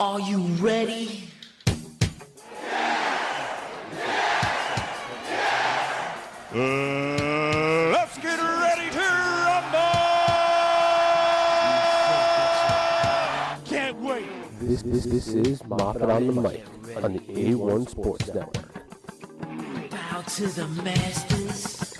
Are 0.00 0.18
you 0.18 0.38
ready? 0.64 1.28
Yeah, 2.64 3.20
yeah, 5.28 6.54
Uh, 6.54 7.90
let's 7.92 8.16
get 8.16 8.38
ready 8.40 8.88
to 8.92 8.98
rumble! 9.44 9.92
Can't 13.66 14.00
wait. 14.00 14.24
This, 14.60 14.80
this, 14.80 15.04
this 15.04 15.28
is 15.34 15.62
Moffat 15.66 16.08
on 16.08 16.28
the 16.28 16.32
mic 16.32 16.64
on 17.04 17.12
the 17.12 17.20
A1 17.20 17.90
Sports 17.90 18.26
Network. 18.28 18.72
Bow 19.90 20.22
to 20.22 20.46
the 20.46 20.66
masters. 20.82 21.92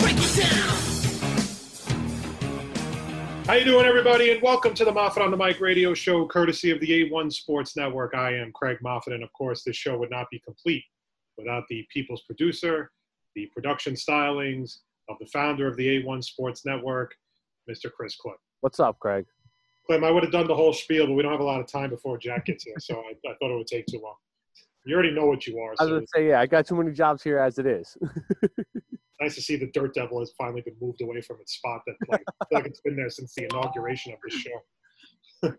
Break 0.00 0.16
it 0.18 0.36
down. 0.36 0.97
How 3.48 3.54
you 3.54 3.64
doing, 3.64 3.86
everybody? 3.86 4.30
And 4.30 4.42
welcome 4.42 4.74
to 4.74 4.84
the 4.84 4.92
Moffat 4.92 5.22
on 5.22 5.30
the 5.30 5.36
Mic 5.38 5.58
radio 5.58 5.94
show, 5.94 6.26
courtesy 6.26 6.70
of 6.70 6.80
the 6.80 7.08
A1 7.10 7.32
Sports 7.32 7.78
Network. 7.78 8.14
I 8.14 8.34
am 8.34 8.52
Craig 8.52 8.76
Moffat, 8.82 9.14
and 9.14 9.22
of 9.22 9.32
course, 9.32 9.64
this 9.64 9.74
show 9.74 9.96
would 9.96 10.10
not 10.10 10.26
be 10.30 10.38
complete 10.40 10.84
without 11.38 11.64
the 11.70 11.86
people's 11.90 12.20
producer, 12.24 12.90
the 13.34 13.46
production 13.46 13.94
stylings 13.94 14.80
of 15.08 15.16
the 15.18 15.24
founder 15.24 15.66
of 15.66 15.78
the 15.78 15.86
A1 15.86 16.22
Sports 16.22 16.66
Network, 16.66 17.14
Mr. 17.70 17.90
Chris 17.90 18.16
Clem. 18.16 18.36
What's 18.60 18.80
up, 18.80 18.98
Craig? 18.98 19.24
Clem, 19.86 20.04
I 20.04 20.10
would 20.10 20.24
have 20.24 20.32
done 20.32 20.46
the 20.46 20.54
whole 20.54 20.74
spiel, 20.74 21.06
but 21.06 21.14
we 21.14 21.22
don't 21.22 21.32
have 21.32 21.40
a 21.40 21.44
lot 21.44 21.62
of 21.62 21.66
time 21.66 21.88
before 21.88 22.18
Jack 22.18 22.44
gets 22.44 22.64
here, 22.64 22.78
so 22.78 22.96
I, 22.96 23.30
I 23.30 23.34
thought 23.40 23.50
it 23.50 23.56
would 23.56 23.66
take 23.66 23.86
too 23.86 24.00
long. 24.02 24.16
You 24.84 24.92
already 24.94 25.12
know 25.12 25.24
what 25.24 25.46
you 25.46 25.58
are, 25.58 25.68
I 25.68 25.70
was 25.70 25.78
so 25.78 25.88
going 25.88 26.02
to 26.02 26.08
say, 26.14 26.28
yeah, 26.28 26.40
I 26.40 26.46
got 26.46 26.66
too 26.66 26.76
many 26.76 26.92
jobs 26.92 27.22
here 27.22 27.38
as 27.38 27.58
it 27.58 27.64
is. 27.64 27.96
nice 29.20 29.34
to 29.34 29.42
see 29.42 29.56
the 29.56 29.70
Dirt 29.72 29.94
Devil 29.94 30.20
has 30.20 30.32
finally 30.38 30.60
been 30.60 30.76
moved 30.80 31.00
away 31.02 31.20
from 31.20 31.36
its 31.40 31.54
spot 31.54 31.82
that 31.86 31.96
like, 32.08 32.22
I 32.40 32.44
feel 32.46 32.58
like 32.58 32.66
it's 32.66 32.80
been 32.80 32.96
there 32.96 33.10
since 33.10 33.34
the 33.34 33.44
inauguration 33.44 34.12
of 34.12 34.18
this 34.24 34.40
show. 34.40 35.54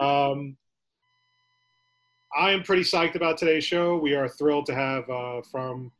um, 0.04 0.56
I 2.36 2.52
am 2.52 2.62
pretty 2.62 2.82
psyched 2.82 3.16
about 3.16 3.38
today's 3.38 3.64
show. 3.64 3.96
We 3.98 4.14
are 4.14 4.28
thrilled 4.28 4.66
to 4.66 4.74
have 4.74 5.08
uh, 5.10 5.42
from 5.50 5.90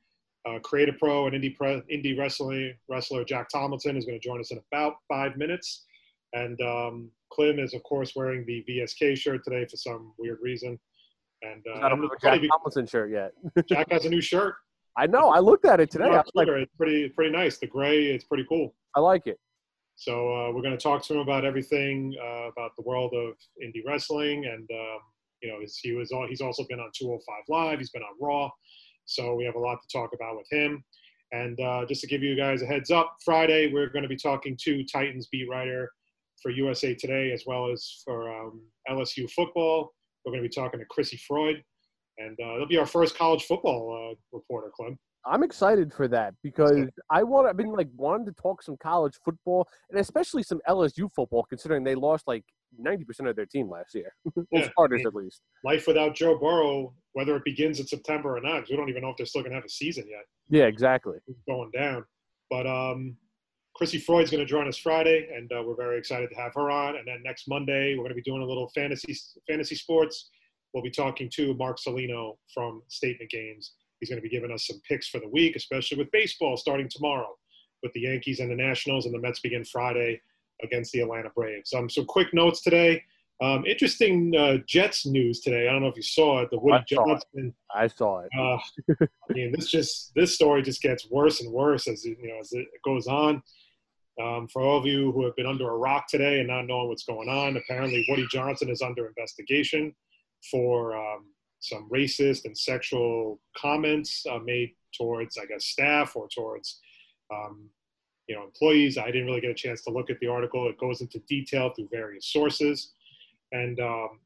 uh, 0.48 0.58
Create 0.60 0.88
A 0.88 0.92
Pro 0.92 1.26
and 1.26 1.34
indie 1.34 1.54
pre- 1.54 1.82
indie 1.92 2.16
wrestling 2.16 2.74
wrestler 2.88 3.24
Jack 3.24 3.48
Tomlinson 3.48 3.96
is 3.96 4.04
going 4.04 4.18
to 4.18 4.26
join 4.26 4.40
us 4.40 4.52
in 4.52 4.60
about 4.72 4.94
five 5.08 5.36
minutes, 5.36 5.86
and 6.32 6.60
um, 6.62 7.10
Clem 7.32 7.58
is 7.58 7.74
of 7.74 7.82
course 7.82 8.14
wearing 8.14 8.46
the 8.46 8.64
VSK 8.68 9.16
shirt 9.16 9.42
today 9.44 9.66
for 9.68 9.76
some 9.76 10.12
weird 10.18 10.38
reason. 10.40 10.78
And 11.42 11.64
uh, 11.74 11.80
I 11.84 11.88
don't 11.88 12.02
a 12.02 12.06
it's 12.06 12.22
Jack 12.22 12.40
because 12.40 12.50
Tomlinson 12.50 12.86
shirt 12.86 13.10
yet. 13.10 13.32
Jack 13.66 13.90
has 13.90 14.04
a 14.04 14.10
new 14.10 14.20
shirt. 14.20 14.54
I 14.96 15.06
know. 15.06 15.30
I 15.30 15.38
looked 15.38 15.64
at 15.64 15.80
it 15.80 15.90
today. 15.90 16.04
I 16.04 16.18
on 16.18 16.24
like, 16.34 16.48
it's 16.48 16.74
pretty 16.76 17.08
pretty 17.10 17.30
nice. 17.30 17.58
The 17.58 17.66
gray, 17.66 18.06
it's 18.06 18.24
pretty 18.24 18.44
cool. 18.48 18.74
I 18.94 19.00
like 19.00 19.26
it. 19.26 19.38
So 19.96 20.12
uh, 20.12 20.52
we're 20.52 20.62
going 20.62 20.76
to 20.76 20.82
talk 20.82 21.02
to 21.04 21.14
him 21.14 21.20
about 21.20 21.44
everything 21.44 22.14
uh, 22.20 22.48
about 22.48 22.72
the 22.76 22.82
world 22.84 23.12
of 23.14 23.34
indie 23.62 23.84
wrestling, 23.86 24.46
and 24.46 24.68
um, 24.72 24.98
you 25.42 25.48
know, 25.50 25.58
he 25.82 25.92
was 25.92 26.10
all, 26.10 26.26
he's 26.26 26.40
also 26.40 26.64
been 26.68 26.80
on 26.80 26.90
205 26.94 27.42
Live. 27.48 27.78
He's 27.78 27.90
been 27.90 28.02
on 28.02 28.14
Raw, 28.20 28.50
so 29.04 29.34
we 29.34 29.44
have 29.44 29.56
a 29.56 29.58
lot 29.58 29.78
to 29.82 29.98
talk 29.98 30.10
about 30.14 30.36
with 30.36 30.46
him. 30.50 30.82
And 31.32 31.60
uh, 31.60 31.84
just 31.86 32.00
to 32.00 32.06
give 32.06 32.22
you 32.22 32.36
guys 32.36 32.62
a 32.62 32.66
heads 32.66 32.90
up, 32.90 33.16
Friday 33.24 33.72
we're 33.72 33.88
going 33.88 34.02
to 34.02 34.08
be 34.08 34.16
talking 34.16 34.56
to 34.62 34.84
Titans 34.84 35.28
beat 35.30 35.48
writer 35.48 35.90
for 36.42 36.50
USA 36.50 36.94
Today 36.94 37.32
as 37.32 37.44
well 37.46 37.70
as 37.70 38.02
for 38.04 38.28
um, 38.34 38.62
LSU 38.88 39.30
football. 39.30 39.92
We're 40.24 40.32
going 40.32 40.42
to 40.42 40.48
be 40.48 40.54
talking 40.54 40.80
to 40.80 40.86
Chrissy 40.86 41.18
Freud, 41.28 41.62
and 42.20 42.38
uh, 42.40 42.54
it'll 42.54 42.66
be 42.66 42.78
our 42.78 42.86
first 42.86 43.16
college 43.16 43.44
football 43.44 44.12
uh, 44.12 44.14
reporter, 44.32 44.70
Clem. 44.74 44.98
I'm 45.26 45.42
excited 45.42 45.92
for 45.92 46.08
that 46.08 46.34
because 46.42 46.88
I 47.10 47.22
want. 47.22 47.46
I've 47.46 47.56
been 47.56 47.72
like 47.72 47.88
wanting 47.96 48.26
to 48.26 48.32
talk 48.32 48.62
some 48.62 48.76
college 48.82 49.14
football 49.24 49.68
and 49.90 50.00
especially 50.00 50.42
some 50.42 50.60
LSU 50.68 51.10
football, 51.14 51.44
considering 51.48 51.84
they 51.84 51.94
lost 51.94 52.26
like 52.26 52.42
90 52.78 53.04
percent 53.04 53.28
of 53.28 53.36
their 53.36 53.44
team 53.46 53.68
last 53.68 53.94
year, 53.94 54.12
Yeah, 54.52 54.70
starters 54.72 54.96
I 54.96 55.04
mean- 55.04 55.06
at 55.08 55.14
least. 55.14 55.42
Life 55.64 55.86
without 55.86 56.14
Joe 56.14 56.38
Burrow, 56.38 56.94
whether 57.12 57.36
it 57.36 57.44
begins 57.44 57.80
in 57.80 57.86
September 57.86 58.36
or 58.36 58.40
not, 58.40 58.64
we 58.70 58.76
don't 58.76 58.88
even 58.88 59.02
know 59.02 59.10
if 59.10 59.16
they're 59.18 59.26
still 59.26 59.42
going 59.42 59.50
to 59.50 59.56
have 59.56 59.64
a 59.64 59.68
season 59.68 60.04
yet. 60.08 60.24
Yeah, 60.48 60.66
exactly. 60.66 61.18
going 61.46 61.70
down. 61.72 62.04
But 62.48 62.66
um, 62.66 63.16
Chrissy 63.74 63.98
Freud's 63.98 64.30
going 64.30 64.44
to 64.44 64.50
join 64.50 64.68
us 64.68 64.78
Friday, 64.78 65.28
and 65.34 65.50
uh, 65.52 65.62
we're 65.62 65.76
very 65.76 65.98
excited 65.98 66.30
to 66.30 66.36
have 66.36 66.54
her 66.54 66.70
on. 66.70 66.96
And 66.96 67.06
then 67.06 67.22
next 67.24 67.46
Monday, 67.46 67.94
we're 67.94 68.04
going 68.04 68.10
to 68.10 68.14
be 68.14 68.22
doing 68.22 68.42
a 68.42 68.46
little 68.46 68.68
fantasy 68.74 69.14
fantasy 69.48 69.74
sports. 69.74 70.30
We'll 70.72 70.82
be 70.82 70.90
talking 70.90 71.28
to 71.34 71.54
Mark 71.54 71.78
Salino 71.78 72.36
from 72.54 72.82
Statement 72.88 73.30
Games. 73.30 73.72
He's 73.98 74.08
going 74.08 74.22
to 74.22 74.26
be 74.26 74.34
giving 74.34 74.52
us 74.52 74.66
some 74.66 74.80
picks 74.88 75.08
for 75.08 75.20
the 75.20 75.28
week, 75.28 75.56
especially 75.56 75.98
with 75.98 76.10
baseball 76.10 76.56
starting 76.56 76.88
tomorrow, 76.88 77.28
with 77.82 77.92
the 77.92 78.00
Yankees 78.00 78.40
and 78.40 78.50
the 78.50 78.56
Nationals, 78.56 79.06
and 79.06 79.14
the 79.14 79.18
Mets 79.18 79.40
begin 79.40 79.64
Friday 79.64 80.20
against 80.62 80.92
the 80.92 81.00
Atlanta 81.00 81.30
Braves. 81.34 81.72
Um, 81.74 81.90
some 81.90 82.06
quick 82.06 82.32
notes 82.32 82.62
today. 82.62 83.02
Um, 83.42 83.64
interesting 83.64 84.34
uh, 84.36 84.58
Jets 84.66 85.06
news 85.06 85.40
today. 85.40 85.66
I 85.66 85.72
don't 85.72 85.82
know 85.82 85.88
if 85.88 85.96
you 85.96 86.02
saw 86.02 86.40
it. 86.42 86.50
The 86.50 86.58
Woody 86.58 86.76
I 86.76 86.94
saw. 86.94 87.06
Johnson 87.06 87.54
I 87.74 87.86
saw 87.86 88.20
it. 88.20 88.28
uh, 88.38 88.58
I 89.02 89.32
mean, 89.32 89.52
this 89.52 89.70
just 89.70 90.12
this 90.14 90.34
story 90.34 90.62
just 90.62 90.82
gets 90.82 91.10
worse 91.10 91.40
and 91.40 91.50
worse 91.50 91.88
as 91.88 92.04
it, 92.04 92.18
you 92.20 92.28
know 92.28 92.38
as 92.38 92.52
it 92.52 92.66
goes 92.84 93.06
on. 93.06 93.42
Um, 94.22 94.46
for 94.48 94.60
all 94.60 94.78
of 94.78 94.84
you 94.84 95.12
who 95.12 95.24
have 95.24 95.34
been 95.36 95.46
under 95.46 95.70
a 95.70 95.76
rock 95.76 96.06
today 96.06 96.40
and 96.40 96.48
not 96.48 96.66
knowing 96.66 96.88
what's 96.88 97.04
going 97.04 97.30
on, 97.30 97.56
apparently 97.56 98.04
Woody 98.10 98.26
Johnson 98.30 98.68
is 98.68 98.82
under 98.82 99.06
investigation 99.06 99.94
for 100.50 100.96
um, 100.96 101.26
some 101.60 101.88
racist 101.92 102.44
and 102.44 102.56
sexual 102.56 103.40
comments 103.56 104.24
uh, 104.30 104.38
made 104.38 104.74
towards, 104.96 105.38
I 105.38 105.46
guess, 105.46 105.66
staff 105.66 106.16
or 106.16 106.28
towards, 106.28 106.80
um, 107.32 107.68
you 108.26 108.34
know, 108.34 108.44
employees. 108.44 108.98
I 108.98 109.06
didn't 109.06 109.26
really 109.26 109.40
get 109.40 109.50
a 109.50 109.54
chance 109.54 109.82
to 109.84 109.90
look 109.90 110.10
at 110.10 110.18
the 110.20 110.26
article. 110.26 110.68
It 110.68 110.78
goes 110.78 111.00
into 111.00 111.18
detail 111.28 111.70
through 111.74 111.88
various 111.92 112.26
sources, 112.26 112.92
and 113.52 113.78
um, 113.80 114.20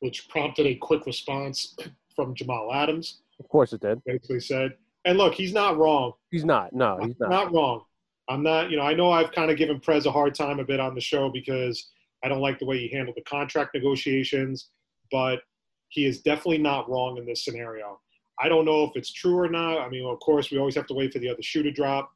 which 0.00 0.28
prompted 0.28 0.66
a 0.66 0.74
quick 0.74 1.06
response 1.06 1.76
from 2.16 2.34
Jamal 2.34 2.72
Adams. 2.72 3.22
Of 3.40 3.48
course 3.48 3.72
it 3.72 3.80
did. 3.80 4.02
Basically 4.04 4.40
said, 4.40 4.74
and 5.04 5.18
look, 5.18 5.34
he's 5.34 5.52
not 5.52 5.76
wrong. 5.76 6.12
He's 6.30 6.44
not. 6.44 6.72
No, 6.72 6.98
he's 7.02 7.18
not. 7.18 7.30
Not 7.30 7.52
wrong. 7.52 7.82
I'm 8.28 8.42
not, 8.42 8.70
you 8.70 8.78
know, 8.78 8.84
I 8.84 8.94
know 8.94 9.10
I've 9.10 9.32
kind 9.32 9.50
of 9.50 9.58
given 9.58 9.80
Prez 9.80 10.06
a 10.06 10.10
hard 10.10 10.34
time 10.34 10.58
a 10.58 10.64
bit 10.64 10.80
on 10.80 10.94
the 10.94 11.00
show 11.00 11.28
because 11.28 11.90
I 12.24 12.28
don't 12.28 12.40
like 12.40 12.58
the 12.58 12.64
way 12.64 12.78
he 12.78 12.88
handled 12.88 13.16
the 13.16 13.22
contract 13.22 13.74
negotiations, 13.74 14.70
but 15.12 15.40
he 15.88 16.06
is 16.06 16.22
definitely 16.22 16.58
not 16.58 16.88
wrong 16.88 17.18
in 17.18 17.26
this 17.26 17.44
scenario. 17.44 18.00
I 18.40 18.48
don't 18.48 18.64
know 18.64 18.84
if 18.84 18.90
it's 18.96 19.12
true 19.12 19.38
or 19.38 19.48
not. 19.48 19.78
I 19.78 19.88
mean, 19.88 20.04
of 20.06 20.18
course, 20.20 20.50
we 20.50 20.58
always 20.58 20.74
have 20.74 20.86
to 20.88 20.94
wait 20.94 21.12
for 21.12 21.18
the 21.20 21.28
other 21.28 21.42
shoe 21.42 21.62
to 21.62 21.70
drop, 21.70 22.10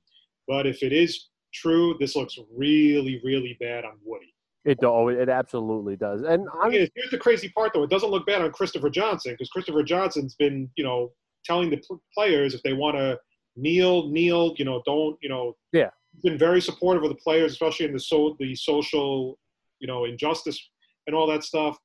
but 0.48 0.66
if 0.66 0.82
it 0.82 0.92
is 0.92 1.28
true, 1.54 1.96
this 2.00 2.16
looks 2.16 2.38
really, 2.56 3.20
really 3.22 3.56
bad 3.60 3.84
on 3.84 3.92
Woody. 4.04 4.34
It 4.64 4.80
do- 4.80 4.88
oh, 4.88 5.08
it 5.08 5.28
absolutely 5.28 5.96
does. 5.96 6.22
And 6.22 6.46
here's 6.70 7.10
the 7.10 7.18
crazy 7.18 7.48
part, 7.48 7.72
though. 7.72 7.84
It 7.84 7.90
doesn't 7.90 8.10
look 8.10 8.26
bad 8.26 8.42
on 8.42 8.50
Christopher 8.50 8.90
Johnson 8.90 9.32
because 9.32 9.48
Christopher 9.48 9.82
Johnson's 9.82 10.34
been, 10.34 10.68
you 10.76 10.84
know, 10.84 11.12
telling 11.44 11.70
the 11.70 11.78
pl- 11.78 12.02
players 12.12 12.54
if 12.54 12.62
they 12.62 12.72
want 12.72 12.96
to 12.96 13.18
kneel, 13.56 14.08
kneel. 14.08 14.54
You 14.58 14.64
know, 14.64 14.82
don't, 14.84 15.16
you 15.22 15.28
know. 15.28 15.56
Yeah. 15.72 15.90
Been 16.22 16.36
very 16.36 16.60
supportive 16.60 17.04
of 17.04 17.10
the 17.10 17.14
players, 17.14 17.52
especially 17.52 17.86
in 17.86 17.92
the 17.92 18.00
so 18.00 18.36
the 18.40 18.54
social, 18.54 19.38
you 19.80 19.86
know, 19.86 20.04
injustice 20.04 20.70
and 21.06 21.14
all 21.14 21.26
that 21.26 21.44
stuff. 21.44 21.76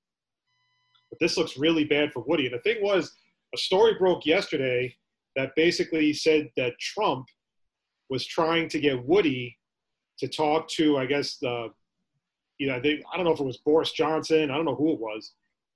But 1.10 1.20
this 1.20 1.38
looks 1.38 1.58
really 1.58 1.84
bad 1.84 2.12
for 2.12 2.24
Woody. 2.24 2.46
And 2.46 2.56
the 2.56 2.60
thing 2.60 2.82
was, 2.82 3.16
a 3.54 3.58
story 3.58 3.94
broke 4.00 4.26
yesterday 4.26 4.96
that 5.36 5.56
basically 5.56 6.12
said 6.14 6.50
that 6.58 6.74
Trump 6.80 7.28
was 8.10 8.26
trying 8.26 8.68
to 8.70 8.80
get 8.80 9.06
Woody 9.06 9.58
to 10.20 10.28
talk 10.28 10.68
to, 10.70 10.98
I 10.98 11.06
guess, 11.06 11.38
the 11.38 11.70
you 12.60 12.68
know, 12.68 12.80
they, 12.80 13.04
I 13.12 13.18
don't 13.18 13.26
know 13.26 13.34
if 13.34 13.40
it 13.40 13.46
was 13.46 13.58
Boris 13.58 13.92
Johnson, 13.92 14.52
I 14.52 14.56
don't 14.56 14.66
know 14.66 14.76
who 14.76 14.94
it 14.94 15.00
was, 15.00 15.34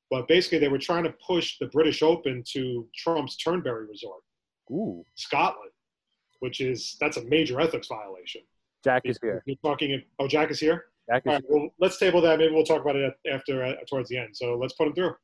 but 0.10 0.28
basically 0.28 0.60
they 0.60 0.68
were 0.68 0.78
trying 0.78 1.04
to 1.04 1.14
push 1.26 1.58
the 1.60 1.66
British 1.68 2.02
Open 2.02 2.44
to 2.54 2.88
Trump's 2.96 3.36
Turnberry 3.38 3.88
Resort, 3.88 4.22
ooh, 4.72 5.04
Scotland, 5.16 5.72
which 6.40 6.62
is 6.62 6.96
that's 7.00 7.18
a 7.18 7.26
major 7.26 7.60
ethics 7.60 7.88
violation. 7.88 8.42
Jack 8.84 9.02
is 9.06 9.18
here. 9.22 9.44
You're 9.46 9.58
talking. 9.64 10.02
Oh, 10.20 10.28
Jack 10.28 10.52
is 10.52 10.60
here. 10.60 10.86
Jack 11.10 11.24
All 11.26 11.34
is 11.34 11.42
right. 11.42 11.44
Well, 11.50 11.70
let's 11.80 11.98
table 11.98 12.22
that. 12.22 12.40
Maybe 12.40 12.54
we'll 12.54 12.64
talk 12.64 12.82
about 12.82 12.96
it 12.96 13.14
after 13.32 13.64
uh, 13.64 13.74
towards 13.90 14.10
the 14.10 14.18
end. 14.18 14.36
So 14.36 14.58
let's 14.58 14.74
put 14.74 14.88
him 14.88 14.94
through. 14.94 15.16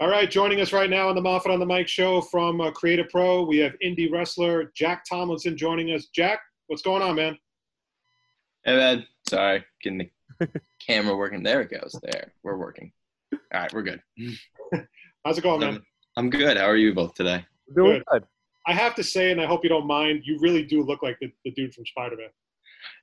All 0.00 0.08
right, 0.08 0.28
joining 0.28 0.60
us 0.60 0.72
right 0.72 0.90
now 0.90 1.08
on 1.08 1.14
the 1.14 1.20
Moffat 1.20 1.52
on 1.52 1.60
the 1.60 1.66
Mic 1.66 1.86
show 1.86 2.20
from 2.20 2.60
uh, 2.60 2.72
Create 2.72 2.98
A 2.98 3.04
Pro, 3.04 3.44
we 3.44 3.58
have 3.58 3.74
indie 3.82 4.10
wrestler 4.10 4.72
Jack 4.74 5.04
Tomlinson 5.08 5.56
joining 5.56 5.92
us. 5.92 6.06
Jack, 6.06 6.40
what's 6.66 6.82
going 6.82 7.00
on, 7.00 7.14
man? 7.14 7.38
Hey 8.64 8.76
man, 8.76 9.06
sorry, 9.28 9.64
getting 9.82 10.10
the 10.38 10.48
camera 10.84 11.16
working. 11.16 11.44
There 11.44 11.60
it 11.60 11.70
goes. 11.70 11.96
There, 12.02 12.32
we're 12.42 12.56
working. 12.56 12.92
All 13.32 13.38
right, 13.54 13.72
we're 13.72 13.82
good. 13.82 14.02
How's 15.24 15.38
it 15.38 15.42
going, 15.42 15.60
man? 15.60 15.76
Um, 15.76 15.82
I'm 16.16 16.28
good. 16.28 16.56
How 16.56 16.66
are 16.66 16.76
you 16.76 16.92
both 16.92 17.14
today? 17.14 17.44
doing 17.74 18.02
good. 18.10 18.24
I 18.66 18.72
have 18.72 18.94
to 18.96 19.04
say, 19.04 19.30
and 19.30 19.40
I 19.40 19.46
hope 19.46 19.62
you 19.62 19.68
don't 19.68 19.86
mind, 19.86 20.22
you 20.24 20.38
really 20.40 20.64
do 20.64 20.82
look 20.82 21.02
like 21.02 21.18
the, 21.20 21.30
the 21.44 21.50
dude 21.52 21.74
from 21.74 21.86
Spider 21.86 22.16
Man. 22.16 22.28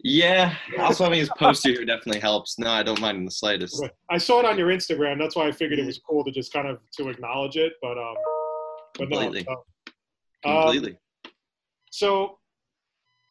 Yeah. 0.03 0.55
Also 0.79 1.03
having 1.03 1.19
his 1.19 1.29
poster 1.37 1.69
here 1.69 1.85
definitely 1.85 2.19
helps. 2.21 2.57
No, 2.59 2.69
I 2.71 2.83
don't 2.83 2.99
mind 2.99 3.17
in 3.17 3.25
the 3.25 3.31
slightest. 3.31 3.83
I 4.09 4.17
saw 4.17 4.39
it 4.39 4.45
on 4.45 4.57
your 4.57 4.69
Instagram. 4.69 5.19
That's 5.19 5.35
why 5.35 5.47
I 5.47 5.51
figured 5.51 5.79
it 5.79 5.85
was 5.85 5.99
cool 5.99 6.23
to 6.23 6.31
just 6.31 6.51
kind 6.53 6.67
of 6.67 6.79
to 6.97 7.09
acknowledge 7.09 7.55
it. 7.57 7.73
But 7.81 7.97
um, 7.97 8.15
but 8.97 9.09
no. 9.09 9.19
Completely. 9.19 9.47
uh, 9.47 10.49
um, 10.49 10.61
Completely. 10.63 10.97
so 11.91 12.37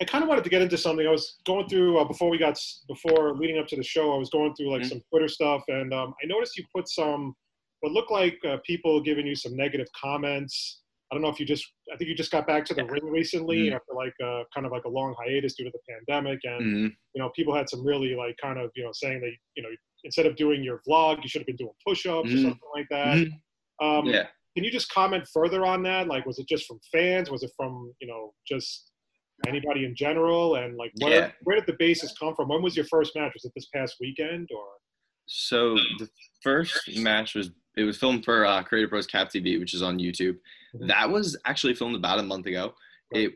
I 0.00 0.04
kind 0.06 0.22
of 0.22 0.28
wanted 0.28 0.44
to 0.44 0.50
get 0.50 0.62
into 0.62 0.78
something. 0.78 1.06
I 1.06 1.10
was 1.10 1.38
going 1.44 1.68
through 1.68 1.98
uh, 1.98 2.04
before 2.04 2.30
we 2.30 2.38
got 2.38 2.58
before 2.88 3.34
leading 3.36 3.58
up 3.58 3.66
to 3.68 3.76
the 3.76 3.82
show. 3.82 4.14
I 4.14 4.18
was 4.18 4.30
going 4.30 4.54
through 4.54 4.70
like 4.72 4.82
Mhm. 4.82 4.88
some 4.90 5.00
Twitter 5.10 5.28
stuff, 5.28 5.62
and 5.68 5.92
um, 5.92 6.14
I 6.22 6.26
noticed 6.26 6.56
you 6.56 6.64
put 6.74 6.88
some 6.88 7.34
what 7.80 7.92
looked 7.92 8.10
like 8.10 8.38
uh, 8.48 8.58
people 8.64 9.00
giving 9.00 9.26
you 9.26 9.34
some 9.34 9.56
negative 9.56 9.86
comments. 10.00 10.82
I 11.10 11.14
don't 11.14 11.22
know 11.22 11.28
if 11.28 11.40
you 11.40 11.46
just. 11.46 11.66
I 11.92 11.96
think 11.96 12.08
you 12.08 12.14
just 12.14 12.30
got 12.30 12.46
back 12.46 12.64
to 12.66 12.74
the 12.74 12.84
ring 12.84 13.04
recently 13.04 13.68
Mhm. 13.68 13.74
after 13.74 13.92
like 13.94 14.14
uh, 14.22 14.44
kind 14.54 14.64
of 14.64 14.70
like 14.72 14.84
a 14.84 14.88
long 14.88 15.14
hiatus 15.18 15.54
due 15.54 15.64
to 15.64 15.70
the 15.70 15.80
pandemic, 15.88 16.38
and 16.44 16.62
Mhm. 16.62 16.96
you 17.14 17.20
know 17.22 17.30
people 17.30 17.54
had 17.54 17.68
some 17.68 17.84
really 17.84 18.14
like 18.14 18.36
kind 18.40 18.58
of 18.60 18.70
you 18.76 18.84
know 18.84 18.90
saying 18.92 19.20
that 19.20 19.32
you 19.56 19.62
know 19.62 19.70
instead 20.04 20.26
of 20.26 20.36
doing 20.36 20.62
your 20.62 20.80
vlog, 20.88 21.22
you 21.22 21.28
should 21.28 21.40
have 21.40 21.46
been 21.46 21.56
doing 21.56 21.72
push-ups 21.86 22.28
or 22.30 22.32
Mhm. 22.36 22.42
something 22.42 22.70
like 22.74 22.88
that. 22.90 23.18
Mhm. 23.18 23.40
Um, 23.80 24.06
Yeah. 24.06 24.28
Can 24.56 24.64
you 24.64 24.70
just 24.70 24.90
comment 24.90 25.28
further 25.28 25.64
on 25.64 25.82
that? 25.84 26.08
Like, 26.08 26.26
was 26.26 26.38
it 26.40 26.48
just 26.48 26.66
from 26.66 26.80
fans? 26.90 27.30
Was 27.30 27.42
it 27.42 27.52
from 27.56 27.92
you 28.00 28.06
know 28.06 28.32
just 28.46 28.92
anybody 29.48 29.84
in 29.84 29.94
general? 29.96 30.56
And 30.56 30.76
like, 30.76 30.92
where 31.00 31.10
Yeah. 31.12 31.32
where 31.42 31.56
did 31.56 31.66
the 31.66 31.76
basis 31.78 32.16
come 32.16 32.34
from? 32.36 32.48
When 32.48 32.62
was 32.62 32.76
your 32.76 32.86
first 32.86 33.16
match? 33.16 33.32
Was 33.34 33.44
it 33.44 33.52
this 33.56 33.66
past 33.74 33.96
weekend 34.00 34.48
or? 34.54 34.66
So 35.26 35.74
the 35.98 36.08
first 36.42 36.88
match 36.98 37.34
was 37.34 37.50
it 37.76 37.84
was 37.84 37.96
filmed 37.98 38.24
for 38.24 38.44
uh, 38.44 38.62
Create 38.64 38.84
A 38.84 38.88
Pros 38.88 39.06
Cap 39.06 39.28
TV, 39.30 39.58
which 39.58 39.74
is 39.74 39.82
on 39.82 39.98
YouTube. 39.98 40.38
That 40.86 41.10
was 41.10 41.36
actually 41.46 41.74
filmed 41.74 41.96
about 41.96 42.18
a 42.18 42.22
month 42.22 42.46
ago. 42.46 42.74
It, 43.12 43.32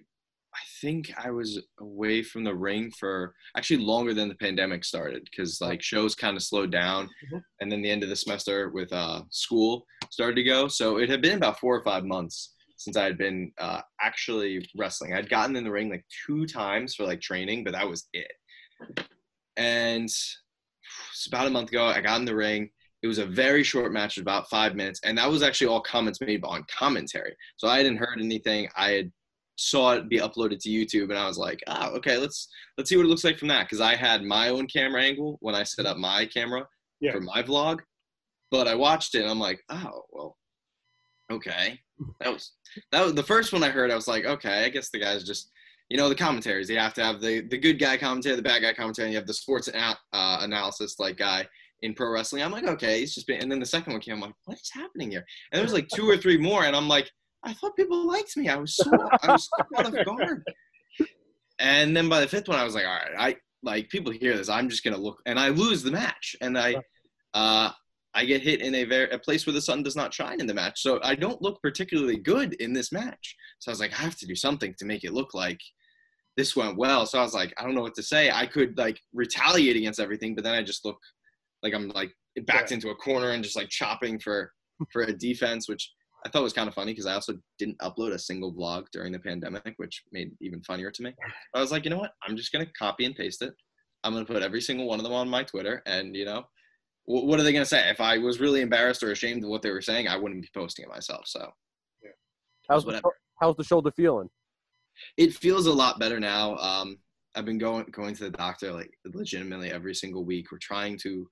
I 0.55 0.61
think 0.81 1.13
I 1.19 1.31
was 1.31 1.61
away 1.81 2.23
from 2.23 2.45
the 2.45 2.55
ring 2.55 2.93
for 2.93 3.35
actually 3.57 3.83
longer 3.85 4.15
than 4.15 4.29
the 4.29 4.37
pandemic 4.37 4.85
started 4.85 5.25
because 5.29 5.61
like 5.61 5.83
shows 5.83 6.15
kind 6.15 6.37
of 6.37 6.43
slowed 6.45 6.71
down, 6.71 7.09
Mhm. 7.33 7.43
and 7.61 7.73
then 7.73 7.83
the 7.83 7.91
end 7.91 8.05
of 8.05 8.09
the 8.09 8.15
semester 8.17 8.71
with 8.71 8.93
uh, 8.93 9.23
school 9.31 9.85
started 10.11 10.37
to 10.37 10.45
go. 10.45 10.69
So 10.69 10.99
it 10.99 11.09
had 11.09 11.21
been 11.23 11.39
about 11.39 11.59
four 11.59 11.75
or 11.77 11.83
five 11.83 12.05
months 12.05 12.55
since 12.77 12.97
I 12.97 13.05
had 13.05 13.19
been 13.19 13.51
uh, 13.59 13.81
actually 14.01 14.69
wrestling. 14.77 15.15
I'd 15.15 15.29
gotten 15.29 15.57
in 15.57 15.65
the 15.65 15.71
ring 15.73 15.91
like 15.91 16.05
two 16.27 16.47
times 16.47 16.95
for 16.95 17.05
like 17.05 17.21
training, 17.21 17.65
but 17.65 17.73
that 17.73 17.89
was 17.89 18.09
it. 18.13 18.31
And 19.57 20.05
it's 20.05 21.27
about 21.27 21.47
a 21.47 21.51
month 21.51 21.71
ago. 21.71 21.87
I 21.87 22.01
got 22.01 22.21
in 22.21 22.25
the 22.27 22.35
ring. 22.35 22.71
It 23.05 23.07
was 23.07 23.19
a 23.19 23.27
very 23.27 23.63
short 23.63 23.93
match, 23.93 24.17
about 24.17 24.49
five 24.49 24.75
minutes, 24.75 24.99
and 25.05 25.19
that 25.19 25.31
was 25.31 25.43
actually 25.43 25.67
all 25.67 25.83
comments 25.83 26.23
made 26.23 26.43
on 26.43 26.65
commentary. 26.75 27.37
So 27.59 27.69
I 27.69 27.77
hadn't 27.77 27.99
heard 27.99 28.19
anything. 28.19 28.67
I 28.79 28.93
had 28.93 29.13
saw 29.57 29.93
it 29.93 30.09
be 30.09 30.21
uploaded 30.21 30.59
to 30.61 30.71
YouTube, 30.71 31.11
and 31.11 31.19
I 31.19 31.27
was 31.29 31.37
like, 31.37 31.63
"Oh, 31.67 31.91
okay, 31.97 32.17
let's 32.17 32.49
let's 32.79 32.89
see 32.89 32.97
what 32.97 33.05
it 33.05 33.11
looks 33.11 33.23
like 33.23 33.39
from 33.39 33.49
that." 33.49 33.65
Because 33.65 33.83
I 33.83 33.95
had 33.95 34.23
my 34.23 34.49
own 34.49 34.67
camera 34.69 35.03
angle 35.03 35.37
when 35.43 35.55
I 35.55 35.65
set 35.65 35.85
up 35.85 35.99
my 35.99 36.25
camera 36.25 36.67
Yeah. 37.03 37.13
for 37.13 37.21
my 37.21 37.43
vlog, 37.43 37.81
but 38.51 38.67
I 38.67 38.75
watched 38.75 39.15
it, 39.15 39.21
and 39.21 39.31
I'm 39.31 39.39
like, 39.39 39.63
"Oh, 39.69 40.05
well, 40.11 40.39
okay." 41.31 41.81
That 42.21 42.33
was 42.33 42.53
that 42.91 43.05
was 43.05 43.13
the 43.13 43.23
first 43.23 43.53
one 43.53 43.63
I 43.63 43.69
heard. 43.69 43.91
I 43.91 43.97
was 43.97 44.09
like, 44.09 44.25
"Okay, 44.25 44.65
I 44.65 44.71
guess 44.71 44.89
the 44.89 44.99
guy's 44.99 45.25
just." 45.25 45.51
You 45.91 45.99
know 45.99 46.09
the 46.09 46.15
commentaries. 46.15 46.71
You 46.71 46.79
have 46.79 46.95
to 46.95 47.05
have 47.05 47.21
the, 47.21 47.43
the 47.43 47.59
good 47.59 47.79
guy 47.79 47.99
commentary, 47.99 48.35
the 48.37 48.41
bad 48.43 48.63
guy 48.63 48.73
commentary, 48.73 49.09
and 49.09 49.13
you 49.13 49.19
have 49.19 49.27
the 49.27 49.35
sports 49.35 49.69
uh, 49.69 49.95
analysis 50.41 50.99
like 50.99 51.19
guy 51.19 51.47
in 51.85 51.95
pro 51.95 52.11
wrestling. 52.11 52.43
I'm 52.43 52.51
like, 52.51 52.67
okay, 52.67 53.01
he's 53.01 53.15
just 53.15 53.27
been. 53.27 53.41
And 53.41 53.53
then 53.53 53.61
the 53.61 53.67
second 53.67 53.93
one 53.93 54.01
came. 54.01 54.15
I'm 54.15 54.21
like, 54.21 54.35
what 54.47 54.59
is 54.59 54.71
happening 54.73 55.11
here? 55.11 55.25
And 55.53 55.59
there 55.59 55.65
was 55.65 55.75
like 55.75 55.89
two 55.89 56.09
or 56.09 56.17
three 56.17 56.39
more, 56.39 56.65
and 56.65 56.75
I'm 56.75 56.89
like, 56.89 57.09
I 57.45 57.53
thought 57.53 57.77
people 57.77 58.07
liked 58.07 58.37
me. 58.37 58.49
I 58.49 58.57
was 58.57 58.75
so 58.75 58.91
I 59.23 59.33
was 59.33 59.49
so 59.49 59.79
out 59.79 59.95
of 59.95 60.05
guard. 60.05 60.43
And 61.61 61.97
then 61.97 62.09
by 62.09 62.21
the 62.21 62.27
fifth 62.27 62.49
one, 62.49 62.59
I 62.59 62.65
was 62.65 62.75
like, 62.75 62.87
all 62.87 62.91
right, 62.91 63.13
I 63.17 63.37
like 63.63 63.89
people 63.91 64.13
hear 64.13 64.37
this. 64.37 64.49
I'm 64.49 64.69
just 64.69 64.83
gonna 64.83 64.99
look, 64.99 65.21
and 65.27 65.39
I 65.39 65.51
lose 65.51 65.83
the 65.83 65.93
match, 65.93 66.35
and 66.41 66.59
I, 66.59 66.75
uh, 67.35 67.71
I 68.15 68.25
get 68.25 68.43
hit 68.43 68.63
in 68.63 68.75
a 68.75 68.85
very 68.85 69.11
a 69.11 69.19
place 69.19 69.47
where 69.47 69.53
the 69.53 69.61
sun 69.61 69.83
does 69.83 69.95
not 69.95 70.15
shine 70.15 70.41
in 70.41 70.47
the 70.47 70.55
match, 70.55 70.81
so 70.81 70.99
I 71.03 71.15
don't 71.15 71.43
look 71.43 71.61
particularly 71.63 72.17
good 72.17 72.55
in 72.55 72.73
this 72.73 72.93
match. 72.93 73.37
So 73.59 73.71
I 73.71 73.73
was 73.73 73.81
like, 73.81 73.93
I 73.93 74.03
have 74.03 74.17
to 74.17 74.27
do 74.27 74.35
something 74.35 74.75
to 74.79 74.87
make 74.87 75.05
it 75.05 75.13
look 75.13 75.35
like 75.35 75.61
this 76.37 76.57
went 76.57 76.77
well. 76.77 77.07
So 77.07 77.19
I 77.19 77.23
was 77.23 77.35
like, 77.35 77.55
I 77.59 77.63
don't 77.63 77.75
know 77.75 77.83
what 77.83 77.95
to 77.95 78.03
say. 78.03 78.31
I 78.31 78.47
could 78.47 78.77
like 78.77 78.99
retaliate 79.13 79.77
against 79.77 80.01
everything, 80.01 80.35
but 80.35 80.43
then 80.43 80.55
I 80.55 80.63
just 80.63 80.85
look 80.85 80.99
like 81.65 81.75
I'm 81.75 81.89
like 81.89 82.13
backed 82.47 82.71
into 82.71 82.91
a 82.91 82.95
corner 82.95 83.31
and 83.31 83.43
just 83.43 83.57
like 83.57 83.69
chopping 83.71 84.21
for 84.21 84.53
for 84.93 85.03
a 85.03 85.13
defense, 85.13 85.69
which 85.69 85.91
I 86.25 86.29
thought 86.29 86.43
was 86.43 86.53
kind 86.53 86.69
of 86.69 86.75
funny 86.75 86.93
because 86.93 87.07
I 87.07 87.15
also 87.15 87.35
didn't 87.59 87.79
upload 87.79 88.13
a 88.13 88.19
single 88.19 88.55
vlog 88.55 88.85
during 88.93 89.13
the 89.13 89.19
pandemic, 89.19 89.75
which 89.79 90.03
made 90.13 90.29
it 90.29 90.35
even 90.41 90.63
funnier 90.63 90.91
to 90.93 91.03
me. 91.03 91.13
I 91.55 91.61
was 91.61 91.73
like, 91.73 91.85
you 91.85 91.91
know 91.91 91.99
what? 91.99 92.13
I'm 92.23 92.37
just 92.37 92.53
gonna 92.53 92.67
copy 92.79 93.05
and 93.07 93.17
paste 93.17 93.43
it. 93.43 93.53
I'm 94.05 94.13
gonna 94.13 94.25
put 94.25 94.43
every 94.43 94.61
single 94.61 94.87
one 94.87 95.01
of 95.01 95.05
them 95.05 95.13
on 95.13 95.29
my 95.29 95.43
Twitter, 95.43 95.83
and 95.87 96.15
you 96.15 96.25
know, 96.27 96.45
wh- 97.07 97.25
what 97.25 97.41
are 97.41 97.43
they 97.43 97.53
gonna 97.53 97.65
say? 97.65 97.89
If 97.89 98.01
I 98.01 98.19
was 98.19 98.39
really 98.41 98.61
embarrassed 98.61 99.03
or 99.03 99.11
ashamed 99.11 99.43
of 99.43 99.51
what 99.51 99.63
they 99.63 99.71
were 99.71 99.83
saying, 99.83 100.07
I 100.09 100.17
wouldn't 100.17 100.43
be 100.43 100.49
posting 100.55 100.85
it 100.85 100.89
myself. 100.91 101.27
So 101.27 101.51
How's 102.69 102.85
the, 102.85 103.03
how's 103.41 103.57
the 103.57 103.65
shoulder 103.65 103.91
feeling? 103.95 104.31
it 105.19 105.35
feels 105.35 105.67
a 105.67 105.73
lot 105.73 105.99
better 105.99 106.19
now. 106.21 106.57
Um, 106.57 106.99
I've 107.35 107.45
been 107.45 107.59
going 107.59 107.85
going 107.91 108.15
to 108.15 108.25
the 108.25 108.31
doctor 108.31 108.73
like 108.73 108.91
legitimately 109.05 109.71
every 109.73 109.95
single 109.95 110.25
week. 110.25 110.51
We're 110.51 110.59
trying 110.59 110.97
to 110.99 111.29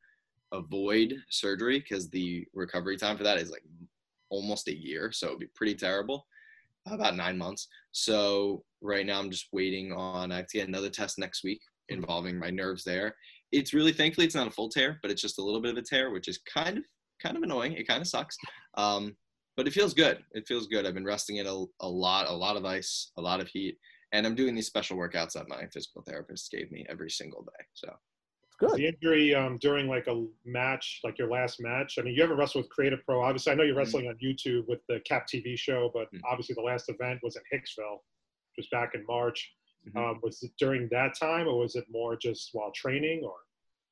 avoid 0.52 1.16
surgery 1.30 1.80
because 1.80 2.08
the 2.10 2.46
recovery 2.54 2.96
time 2.96 3.16
for 3.16 3.24
that 3.24 3.38
is 3.38 3.50
like 3.50 3.64
almost 4.30 4.68
a 4.68 4.76
year, 4.76 5.12
so 5.12 5.28
it'd 5.28 5.38
be 5.40 5.46
pretty 5.54 5.74
terrible. 5.74 6.26
About 6.86 7.16
nine 7.16 7.38
months. 7.38 7.68
So 7.92 8.64
right 8.80 9.06
now 9.06 9.20
I'm 9.20 9.30
just 9.30 9.46
waiting 9.52 9.92
on. 9.92 10.32
I 10.32 10.38
have 10.38 10.48
to 10.48 10.58
get 10.58 10.68
another 10.68 10.90
test 10.90 11.18
next 11.18 11.44
week 11.44 11.60
involving 11.88 12.38
my 12.38 12.50
nerves 12.50 12.82
there. 12.82 13.14
It's 13.52 13.74
really 13.74 13.92
thankfully 13.92 14.26
it's 14.26 14.34
not 14.34 14.48
a 14.48 14.52
full 14.52 14.68
tear, 14.68 14.98
but 15.00 15.10
it's 15.10 15.22
just 15.22 15.38
a 15.38 15.42
little 15.42 15.60
bit 15.60 15.70
of 15.70 15.76
a 15.76 15.82
tear, 15.82 16.10
which 16.10 16.26
is 16.26 16.40
kind 16.52 16.78
of 16.78 16.84
kind 17.22 17.36
of 17.36 17.42
annoying. 17.44 17.74
It 17.74 17.86
kind 17.86 18.00
of 18.00 18.08
sucks. 18.08 18.36
Um, 18.76 19.16
but 19.56 19.68
it 19.68 19.72
feels 19.72 19.94
good. 19.94 20.18
It 20.32 20.48
feels 20.48 20.66
good. 20.66 20.86
I've 20.86 20.94
been 20.94 21.04
resting 21.04 21.36
it 21.36 21.46
a, 21.46 21.64
a 21.80 21.88
lot, 21.88 22.28
a 22.28 22.32
lot 22.32 22.56
of 22.56 22.64
ice, 22.64 23.12
a 23.16 23.22
lot 23.22 23.40
of 23.40 23.48
heat, 23.48 23.76
and 24.12 24.26
I'm 24.26 24.34
doing 24.34 24.54
these 24.54 24.66
special 24.66 24.96
workouts 24.96 25.32
that 25.34 25.48
my 25.48 25.66
physical 25.72 26.02
therapist 26.02 26.50
gave 26.50 26.72
me 26.72 26.86
every 26.88 27.10
single 27.10 27.42
day. 27.42 27.64
So 27.74 27.92
good. 28.58 28.72
The 28.74 28.86
injury 28.86 29.34
um, 29.34 29.58
during 29.58 29.88
like 29.88 30.06
a 30.06 30.24
match, 30.44 31.00
like 31.04 31.18
your 31.18 31.30
last 31.30 31.60
match. 31.60 31.96
I 31.98 32.02
mean, 32.02 32.14
you 32.14 32.22
haven't 32.22 32.36
wrestled 32.36 32.64
with 32.64 32.70
Create 32.70 32.92
A 32.92 32.96
Pro. 32.98 33.22
Obviously, 33.22 33.52
I 33.52 33.54
know 33.54 33.62
you're 33.62 33.76
wrestling 33.76 34.08
on 34.08 34.16
YouTube 34.22 34.66
with 34.68 34.80
the 34.88 35.00
Cap 35.00 35.26
TV 35.26 35.56
show, 35.58 35.90
but 35.92 36.12
Mhm. 36.12 36.20
obviously 36.24 36.54
the 36.54 36.62
last 36.62 36.88
event 36.88 37.20
was 37.22 37.36
in 37.36 37.42
Hicksville, 37.52 38.00
just 38.56 38.70
back 38.70 38.94
in 38.94 39.04
March. 39.06 39.52
Mhm. 39.88 39.96
Um, 39.96 40.20
was 40.22 40.42
it 40.42 40.52
during 40.58 40.88
that 40.90 41.14
time, 41.18 41.48
or 41.48 41.58
was 41.58 41.74
it 41.76 41.84
more 41.90 42.16
just 42.16 42.50
while 42.52 42.70
training? 42.72 43.24
Or 43.24 43.34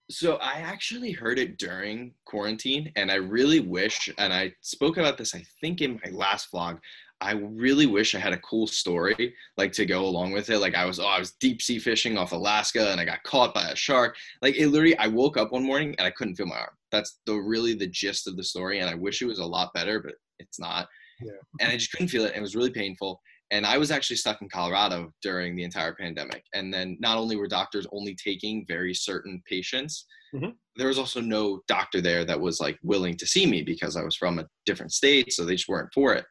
So 0.08 0.36
I 0.36 0.54
actually 0.54 1.12
heard 1.12 1.38
it 1.38 1.56
during 1.56 2.14
quarantine, 2.24 2.92
and 2.96 3.10
I 3.12 3.16
really 3.16 3.60
wish, 3.60 4.08
and 4.18 4.32
I 4.32 4.54
spoke 4.60 4.96
about 4.96 5.18
this, 5.18 5.34
I 5.36 5.42
think, 5.60 5.80
in 5.80 6.00
my 6.04 6.10
last 6.10 6.50
vlog. 6.52 6.80
I 7.22 7.32
really 7.32 7.86
wish 7.86 8.14
I 8.14 8.18
had 8.18 8.32
a 8.32 8.38
cool 8.38 8.66
story 8.66 9.34
like 9.58 9.72
to 9.72 9.84
go 9.84 10.04
along 10.06 10.32
with 10.32 10.48
it. 10.48 10.58
Like 10.58 10.74
I 10.74 10.86
was, 10.86 10.98
oh, 10.98 11.06
I 11.06 11.18
was 11.18 11.32
deep 11.32 11.60
sea 11.60 11.78
fishing 11.78 12.16
off 12.16 12.32
Alaska, 12.32 12.90
and 12.90 13.00
I 13.00 13.04
got 13.04 13.22
caught 13.24 13.54
by 13.54 13.68
a 13.68 13.76
shark. 13.76 14.16
Like 14.42 14.56
it 14.56 14.68
literally, 14.68 14.96
I 14.98 15.06
woke 15.06 15.36
up 15.36 15.52
one 15.52 15.64
morning 15.64 15.94
and 15.98 16.06
I 16.06 16.10
couldn't 16.10 16.36
feel 16.36 16.46
my 16.46 16.56
arm. 16.56 16.70
That's 16.90 17.18
the 17.26 17.34
really 17.34 17.74
the 17.74 17.86
gist 17.86 18.26
of 18.26 18.36
the 18.36 18.44
story, 18.44 18.80
and 18.80 18.88
I 18.88 18.94
wish 18.94 19.20
it 19.22 19.26
was 19.26 19.38
a 19.38 19.44
lot 19.44 19.74
better, 19.74 20.00
but 20.00 20.14
it's 20.38 20.58
not. 20.58 20.88
Yeah. 21.20 21.32
And 21.60 21.70
I 21.70 21.76
just 21.76 21.92
couldn't 21.92 22.08
feel 22.08 22.24
it. 22.24 22.34
It 22.34 22.40
was 22.40 22.56
really 22.56 22.70
painful. 22.70 23.20
And 23.52 23.66
I 23.66 23.76
was 23.78 23.90
actually 23.90 24.16
stuck 24.16 24.40
in 24.40 24.48
Colorado 24.48 25.12
during 25.22 25.56
the 25.56 25.64
entire 25.64 25.92
pandemic. 25.94 26.44
And 26.54 26.72
then 26.72 26.96
not 27.00 27.18
only 27.18 27.34
were 27.36 27.48
doctors 27.48 27.86
only 27.92 28.14
taking 28.14 28.64
very 28.66 28.94
certain 28.94 29.42
patients, 29.46 30.06
Mhm. 30.32 30.54
there 30.76 30.86
was 30.86 30.98
also 30.98 31.20
no 31.20 31.60
doctor 31.66 32.00
there 32.00 32.24
that 32.24 32.40
was 32.40 32.60
like 32.60 32.78
willing 32.84 33.16
to 33.16 33.26
see 33.26 33.44
me 33.46 33.62
because 33.62 33.96
I 33.96 34.04
was 34.04 34.16
from 34.16 34.38
a 34.38 34.48
different 34.64 34.92
state. 34.92 35.32
So 35.32 35.44
they 35.44 35.56
just 35.56 35.68
weren't 35.68 35.92
for 35.92 36.14
it. 36.14 36.24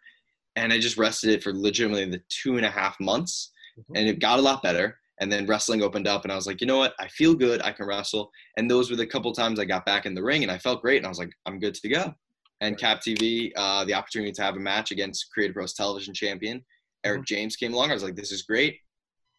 And 0.55 0.73
I 0.73 0.79
just 0.79 0.97
rested 0.97 1.29
it 1.31 1.43
for 1.43 1.53
legitimately 1.53 2.05
the 2.05 2.21
two 2.29 2.57
and 2.57 2.65
a 2.65 2.69
half 2.69 2.99
months. 2.99 3.51
Mhm. 3.77 3.97
And 3.97 4.09
it 4.09 4.19
got 4.19 4.39
a 4.39 4.41
lot 4.41 4.63
better. 4.63 4.99
And 5.21 5.31
then 5.31 5.45
wrestling 5.45 5.83
opened 5.83 6.07
up, 6.07 6.23
and 6.23 6.31
I 6.31 6.35
was 6.35 6.47
like, 6.47 6.61
you 6.61 6.67
know 6.67 6.77
what? 6.77 6.93
I 6.97 7.09
feel 7.09 7.33
good. 7.33 7.61
I 7.61 7.73
can 7.73 7.85
wrestle. 7.85 8.31
And 8.57 8.71
those 8.71 8.89
were 8.89 8.95
the 8.95 9.05
couple 9.05 9.33
times 9.33 9.59
I 9.59 9.65
got 9.65 9.85
back 9.85 10.05
in 10.05 10.13
the 10.13 10.23
ring, 10.23 10.43
and 10.43 10.51
I 10.51 10.57
felt 10.57 10.81
great. 10.81 10.97
And 10.97 11.05
I 11.05 11.09
was 11.09 11.19
like, 11.19 11.31
I'm 11.45 11.59
good 11.59 11.75
to 11.75 11.89
go. 11.89 12.15
And 12.61 12.77
Cap 12.77 13.01
TV, 13.01 13.51
uh, 13.57 13.83
the 13.83 13.93
opportunity 13.93 14.31
to 14.31 14.41
have 14.41 14.55
a 14.55 14.59
match 14.59 14.91
against 14.91 15.29
Create 15.31 15.51
A 15.51 15.53
Pros 15.53 15.73
television 15.73 16.13
champion 16.13 16.63
Eric 17.03 17.25
James 17.25 17.55
came 17.55 17.73
along. 17.73 17.91
I 17.91 17.93
was 17.93 18.03
like, 18.03 18.15
this 18.15 18.31
is 18.31 18.43
great. 18.43 18.77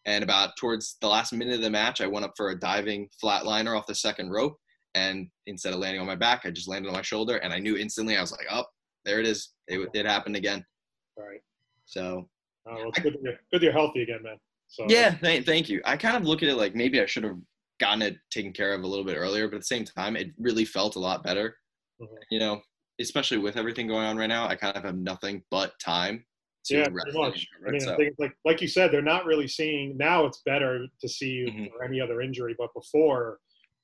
And 0.05 0.23
about 0.23 0.57
towards 0.57 0.97
the 1.01 1.07
last 1.07 1.31
minute 1.31 1.55
of 1.55 1.61
the 1.61 1.69
match, 1.69 2.01
I 2.01 2.07
went 2.07 2.25
up 2.25 2.33
for 2.35 2.49
a 2.49 2.59
diving 2.59 3.07
flatliner 3.23 3.77
off 3.77 3.85
the 3.85 3.95
second 3.95 4.31
rope. 4.31 4.57
And 4.95 5.29
instead 5.47 5.73
of 5.73 5.79
landing 5.79 6.01
on 6.01 6.07
my 6.07 6.15
back, 6.15 6.41
I 6.43 6.51
just 6.51 6.67
landed 6.67 6.89
on 6.89 6.95
my 6.95 7.01
shoulder. 7.01 7.37
And 7.37 7.53
I 7.53 7.59
knew 7.59 7.77
instantly, 7.77 8.17
I 8.17 8.21
was 8.21 8.31
like, 8.31 8.47
oh, 8.49 8.65
there 9.05 9.19
it 9.19 9.27
is. 9.27 9.49
It, 9.67 9.89
it 9.93 10.05
happened 10.05 10.35
again. 10.35 10.65
Right, 11.21 11.41
So, 11.85 12.29
uh, 12.69 12.75
well, 12.77 12.91
good, 12.91 13.13
that 13.13 13.21
you're, 13.23 13.33
good 13.33 13.39
that 13.51 13.61
you're 13.63 13.71
healthy 13.71 14.01
again, 14.03 14.21
man. 14.23 14.37
So 14.67 14.85
yeah, 14.87 15.11
th- 15.15 15.45
thank 15.45 15.69
you. 15.69 15.81
I 15.85 15.97
kind 15.97 16.15
of 16.17 16.23
look 16.23 16.41
at 16.43 16.49
it 16.49 16.55
like 16.55 16.75
maybe 16.75 17.01
I 17.01 17.05
should 17.05 17.23
have 17.23 17.37
gotten 17.79 18.01
it 18.01 18.17
taken 18.29 18.53
care 18.53 18.73
of 18.73 18.83
a 18.83 18.87
little 18.87 19.03
bit 19.05 19.17
earlier, 19.17 19.47
but 19.47 19.55
at 19.55 19.61
the 19.61 19.65
same 19.67 19.83
time, 19.85 20.15
it 20.15 20.31
really 20.37 20.65
felt 20.65 20.95
a 20.95 20.99
lot 20.99 21.23
better. 21.23 21.57
Mhm. 22.01 22.07
You 22.29 22.39
know, 22.39 22.61
especially 22.99 23.37
with 23.39 23.57
everything 23.57 23.87
going 23.87 24.05
on 24.05 24.17
right 24.17 24.27
now, 24.27 24.47
I 24.47 24.55
kind 24.55 24.77
of 24.77 24.83
have 24.83 24.95
nothing 24.97 25.43
but 25.51 25.73
time 25.79 26.25
to 26.65 26.75
yeah, 26.75 26.79
rest 26.81 26.93
pretty 26.95 27.17
much. 27.17 27.47
recover 27.59 27.67
I 27.67 27.71
mean, 27.71 27.79
so- 27.81 27.93
I 27.93 27.97
think 27.97 28.15
like 28.19 28.33
like 28.45 28.61
you 28.61 28.67
said, 28.67 28.91
they're 28.91 29.01
not 29.01 29.25
really 29.25 29.47
seeing 29.47 29.97
now. 29.97 30.25
It's 30.25 30.41
better 30.45 30.85
to 31.01 31.07
see 31.09 31.31
you 31.31 31.47
Mhm. 31.47 31.69
for 31.71 31.83
any 31.83 31.99
other 31.99 32.21
injury, 32.21 32.55
but 32.57 32.73
before 32.73 33.39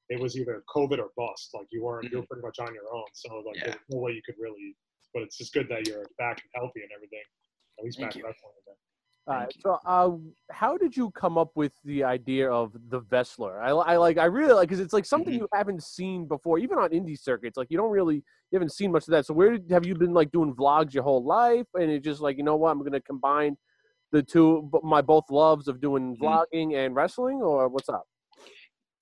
it 0.10 0.20
was 0.20 0.38
either 0.38 0.64
COVID 0.74 1.00
or 1.00 1.10
bust. 1.18 1.50
Like 1.54 1.68
you 1.72 1.84
weren't, 1.84 2.10
you 2.10 2.18
were 2.20 2.24
Mhm. 2.24 2.28
pretty 2.30 2.44
much 2.44 2.60
on 2.60 2.74
your 2.74 2.86
own. 2.96 3.04
So 3.14 3.40
like 3.40 3.58
Yeah. 3.58 3.66
there's 3.72 3.78
no 3.90 3.98
way 4.00 4.14
you 4.14 4.22
could 4.26 4.36
really. 4.40 4.76
But 5.18 5.24
it's 5.24 5.38
just 5.38 5.52
good 5.52 5.66
that 5.70 5.88
you're 5.88 6.04
back 6.20 6.40
and 6.44 6.52
healthy 6.54 6.82
and 6.84 6.92
everything. 6.96 7.24
At 7.80 7.86
least 7.86 7.98
Thank 7.98 8.12
back 8.12 8.18
you. 8.18 8.26
wrestling 8.26 8.52
again. 8.62 8.76
All 9.26 9.36
right, 9.36 9.56
so 9.60 9.80
uh, 9.84 10.54
how 10.54 10.78
did 10.78 10.96
you 10.96 11.10
come 11.10 11.40
up 11.40 11.50
with 11.56 11.72
the 11.84 12.04
idea 12.04 12.52
of 12.52 12.72
the 12.90 13.00
Vessler? 13.00 13.60
I, 13.60 13.72
I 13.72 13.98
like, 13.98 14.20
I 14.20 14.26
really 14.26 14.54
like, 14.54 14.70
because 14.70 14.80
it's 14.80 14.94
like 14.94 15.06
something 15.06 15.34
Mhm. 15.34 15.40
you 15.40 15.48
haven't 15.54 15.82
seen 15.82 16.28
before, 16.28 16.60
even 16.60 16.78
on 16.78 16.92
indie 16.92 17.20
circuits. 17.20 17.58
Like 17.58 17.72
you 17.72 17.78
don't 17.78 17.90
really, 17.90 18.18
you 18.18 18.54
haven't 18.54 18.74
seen 18.74 18.92
much 18.92 19.08
of 19.08 19.12
that. 19.14 19.26
So 19.26 19.34
where 19.34 19.58
did, 19.58 19.72
have 19.72 19.88
you 19.88 19.96
been 19.96 20.14
like 20.14 20.32
doing 20.32 20.54
vlogs 20.54 20.94
your 20.94 21.02
whole 21.04 21.24
life? 21.24 21.66
And 21.74 21.90
it's 21.90 22.06
just 22.06 22.22
like, 22.22 22.38
you 22.38 22.44
know 22.44 22.56
what, 22.56 22.70
I'm 22.70 22.84
gonna 22.84 23.02
combine 23.02 23.58
the 24.12 24.22
two, 24.22 24.70
my 24.84 25.02
both 25.02 25.32
loves 25.32 25.68
of 25.68 25.82
doing 25.82 26.16
Mhm. 26.16 26.20
vlogging 26.22 26.76
and 26.76 26.96
wrestling, 26.96 27.42
or 27.42 27.68
what's 27.70 27.90
up? 27.90 28.06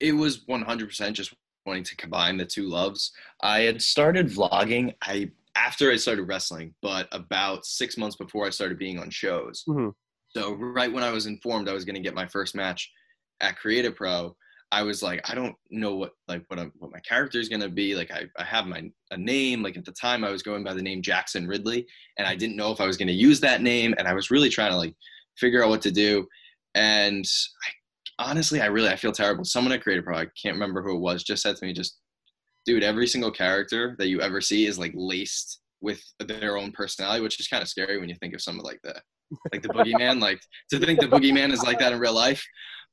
it 0.00 0.12
was 0.12 0.44
100% 0.46 1.14
just 1.14 1.32
wanting 1.64 1.82
to 1.84 1.96
combine 1.96 2.36
the 2.36 2.44
two 2.44 2.68
loves. 2.68 3.12
I 3.42 3.60
had 3.60 3.80
started 3.80 4.26
vlogging 4.26 4.94
I 5.02 5.30
after 5.56 5.90
I 5.90 5.96
started 5.96 6.24
wrestling, 6.24 6.74
but 6.82 7.08
about 7.12 7.64
six 7.64 7.96
months 7.96 8.16
before 8.16 8.46
I 8.46 8.50
started 8.50 8.78
being 8.78 8.98
on 8.98 9.10
shows. 9.10 9.64
Mhm. 9.66 9.92
So 10.30 10.52
right 10.52 10.92
when 10.92 11.02
I 11.02 11.10
was 11.10 11.26
informed 11.26 11.68
I 11.68 11.72
was 11.72 11.84
going 11.84 11.94
to 11.94 12.02
get 12.02 12.14
my 12.14 12.26
first 12.26 12.54
match 12.54 12.90
at 13.40 13.56
Create 13.56 13.86
A 13.86 13.90
Pro, 13.90 14.36
I 14.72 14.82
was 14.82 15.02
like, 15.02 15.28
I 15.30 15.34
don't 15.34 15.54
know 15.70 15.94
what 15.94 16.12
like 16.28 16.44
what 16.48 16.58
I'm, 16.58 16.72
what 16.78 16.92
my 16.92 17.00
character 17.00 17.38
is 17.38 17.48
going 17.48 17.60
to 17.60 17.68
be. 17.68 17.94
Like 17.94 18.10
I, 18.10 18.24
I 18.36 18.44
have 18.44 18.66
my 18.66 18.90
a 19.12 19.16
name. 19.16 19.62
Like 19.62 19.76
at 19.76 19.84
the 19.84 19.92
time 19.92 20.24
I 20.24 20.30
was 20.30 20.42
going 20.42 20.64
by 20.64 20.74
the 20.74 20.82
name 20.82 21.02
Jackson 21.02 21.46
Ridley, 21.46 21.86
and 22.18 22.26
I 22.26 22.34
didn't 22.34 22.56
know 22.56 22.72
if 22.72 22.80
I 22.80 22.86
was 22.86 22.96
going 22.96 23.08
to 23.08 23.14
use 23.14 23.40
that 23.40 23.62
name, 23.62 23.94
and 23.98 24.08
I 24.08 24.14
was 24.14 24.30
really 24.30 24.50
trying 24.50 24.72
to 24.72 24.76
like 24.76 24.94
figure 25.38 25.62
out 25.62 25.70
what 25.70 25.82
to 25.82 25.92
do. 25.92 26.26
And 26.74 27.24
I, 28.18 28.28
honestly, 28.30 28.60
I 28.60 28.66
really 28.66 28.88
I 28.88 28.96
feel 28.96 29.12
terrible. 29.12 29.44
Someone 29.44 29.72
at 29.72 29.82
Create 29.82 30.00
A 30.00 30.02
Pro, 30.02 30.18
I 30.18 30.26
can't 30.40 30.54
remember 30.56 30.82
who 30.82 30.96
it 30.96 31.00
was, 31.00 31.22
just 31.22 31.42
said 31.42 31.56
to 31.56 31.64
me, 31.64 31.72
just 31.72 31.98
dude, 32.66 32.82
every 32.82 33.06
single 33.06 33.30
character 33.30 33.94
that 33.98 34.08
you 34.08 34.20
ever 34.20 34.40
see 34.40 34.66
is 34.66 34.78
like 34.78 34.92
laced 34.94 35.60
with 35.80 36.02
their 36.18 36.56
own 36.56 36.72
personality, 36.72 37.22
which 37.22 37.38
is 37.40 37.48
kind 37.48 37.62
of 37.62 37.68
scary 37.68 37.98
when 37.98 38.08
you 38.08 38.16
think 38.16 38.34
of 38.34 38.42
someone 38.42 38.64
like 38.64 38.80
the 38.82 39.00
like 39.52 39.62
the 39.62 39.68
boogeyman. 39.68 40.20
like 40.20 40.40
to 40.70 40.78
think 40.78 41.00
the 41.00 41.06
boogeyman 41.06 41.52
is 41.52 41.62
like 41.62 41.78
that 41.78 41.92
in 41.92 41.98
real 41.98 42.12
life. 42.14 42.44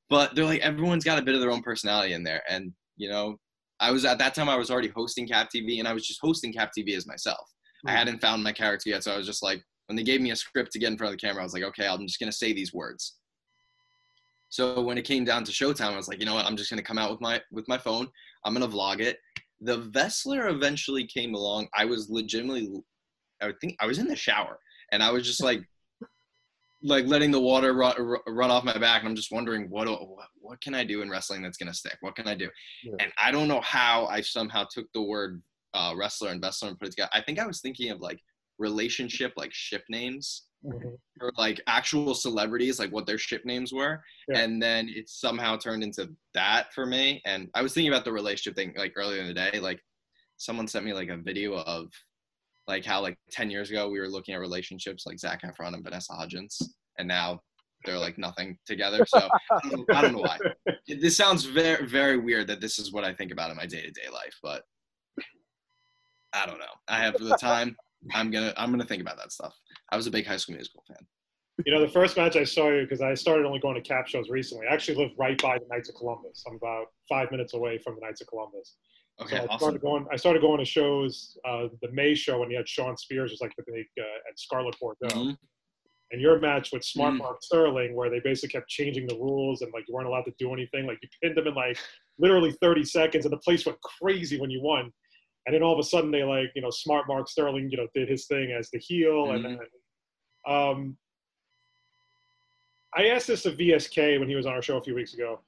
But 0.10 0.36
they're 0.36 0.46
like 0.46 0.62
everyone's 0.62 1.04
got 1.04 1.18
a 1.18 1.24
bit 1.24 1.34
of 1.36 1.42
their 1.42 1.52
own 1.52 1.64
personality 1.64 2.14
in 2.14 2.24
there. 2.24 2.44
And 2.48 2.72
you 2.98 3.10
know, 3.10 3.38
I 3.80 3.92
was 3.92 4.06
at 4.06 4.20
that 4.20 4.36
time 4.36 4.48
I 4.50 4.56
was 4.56 4.70
already 4.70 4.90
hosting 4.90 5.28
Cap 5.28 5.50
TV 5.54 5.80
and 5.80 5.88
I 5.88 5.94
was 5.94 6.06
just 6.06 6.20
hosting 6.22 6.54
Cap 6.54 6.72
TV 6.78 6.96
as 6.96 7.08
myself. 7.08 7.50
I 7.88 7.92
Mhm. 7.92 7.96
hadn't 7.98 8.22
found 8.22 8.44
my 8.44 8.54
character 8.54 8.90
yet, 8.90 9.04
so 9.04 9.12
I 9.14 9.18
was 9.18 9.26
just 9.26 9.42
like 9.44 9.62
when 9.88 9.96
they 9.96 10.04
gave 10.04 10.22
me 10.22 10.32
a 10.32 10.36
script 10.36 10.72
to 10.74 10.80
get 10.80 10.92
in 10.92 10.98
front 10.98 11.14
of 11.14 11.20
the 11.20 11.26
camera, 11.26 11.42
I 11.42 11.46
was 11.46 11.54
like, 11.54 11.64
okay, 11.64 11.88
I'm 11.88 12.06
just 12.08 12.20
gonna 12.20 12.32
say 12.32 12.54
these 12.54 12.74
words. 12.74 13.18
So 14.50 14.82
when 14.82 14.98
it 15.00 15.04
came 15.04 15.26
down 15.26 15.44
to 15.46 15.52
Showtime, 15.52 15.94
I 15.94 15.98
was 15.98 16.08
like, 16.08 16.20
you 16.20 16.26
know 16.28 16.36
what? 16.36 16.46
I'm 16.46 16.56
just 16.56 16.70
gonna 16.70 16.84
come 16.84 17.00
out 17.00 17.10
with 17.12 17.22
my 17.22 17.42
with 17.52 17.68
my 17.68 17.78
phone. 17.78 18.08
I'm 18.46 18.54
gonna 18.54 18.68
vlog 18.68 19.00
it. 19.00 19.18
The 19.64 19.78
Vessler 19.78 20.50
eventually 20.50 21.08
came 21.08 21.34
along. 21.36 21.68
I 21.74 21.86
was 21.86 22.10
legitimately, 22.10 22.70
I 23.42 23.48
would 23.48 23.60
think 23.60 23.76
I 23.80 23.88
was 23.88 23.98
in 23.98 24.08
the 24.08 24.16
shower 24.16 24.60
and 24.92 25.02
I 25.02 25.12
was 25.12 25.26
just 25.26 25.42
like, 25.42 25.62
like 26.84 27.06
letting 27.06 27.32
the 27.32 27.40
water 27.40 27.74
run, 27.74 27.96
run 28.28 28.52
off 28.52 28.66
my 28.66 28.78
back, 28.78 29.02
and 29.02 29.10
I'm 29.10 29.16
just 29.16 29.32
wondering 29.32 29.70
what 29.70 29.88
what 29.88 30.28
what 30.42 30.60
can 30.60 30.76
I 30.76 30.84
do 30.84 31.02
in 31.02 31.10
wrestling 31.10 31.42
that's 31.42 31.58
gonna 31.58 31.74
stick? 31.74 31.98
What 32.02 32.16
can 32.16 32.28
I 32.28 32.36
do? 32.36 32.50
Yeah. 32.84 32.96
And 33.00 33.12
I 33.18 33.32
don't 33.32 33.48
know 33.48 33.62
how 33.62 34.06
I 34.08 34.20
somehow 34.20 34.66
took 34.70 34.92
the 34.92 35.02
word 35.02 35.42
uh, 35.74 35.94
wrestler 35.96 36.32
and 36.32 36.42
Vessler 36.42 36.68
and 36.70 36.78
put 36.78 36.90
it 36.90 36.92
together. 36.92 37.10
I 37.14 37.22
think 37.22 37.40
I 37.40 37.48
was 37.48 37.62
thinking 37.62 37.90
of 37.90 38.02
like 38.02 38.20
relationship, 38.60 39.32
like 39.38 39.54
ship 39.54 39.84
names 39.90 40.44
Mhm. 40.66 40.98
or 41.22 41.32
like 41.38 41.60
actual 41.68 42.14
celebrities, 42.16 42.80
like 42.80 42.92
what 42.92 43.06
their 43.06 43.18
ship 43.18 43.44
names 43.46 43.74
were. 43.74 44.02
Yeah. 44.30 44.40
And 44.40 44.62
then 44.62 44.88
it 44.90 45.10
somehow 45.10 45.58
turned 45.58 45.84
into 45.84 46.10
that 46.34 46.74
for 46.74 46.86
me. 46.86 47.22
And 47.26 47.50
I 47.54 47.62
was 47.62 47.74
thinking 47.74 47.92
about 47.92 48.06
the 48.06 48.12
relationship 48.14 48.56
thing 48.56 48.74
like 48.78 48.94
earlier 48.96 49.22
in 49.22 49.28
the 49.28 49.34
day. 49.34 49.60
Like 49.60 49.82
someone 50.38 50.68
sent 50.68 50.86
me 50.86 50.94
like 50.94 51.10
a 51.10 51.18
video 51.18 51.56
of 51.56 51.88
like 52.68 52.86
how 52.86 53.02
like 53.02 53.18
10 53.32 53.50
years 53.52 53.70
ago 53.70 53.90
we 53.90 54.00
were 54.00 54.08
looking 54.08 54.34
at 54.36 54.40
relationships 54.40 55.06
like 55.06 55.20
Zac 55.20 55.42
Efron 55.44 55.74
and 55.74 55.84
Vanessa 55.84 56.14
Hudgens. 56.14 56.58
And 56.98 57.08
now 57.08 57.42
they're 57.86 58.00
like 58.00 58.18
nothing 58.18 58.58
together. 58.66 59.06
So 59.06 59.28
I 59.52 59.60
don't 59.70 59.80
know, 59.90 59.96
I 59.96 60.02
don't 60.02 60.14
know 60.14 60.20
why. 60.22 60.38
It- 60.88 61.02
This 61.02 61.18
sounds 61.18 61.44
very, 61.46 61.86
very 61.88 62.18
weird 62.18 62.48
that 62.48 62.62
this 62.62 62.80
is 62.80 62.94
what 62.94 63.04
I 63.04 63.14
think 63.14 63.32
about 63.32 63.52
in 63.52 63.58
my 63.58 63.66
day 63.66 63.82
to 63.82 63.92
day 63.92 64.08
life, 64.12 64.38
but 64.42 64.64
I 66.34 66.46
don't 66.46 66.60
know. 66.60 66.66
I 66.88 66.98
have 66.98 67.16
the 67.18 67.36
time. 67.38 67.76
I'm 68.14 68.32
gonna 68.32 68.54
I'm 68.58 68.72
gonna 68.72 68.86
think 68.86 69.02
about 69.02 69.18
that 69.18 69.32
stuff. 69.32 69.54
I 69.94 69.96
was 69.96 70.08
a 70.08 70.12
big 70.12 70.26
High 70.26 70.38
School 70.38 70.56
Musical 70.56 70.84
fan. 70.88 70.98
You 71.68 71.72
know, 71.72 71.80
the 71.80 71.88
first 71.92 72.18
match 72.18 72.36
I 72.36 72.44
saw 72.46 72.70
you 72.72 72.82
because 72.82 73.02
I 73.02 73.14
started 73.14 73.46
only 73.46 73.60
going 73.60 73.76
to 73.76 73.82
cap 73.82 74.08
shows 74.08 74.28
recently. 74.28 74.66
I 74.66 74.74
actually 74.74 74.96
live 74.98 75.12
right 75.20 75.40
by 75.40 75.60
the 75.60 75.66
Knights 75.70 75.88
of 75.88 75.94
Columbus. 75.96 76.44
I'm 76.48 76.56
about 76.56 76.86
five 77.08 77.30
minutes 77.30 77.54
away 77.54 77.78
from 77.78 77.94
the 77.94 78.02
Knights 78.02 78.20
of 78.22 78.28
Columbus. 78.28 78.76
Okay, 79.22 79.36
so 79.38 79.44
I 79.44 79.46
awesome. 79.46 79.60
started 79.60 79.82
going. 79.82 80.08
I 80.12 80.16
started 80.16 80.42
going 80.42 80.58
to 80.58 80.66
shows. 80.66 81.38
Uh, 81.48 81.68
the 81.84 81.92
May 81.92 82.16
show 82.16 82.40
when 82.40 82.50
you 82.50 82.58
had 82.58 82.68
Shawn 82.68 82.98
Spears 82.98 83.30
was 83.30 83.40
like 83.40 83.54
the 83.56 83.64
big 83.72 83.86
uh, 84.00 84.28
at 84.28 84.40
Scarlett 84.40 84.76
Bordeaux, 84.80 85.10
Mhm. 85.16 85.38
and 86.10 86.20
your 86.20 86.40
match 86.40 86.72
with 86.74 86.84
Smart 86.84 87.14
Mhm. 87.14 87.18
Mark 87.20 87.44
Sterling, 87.44 87.94
where 87.94 88.10
they 88.10 88.20
basically 88.20 88.54
kept 88.54 88.68
changing 88.70 89.06
the 89.06 89.16
rules 89.16 89.62
and 89.62 89.72
like 89.74 89.88
you 89.88 89.94
weren't 89.94 90.08
allowed 90.08 90.26
to 90.26 90.34
do 90.40 90.52
anything. 90.54 90.88
Like 90.88 90.98
you 91.04 91.10
pinned 91.22 91.38
them 91.38 91.46
in 91.46 91.54
like 91.54 91.78
literally 92.18 92.52
30 92.54 92.84
seconds, 92.84 93.26
and 93.26 93.32
the 93.32 93.38
place 93.38 93.64
went 93.68 93.80
crazy 93.82 94.40
when 94.40 94.50
you 94.50 94.60
won. 94.60 94.92
And 95.46 95.54
then 95.54 95.62
all 95.62 95.74
of 95.74 95.78
a 95.80 95.84
sudden 95.84 96.10
they 96.10 96.24
like 96.24 96.50
you 96.56 96.64
know 96.64 96.72
Smart 96.72 97.08
Mark 97.08 97.30
Sterling 97.30 97.70
you 97.70 97.78
know 97.78 97.88
did 97.94 98.10
his 98.10 98.26
thing 98.26 98.52
as 98.52 98.72
the 98.72 98.80
heel, 98.80 99.34
and 99.34 99.46
then 99.46 99.60
um, 100.48 100.98
I 102.96 103.08
asked 103.08 103.28
this 103.28 103.46
of 103.46 103.58
VSK 103.58 104.20
when 104.20 104.30
he 104.30 104.36
was 104.36 104.46
on 104.46 104.54
our 104.54 104.62
show 104.62 104.78
a 104.78 104.84
few 104.84 104.96
weeks 104.96 105.14
ago. 105.14 105.40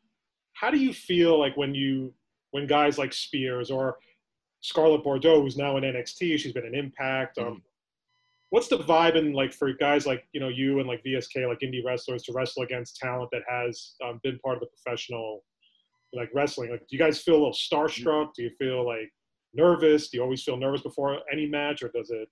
How 0.54 0.72
do 0.72 0.78
you 0.78 0.94
feel 0.94 1.40
like 1.40 1.56
when 1.58 1.76
you 1.76 2.14
when 2.52 2.66
guys 2.66 2.98
like 2.98 3.14
Spears 3.14 3.70
or 3.70 3.98
Scarlett 4.62 5.04
Bordeaux, 5.04 5.42
who's 5.42 5.58
now 5.58 5.78
in 5.78 5.84
NXT, 5.84 6.40
she's 6.40 6.54
been 6.54 6.66
an 6.66 6.74
Impact. 6.74 7.38
Um, 7.38 7.62
what's 8.50 8.68
the 8.68 8.80
vibe 8.80 9.16
in 9.16 9.34
like 9.34 9.54
for 9.54 9.74
guys 9.74 10.08
like 10.08 10.26
you 10.32 10.40
know 10.40 10.48
you 10.48 10.80
and 10.80 10.88
like 10.88 11.04
VSK, 11.04 11.48
like 11.48 11.60
indie 11.60 11.84
wrestlers, 11.86 12.24
to 12.24 12.34
wrestle 12.34 12.64
against 12.64 12.98
talent 12.98 13.30
that 13.32 13.42
has 13.48 13.96
um, 14.04 14.20
been 14.24 14.40
part 14.40 14.56
of 14.56 14.62
the 14.62 14.68
professional 14.68 15.44
like 16.14 16.30
wrestling? 16.34 16.72
Like, 16.72 16.80
do 16.88 16.96
you 16.96 17.00
guys 17.00 17.22
feel 17.22 17.36
a 17.36 17.38
little 17.38 17.52
starstruck? 17.52 18.34
Do 18.34 18.44
you 18.44 18.52
feel 18.58 18.86
like 18.86 19.12
nervous? 19.54 20.10
Do 20.10 20.18
you 20.18 20.24
always 20.24 20.42
feel 20.42 20.58
nervous 20.58 20.82
before 20.82 21.20
any 21.32 21.46
match, 21.46 21.84
or 21.84 21.90
does 21.90 22.10
it? 22.10 22.30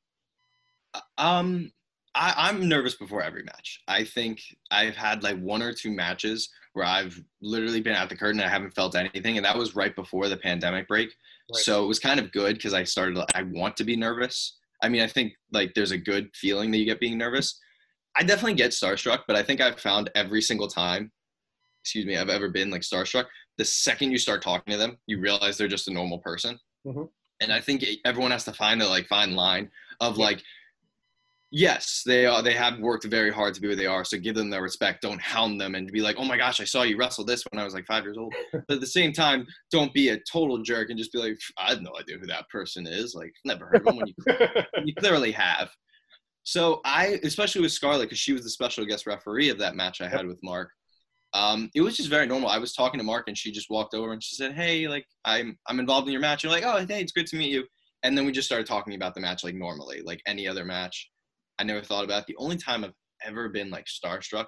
Um, 1.17 1.71
I, 2.15 2.33
I'm 2.37 2.67
nervous 2.67 2.95
before 2.95 3.23
every 3.23 3.43
match. 3.43 3.81
I 3.87 4.03
think 4.03 4.41
I've 4.71 4.95
had 4.95 5.23
like 5.23 5.39
one 5.39 5.61
or 5.61 5.73
two 5.73 5.91
matches 5.91 6.49
where 6.73 6.85
I've 6.85 7.19
literally 7.41 7.81
been 7.81 7.95
at 7.95 8.09
the 8.09 8.15
curtain 8.15 8.39
and 8.39 8.49
I 8.49 8.53
haven't 8.53 8.75
felt 8.75 8.95
anything, 8.95 9.37
and 9.37 9.45
that 9.45 9.57
was 9.57 9.75
right 9.75 9.95
before 9.95 10.29
the 10.29 10.37
pandemic 10.37 10.87
break. 10.87 11.09
Right. 11.53 11.63
So 11.63 11.83
it 11.83 11.87
was 11.87 11.99
kind 11.99 12.19
of 12.19 12.31
good 12.31 12.55
because 12.55 12.73
I 12.73 12.83
started. 12.83 13.17
I 13.35 13.43
want 13.43 13.77
to 13.77 13.83
be 13.83 13.95
nervous. 13.95 14.57
I 14.81 14.89
mean, 14.89 15.01
I 15.01 15.07
think 15.07 15.33
like 15.51 15.73
there's 15.73 15.91
a 15.91 15.97
good 15.97 16.29
feeling 16.35 16.71
that 16.71 16.77
you 16.77 16.85
get 16.85 16.99
being 16.99 17.17
nervous. 17.17 17.59
I 18.15 18.23
definitely 18.23 18.55
get 18.55 18.71
starstruck, 18.71 19.21
but 19.27 19.35
I 19.35 19.43
think 19.43 19.59
I've 19.59 19.79
found 19.79 20.11
every 20.13 20.41
single 20.41 20.67
time, 20.67 21.11
excuse 21.81 22.05
me, 22.05 22.17
I've 22.17 22.29
ever 22.29 22.49
been 22.49 22.69
like 22.69 22.81
starstruck. 22.81 23.25
The 23.57 23.65
second 23.65 24.11
you 24.11 24.17
start 24.17 24.41
talking 24.41 24.71
to 24.71 24.77
them, 24.77 24.97
you 25.07 25.19
realize 25.19 25.57
they're 25.57 25.67
just 25.67 25.87
a 25.87 25.93
normal 25.93 26.19
person. 26.19 26.59
Mhm. 26.85 27.09
And 27.41 27.51
I 27.51 27.59
think 27.59 27.83
everyone 28.05 28.31
has 28.31 28.45
to 28.45 28.53
find 28.53 28.79
the 28.79 28.87
like 28.87 29.07
fine 29.07 29.35
line 29.35 29.71
of 29.99 30.17
like, 30.17 30.43
yes, 31.53 32.01
they 32.03 32.25
are. 32.25 32.41
They 32.41 32.53
have 32.53 32.79
worked 32.79 33.05
very 33.05 33.31
hard 33.31 33.53
to 33.53 33.61
be 33.61 33.67
where 33.67 33.75
they 33.75 33.85
are. 33.85 34.03
So 34.03 34.17
give 34.17 34.35
them 34.35 34.49
their 34.49 34.63
respect. 34.63 35.03
Don't 35.03 35.21
hound 35.21 35.61
them 35.61 35.75
and 35.75 35.89
be 35.91 36.01
like, 36.01 36.15
oh 36.17 36.25
my 36.25 36.35
gosh, 36.35 36.59
I 36.59 36.65
saw 36.65 36.81
you 36.81 36.97
wrestle 36.97 37.23
this 37.23 37.43
when 37.51 37.61
I 37.61 37.63
was 37.63 37.75
like 37.75 37.85
five 37.85 38.03
years 38.03 38.17
old. 38.17 38.33
but 38.51 38.75
at 38.75 38.81
the 38.81 38.87
same 38.87 39.13
time, 39.13 39.45
don't 39.71 39.93
be 39.93 40.09
a 40.09 40.19
total 40.29 40.57
jerk 40.63 40.89
and 40.89 40.97
just 40.97 41.13
be 41.13 41.19
like, 41.19 41.37
I 41.57 41.69
have 41.69 41.81
no 41.81 41.91
idea 41.97 42.17
who 42.17 42.25
that 42.25 42.49
person 42.49 42.87
is. 42.87 43.13
Like, 43.13 43.31
never 43.45 43.67
heard 43.67 43.87
of 43.87 43.87
him 43.87 43.97
when 43.97 44.07
you 44.07 44.13
you 44.83 44.95
clearly 44.95 45.31
have. 45.31 45.69
So 46.43 46.81
I, 46.83 47.19
especially 47.23 47.61
with 47.61 47.71
Scarlett, 47.71 48.09
because 48.09 48.19
she 48.19 48.33
was 48.33 48.43
the 48.43 48.49
special 48.49 48.85
guest 48.85 49.05
referee 49.05 49.49
of 49.49 49.59
that 49.59 49.75
match 49.75 50.01
I 50.01 50.09
had 50.09 50.27
with 50.27 50.39
Mark. 50.43 50.71
Um, 51.33 51.69
it 51.73 51.81
was 51.81 51.95
just 51.95 52.09
very 52.09 52.27
normal. 52.27 52.49
I 52.49 52.57
was 52.57 52.73
talking 52.73 52.99
to 52.99 53.03
Mark, 53.03 53.27
and 53.27 53.37
she 53.37 53.51
just 53.51 53.69
walked 53.69 53.93
over 53.93 54.11
and 54.11 54.21
she 54.21 54.35
said, 54.35 54.53
"Hey, 54.53 54.87
like 54.87 55.05
I'm 55.25 55.57
I'm 55.67 55.79
involved 55.79 56.07
in 56.07 56.11
your 56.11 56.21
match." 56.21 56.43
You're 56.43 56.51
like, 56.51 56.65
"Oh, 56.65 56.85
hey, 56.85 57.01
it's 57.01 57.11
good 57.11 57.27
to 57.27 57.37
meet 57.37 57.51
you." 57.51 57.65
And 58.03 58.17
then 58.17 58.25
we 58.25 58.33
just 58.33 58.47
started 58.47 58.67
talking 58.67 58.95
about 58.95 59.15
the 59.15 59.21
match 59.21 59.43
like 59.43 59.55
normally, 59.55 60.01
like 60.01 60.21
any 60.27 60.47
other 60.47 60.65
match. 60.65 61.09
I 61.59 61.63
never 61.63 61.81
thought 61.81 62.03
about 62.03 62.21
it. 62.21 62.27
The 62.27 62.37
only 62.37 62.57
time 62.57 62.83
I've 62.83 62.93
ever 63.23 63.49
been 63.49 63.69
like 63.69 63.85
starstruck, 63.85 64.45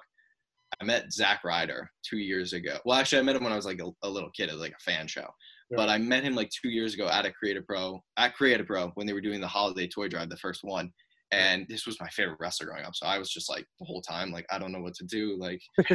I 0.80 0.84
met 0.84 1.12
Zack 1.12 1.44
Ryder 1.44 1.88
two 2.08 2.18
years 2.18 2.52
ago. 2.52 2.78
Well, 2.84 2.98
actually, 2.98 3.20
I 3.20 3.22
met 3.22 3.36
him 3.36 3.44
when 3.44 3.52
I 3.52 3.56
was 3.56 3.66
like 3.66 3.80
a, 3.80 3.90
a 4.02 4.08
little 4.08 4.30
kid 4.30 4.50
at 4.50 4.58
like 4.58 4.72
a 4.72 4.90
fan 4.90 5.06
show. 5.06 5.28
But 5.74 5.88
I 5.88 5.98
met 5.98 6.22
him 6.22 6.36
like 6.36 6.50
two 6.50 6.68
years 6.68 6.94
ago 6.94 7.08
at 7.08 7.26
a 7.26 7.32
Create 7.32 7.56
A 7.56 7.62
Pro 7.62 8.00
at 8.16 8.36
Create 8.36 8.60
A 8.60 8.64
Pro 8.64 8.88
when 8.94 9.06
they 9.06 9.12
were 9.12 9.20
doing 9.20 9.40
the 9.40 9.48
holiday 9.48 9.88
toy 9.88 10.06
drive, 10.08 10.30
the 10.30 10.36
first 10.36 10.60
one. 10.62 10.92
And 11.32 11.66
this 11.68 11.86
was 11.86 12.00
my 12.00 12.08
favorite 12.10 12.38
wrestler 12.38 12.68
growing 12.68 12.84
up. 12.84 12.94
So 12.94 13.06
I 13.06 13.18
was 13.18 13.30
just 13.30 13.50
like 13.50 13.66
the 13.80 13.84
whole 13.84 14.00
time, 14.00 14.30
like 14.30 14.46
I 14.50 14.60
don't 14.60 14.70
know 14.70 14.80
what 14.80 14.94
to 14.94 15.04
do. 15.04 15.36
Like 15.36 15.60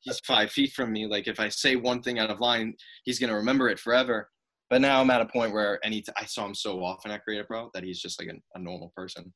he's, 0.00 0.20
five 0.20 0.50
feet 0.50 0.72
from 0.72 0.90
me. 0.90 1.06
Like 1.06 1.28
if 1.28 1.38
I 1.38 1.50
say 1.50 1.76
one 1.76 2.00
thing 2.00 2.18
out 2.18 2.30
of 2.30 2.40
line, 2.40 2.72
he's 3.04 3.18
gonna 3.18 3.34
remember 3.34 3.68
it 3.68 3.78
forever. 3.78 4.30
But 4.70 4.80
now 4.80 5.00
I'm 5.00 5.10
at 5.10 5.20
a 5.20 5.26
point 5.26 5.52
where 5.52 5.78
any 5.84 6.00
t- 6.00 6.12
I 6.16 6.24
saw 6.24 6.46
him 6.46 6.54
so 6.54 6.82
often 6.82 7.10
at 7.10 7.22
Create 7.24 7.40
A 7.40 7.44
Pro 7.44 7.68
that 7.74 7.84
he's 7.84 8.00
just 8.00 8.18
like 8.18 8.28
a, 8.34 8.58
a 8.58 8.62
normal 8.62 8.90
person. 8.96 9.34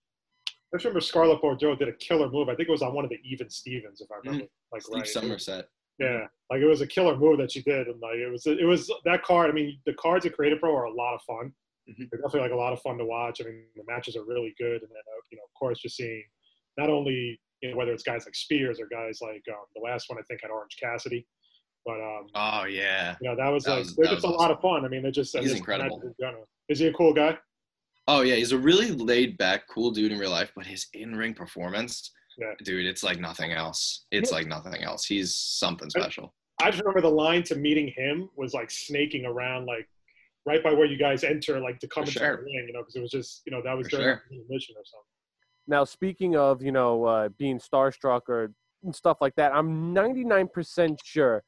I 0.75 0.77
just 0.77 0.85
remember 0.87 1.01
Scarlett 1.01 1.41
Bordeaux 1.41 1.77
did 1.77 1.89
a 1.89 1.93
killer 1.93 2.29
move. 2.29 2.49
I 2.49 2.57
think 2.57 2.69
it 2.69 2.73
was 2.73 2.83
on 2.83 2.95
one 2.95 3.05
of 3.05 3.11
the 3.11 3.19
Even 3.25 3.49
Stevens, 3.49 4.01
if 4.01 4.11
I 4.11 4.17
remember. 4.25 4.47
Like 4.73 4.83
Steve 4.83 4.95
right. 4.97 5.07
Somerset. 5.07 5.69
Yeah, 6.01 6.27
like 6.51 6.61
it 6.61 6.67
was 6.67 6.81
a 6.81 6.87
killer 6.87 7.17
move 7.17 7.39
that 7.39 7.53
she 7.53 7.63
did, 7.63 7.87
and 7.87 8.01
like 8.01 8.17
it 8.17 8.29
was 8.29 8.45
it 8.47 8.67
was 8.67 8.91
that 9.05 9.23
card. 9.23 9.49
I 9.51 9.53
mean, 9.53 9.79
the 9.87 9.95
cards 9.95 10.27
at 10.27 10.35
Create 10.35 10.53
A 10.53 10.57
Pro 10.57 10.75
are 10.75 10.87
a 10.87 10.93
lot 10.93 11.15
of 11.15 11.21
fun. 11.23 11.53
Mhm. 11.89 12.09
They're 12.11 12.21
definitely 12.21 12.41
like 12.41 12.51
a 12.51 12.57
lot 12.57 12.73
of 12.73 12.83
fun 12.83 12.99
to 12.99 13.05
watch. 13.05 13.41
I 13.41 13.45
mean, 13.45 13.63
the 13.77 13.85
matches 13.87 14.17
are 14.17 14.25
really 14.25 14.53
good, 14.59 14.83
and 14.83 14.91
then 14.91 15.03
uh, 15.17 15.21
you 15.31 15.37
know, 15.39 15.45
of 15.45 15.55
course, 15.57 15.79
just 15.81 15.97
seeing 15.97 16.25
not 16.77 16.91
only 16.91 17.39
you 17.63 17.71
know, 17.71 17.77
whether 17.77 17.93
it's 17.93 18.03
guys 18.03 18.25
like 18.25 18.35
Spears 18.35 18.81
or 18.81 18.89
guys 18.89 19.21
like 19.23 19.43
um, 19.49 19.65
the 19.77 19.81
last 19.83 20.11
one 20.11 20.19
I 20.19 20.23
think 20.23 20.41
had 20.43 20.51
Orange 20.51 20.77
Cassidy. 20.83 21.25
But 21.87 22.01
um, 22.01 22.27
Oh 22.35 22.65
yeah. 22.65 23.15
you 23.21 23.29
know, 23.31 23.37
that 23.37 23.49
was 23.49 23.63
That 23.65 23.71
like 23.71 23.79
was- 23.85 23.95
they're 23.95 24.07
that 24.07 24.15
just 24.15 24.25
a 24.25 24.29
lot 24.29 24.51
of 24.51 24.61
fun. 24.61 24.85
I 24.85 24.89
mean, 24.89 25.03
they're 25.03 25.13
just 25.13 25.39
He's 25.39 25.53
incredible. 25.55 26.03
in. 26.19 26.35
Is 26.69 26.81
he 26.81 26.89
a 26.89 26.93
cool 26.93 27.13
guy? 27.15 27.39
Oh 28.07 28.21
yeah, 28.21 28.35
he's 28.35 28.53
a 28.53 28.59
really 28.59 28.91
laid 28.91 29.39
back, 29.39 29.67
cool 29.69 29.91
dude 29.91 30.13
in 30.13 30.19
real 30.19 30.31
life, 30.31 30.53
but 30.55 30.67
his 30.67 30.87
in 30.93 31.15
ring 31.17 31.33
performance, 31.35 32.13
Yeah. 32.39 32.53
dude, 32.63 32.85
it's 32.87 33.03
like 33.03 33.19
nothing 33.19 33.53
else. 33.53 34.07
It's 34.11 34.31
Yeah. 34.31 34.37
like 34.39 34.47
nothing 34.47 34.83
else. 34.83 35.07
He's 35.07 35.35
something 35.35 35.89
special. 35.89 36.35
I 36.61 36.71
just 36.71 36.83
remember 36.83 37.01
the 37.01 37.11
line 37.15 37.43
to 37.45 37.55
meeting 37.57 37.89
him 37.89 38.29
was 38.37 38.53
like 38.55 38.71
snaking 38.71 39.25
around 39.25 39.67
like 39.67 39.89
right 40.47 40.63
by 40.63 40.73
where 40.73 40.85
you 40.85 40.99
guys 40.99 41.25
enter, 41.25 41.59
like 41.61 41.79
to 41.81 41.89
come 41.89 42.05
For 42.05 42.11
into 42.11 42.19
sure. 42.19 42.37
the 42.37 42.43
ring, 42.43 42.65
you 42.67 42.73
know, 42.75 42.81
because 42.81 42.97
it 42.97 43.01
was 43.01 43.11
just 43.11 43.43
you 43.47 43.53
know 43.53 43.63
that 43.63 43.77
was 43.77 43.87
For 43.89 43.97
during 43.97 44.05
sure. 44.19 44.23
the 44.31 44.45
mission 44.55 44.75
or 44.77 44.85
something. 44.85 45.09
Now, 45.67 45.85
speaking 45.85 46.37
of, 46.37 46.63
you 46.63 46.73
know, 46.73 47.05
uh, 47.05 47.29
being 47.31 47.59
starstruck 47.59 48.29
or 48.29 48.53
stuff 48.93 49.17
like 49.23 49.35
that, 49.37 49.55
I'm 49.55 49.95
99% 49.95 50.99
sure 51.03 51.43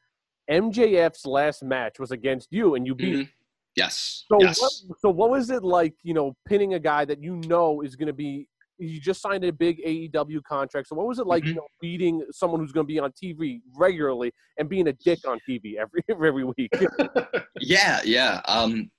MJF's 0.50 1.26
last 1.26 1.62
match 1.62 1.98
was 1.98 2.12
against 2.12 2.50
you 2.50 2.76
and 2.76 2.86
you 2.86 2.94
beat. 2.94 3.14
him. 3.20 3.28
Yes. 3.76 4.24
So, 4.28 4.38
yes. 4.40 4.58
what, 4.58 4.98
so 5.00 5.10
what 5.10 5.30
was 5.30 5.50
it 5.50 5.62
like, 5.62 5.94
you 6.02 6.14
know, 6.14 6.34
pinning 6.48 6.74
a 6.74 6.78
guy 6.78 7.04
that 7.04 7.22
you 7.22 7.36
know 7.36 7.82
is 7.82 7.94
going 7.94 8.06
to 8.08 8.12
be? 8.14 8.48
You 8.78 9.00
just 9.00 9.22
signed 9.22 9.42
a 9.44 9.52
big 9.52 9.80
AEW 9.86 10.42
contract. 10.44 10.88
So, 10.88 10.96
what 10.96 11.06
was 11.06 11.18
it 11.18 11.26
like, 11.26 11.44
you 11.44 11.52
Mhm. 11.52 11.56
know, 11.56 11.66
beating 11.80 12.22
someone 12.30 12.60
who's 12.60 12.72
going 12.72 12.86
to 12.86 12.92
be 12.92 12.98
on 12.98 13.10
TV 13.12 13.60
regularly 13.74 14.32
and 14.58 14.68
being 14.68 14.88
a 14.88 14.92
dick 14.92 15.20
on 15.26 15.38
TV 15.48 15.76
every 15.76 16.02
every 16.10 16.44
week? 16.44 16.70
Yeah, 17.60 18.00
yeah. 18.04 18.42
Um, 18.46 18.90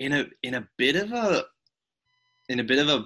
in 0.00 0.12
a 0.12 0.26
in 0.42 0.54
a 0.54 0.68
bit 0.76 0.96
of 0.96 1.12
a 1.12 1.44
in 2.48 2.58
a 2.58 2.64
bit 2.64 2.78
of 2.80 2.88
a 2.88 3.04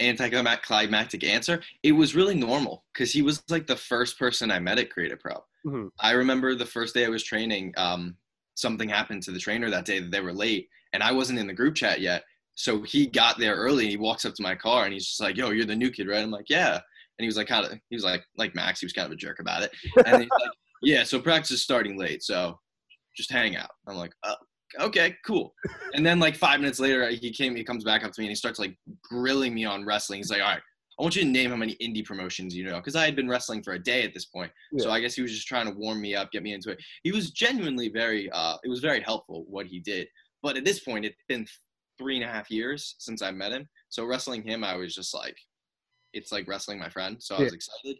anticlimactic 0.00 1.22
answer, 1.24 1.62
it 1.82 1.92
was 1.92 2.14
really 2.14 2.34
normal 2.34 2.84
because 2.92 3.12
he 3.12 3.20
was 3.22 3.42
like 3.50 3.66
the 3.66 3.76
first 3.76 4.18
person 4.18 4.50
I 4.50 4.58
met 4.58 4.78
at 4.78 4.90
Create 4.90 5.12
A 5.12 5.16
Pro. 5.16 5.44
Mhm. 5.66 5.90
I 6.00 6.12
remember 6.12 6.54
the 6.54 6.66
first 6.66 6.94
day 6.94 7.04
I 7.04 7.08
was 7.10 7.22
training, 7.22 7.74
um, 7.76 8.16
something 8.54 8.88
happened 8.88 9.22
to 9.24 9.30
the 9.30 9.38
trainer 9.38 9.70
that 9.70 9.84
day 9.84 9.98
that 9.98 10.10
they 10.10 10.20
were 10.20 10.32
late, 10.32 10.68
and 10.92 11.02
I 11.02 11.12
wasn't 11.12 11.38
in 11.38 11.46
the 11.46 11.52
group 11.52 11.74
chat 11.74 12.00
yet. 12.00 12.22
So 12.54 12.82
he 12.82 13.06
got 13.06 13.38
there 13.38 13.56
early 13.56 13.84
and 13.84 13.90
he 13.90 13.96
walks 13.96 14.24
up 14.24 14.34
to 14.34 14.42
my 14.42 14.54
car 14.54 14.84
and 14.84 14.92
he's 14.92 15.06
just 15.06 15.20
like, 15.20 15.36
"Yo, 15.36 15.50
you're 15.50 15.64
the 15.64 15.74
new 15.74 15.90
kid, 15.90 16.08
right?" 16.08 16.22
I'm 16.22 16.30
like, 16.30 16.50
"Yeah." 16.50 16.74
And 16.74 17.24
he 17.24 17.26
was 17.26 17.36
like, 17.36 17.46
kind 17.46 17.64
of, 17.64 17.72
he 17.88 17.96
was 17.96 18.04
like, 18.04 18.24
like 18.36 18.54
Max, 18.54 18.80
he 18.80 18.86
was 18.86 18.92
kind 18.92 19.06
of 19.06 19.12
a 19.12 19.16
jerk 19.16 19.38
about 19.38 19.62
it. 19.62 19.70
And 20.06 20.22
he's 20.22 20.30
like, 20.30 20.50
"Yeah, 20.82 21.04
so 21.04 21.20
practice 21.20 21.50
is 21.50 21.62
starting 21.62 21.96
late, 21.96 22.22
so 22.22 22.58
just 23.16 23.30
hang 23.30 23.56
out." 23.56 23.70
I'm 23.86 23.96
like, 23.96 24.12
oh, 24.24 24.36
"Okay, 24.80 25.16
cool." 25.24 25.54
And 25.94 26.04
then 26.04 26.18
like 26.18 26.36
five 26.36 26.60
minutes 26.60 26.80
later, 26.80 27.08
he 27.08 27.32
came, 27.32 27.56
he 27.56 27.64
comes 27.64 27.84
back 27.84 28.04
up 28.04 28.12
to 28.12 28.20
me 28.20 28.26
and 28.26 28.32
he 28.32 28.36
starts 28.36 28.58
like 28.58 28.76
grilling 29.02 29.54
me 29.54 29.64
on 29.64 29.86
wrestling. 29.86 30.18
He's 30.18 30.30
like, 30.30 30.42
"All 30.42 30.48
right, 30.48 30.62
I 31.02 31.04
want 31.04 31.16
you 31.16 31.22
to 31.22 31.28
name 31.28 31.50
how 31.50 31.56
many 31.56 31.74
indie 31.82 32.04
promotions 32.04 32.54
you 32.54 32.64
know," 32.64 32.76
because 32.76 32.94
I 32.94 33.04
had 33.04 33.16
been 33.16 33.28
wrestling 33.28 33.60
for 33.64 33.72
a 33.72 33.78
day 33.78 34.04
at 34.04 34.14
this 34.14 34.26
point. 34.26 34.52
So 34.78 34.90
I 34.92 35.00
guess 35.00 35.14
he 35.14 35.22
was 35.22 35.32
just 35.32 35.48
trying 35.48 35.66
to 35.66 35.76
warm 35.76 36.00
me 36.00 36.14
up, 36.14 36.30
get 36.30 36.44
me 36.44 36.54
into 36.54 36.70
it. 36.70 36.78
He 37.02 37.10
was 37.10 37.32
genuinely 37.32 37.88
very, 37.88 38.30
uh, 38.30 38.56
it 38.62 38.68
was 38.68 38.78
very 38.78 39.00
helpful 39.00 39.44
what 39.48 39.66
he 39.66 39.80
did. 39.80 40.06
But 40.44 40.56
at 40.56 40.64
this 40.64 40.78
point, 40.78 41.04
it's 41.04 41.16
been 41.28 41.44
three 41.98 42.14
and 42.14 42.24
a 42.24 42.32
half 42.32 42.52
years 42.52 42.94
since 42.98 43.20
I 43.20 43.32
met 43.32 43.50
him. 43.50 43.68
So 43.88 44.04
wrestling 44.04 44.44
him, 44.44 44.62
I 44.62 44.76
was 44.76 44.94
just 44.94 45.12
like, 45.12 45.36
it's 46.12 46.30
like 46.30 46.46
wrestling 46.46 46.78
my 46.78 46.88
friend. 46.88 47.16
So 47.20 47.34
I 47.34 47.38
was 47.42 47.52
excited. 47.52 47.98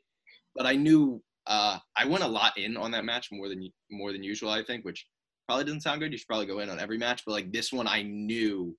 But 0.54 0.66
I 0.66 0.76
knew 0.76 1.20
uh, 1.48 1.78
I 1.96 2.04
went 2.04 2.22
a 2.22 2.28
lot 2.28 2.56
in 2.56 2.76
on 2.76 2.92
that 2.92 3.04
match 3.04 3.30
more 3.32 3.48
than 3.48 3.68
more 3.90 4.12
than 4.12 4.22
usual. 4.22 4.50
I 4.50 4.62
think, 4.62 4.84
which 4.84 5.04
probably 5.48 5.64
doesn't 5.64 5.80
sound 5.80 6.00
good. 6.00 6.12
You 6.12 6.18
should 6.18 6.28
probably 6.28 6.46
go 6.46 6.60
in 6.60 6.70
on 6.70 6.78
every 6.78 6.98
match. 6.98 7.24
But 7.26 7.32
like 7.32 7.52
this 7.52 7.72
one, 7.72 7.88
I 7.88 8.02
knew 8.02 8.76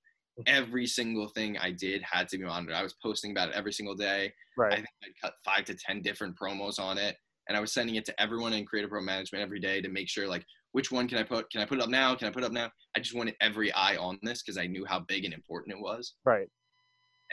every 0.48 0.88
single 0.88 1.28
thing 1.30 1.58
I 1.58 1.72
did 1.72 2.02
had 2.02 2.28
to 2.30 2.38
be 2.38 2.46
monitored. 2.46 2.75
I 2.75 2.84
was 2.84 2.96
posting 3.02 3.32
about 3.32 3.50
it 3.50 3.56
every 3.56 3.74
single 3.74 3.96
day. 3.96 4.25
I 4.25 4.62
right. 4.62 4.75
think 4.75 4.88
I'd 5.04 5.22
cut 5.22 5.34
five 5.46 5.66
to 5.66 5.75
ten 5.75 6.02
different 6.02 6.38
promos 6.38 6.80
on 6.80 6.98
it, 6.98 7.18
and 7.48 7.58
I 7.58 7.62
was 7.62 7.74
sending 7.74 7.96
it 7.96 8.06
to 8.06 8.22
everyone 8.22 8.54
in 8.54 8.66
Create 8.66 8.86
A 8.86 8.88
Pro 8.88 9.02
Management 9.02 9.44
every 9.44 9.60
day 9.60 9.82
to 9.82 9.90
make 9.90 10.10
sure 10.10 10.28
like 10.28 10.46
which 10.74 10.92
one 10.92 11.08
can 11.08 11.20
I 11.20 11.24
put? 11.24 11.52
Can 11.52 11.62
I 11.62 11.66
put 11.66 11.78
it 11.78 11.84
up 11.84 11.90
now? 11.90 12.16
Can 12.16 12.28
I 12.28 12.32
put 12.32 12.44
it 12.44 12.48
up 12.48 12.52
now? 12.52 12.70
I 12.96 13.00
just 13.00 13.16
wanted 13.16 13.36
every 13.42 13.72
eye 13.74 13.96
on 13.96 14.20
this 14.24 14.42
because 14.42 14.58
I 14.58 14.68
knew 14.68 14.86
how 14.86 15.00
big 15.02 15.24
and 15.24 15.34
important 15.34 15.75
it 15.75 15.82
was. 15.82 16.16
Right. 16.25 16.48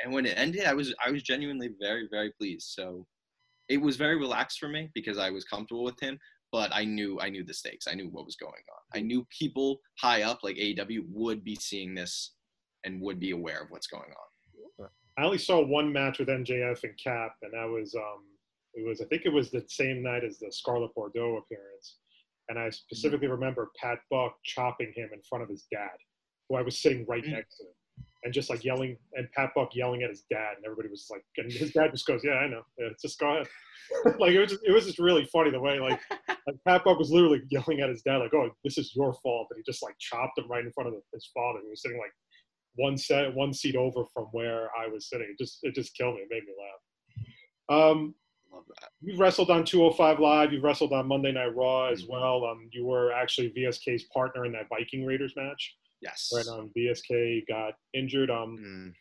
And 0.02 0.12
when 0.12 0.26
it 0.26 0.34
ended, 0.36 0.64
I 0.64 0.74
was 0.74 0.94
I 1.04 1.10
was 1.10 1.22
genuinely 1.22 1.70
very 1.80 2.06
very 2.10 2.32
pleased. 2.32 2.68
So 2.68 3.06
it 3.68 3.80
was 3.80 3.96
very 3.96 4.16
relaxed 4.16 4.58
for 4.58 4.68
me 4.68 4.90
because 4.94 5.18
I 5.18 5.30
was 5.30 5.44
comfortable 5.44 5.84
with 5.84 5.98
him. 6.00 6.18
But 6.52 6.70
I 6.74 6.84
knew 6.84 7.18
I 7.20 7.30
knew 7.30 7.44
the 7.44 7.54
stakes. 7.54 7.86
I 7.88 7.94
knew 7.94 8.08
what 8.10 8.26
was 8.26 8.36
going 8.36 8.52
on. 8.52 8.98
I 8.98 9.00
knew 9.00 9.26
people 9.36 9.80
high 9.98 10.22
up 10.22 10.40
like 10.42 10.56
AEW 10.56 11.04
would 11.08 11.44
be 11.44 11.54
seeing 11.54 11.94
this 11.94 12.32
and 12.84 13.00
would 13.00 13.20
be 13.20 13.30
aware 13.32 13.62
of 13.62 13.70
what's 13.70 13.86
going 13.86 14.10
on. 14.10 14.88
I 15.18 15.24
only 15.24 15.38
saw 15.38 15.60
one 15.64 15.92
match 15.92 16.18
with 16.18 16.28
MJF 16.28 16.82
and 16.84 16.96
Cap, 17.02 17.34
and 17.42 17.52
that 17.52 17.68
was 17.68 17.94
um, 17.94 18.24
it 18.74 18.86
was 18.86 19.00
I 19.00 19.04
think 19.06 19.22
it 19.26 19.32
was 19.32 19.50
the 19.50 19.64
same 19.68 20.02
night 20.02 20.24
as 20.24 20.38
the 20.38 20.50
Scarlett 20.50 20.94
Bordeaux 20.94 21.36
appearance, 21.38 21.96
and 22.48 22.58
I 22.58 22.70
specifically 22.70 23.26
remember 23.28 23.70
Pat 23.76 23.98
Buck 24.10 24.36
chopping 24.44 24.92
him 24.96 25.10
in 25.12 25.20
front 25.28 25.42
of 25.44 25.50
his 25.50 25.66
dad, 25.70 25.90
who 26.48 26.56
I 26.56 26.62
was 26.62 26.80
sitting 26.80 27.04
right 27.06 27.24
Mm. 27.24 27.32
next 27.32 27.58
to, 27.58 27.64
and 28.24 28.32
just 28.32 28.48
like 28.48 28.64
yelling, 28.64 28.96
and 29.14 29.30
Pat 29.32 29.50
Buck 29.54 29.74
yelling 29.74 30.02
at 30.04 30.10
his 30.10 30.22
dad, 30.30 30.54
and 30.56 30.64
everybody 30.64 30.88
was 30.88 31.08
like, 31.10 31.24
and 31.36 31.52
his 31.52 31.72
dad 31.72 31.90
just 31.90 32.06
goes, 32.06 32.22
"Yeah, 32.24 32.34
I 32.34 32.48
know, 32.48 32.62
yeah, 32.78 32.88
just 33.02 33.18
go 33.18 33.28
ahead." 33.30 33.48
like 34.20 34.30
it 34.32 34.40
was 34.40 34.50
just, 34.52 34.62
it 34.64 34.72
was 34.72 34.86
just 34.86 35.00
really 35.00 35.26
funny 35.26 35.50
the 35.50 35.60
way 35.60 35.80
like, 35.80 36.00
like 36.46 36.56
Pat 36.66 36.84
Buck 36.84 36.98
was 36.98 37.10
literally 37.10 37.42
yelling 37.50 37.80
at 37.80 37.90
his 37.90 38.00
dad 38.02 38.18
like, 38.18 38.32
"Oh, 38.32 38.48
this 38.64 38.78
is 38.78 38.94
your 38.94 39.12
fault," 39.22 39.48
and 39.50 39.58
he 39.58 39.70
just 39.70 39.82
like 39.82 39.98
chopped 39.98 40.38
him 40.38 40.48
right 40.48 40.64
in 40.64 40.72
front 40.72 40.88
of 40.88 40.94
his 41.12 41.28
father, 41.34 41.58
who 41.62 41.68
was 41.68 41.82
sitting 41.82 41.98
like 41.98 42.12
one 42.76 42.96
set 42.96 43.34
one 43.34 43.52
seat 43.52 43.76
over 43.76 44.04
from 44.14 44.26
where 44.32 44.68
I 44.78 44.86
was 44.88 45.08
sitting. 45.08 45.28
It 45.30 45.38
just 45.42 45.58
it 45.62 45.74
just 45.74 45.96
killed 45.96 46.16
me. 46.16 46.22
It 46.22 46.28
made 46.30 46.44
me 46.44 46.52
laugh. 46.58 47.92
Um, 47.96 48.14
Love 48.52 48.64
that. 48.80 48.88
you've 49.00 49.20
wrestled 49.20 49.50
on 49.50 49.64
205 49.64 50.18
Live. 50.18 50.52
You've 50.52 50.64
wrestled 50.64 50.92
on 50.92 51.06
Monday 51.06 51.32
Night 51.32 51.54
Raw 51.54 51.86
as 51.86 52.02
Mm-hmm. 52.02 52.12
well. 52.12 52.44
Um, 52.44 52.68
you 52.72 52.84
were 52.86 53.12
actually 53.12 53.50
VSK's 53.56 54.04
partner 54.12 54.44
in 54.44 54.52
that 54.52 54.68
Viking 54.68 55.04
Raiders 55.04 55.34
match. 55.36 55.76
Yes. 56.00 56.30
Right. 56.34 56.46
Um, 56.48 56.70
VSK 56.76 57.46
got 57.46 57.74
injured. 57.94 58.30
Um, 58.30 58.56
Mm. 58.58 58.92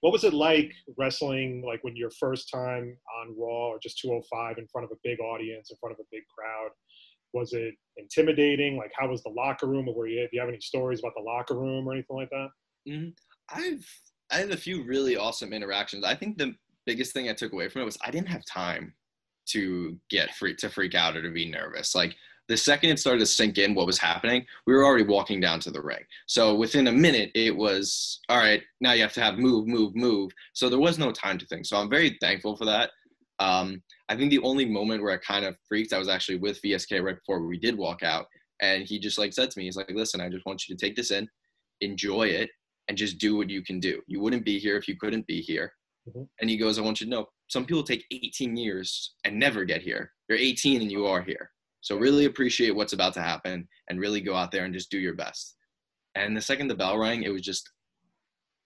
what 0.00 0.12
was 0.12 0.24
it 0.24 0.32
like 0.34 0.72
wrestling 0.96 1.62
like 1.66 1.82
when 1.84 1.96
your 1.96 2.10
first 2.10 2.50
time 2.50 2.96
on 3.20 3.34
Raw 3.36 3.68
or 3.70 3.78
just 3.82 3.98
205 3.98 4.58
in 4.58 4.66
front 4.68 4.84
of 4.84 4.92
a 4.92 5.00
big 5.02 5.20
audience, 5.20 5.70
in 5.70 5.76
front 5.78 5.92
of 5.94 6.00
a 6.00 6.08
big 6.12 6.22
crowd? 6.28 6.70
Was 7.34 7.52
it 7.52 7.74
intimidating? 7.98 8.76
Like, 8.78 8.92
how 8.96 9.08
was 9.08 9.22
the 9.24 9.30
locker 9.30 9.66
room? 9.66 9.88
Or 9.88 9.94
were 9.94 10.06
you? 10.06 10.20
Do 10.22 10.28
you 10.32 10.40
have 10.40 10.48
any 10.48 10.60
stories 10.60 11.00
about 11.00 11.12
the 11.16 11.22
locker 11.22 11.58
room 11.58 11.86
or 11.86 11.92
anything 11.92 12.16
like 12.16 12.30
that? 12.30 12.48
Mhm. 12.88 13.14
I've 13.50 13.86
I 14.30 14.38
had 14.38 14.50
a 14.50 14.56
few 14.56 14.82
really 14.84 15.16
awesome 15.16 15.52
interactions. 15.52 16.04
I 16.04 16.14
think 16.14 16.36
the 16.38 16.54
biggest 16.84 17.12
thing 17.12 17.28
I 17.28 17.32
took 17.32 17.52
away 17.52 17.68
from 17.68 17.82
it 17.82 17.84
was 17.84 17.98
I 18.04 18.10
didn't 18.10 18.28
have 18.28 18.44
time 18.44 18.94
to 19.46 19.98
get 20.10 20.34
freak 20.34 20.56
to 20.58 20.68
freak 20.68 20.94
out 20.94 21.16
or 21.16 21.22
to 21.22 21.30
be 21.30 21.48
nervous. 21.48 21.94
Like 21.94 22.16
the 22.48 22.56
second 22.56 22.90
it 22.90 22.98
started 22.98 23.20
to 23.20 23.26
sink 23.26 23.58
in 23.58 23.74
what 23.74 23.86
was 23.86 23.98
happening, 23.98 24.44
we 24.66 24.74
were 24.74 24.84
already 24.84 25.04
walking 25.04 25.40
down 25.40 25.60
to 25.60 25.70
the 25.70 25.80
ring. 25.80 26.04
So 26.26 26.54
within 26.54 26.88
a 26.88 26.92
minute, 26.92 27.30
it 27.34 27.54
was 27.56 28.20
all 28.28 28.38
right. 28.38 28.62
Now 28.80 28.92
you 28.92 29.02
have 29.02 29.12
to 29.14 29.20
have 29.22 29.38
move, 29.38 29.66
move, 29.66 29.94
move. 29.96 30.32
So 30.52 30.68
there 30.68 30.78
was 30.78 30.98
no 30.98 31.12
time 31.12 31.38
to 31.38 31.46
think. 31.46 31.66
So 31.66 31.76
I'm 31.76 31.90
very 31.90 32.16
thankful 32.20 32.56
for 32.56 32.64
that. 32.66 32.90
Um, 33.38 33.82
I 34.08 34.16
think 34.16 34.30
the 34.30 34.42
only 34.42 34.64
moment 34.64 35.02
where 35.02 35.12
I 35.12 35.18
kind 35.18 35.44
of 35.44 35.56
freaked, 35.68 35.92
I 35.92 35.98
was 35.98 36.08
actually 36.08 36.38
with 36.38 36.60
VSK 36.62 37.00
right 37.00 37.16
before 37.16 37.44
we 37.46 37.58
did 37.58 37.76
walk 37.76 38.02
out, 38.02 38.26
and 38.60 38.84
he 38.84 38.98
just 38.98 39.18
like 39.18 39.32
said 39.32 39.50
to 39.50 39.58
me, 39.58 39.64
he's 39.66 39.76
like, 39.76 39.90
"Listen, 39.90 40.20
I 40.20 40.30
just 40.30 40.46
want 40.46 40.66
you 40.68 40.74
to 40.76 40.80
take 40.86 40.96
this 40.96 41.10
in, 41.10 41.28
enjoy 41.82 42.24
it, 42.28 42.50
and 42.88 42.96
just 42.96 43.18
do 43.18 43.36
what 43.36 43.50
you 43.50 43.62
can 43.62 43.80
do. 43.80 44.02
You 44.06 44.20
wouldn't 44.20 44.44
be 44.44 44.58
here 44.58 44.76
if 44.76 44.88
you 44.88 44.96
couldn't 44.96 45.26
be 45.26 45.40
here." 45.40 45.72
Mhm. 46.08 46.28
And 46.40 46.50
he 46.50 46.56
goes, 46.56 46.78
"I 46.78 46.82
want 46.82 47.00
you 47.00 47.06
to 47.06 47.10
know, 47.10 47.28
some 47.48 47.66
people 47.66 47.82
take 47.82 48.04
18 48.10 48.56
years 48.56 49.14
and 49.24 49.38
never 49.38 49.64
get 49.64 49.82
here. 49.82 50.12
You're 50.28 50.38
18 50.38 50.82
and 50.82 50.90
you 50.90 51.06
are 51.06 51.22
here. 51.22 51.52
So 51.80 51.96
really 51.96 52.24
appreciate 52.24 52.74
what's 52.74 52.92
about 52.92 53.14
to 53.14 53.22
happen, 53.22 53.68
and 53.88 54.00
really 54.00 54.20
go 54.20 54.34
out 54.34 54.50
there 54.50 54.64
and 54.64 54.74
just 54.74 54.90
do 54.90 54.98
your 54.98 55.14
best." 55.14 55.56
And 56.14 56.36
the 56.36 56.42
second 56.42 56.68
the 56.68 56.74
bell 56.74 56.98
rang, 56.98 57.22
it 57.22 57.32
was 57.32 57.42
just 57.42 57.70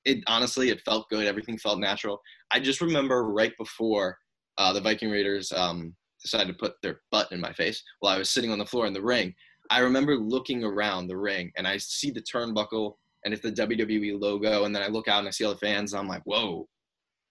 it 0.05 0.23
honestly 0.27 0.71
it 0.71 0.81
felt 0.83 1.09
good 1.11 1.27
everything 1.27 1.59
felt 1.59 1.79
natural 1.79 2.21
i 2.53 2.61
just 2.61 2.81
remember 2.81 3.25
right 3.25 3.53
before 3.59 4.17
uh, 4.59 4.73
the 4.73 4.81
viking 4.81 5.11
raiders 5.11 5.53
um, 5.53 5.95
decided 6.23 6.49
to 6.49 6.59
put 6.59 6.75
their 6.83 7.01
butt 7.11 7.31
in 7.33 7.41
my 7.41 7.53
face 7.53 7.83
while 8.01 8.15
i 8.15 8.19
was 8.19 8.31
sitting 8.31 8.51
on 8.51 8.59
the 8.59 8.67
floor 8.67 8.87
in 8.87 8.93
the 8.93 9.03
ring 9.03 9.35
i 9.71 9.79
remember 9.79 10.17
looking 10.17 10.65
around 10.65 11.07
the 11.07 11.17
ring 11.17 11.51
and 11.57 11.67
i 11.67 11.77
see 11.77 12.11
the 12.11 12.23
turnbuckle 12.23 12.95
and 13.25 13.35
it's 13.35 13.43
the 13.43 13.53
wwe 13.53 14.21
logo 14.21 14.65
and 14.65 14.75
then 14.75 14.83
i 14.83 14.89
look 14.89 15.09
out 15.09 15.19
and 15.19 15.29
i 15.29 15.31
see 15.31 15.45
all 15.45 15.53
the 15.53 15.59
fans 15.59 15.93
and 15.93 16.01
i'm 16.01 16.09
like 16.09 16.23
whoa 16.25 16.67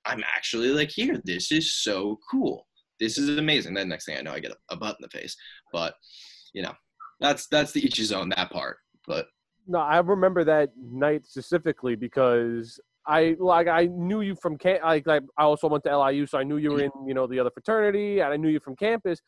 i'm 0.05 0.23
actually 0.35 0.69
like 0.69 0.89
here. 0.89 1.21
This 1.23 1.51
is 1.51 1.73
so 1.73 2.19
cool. 2.29 2.65
This 2.99 3.17
is 3.17 3.37
amazing. 3.37 3.73
Then 3.73 3.89
next 3.89 4.05
thing 4.05 4.17
i 4.17 4.21
know 4.21 4.31
i 4.31 4.39
get 4.39 4.51
a, 4.51 4.73
a 4.73 4.77
butt 4.77 4.97
in 4.99 5.07
the 5.09 5.19
face. 5.19 5.35
But 5.71 5.93
you 6.53 6.61
know 6.61 6.73
that's 7.19 7.47
that's 7.47 7.71
the 7.71 7.85
each 7.85 7.97
his 7.97 8.11
own 8.11 8.29
that 8.29 8.51
part. 8.51 8.77
But 9.07 9.27
No, 9.67 9.79
I 9.79 9.97
remember 9.99 10.43
that 10.45 10.69
night 10.77 11.25
specifically 11.25 11.95
because 11.95 12.79
I 13.05 13.35
like 13.39 13.67
I 13.67 13.85
knew 13.85 14.21
you 14.21 14.35
from 14.35 14.57
camp. 14.57 14.83
Like, 14.83 15.07
like 15.07 15.23
I 15.37 15.43
also 15.43 15.67
went 15.67 15.83
to 15.85 15.97
LIU, 15.97 16.25
so 16.25 16.37
I 16.37 16.43
knew 16.43 16.57
you 16.57 16.71
were 16.71 16.79
mm-hmm. 16.79 17.01
in 17.01 17.07
you 17.07 17.13
know 17.13 17.27
the 17.27 17.39
other 17.39 17.51
fraternity, 17.51 18.19
and 18.19 18.33
I 18.33 18.37
knew 18.37 18.49
you 18.49 18.59
from 18.59 18.75
campus. 18.75 19.19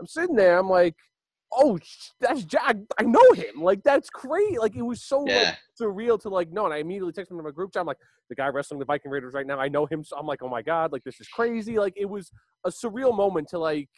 I'm 0.00 0.06
sitting 0.06 0.34
there, 0.34 0.58
I'm 0.58 0.68
like, 0.68 0.96
oh, 1.56 1.78
that's 2.20 2.44
Jack. 2.44 2.76
I 2.98 3.02
know 3.02 3.32
him. 3.34 3.62
Like 3.62 3.82
that's 3.82 4.10
crazy. 4.10 4.58
Like 4.58 4.76
it 4.76 4.82
was 4.82 5.02
so 5.02 5.20
like, 5.20 5.56
surreal 5.80 6.20
to 6.22 6.28
like 6.28 6.50
know. 6.52 6.64
And 6.64 6.74
I 6.74 6.78
immediately 6.78 7.12
texted 7.12 7.32
him 7.32 7.38
in 7.38 7.44
my 7.44 7.50
group 7.50 7.72
chat. 7.72 7.80
I'm 7.80 7.86
like, 7.86 7.98
the 8.28 8.34
guy 8.34 8.48
wrestling 8.48 8.78
the 8.80 8.84
Viking 8.86 9.10
Raiders 9.10 9.34
right 9.34 9.46
now. 9.46 9.58
I 9.58 9.68
know 9.68 9.86
him. 9.86 10.04
So 10.04 10.16
I'm 10.16 10.26
like, 10.26 10.42
oh 10.42 10.48
my 10.48 10.62
god, 10.62 10.92
like 10.92 11.04
this 11.04 11.20
is 11.20 11.28
crazy. 11.28 11.78
Like 11.78 11.94
it 11.96 12.06
was 12.08 12.30
a 12.64 12.70
surreal 12.70 13.16
moment 13.16 13.48
to 13.50 13.58
like, 13.58 13.88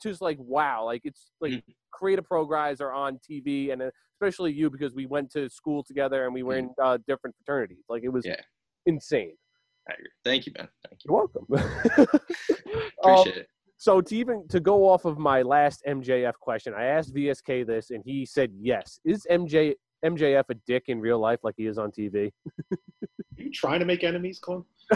to 0.00 0.08
just 0.08 0.22
like 0.22 0.38
wow. 0.40 0.84
Like 0.84 1.02
it's 1.04 1.32
like 1.40 1.52
Mm. 1.52 1.62
create 1.92 2.18
a 2.18 2.22
pro 2.22 2.46
guys 2.46 2.80
are 2.80 2.92
on 2.92 3.18
TV, 3.30 3.72
and 3.72 3.82
especially 4.20 4.52
you 4.52 4.70
because 4.70 4.94
we 4.94 5.06
went 5.06 5.30
to 5.32 5.48
school 5.50 5.82
together 5.82 6.24
and 6.24 6.34
we 6.34 6.42
were 6.42 6.56
in 6.56 6.70
uh, 6.82 6.98
different 7.06 7.34
fraternities. 7.44 7.84
Like 7.88 8.02
it 8.04 8.08
was. 8.10 8.24
Yeah. 8.24 8.36
insane. 8.86 9.34
I 9.88 9.94
agree. 9.94 10.10
Thank 10.24 10.46
you, 10.46 10.52
man. 10.56 10.68
Thank 10.88 11.00
you. 11.04 11.10
You're 11.10 11.28
welcome. 11.28 11.46
Um, 11.98 12.06
Appreciate 13.02 13.36
it. 13.36 13.48
So 13.82 14.00
to 14.00 14.14
even 14.16 14.46
to 14.46 14.60
go 14.60 14.88
off 14.88 15.04
of 15.06 15.18
my 15.18 15.42
last 15.42 15.82
MJF 15.88 16.34
question, 16.34 16.72
I 16.72 16.84
asked 16.84 17.12
VSK 17.12 17.66
this, 17.66 17.90
and 17.90 18.00
he 18.06 18.24
said 18.24 18.52
yes. 18.56 19.00
Is 19.04 19.26
MJ 19.28 19.74
MJF 20.04 20.44
a 20.50 20.54
dick 20.68 20.84
in 20.86 21.00
real 21.00 21.18
life 21.18 21.40
like 21.42 21.56
he 21.58 21.66
is 21.66 21.78
on 21.78 21.90
TV? 21.90 22.30
Are 22.70 22.78
you 23.36 23.50
trying 23.50 23.80
to 23.80 23.84
make 23.84 24.04
enemies, 24.04 24.38
Clint? 24.38 24.64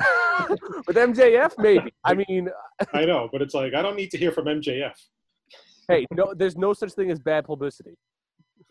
With 0.87 0.95
MJF, 0.95 1.59
maybe. 1.59 1.93
I 2.05 2.15
mean, 2.29 2.49
I 2.93 3.05
know, 3.05 3.29
but 3.33 3.43
it's 3.43 3.55
like 3.55 3.75
I 3.75 3.83
don't 3.83 3.97
need 3.97 4.13
to 4.13 4.19
hear 4.19 4.31
from 4.31 4.45
MJF. 4.45 4.95
hey, 5.89 6.07
no, 6.13 6.33
there's 6.33 6.57
no 6.57 6.73
such 6.73 6.93
thing 6.93 7.11
as 7.11 7.19
bad 7.19 7.45
publicity. 7.45 7.97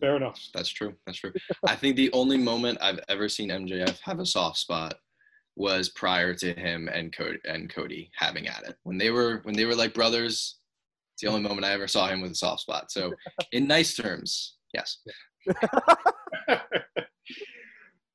Fair 0.00 0.16
enough. 0.16 0.40
That's 0.54 0.70
true. 0.70 0.94
That's 1.04 1.18
true. 1.18 1.34
I 1.66 1.74
think 1.74 1.94
the 1.96 2.10
only 2.14 2.38
moment 2.38 2.78
I've 2.80 3.00
ever 3.10 3.28
seen 3.28 3.50
MJF 3.50 4.00
have 4.00 4.18
a 4.18 4.24
soft 4.24 4.56
spot 4.56 4.94
was 5.56 5.88
prior 5.88 6.34
to 6.34 6.52
him 6.52 6.88
and 6.88 7.16
Cody 7.16 7.38
and 7.44 7.72
Cody 7.72 8.10
having 8.14 8.46
at 8.46 8.64
it. 8.64 8.76
When 8.82 8.98
they 8.98 9.10
were 9.10 9.40
when 9.44 9.56
they 9.56 9.64
were 9.64 9.74
like 9.74 9.94
brothers, 9.94 10.56
it's 11.14 11.22
the 11.22 11.28
only 11.28 11.40
moment 11.40 11.64
I 11.64 11.72
ever 11.72 11.88
saw 11.88 12.08
him 12.08 12.20
with 12.20 12.32
a 12.32 12.36
soft 12.36 12.60
spot. 12.60 12.90
So 12.90 13.12
in 13.52 13.66
nice 13.66 13.96
terms, 13.96 14.56
yes. 14.74 14.98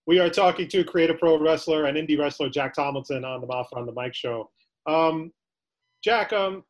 we 0.08 0.20
are 0.20 0.30
talking 0.30 0.68
to 0.68 0.84
create 0.84 1.10
a 1.10 1.16
pro 1.16 1.40
wrestler 1.40 1.86
and 1.86 1.98
indie 1.98 2.20
wrestler 2.20 2.50
Jack 2.50 2.76
Tomlinson 2.76 3.26
on 3.26 3.42
the 3.42 3.48
Moffat 3.48 3.78
on 3.78 3.86
the 3.86 3.94
Mic 3.94 4.14
show. 4.14 4.52
Um, 4.88 5.32
Jack, 6.04 6.32
um, 6.34 6.64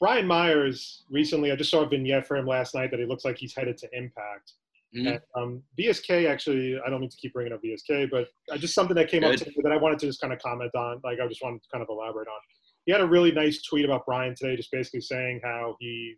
Brian 0.00 0.26
Myers 0.26 1.04
recently, 1.10 1.52
I 1.52 1.56
just 1.56 1.70
saw 1.70 1.82
a 1.82 1.88
vignette 1.88 2.26
for 2.26 2.36
him 2.36 2.46
last 2.46 2.74
night 2.74 2.90
that 2.90 3.00
he 3.00 3.06
looks 3.06 3.24
like 3.24 3.38
he's 3.38 3.54
headed 3.54 3.76
to 3.78 3.88
Impact. 3.92 4.52
Mhm. 4.94 5.06
And, 5.14 5.20
um, 5.34 5.62
VSK 5.78 6.26
actually, 6.26 6.78
I 6.80 6.88
don't 6.88 7.00
mean 7.00 7.10
to 7.10 7.16
keep 7.16 7.32
bringing 7.32 7.52
up 7.52 7.60
VSK, 7.62 8.06
but 8.10 8.28
uh, 8.50 8.56
just 8.56 8.74
something 8.74 8.94
that 8.94 9.08
came 9.08 9.24
up 9.24 9.36
Good. 9.36 9.48
me 9.48 9.54
that 9.62 9.72
I 9.72 9.76
wanted 9.76 9.98
to 10.00 10.06
just 10.06 10.20
kind 10.20 10.32
of 10.32 10.38
comment 10.38 10.74
on. 10.74 11.00
Like 11.02 11.18
I 11.20 11.26
just 11.26 11.42
wanted 11.42 11.62
to 11.62 11.68
kind 11.72 11.82
of 11.82 11.88
elaborate 11.90 12.28
on. 12.28 12.40
He 12.86 12.92
had 12.92 13.00
a 13.00 13.06
really 13.06 13.32
nice 13.32 13.62
tweet 13.62 13.84
about 13.84 14.06
Brian 14.06 14.34
today, 14.36 14.56
just 14.56 14.70
basically 14.70 15.00
saying 15.00 15.40
how 15.42 15.76
he 15.80 16.16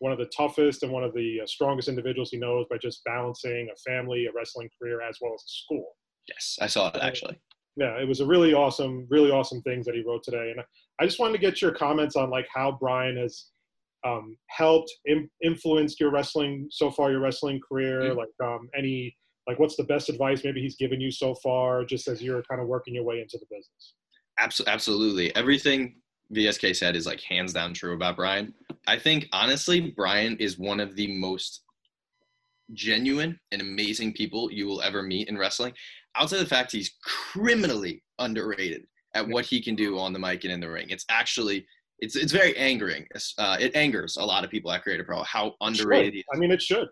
one 0.00 0.12
of 0.12 0.18
the 0.18 0.26
toughest 0.26 0.84
and 0.84 0.92
one 0.92 1.02
of 1.02 1.12
the 1.14 1.40
uh, 1.42 1.46
strongest 1.46 1.88
individuals 1.88 2.30
he 2.30 2.38
knows 2.38 2.66
by 2.70 2.78
just 2.78 3.02
balancing 3.04 3.68
a 3.72 3.90
family, 3.90 4.26
a 4.26 4.32
wrestling 4.32 4.70
career, 4.80 5.00
as 5.02 5.18
well 5.20 5.34
as 5.34 5.42
a 5.42 5.48
school. 5.48 5.86
Yes, 6.28 6.56
I 6.60 6.66
saw 6.68 6.88
it 6.88 6.96
actually. 7.00 7.36
Yeah, 7.76 7.98
it 8.00 8.06
was 8.06 8.20
a 8.20 8.26
really 8.26 8.54
awesome, 8.54 9.06
really 9.08 9.30
awesome 9.30 9.62
things 9.62 9.86
that 9.86 9.94
he 9.94 10.02
wrote 10.02 10.22
today, 10.22 10.50
and 10.50 10.60
I 11.00 11.04
just 11.04 11.18
wanted 11.18 11.32
to 11.32 11.38
get 11.38 11.62
your 11.62 11.72
comments 11.72 12.14
on 12.16 12.30
like 12.30 12.46
how 12.52 12.72
Brian 12.72 13.16
has 13.16 13.46
um, 14.08 14.36
helped, 14.48 14.90
Im- 15.06 15.30
influenced 15.42 16.00
your 16.00 16.10
wrestling 16.10 16.68
so 16.70 16.90
far, 16.90 17.10
your 17.10 17.20
wrestling 17.20 17.60
career. 17.66 18.00
Mhm. 18.02 18.16
Like 18.16 18.28
um, 18.42 18.68
any, 18.76 19.14
like 19.46 19.58
what's 19.58 19.76
the 19.76 19.84
best 19.84 20.08
advice 20.08 20.44
maybe 20.44 20.60
he's 20.60 20.76
given 20.76 21.00
you 21.00 21.10
so 21.10 21.34
far, 21.36 21.84
just 21.84 22.08
as 22.08 22.22
you're 22.22 22.42
kind 22.42 22.60
of 22.60 22.68
working 22.68 22.94
your 22.94 23.04
way 23.04 23.20
into 23.20 23.38
the 23.38 23.46
business. 23.50 23.94
Abs- 24.38 24.60
absolutely. 24.66 25.34
Everything 25.34 25.96
VSK 26.34 26.76
said 26.76 26.96
is 26.96 27.06
like 27.06 27.20
hands 27.20 27.52
down 27.52 27.72
true 27.74 27.94
about 27.94 28.16
Brian. 28.16 28.52
I 28.86 28.98
think 28.98 29.28
honestly, 29.32 29.92
Brian 29.96 30.36
is 30.36 30.58
one 30.58 30.80
of 30.80 30.94
the 30.96 31.18
most 31.18 31.62
genuine 32.74 33.38
and 33.50 33.62
amazing 33.62 34.12
people 34.12 34.52
you 34.52 34.66
will 34.66 34.82
ever 34.82 35.02
meet 35.02 35.28
in 35.28 35.38
wrestling. 35.38 35.72
Outside 36.16 36.36
of 36.36 36.42
the 36.42 36.54
fact 36.54 36.72
he's 36.72 36.96
criminally 37.02 38.02
underrated 38.18 38.86
at 39.14 39.26
what 39.26 39.46
he 39.46 39.60
can 39.62 39.74
do 39.74 39.98
on 39.98 40.12
the 40.12 40.18
mic 40.18 40.44
and 40.44 40.52
in 40.52 40.60
the 40.60 40.68
ring. 40.68 40.90
It's 40.90 41.06
actually 41.08 41.66
it's 42.00 42.16
it's 42.16 42.32
very 42.32 42.56
angering. 42.56 43.06
Uh, 43.38 43.56
it 43.60 43.74
angers 43.74 44.16
a 44.16 44.24
lot 44.24 44.44
of 44.44 44.50
people 44.50 44.70
at 44.70 44.82
Create 44.82 45.00
A 45.00 45.04
Pro 45.04 45.22
how 45.22 45.54
underrated 45.60 46.14
he 46.14 46.20
is. 46.20 46.24
I 46.32 46.38
mean, 46.38 46.50
it 46.50 46.62
should. 46.62 46.88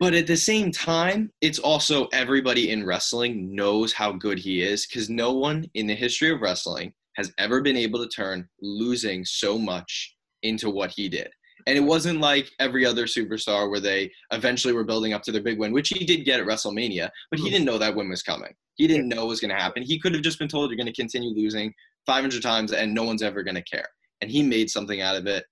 But 0.00 0.14
at 0.14 0.26
the 0.28 0.36
same 0.36 0.70
time, 0.70 1.32
it's 1.40 1.58
also 1.58 2.06
everybody 2.12 2.70
in 2.70 2.86
wrestling 2.86 3.52
knows 3.54 3.92
how 3.92 4.12
good 4.12 4.38
he 4.38 4.62
is 4.62 4.86
because 4.86 5.10
no 5.10 5.32
one 5.32 5.64
in 5.74 5.86
the 5.88 5.94
history 5.94 6.30
of 6.30 6.40
wrestling 6.40 6.92
has 7.16 7.32
ever 7.38 7.60
been 7.60 7.76
able 7.76 7.98
to 7.98 8.08
turn 8.08 8.48
losing 8.62 9.24
so 9.24 9.58
much 9.58 10.14
into 10.44 10.70
what 10.70 10.90
he 10.92 11.08
did. 11.08 11.28
And 11.66 11.76
it 11.76 11.80
wasn't 11.80 12.20
like 12.20 12.48
every 12.60 12.86
other 12.86 13.06
superstar 13.06 13.68
where 13.68 13.80
they 13.80 14.08
eventually 14.32 14.72
were 14.72 14.84
building 14.84 15.14
up 15.14 15.22
to 15.24 15.32
their 15.32 15.42
big 15.42 15.58
win, 15.58 15.72
which 15.72 15.88
he 15.88 16.04
did 16.04 16.24
get 16.24 16.38
at 16.38 16.46
WrestleMania, 16.46 17.10
but 17.32 17.40
he 17.40 17.48
Mhm. 17.48 17.50
didn't 17.50 17.64
know 17.64 17.78
that 17.78 17.96
win 17.96 18.08
was 18.08 18.22
coming. 18.22 18.54
He 18.76 18.86
didn't 18.86 19.08
know 19.08 19.24
it 19.24 19.28
was 19.28 19.40
going 19.40 19.50
to 19.54 19.60
happen. 19.60 19.82
He 19.82 19.98
could 19.98 20.14
have 20.14 20.22
just 20.22 20.38
been 20.38 20.46
told 20.46 20.70
you're 20.70 20.76
going 20.76 20.86
to 20.86 20.92
continue 20.92 21.30
losing 21.30 21.74
500 22.06 22.40
times 22.40 22.72
and 22.72 22.94
no 22.94 23.02
one's 23.02 23.22
ever 23.24 23.42
going 23.42 23.56
to 23.56 23.62
care. 23.62 23.88
And 24.20 24.30
he 24.30 24.42
made 24.42 24.70
something 24.70 25.00
out 25.00 25.16
of 25.16 25.26
it. 25.26 25.44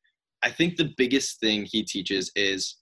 I 0.43 0.51
think 0.51 0.77
the 0.77 0.93
biggest 0.97 1.41
thing 1.41 1.65
he 1.65 1.83
teaches 1.83 2.31
is 2.37 2.77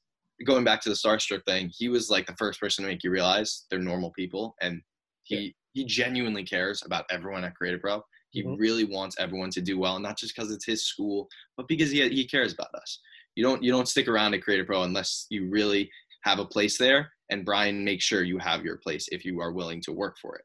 going 0.45 0.65
back 0.65 0.81
to 0.83 0.89
the 0.89 0.95
starstruck 0.95 1.45
thing, 1.45 1.71
he 1.77 1.89
was 1.89 2.11
like 2.11 2.27
the 2.27 2.37
first 2.37 2.61
person 2.61 2.85
to 2.85 2.91
make 2.91 3.05
you 3.05 3.11
realize 3.11 3.65
they're 3.71 3.79
normal 3.79 4.11
people, 4.13 4.55
and 4.61 4.83
he 5.23 5.55
he 5.73 5.85
genuinely 5.85 6.45
cares 6.45 6.83
about 6.85 7.05
everyone 7.11 7.45
at 7.45 7.55
Create 7.57 7.75
A 7.75 7.79
Pro. 7.79 8.03
He 8.31 8.43
Mhm. 8.43 8.59
really 8.59 8.85
wants 8.85 9.17
everyone 9.19 9.51
to 9.51 9.61
do 9.61 9.79
well, 9.79 9.99
not 9.99 10.17
just 10.19 10.35
because 10.35 10.51
it's 10.53 10.65
his 10.65 10.87
school, 10.87 11.29
but 11.57 11.69
because 11.69 11.91
he 11.91 12.07
he 12.09 12.27
cares 12.27 12.53
about 12.53 12.75
us. 12.75 13.01
You 13.37 13.45
don't 13.45 13.63
you 13.63 13.71
don't 13.73 13.89
stick 13.89 14.09
around 14.09 14.35
at 14.35 14.43
Create 14.43 14.61
A 14.61 14.65
Pro 14.65 14.83
unless 14.83 15.27
you 15.31 15.49
really 15.49 15.91
have 16.23 16.39
a 16.39 16.45
place 16.45 16.79
there. 16.79 17.13
And 17.31 17.45
Brian 17.45 17.85
makes 17.85 18.05
sure 18.05 18.23
you 18.23 18.39
have 18.39 18.65
your 18.65 18.77
place 18.79 19.09
if 19.13 19.25
you 19.25 19.41
are 19.41 19.53
willing 19.53 19.81
to 19.83 19.93
work 19.93 20.19
for 20.21 20.37
it. 20.37 20.45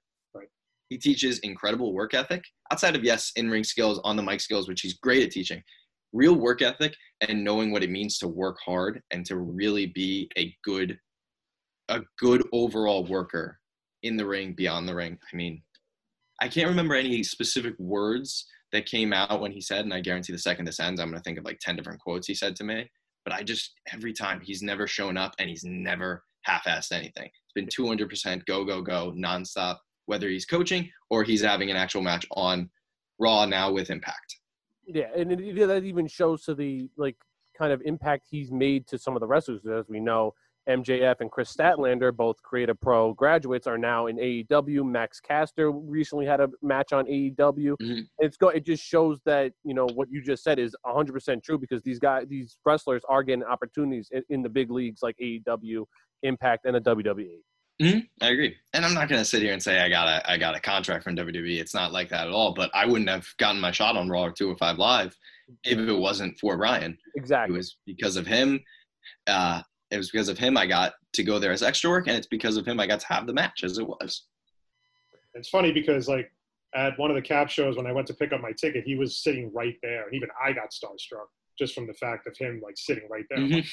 He 0.89 0.97
teaches 0.97 1.39
incredible 1.39 1.93
work 1.93 2.13
ethic 2.13 2.43
outside 2.71 2.95
of 2.95 3.03
yes 3.03 3.31
in 3.35 3.49
ring 3.49 3.63
skills, 3.63 3.99
on 4.03 4.15
the 4.15 4.23
mic 4.23 4.41
skills, 4.41 4.67
which 4.67 4.81
he's 4.81 4.97
great 4.97 5.23
at 5.23 5.31
teaching. 5.31 5.61
Real 6.13 6.35
work 6.35 6.61
ethic 6.61 6.95
and 7.21 7.43
knowing 7.43 7.71
what 7.71 7.83
it 7.83 7.91
means 7.91 8.17
to 8.17 8.27
work 8.27 8.57
hard 8.65 9.01
and 9.11 9.25
to 9.27 9.37
really 9.37 9.87
be 9.87 10.29
a 10.37 10.55
good 10.63 10.97
a 11.89 12.01
good 12.19 12.43
overall 12.53 13.03
worker 13.05 13.59
in 14.03 14.15
the 14.15 14.25
ring 14.25 14.53
beyond 14.53 14.87
the 14.87 14.95
ring. 14.95 15.17
I 15.31 15.35
mean 15.35 15.61
i 16.41 16.47
can't 16.47 16.69
remember 16.69 16.95
any 16.95 17.21
specific 17.21 17.77
words 17.79 18.45
that 18.71 18.85
came 18.85 19.11
out 19.11 19.41
when 19.41 19.51
he 19.51 19.59
said 19.59 19.83
and 19.83 19.93
i 19.93 19.99
guarantee 19.99 20.31
the 20.31 20.39
second 20.39 20.63
this 20.63 20.79
ends 20.79 21.01
i'm 21.01 21.09
going 21.09 21.19
to 21.19 21.23
think 21.23 21.37
of 21.37 21.43
like 21.43 21.59
10 21.59 21.75
different 21.75 21.99
quotes 21.99 22.27
he 22.27 22.33
said 22.33 22.55
to 22.55 22.63
me 22.63 22.89
but 23.25 23.33
i 23.33 23.43
just 23.43 23.73
every 23.91 24.13
time 24.13 24.39
he's 24.41 24.61
never 24.61 24.87
shown 24.87 25.17
up 25.17 25.35
and 25.37 25.49
he's 25.49 25.65
never 25.65 26.23
half-assed 26.43 26.91
anything. 26.91 27.25
It's 27.27 27.53
been 27.55 27.67
200% 27.67 28.45
go 28.45 28.63
go 28.63 28.81
go 28.81 29.13
nonstop 29.17 29.77
whether 30.09 30.27
he's 30.27 30.45
coaching 30.45 30.89
or 31.11 31.23
he's 31.23 31.43
having 31.43 31.69
an 31.69 31.77
actual 31.77 32.01
match 32.01 32.25
on 32.31 32.67
raw 33.19 33.45
now 33.45 33.71
with 33.71 33.91
impact 33.91 34.39
Yeah, 34.87 35.09
and 35.15 35.31
it, 35.31 35.67
that 35.67 35.83
even 35.83 36.07
shows 36.07 36.43
to 36.45 36.55
the 36.55 36.89
like 36.97 37.15
kind 37.55 37.71
of 37.71 37.81
impact 37.85 38.25
he's 38.29 38.51
made 38.51 38.87
to 38.87 38.97
some 38.97 39.15
of 39.15 39.19
the 39.19 39.27
wrestlers. 39.27 39.61
As 39.67 39.87
we 39.87 39.99
know, 39.99 40.33
MJF 40.67 41.17
and 41.19 41.29
Kris 41.29 41.55
Statlander, 41.55 42.15
both 42.15 42.41
Create 42.41 42.69
A 42.69 42.75
Pro 42.75 43.13
graduates, 43.13 43.67
are 43.67 43.77
now 43.77 44.07
in 44.07 44.17
AEW. 44.17 44.83
Max 44.89 45.19
Caster 45.19 45.69
recently 45.71 46.25
had 46.25 46.39
a 46.39 46.49
match 46.61 46.91
on 46.91 47.05
AEW. 47.05 47.75
Mhm. 47.79 48.07
It's 48.17 48.37
go. 48.37 48.49
It 48.49 48.65
just 48.65 48.83
shows 48.83 49.19
that 49.25 49.51
you 49.63 49.75
know 49.75 49.87
what 49.93 50.09
you 50.09 50.21
just 50.23 50.43
said 50.43 50.57
is 50.57 50.75
100 50.83 51.13
percent 51.13 51.43
true 51.43 51.59
because 51.59 51.83
these 51.83 51.99
guys, 51.99 52.25
these 52.27 52.57
wrestlers, 52.65 53.03
are 53.07 53.21
getting 53.21 53.43
opportunities 53.43 54.09
in, 54.11 54.23
in 54.29 54.41
the 54.41 54.49
big 54.49 54.71
leagues 54.71 55.03
like 55.03 55.17
AEW, 55.21 55.85
Impact, 56.23 56.65
and 56.65 56.75
the. 56.75 56.81
WWE. 56.81 57.41
Mhm, 57.81 58.07
I 58.21 58.29
agree, 58.29 58.55
and 58.73 58.85
I'm 58.85 58.93
not 58.93 59.07
gonna 59.07 59.23
sit 59.23 59.41
here 59.41 59.53
and 59.53 59.63
say 59.63 59.79
I 59.79 59.87
got 59.87 60.07
a 60.07 60.29
I 60.29 60.37
got 60.37 60.55
a 60.55 60.59
contract 60.59 61.03
from 61.03 61.15
WWE. 61.15 61.59
It's 61.59 61.73
not 61.73 61.93
like 61.93 62.09
that 62.09 62.27
at 62.27 62.33
all. 62.33 62.53
But 62.53 62.69
I 62.73 62.85
wouldn't 62.85 63.09
have 63.09 63.25
gotten 63.37 63.61
my 63.61 63.71
shot 63.71 63.95
on 63.95 64.09
Raw 64.09 64.23
or 64.25 64.31
205 64.31 64.77
Live 64.77 65.15
if 65.63 65.77
it 65.79 65.93
wasn't 65.93 66.37
for 66.39 66.57
Ryan. 66.57 66.97
Exactly. 67.15 67.55
It 67.55 67.57
was 67.57 67.77
because 67.85 68.17
of 68.17 68.27
him. 68.27 68.61
Uh, 69.27 69.61
it 69.91 69.97
was 69.97 70.11
because 70.11 70.27
of 70.29 70.37
him 70.37 70.57
I 70.57 70.67
got 70.67 70.93
to 71.13 71.23
go 71.23 71.39
there 71.39 71.51
as 71.53 71.63
extra 71.63 71.89
work, 71.89 72.07
and 72.07 72.17
it's 72.17 72.27
because 72.27 72.57
of 72.57 72.65
him 72.67 72.79
I 72.81 72.85
got 72.87 72.99
to 72.99 73.07
have 73.07 73.25
the 73.25 73.33
match 73.33 73.63
as 73.63 73.77
it 73.77 73.87
was. 73.87 74.25
It's 75.33 75.49
funny 75.49 75.71
because 75.71 76.09
like 76.09 76.31
at 76.75 76.99
one 76.99 77.09
of 77.09 77.15
the 77.15 77.21
cap 77.21 77.49
shows 77.49 77.77
when 77.77 77.87
I 77.87 77.91
went 77.93 78.07
to 78.07 78.13
pick 78.13 78.33
up 78.33 78.41
my 78.41 78.51
ticket, 78.51 78.83
he 78.83 78.95
was 78.95 79.23
sitting 79.23 79.51
right 79.53 79.77
there, 79.81 80.05
and 80.05 80.13
even 80.13 80.29
I 80.43 80.51
got 80.51 80.71
starstruck 80.71 81.27
just 81.57 81.73
from 81.73 81.87
the 81.87 81.93
fact 81.93 82.27
of 82.27 82.37
him 82.37 82.61
like 82.63 82.77
sitting 82.77 83.07
right 83.09 83.25
there. 83.29 83.39
Mhm, 83.39 83.65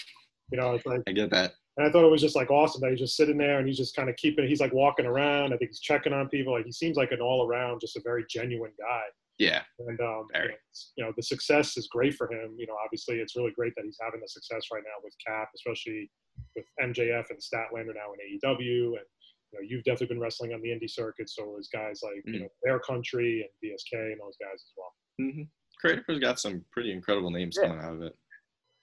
You 0.52 0.58
know, 0.58 0.74
it's 0.74 0.86
like, 0.86 1.02
I 1.08 1.12
get 1.12 1.30
that. 1.30 1.54
And 1.76 1.86
I 1.86 1.90
thought 1.90 2.06
it 2.06 2.10
was 2.10 2.22
just 2.22 2.36
like 2.36 2.50
awesome 2.50 2.80
that 2.80 2.90
he's 2.90 3.00
just 3.00 3.16
sitting 3.16 3.36
there 3.36 3.58
and 3.58 3.68
he's 3.68 3.76
just 3.76 3.94
kind 3.94 4.08
of 4.08 4.16
keeping. 4.16 4.48
He's 4.48 4.60
like 4.60 4.72
walking 4.72 5.04
around. 5.04 5.52
I 5.52 5.56
think 5.58 5.70
he's 5.70 5.80
checking 5.80 6.12
on 6.14 6.28
people. 6.28 6.54
Like 6.54 6.64
he 6.64 6.72
seems 6.72 6.96
like 6.96 7.12
an 7.12 7.20
all 7.20 7.46
around, 7.46 7.80
just 7.80 7.96
a 7.96 8.00
very 8.02 8.24
genuine 8.30 8.72
guy. 8.78 9.02
Yeah, 9.38 9.62
And 9.80 10.00
um, 10.00 10.24
you, 10.32 10.40
Very. 10.40 10.48
know, 10.48 10.54
you 10.96 11.04
know, 11.04 11.12
the 11.14 11.22
success 11.22 11.76
is 11.76 11.88
great 11.88 12.14
for 12.14 12.32
him. 12.32 12.54
You 12.56 12.66
know, 12.66 12.72
obviously, 12.82 13.16
it's 13.16 13.36
really 13.36 13.50
great 13.50 13.74
that 13.76 13.84
he's 13.84 13.98
having 14.00 14.22
the 14.22 14.28
success 14.28 14.68
right 14.72 14.82
now 14.82 14.96
with 15.04 15.12
Cap, 15.26 15.50
especially 15.54 16.10
with 16.56 16.64
MJF 16.82 17.26
and 17.28 17.38
Statlander 17.38 17.92
now 17.94 18.14
in 18.14 18.38
AEW. 18.40 18.86
And 18.86 19.04
you 19.52 19.52
know, 19.52 19.60
you've 19.68 19.84
definitely 19.84 20.06
been 20.06 20.20
wrestling 20.20 20.54
on 20.54 20.62
the 20.62 20.70
indie 20.70 20.88
circuit, 20.90 21.28
so 21.28 21.58
is 21.58 21.68
guys 21.70 22.00
like 22.02 22.22
you 22.24 22.32
Mhm. 22.32 22.40
know 22.44 22.48
Their 22.62 22.78
Country 22.78 23.42
and 23.42 23.50
VSK 23.62 24.12
and 24.12 24.20
those 24.22 24.38
guys 24.40 24.54
as 24.54 24.72
well. 24.74 24.94
Mm-hmm. 25.20 25.42
Creative 25.80 26.04
has 26.08 26.18
got 26.18 26.40
some 26.40 26.64
pretty 26.72 26.90
incredible 26.90 27.30
names 27.30 27.58
Yeah. 27.60 27.68
coming 27.68 27.84
out 27.84 27.92
of 27.96 28.02
it. 28.04 28.16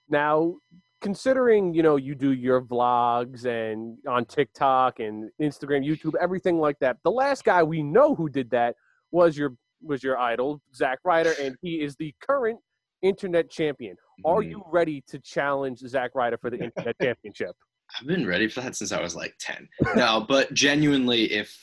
Now, 0.08 0.58
considering 1.04 1.74
you 1.74 1.84
know 1.84 1.98
you 1.98 2.16
do 2.16 2.32
your 2.32 2.62
vlogs 2.62 3.46
and 3.46 3.98
on 4.08 4.26
TikTok 4.26 5.00
and 5.00 5.30
Instagram, 5.39 5.86
YouTube, 5.86 6.13
everything 6.20 6.58
like 6.60 6.80
that. 6.80 6.98
The 7.04 7.12
last 7.12 7.44
guy 7.44 7.62
we 7.62 7.84
know 7.84 8.16
who 8.16 8.30
did 8.30 8.50
that 8.52 8.76
was 9.12 9.38
your 9.38 9.54
was 9.82 10.02
your 10.02 10.18
idol, 10.18 10.62
Zack 10.74 11.00
Ryder, 11.04 11.34
and 11.39 11.56
he 11.62 11.82
is 11.82 11.96
the 11.98 12.16
current 12.26 12.58
internet 13.02 13.52
champion. 13.52 13.98
Are 14.26 14.42
Mhm. 14.42 14.50
you 14.50 14.63
ready 14.72 15.04
to 15.08 15.20
challenge 15.20 15.80
Zack 15.80 16.12
Ryder 16.16 16.38
for 16.38 16.50
the 16.50 16.58
internet 16.58 16.96
championship? 17.02 17.52
I've 18.00 18.08
been 18.08 18.26
ready 18.26 18.48
for 18.48 18.62
that 18.62 18.76
since 18.78 18.94
I 18.94 19.02
was 19.02 19.13
like 19.13 19.36
10. 19.39 19.68
No, 19.98 20.26
but 20.28 20.54
genuinely, 20.54 21.32
if 21.34 21.54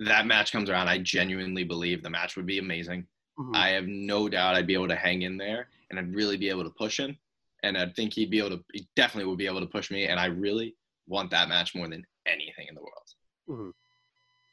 that 0.00 0.26
match 0.26 0.52
comes 0.52 0.68
around, 0.68 0.88
I 0.88 0.98
genuinely 0.98 1.64
believe 1.64 2.02
the 2.02 2.10
match 2.10 2.36
would 2.36 2.44
be 2.46 2.58
amazing. 2.58 3.06
Mhm. 3.38 3.56
I 3.56 3.70
have 3.70 3.86
no 3.86 4.28
doubt 4.28 4.54
I'd 4.54 4.66
be 4.66 4.74
able 4.74 4.88
to 4.88 4.94
hang 4.96 5.22
in 5.22 5.38
there 5.38 5.70
and 5.88 5.98
I'd 5.98 6.14
really 6.14 6.36
be 6.36 6.50
able 6.50 6.64
to 6.64 6.70
push 6.70 7.00
him. 7.00 7.18
And 7.62 7.78
I 7.78 7.86
think 7.94 8.14
he'd 8.14 8.30
be 8.30 8.38
able 8.38 8.50
to, 8.50 8.64
he 8.72 8.88
definitely 8.96 9.28
would 9.28 9.38
be 9.38 9.46
able 9.46 9.60
to 9.60 9.66
push 9.66 9.90
me. 9.90 10.06
And 10.06 10.18
I 10.18 10.26
really 10.26 10.74
want 11.06 11.30
that 11.30 11.48
match 11.48 11.74
more 11.74 11.88
than 11.88 12.04
anything 12.26 12.66
in 12.68 12.74
the 12.74 12.80
world. 12.80 13.08
Mhm. 13.48 13.72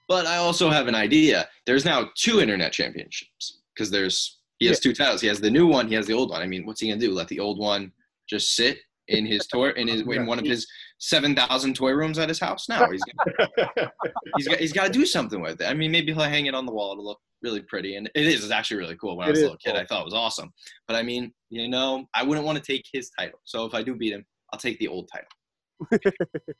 But 0.07 0.25
I 0.25 0.37
also 0.37 0.69
have 0.69 0.87
an 0.87 0.95
idea. 0.95 1.47
There's 1.65 1.85
now 1.85 2.09
two 2.15 2.39
internet 2.39 2.71
championships 2.71 3.61
because 3.73 3.91
there's, 3.91 4.39
he 4.57 4.65
has 4.65 4.79
two 4.79 4.93
titles. 4.93 5.21
He 5.21 5.27
has 5.27 5.39
the 5.39 5.49
new 5.49 5.67
one, 5.67 5.87
he 5.87 5.95
has 5.95 6.07
the 6.07 6.13
old 6.13 6.31
one. 6.31 6.41
I 6.41 6.47
mean, 6.47 6.65
what's 6.65 6.81
he 6.81 6.87
going 6.87 6.99
to 6.99 7.05
do? 7.05 7.13
Let 7.13 7.27
the 7.27 7.39
old 7.39 7.59
one 7.59 7.91
just 8.27 8.55
sit 8.55 8.79
in 9.07 9.25
his 9.25 9.47
tour 9.47 9.71
in 9.71 9.87
his, 9.87 10.01
in 10.01 10.25
one 10.25 10.37
of 10.39 10.45
his 10.45 10.67
7,000 10.99 11.75
toy 11.75 11.91
rooms 11.91 12.19
at 12.19 12.29
his 12.29 12.39
house? 12.39 12.69
now. 12.69 12.89
he's 12.89 13.01
gonna, 13.03 13.91
he's 14.37 14.47
got 14.47 14.59
he's 14.59 14.73
got 14.73 14.85
to 14.85 14.91
do 14.91 15.05
something 15.05 15.41
with 15.41 15.61
it. 15.61 15.65
I 15.65 15.73
mean, 15.73 15.91
maybe 15.91 16.13
he'll 16.13 16.23
hang 16.23 16.45
it 16.45 16.55
on 16.55 16.65
the 16.65 16.71
wall 16.71 16.95
to 16.95 17.01
look 17.01 17.19
really 17.41 17.61
pretty, 17.61 17.95
and 17.95 18.09
it 18.13 18.25
is. 18.25 18.43
It's 18.43 18.51
actually 18.51 18.77
really 18.77 18.97
cool. 18.97 19.17
When 19.17 19.27
I 19.27 19.31
was 19.31 19.39
a 19.39 19.43
little 19.43 19.57
kid, 19.57 19.71
cool. 19.71 19.81
I 19.81 19.85
thought 19.85 20.01
it 20.01 20.05
was 20.05 20.13
awesome. 20.13 20.51
But 20.87 20.95
I 20.95 21.03
mean, 21.03 21.33
you 21.49 21.67
know, 21.67 22.05
I 22.13 22.23
wouldn't 22.23 22.45
want 22.45 22.57
to 22.57 22.63
take 22.63 22.85
his 22.91 23.09
title. 23.17 23.39
So 23.45 23.65
if 23.65 23.73
I 23.73 23.81
do 23.81 23.95
beat 23.95 24.13
him, 24.13 24.25
I'll 24.53 24.59
take 24.59 24.79
the 24.79 24.87
old 24.87 25.09
title. 25.11 26.01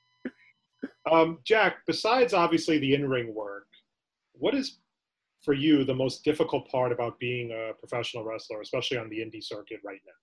Um, 1.12 1.40
Jack, 1.46 1.78
besides 1.88 2.34
obviously 2.34 2.78
the 2.78 2.94
in-ring 2.94 3.34
work, 3.34 3.68
what 4.34 4.54
is 4.54 4.80
for 5.44 5.54
you 5.54 5.84
the 5.84 5.96
most 5.96 6.24
difficult 6.24 6.70
part 6.70 6.92
about 6.92 7.20
being 7.20 7.52
a 7.52 7.74
professional 7.80 8.24
wrestler, 8.24 8.62
especially 8.62 8.98
on 8.98 9.10
the 9.10 9.18
indie 9.18 9.44
circuit 9.44 9.80
right 9.84 10.00
now? 10.06 10.14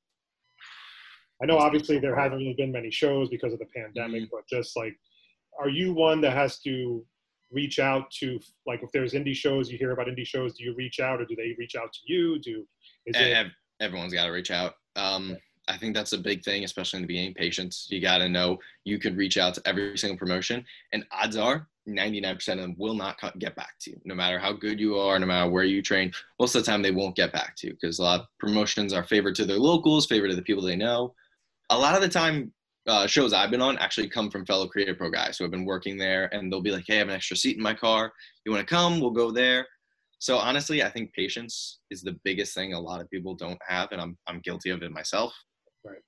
I 1.43 1.47
know 1.47 1.59
obviously 1.59 1.99
there 1.99 2.17
haven't 2.17 2.39
really 2.39 2.55
been 2.55 2.73
many 2.73 2.91
shows 2.91 3.29
because 3.29 3.53
of 3.53 3.59
the 3.59 3.67
pandemic, 3.67 4.23
Mm-hmm. 4.23 4.37
but 4.37 4.47
just 4.49 4.77
like, 4.77 4.97
are 5.59 5.69
you 5.69 5.93
one 5.93 6.21
that 6.23 6.33
has 6.33 6.59
to 6.61 7.05
reach 7.53 7.79
out 7.79 8.11
to 8.11 8.41
like 8.67 8.83
if 8.83 8.91
there's 8.93 9.13
indie 9.13 9.35
shows 9.35 9.71
you 9.71 9.79
hear 9.79 9.93
about 9.93 10.07
indie 10.07 10.27
shows, 10.27 10.57
do 10.57 10.65
you 10.65 10.75
reach 10.75 10.99
out 11.01 11.21
or 11.21 11.25
do 11.25 11.37
they 11.37 11.55
reach 11.59 11.77
out 11.77 11.93
to 11.93 12.01
you? 12.07 12.39
Do 12.41 12.67
is 13.07 13.17
it 13.17 13.47
Everyone's 13.79 14.15
got 14.15 14.25
to 14.25 14.33
reach 14.33 14.51
out. 14.51 14.75
Um, 14.97 15.37
I 15.69 15.77
think 15.77 15.95
that's 15.95 16.13
a 16.13 16.19
big 16.19 16.43
thing, 16.43 16.65
especially 16.65 16.99
in 16.99 17.03
the 17.03 17.09
beginning. 17.09 17.35
Patience. 17.35 17.89
You 17.91 18.01
got 18.01 18.19
to 18.19 18.29
know 18.29 18.59
you 18.85 18.99
could 18.99 19.17
reach 19.17 19.37
out 19.37 19.55
to 19.55 19.63
every 19.67 19.99
single 19.99 20.17
promotion, 20.17 20.65
and 20.93 21.05
odds 21.13 21.37
are 21.37 21.69
99% 21.89 22.49
of 22.53 22.59
them 22.59 22.75
will 22.79 22.95
not 22.95 23.19
get 23.39 23.55
back 23.55 23.75
to 23.81 23.91
you, 23.91 24.01
no 24.05 24.15
matter 24.15 24.39
how 24.39 24.53
good 24.53 24.81
you 24.81 24.97
are, 24.99 25.19
no 25.19 25.27
matter 25.27 25.51
where 25.51 25.65
you 25.65 25.83
train. 25.83 26.11
Most 26.41 26.55
of 26.55 26.65
the 26.65 26.71
time, 26.71 26.83
they 26.83 26.91
won't 26.91 27.17
get 27.17 27.33
back 27.33 27.55
to 27.57 27.67
you 27.67 27.73
because 27.75 27.99
a 27.99 28.03
lot 28.03 28.21
of 28.21 28.27
promotions 28.39 28.93
are 28.93 29.05
favored 29.05 29.35
to 29.37 29.45
their 29.45 29.59
locals, 29.59 30.07
favored 30.07 30.31
to 30.31 30.37
the 30.37 30.43
people 30.43 30.63
they 30.63 30.77
know. 30.77 31.15
A 31.71 31.79
lot 31.79 31.95
of 31.95 32.01
the 32.03 32.09
time, 32.09 32.53
uh, 32.87 33.07
shows 33.07 33.33
I've 33.33 33.51
been 33.51 33.61
on 33.61 33.79
actually 33.79 34.09
come 34.09 34.31
from 34.31 34.47
fellow 34.47 34.69
Create 34.69 34.89
A 34.89 34.95
Pro 34.95 35.11
guys 35.11 35.37
who 35.37 35.45
have 35.45 35.51
been 35.51 35.65
working 35.65 35.97
there, 35.97 36.33
and 36.33 36.53
they'll 36.53 36.61
be 36.63 36.71
like, 36.71 36.85
"Hey, 36.87 36.97
I 36.97 36.99
have 36.99 37.09
an 37.09 37.15
extra 37.15 37.37
seat 37.37 37.57
in 37.57 37.63
my 37.63 37.75
car. 37.75 38.13
You 38.45 38.53
want 38.53 38.67
to 38.67 38.75
come? 38.75 39.01
We'll 39.01 39.11
go 39.11 39.31
there." 39.31 39.67
So 40.19 40.39
honestly, 40.39 40.83
I 40.83 40.91
think 40.91 41.13
patience 41.13 41.81
is 41.91 42.03
the 42.03 42.17
biggest 42.25 42.55
thing 42.55 42.73
a 42.73 42.81
lot 42.81 43.01
of 43.01 43.11
people 43.11 43.35
don't 43.35 43.59
have, 43.67 43.91
and 43.93 44.01
I'm 44.01 44.17
I'm 44.27 44.41
guilty 44.41 44.71
of 44.71 44.83
it 44.83 44.93
myself. 44.93 45.35
Right. 45.85 45.99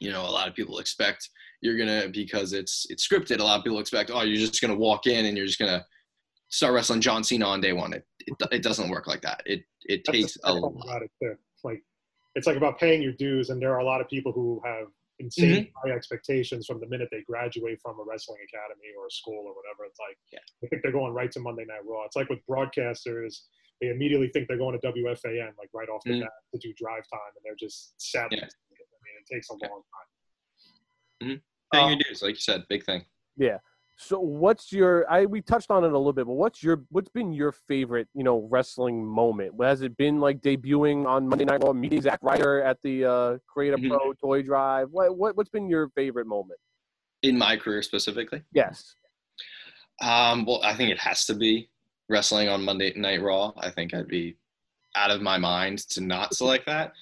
You 0.00 0.10
know, 0.10 0.22
a 0.22 0.30
lot 0.30 0.48
of 0.48 0.54
people 0.54 0.78
expect 0.78 1.28
you're 1.62 1.78
gonna 1.78 2.08
because 2.12 2.52
it's 2.52 2.86
it's 2.90 3.06
scripted. 3.06 3.40
A 3.40 3.44
lot 3.44 3.58
of 3.58 3.64
people 3.64 3.78
expect, 3.78 4.10
oh, 4.12 4.22
you're 4.22 4.36
just 4.36 4.60
gonna 4.60 4.76
walk 4.76 5.06
in 5.06 5.26
and 5.26 5.36
you're 5.36 5.46
just 5.46 5.58
gonna 5.58 5.84
start 6.48 6.74
wrestling 6.74 7.00
John 7.00 7.24
Cena 7.24 7.46
on 7.46 7.60
day 7.60 7.72
one. 7.72 7.92
It 7.92 8.04
it, 8.26 8.34
it 8.52 8.62
doesn't 8.62 8.90
work 8.90 9.06
like 9.06 9.22
that. 9.22 9.42
It 9.46 9.62
it 9.84 10.02
That's 10.04 10.18
takes 10.18 10.36
a 10.44 10.52
lot. 10.52 11.02
it 11.20 11.38
it's 12.36 12.46
like 12.46 12.56
about 12.56 12.78
paying 12.78 13.02
your 13.02 13.12
dues, 13.12 13.50
and 13.50 13.60
there 13.60 13.72
are 13.72 13.78
a 13.80 13.84
lot 13.84 14.00
of 14.00 14.08
people 14.08 14.30
who 14.30 14.60
have 14.64 14.86
insane 15.18 15.64
Mm-hmm. 15.64 15.88
high 15.88 15.94
expectations 15.96 16.66
from 16.66 16.78
the 16.78 16.86
minute 16.86 17.08
they 17.10 17.22
graduate 17.22 17.80
from 17.80 17.98
a 17.98 18.04
wrestling 18.04 18.38
academy 18.52 18.88
or 18.98 19.06
a 19.06 19.10
school 19.10 19.42
or 19.48 19.54
whatever. 19.56 19.86
It's 19.88 19.98
like 19.98 20.18
Yeah. 20.30 20.40
I 20.62 20.66
think 20.68 20.82
they're 20.82 20.92
going 20.92 21.14
right 21.14 21.32
to 21.32 21.40
Monday 21.40 21.64
Night 21.64 21.84
Raw. 21.86 22.04
It's 22.04 22.16
like 22.16 22.28
with 22.28 22.40
broadcasters, 22.46 23.32
they 23.80 23.88
immediately 23.88 24.28
think 24.28 24.46
they're 24.46 24.58
going 24.58 24.78
to 24.78 24.86
WFAN 24.86 25.56
like 25.56 25.70
right 25.72 25.88
off 25.88 26.02
the 26.04 26.10
Mhm. 26.12 26.20
bat 26.20 26.32
to 26.52 26.58
do 26.58 26.74
drive 26.74 27.04
time, 27.10 27.32
and 27.34 27.42
they're 27.42 27.56
just 27.56 27.94
sad 27.98 28.30
Yeah. 28.30 28.40
I 28.44 28.44
mean, 28.44 29.16
it 29.20 29.26
takes 29.34 29.48
a 29.50 29.54
Yeah. 29.60 29.68
long 29.68 29.82
time. 29.96 31.40
Paying 31.72 31.84
Um, 31.84 31.90
your 31.92 31.98
dues, 32.00 32.22
like 32.22 32.34
you 32.34 32.40
said, 32.40 32.68
big 32.68 32.84
thing. 32.84 33.06
So 33.98 34.20
what's 34.20 34.72
your 34.72 35.10
I 35.10 35.24
we 35.24 35.40
touched 35.40 35.70
on 35.70 35.82
it 35.82 35.92
a 35.92 35.96
little 35.98 36.12
bit, 36.12 36.26
but 36.26 36.34
what's 36.34 36.62
your 36.62 36.82
what's 36.90 37.08
been 37.08 37.32
your 37.32 37.50
favorite, 37.52 38.08
you 38.14 38.24
know, 38.24 38.46
wrestling 38.50 39.04
moment? 39.04 39.54
Has 39.60 39.80
it 39.80 39.96
been 39.96 40.20
like 40.20 40.40
debuting 40.42 41.06
on 41.06 41.26
Monday 41.26 41.46
Night 41.46 41.62
Raw, 41.64 41.72
meeting 41.72 42.02
Zack 42.02 42.18
Ryder 42.22 42.62
at 42.62 42.76
the 42.82 43.04
uh 43.06 43.38
Creative 43.46 43.80
Mhm. 43.80 43.88
Pro 43.88 44.12
Toy 44.12 44.42
Drive? 44.42 44.88
What, 44.90 45.16
what 45.16 45.36
what's 45.36 45.48
been 45.48 45.68
your 45.68 45.88
favorite 45.90 46.26
moment? 46.26 46.60
In 47.22 47.38
my 47.38 47.56
career 47.56 47.82
specifically, 47.82 48.42
Yes. 48.52 48.94
Um, 50.02 50.44
well, 50.44 50.60
I 50.62 50.74
think 50.74 50.90
it 50.90 50.98
has 50.98 51.24
to 51.24 51.34
be 51.34 51.70
wrestling 52.10 52.50
on 52.50 52.62
Monday 52.62 52.92
Night 52.96 53.22
Raw. 53.22 53.52
I 53.56 53.70
think 53.70 53.94
I'd 53.94 54.08
be 54.08 54.36
out 54.94 55.10
of 55.10 55.22
my 55.22 55.38
mind 55.38 55.78
to 55.90 56.02
not 56.02 56.34
select 56.36 56.66
that. 56.66 56.92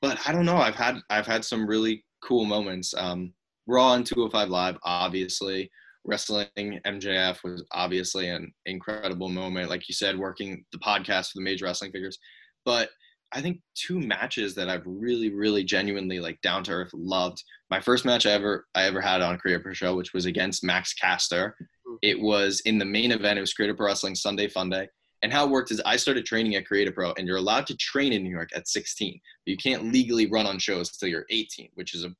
But 0.00 0.20
I 0.26 0.30
don't 0.32 0.46
know. 0.46 0.58
I've 0.58 0.76
had 0.76 0.98
I've 1.10 1.26
had 1.26 1.44
some 1.44 1.66
really 1.66 2.04
cool 2.22 2.44
moments. 2.44 2.94
Um, 2.96 3.32
Raw 3.66 3.94
and 3.94 4.06
205 4.06 4.50
Live, 4.50 4.78
obviously. 4.84 5.68
Wrestling 6.04 6.48
MJF 6.56 7.42
was 7.42 7.64
obviously 7.72 8.28
an 8.28 8.52
incredible 8.66 9.28
moment. 9.28 9.70
Like 9.70 9.88
you 9.88 9.94
said, 9.94 10.18
working 10.18 10.64
the 10.72 10.78
podcast 10.78 11.30
for 11.30 11.38
the 11.38 11.44
major 11.44 11.64
wrestling 11.64 11.92
figures. 11.92 12.18
But 12.64 12.90
I 13.32 13.40
think 13.40 13.60
two 13.74 13.98
matches 13.98 14.54
that 14.54 14.68
I've 14.68 14.86
really, 14.86 15.30
really 15.30 15.64
genuinely 15.64 16.20
like 16.20 16.40
down 16.40 16.62
to 16.64 16.72
earth 16.72 16.90
loved. 16.92 17.42
My 17.68 17.80
first 17.80 18.04
match 18.04 18.26
I 18.26 18.30
ever 18.30 18.66
I 18.74 18.84
ever 18.84 19.00
had 19.00 19.22
on 19.22 19.38
Create 19.38 19.56
A 19.56 19.60
Pro 19.60 19.72
Show, 19.72 19.96
which 19.96 20.12
was 20.14 20.26
against 20.26 20.62
Max 20.62 20.94
Caster. 20.94 21.56
Mm-hmm. 21.60 21.96
It 22.02 22.20
was 22.20 22.60
in 22.60 22.78
the 22.78 22.84
main 22.84 23.10
event. 23.10 23.38
It 23.38 23.40
was 23.40 23.52
Create 23.52 23.70
A 23.70 23.74
Pro 23.74 23.86
Wrestling 23.86 24.14
Sunday 24.14 24.48
Fun 24.48 24.70
Day. 24.70 24.88
And 25.22 25.32
how 25.32 25.46
it 25.46 25.50
worked 25.50 25.70
is 25.70 25.80
I 25.86 25.96
started 25.96 26.26
training 26.26 26.54
at 26.54 26.66
Create 26.66 26.86
A 26.86 26.92
Pro, 26.92 27.12
and 27.14 27.26
you're 27.26 27.38
allowed 27.38 27.66
to 27.68 27.76
train 27.76 28.12
in 28.12 28.22
New 28.22 28.30
York 28.30 28.50
at 28.54 28.68
16. 28.68 29.18
But 29.44 29.50
you 29.50 29.56
can't 29.56 29.90
legally 29.90 30.26
run 30.26 30.46
on 30.46 30.58
shows 30.58 30.92
until 30.92 31.08
you're 31.08 31.26
18, 31.30 31.70
which 31.74 31.94
is 31.94 32.04
a. 32.04 32.14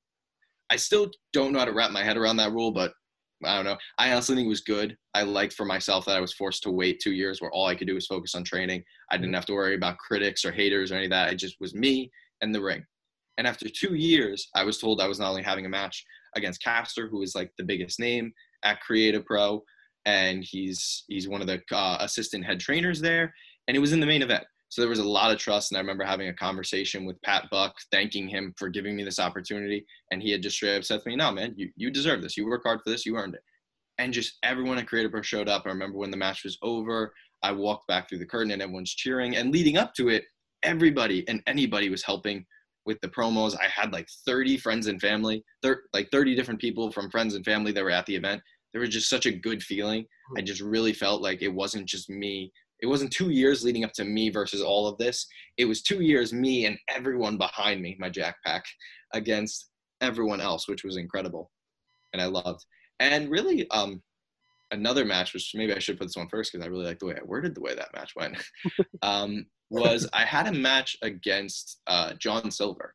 I 0.70 0.76
still 0.76 1.10
don't 1.32 1.52
know 1.52 1.58
how 1.58 1.66
to 1.66 1.74
wrap 1.74 1.90
my 1.90 2.02
head 2.02 2.16
around 2.16 2.38
that 2.38 2.52
rule, 2.52 2.72
but 2.72 2.92
I 3.44 3.56
don't 3.56 3.64
know. 3.64 3.76
I 3.98 4.12
honestly 4.12 4.36
think 4.36 4.46
it 4.46 4.48
was 4.48 4.60
good. 4.60 4.96
I 5.14 5.22
liked 5.22 5.54
for 5.54 5.64
myself 5.64 6.04
that 6.06 6.16
I 6.16 6.20
was 6.20 6.32
forced 6.32 6.62
to 6.64 6.70
wait 6.70 7.00
two 7.00 7.12
years 7.12 7.40
where 7.40 7.50
all 7.50 7.66
I 7.66 7.74
could 7.74 7.88
do 7.88 7.94
was 7.94 8.06
focus 8.06 8.34
on 8.34 8.44
training. 8.44 8.82
I 9.10 9.16
didn't 9.16 9.34
have 9.34 9.46
to 9.46 9.54
worry 9.54 9.74
about 9.74 9.98
critics 9.98 10.44
or 10.44 10.52
haters 10.52 10.92
or 10.92 10.96
any 10.96 11.06
of 11.06 11.10
that. 11.10 11.32
It 11.32 11.36
just 11.36 11.56
was 11.60 11.74
me 11.74 12.10
and 12.40 12.54
the 12.54 12.62
ring. 12.62 12.84
And 13.36 13.46
after 13.46 13.68
two 13.68 13.94
years, 13.94 14.48
I 14.54 14.64
was 14.64 14.78
told 14.78 15.00
I 15.00 15.08
was 15.08 15.18
not 15.18 15.30
only 15.30 15.42
having 15.42 15.66
a 15.66 15.70
match 15.70 16.04
against 16.36 16.62
Caster, 16.62 17.08
who 17.08 17.22
is 17.22 17.34
like 17.34 17.50
the 17.58 17.64
biggest 17.64 17.98
name 17.98 18.32
at 18.64 18.80
Create 18.80 19.14
A 19.14 19.20
Pro, 19.20 19.62
and 20.04 20.44
he's 20.44 21.04
he's 21.08 21.28
one 21.28 21.40
of 21.40 21.46
the 21.46 21.60
uh, 21.72 21.98
assistant 22.00 22.44
head 22.44 22.60
trainers 22.60 23.00
there, 23.00 23.32
and 23.66 23.76
it 23.76 23.80
was 23.80 23.92
in 23.92 24.00
the 24.00 24.06
main 24.06 24.22
event. 24.22 24.44
So 24.74 24.82
there 24.82 24.90
was 24.90 24.98
a 24.98 25.04
lot 25.04 25.30
of 25.30 25.38
trust, 25.38 25.70
and 25.70 25.78
I 25.78 25.80
remember 25.80 26.02
having 26.02 26.30
a 26.30 26.34
conversation 26.34 27.04
with 27.04 27.22
Pat 27.22 27.48
Buck, 27.48 27.76
thanking 27.92 28.26
him 28.26 28.52
for 28.58 28.68
giving 28.68 28.96
me 28.96 29.04
this 29.04 29.20
opportunity, 29.20 29.86
and 30.10 30.20
he 30.20 30.32
had 30.32 30.42
just 30.42 30.56
straight 30.56 30.76
up 30.76 30.82
said 30.82 31.00
to 31.00 31.08
me, 31.08 31.14
"No, 31.14 31.30
man, 31.30 31.54
you 31.56 31.70
you 31.76 31.92
deserve 31.92 32.22
this. 32.22 32.36
You 32.36 32.44
work 32.44 32.64
hard 32.64 32.80
for 32.82 32.90
this. 32.90 33.06
You 33.06 33.16
earned 33.16 33.36
it." 33.36 33.42
And 33.98 34.12
just 34.12 34.36
everyone 34.42 34.78
at 34.78 34.88
Create 34.88 35.06
A 35.06 35.08
Pro 35.08 35.22
showed 35.22 35.48
up. 35.48 35.62
I 35.64 35.68
remember 35.68 35.96
when 35.96 36.10
the 36.10 36.16
match 36.16 36.42
was 36.42 36.58
over, 36.60 37.14
I 37.44 37.52
walked 37.52 37.86
back 37.86 38.08
through 38.08 38.18
the 38.18 38.26
curtain, 38.26 38.50
and 38.50 38.60
everyone's 38.60 38.92
cheering. 38.92 39.36
And 39.36 39.52
leading 39.52 39.76
up 39.76 39.94
to 39.94 40.08
it, 40.08 40.24
everybody 40.64 41.24
and 41.28 41.40
anybody 41.46 41.88
was 41.88 42.02
helping 42.02 42.44
with 42.84 43.00
the 43.00 43.08
promos. 43.08 43.56
I 43.56 43.68
had 43.68 43.92
like 43.92 44.08
30 44.26 44.56
friends 44.56 44.88
and 44.88 45.00
family, 45.00 45.44
thir- 45.62 45.84
like 45.92 46.10
30 46.10 46.34
different 46.34 46.60
people 46.60 46.90
from 46.90 47.12
friends 47.12 47.36
and 47.36 47.44
family 47.44 47.70
that 47.70 47.84
were 47.84 47.90
at 47.90 48.06
the 48.06 48.16
event. 48.16 48.42
There 48.72 48.80
was 48.80 48.90
just 48.90 49.08
such 49.08 49.26
a 49.26 49.32
good 49.32 49.62
feeling. 49.62 50.04
Hmm. 50.30 50.38
I 50.38 50.42
just 50.42 50.60
really 50.60 50.92
felt 50.92 51.22
like 51.22 51.42
it 51.42 51.54
wasn't 51.54 51.86
just 51.86 52.10
me. 52.10 52.52
It 52.84 52.88
wasn't 52.88 53.12
two 53.12 53.30
years 53.30 53.64
leading 53.64 53.82
up 53.82 53.94
to 53.94 54.04
me 54.04 54.28
versus 54.28 54.60
all 54.60 54.86
of 54.86 54.98
this. 54.98 55.26
It 55.56 55.64
was 55.64 55.80
two 55.80 56.02
years, 56.02 56.34
me 56.34 56.66
and 56.66 56.76
everyone 56.90 57.38
behind 57.38 57.80
me, 57.80 57.96
my 57.98 58.10
Jack 58.10 58.36
Pack, 58.44 58.62
against 59.14 59.70
everyone 60.02 60.42
else, 60.42 60.68
which 60.68 60.84
was 60.84 60.98
incredible. 60.98 61.50
And 62.12 62.20
I 62.20 62.26
loved. 62.26 62.62
And 63.00 63.30
really, 63.30 63.66
um, 63.70 64.02
another 64.70 65.06
match, 65.06 65.32
which 65.32 65.52
maybe 65.54 65.72
I 65.72 65.78
should 65.78 65.98
put 65.98 66.08
this 66.08 66.16
one 66.16 66.28
first 66.28 66.52
because 66.52 66.62
I 66.62 66.68
really 66.68 66.84
like 66.84 66.98
the 66.98 67.06
way 67.06 67.14
I 67.14 67.24
worded 67.24 67.54
the 67.54 67.62
way 67.62 67.74
that 67.74 67.94
match 67.94 68.12
went. 68.16 68.36
um, 69.02 69.46
was 69.70 70.06
I 70.12 70.26
had 70.26 70.46
a 70.46 70.52
match 70.52 70.94
against 71.00 71.80
uh, 71.86 72.12
John 72.20 72.50
Silver, 72.50 72.94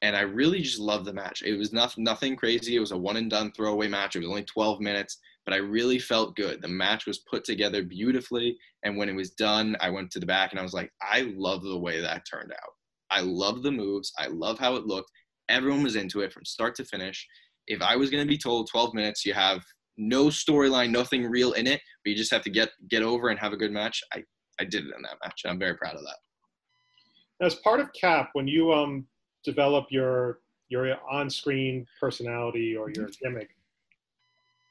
and 0.00 0.16
I 0.16 0.22
really 0.22 0.62
just 0.62 0.78
loved 0.78 1.04
the 1.04 1.12
match. 1.12 1.42
It 1.42 1.58
was 1.58 1.74
nothing, 1.74 2.04
nothing 2.04 2.36
crazy. 2.36 2.76
It 2.76 2.80
was 2.80 2.92
a 2.92 2.96
one 2.96 3.18
and 3.18 3.28
done 3.28 3.52
throwaway 3.52 3.88
match. 3.88 4.16
It 4.16 4.20
was 4.20 4.28
only 4.28 4.44
12 4.44 4.80
minutes, 4.80 5.18
but 5.50 5.56
I 5.56 5.58
really 5.58 5.98
felt 5.98 6.36
good. 6.36 6.62
The 6.62 6.68
match 6.68 7.06
was 7.06 7.18
put 7.18 7.42
together 7.42 7.82
beautifully, 7.82 8.56
and 8.84 8.96
when 8.96 9.08
it 9.08 9.16
was 9.16 9.30
done, 9.30 9.76
I 9.80 9.90
went 9.90 10.12
to 10.12 10.20
the 10.20 10.26
back 10.26 10.52
and 10.52 10.60
I 10.60 10.62
was 10.62 10.74
like, 10.74 10.92
I 11.02 11.32
love 11.34 11.64
the 11.64 11.76
way 11.76 12.00
that 12.00 12.22
turned 12.30 12.52
out. 12.52 12.70
I 13.10 13.22
love 13.22 13.64
the 13.64 13.72
moves. 13.72 14.12
I 14.16 14.28
love 14.28 14.60
how 14.60 14.76
it 14.76 14.86
looked. 14.86 15.10
Everyone 15.48 15.82
was 15.82 15.96
into 15.96 16.20
it 16.20 16.32
from 16.32 16.44
start 16.44 16.76
to 16.76 16.84
finish. 16.84 17.26
if 17.66 17.82
I 17.82 17.96
was 17.96 18.10
going 18.10 18.22
to 18.22 18.28
be 18.28 18.38
told 18.38 18.70
12 18.70 18.94
minutes, 18.94 19.26
you 19.26 19.34
have 19.34 19.60
no 19.96 20.26
storyline, 20.26 20.90
nothing 20.90 21.26
real 21.26 21.52
in 21.54 21.66
it, 21.66 21.80
but 22.04 22.10
you 22.10 22.16
just 22.16 22.30
have 22.30 22.42
to 22.42 22.50
get 22.50 22.70
get 22.88 23.02
over 23.02 23.30
and 23.30 23.38
have 23.40 23.52
a 23.52 23.56
good 23.56 23.72
match, 23.72 24.00
I 24.14 24.22
I 24.60 24.64
did 24.64 24.84
it 24.84 24.94
in 24.96 25.02
that 25.02 25.16
match. 25.24 25.40
and 25.42 25.50
I'm 25.50 25.58
very 25.58 25.74
proud 25.76 25.96
of 25.96 26.02
that. 26.02 27.44
As 27.44 27.56
part 27.56 27.80
of 27.80 27.92
Cap, 27.92 28.30
when 28.34 28.46
you 28.46 28.72
um 28.72 29.04
develop 29.44 29.86
your 29.90 30.42
your 30.68 30.96
on-screen 31.10 31.84
personality 31.98 32.76
or 32.76 32.88
your 32.94 33.08
gimmick, 33.20 33.50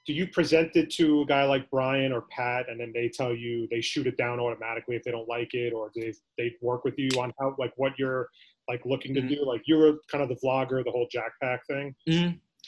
do 0.09 0.15
you 0.15 0.25
present 0.25 0.75
it 0.75 0.89
to 0.89 1.21
a 1.21 1.25
guy 1.27 1.43
like 1.45 1.69
Brian 1.69 2.11
or 2.11 2.21
Pat, 2.31 2.67
and 2.67 2.79
then 2.79 2.91
they 2.95 3.09
tell 3.09 3.31
you 3.31 3.67
they 3.69 3.79
shoot 3.79 4.07
it 4.07 4.17
down 4.17 4.39
automatically 4.39 4.95
if 4.95 5.03
they 5.03 5.11
don't 5.11 5.29
like 5.29 5.53
it, 5.53 5.71
or 5.71 5.91
they 5.95 6.11
they 6.35 6.55
work 6.63 6.83
with 6.83 6.95
you 6.97 7.09
on 7.19 7.31
how 7.39 7.55
like 7.59 7.71
what 7.77 7.93
you're 7.99 8.27
like 8.67 8.83
looking 8.85 9.13
to 9.13 9.21
Mhm. 9.21 9.29
do? 9.29 9.45
Like 9.45 9.61
you 9.67 9.77
were 9.77 9.99
kind 10.11 10.23
of 10.23 10.29
the 10.29 10.35
vlogger, 10.43 10.83
the 10.83 10.89
whole 10.89 11.07
Jackpack 11.15 11.59
thing. 11.67 11.95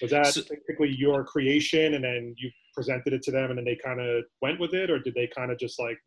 Was 0.04 0.12
that 0.12 0.28
So- 0.28 0.42
basically 0.44 0.96
your 0.96 1.24
creation, 1.24 1.96
and 1.96 2.04
then 2.04 2.36
you 2.38 2.52
presented 2.76 3.12
it 3.12 3.24
to 3.24 3.32
them, 3.32 3.50
and 3.50 3.58
then 3.58 3.66
they 3.66 3.76
kind 3.76 4.00
of 4.00 4.24
went 4.44 4.60
with 4.60 4.76
it, 4.76 4.92
or 4.92 5.00
did 5.00 5.16
they 5.16 5.26
kind 5.26 5.50
of 5.52 5.58
just 5.58 5.80
like 5.80 5.98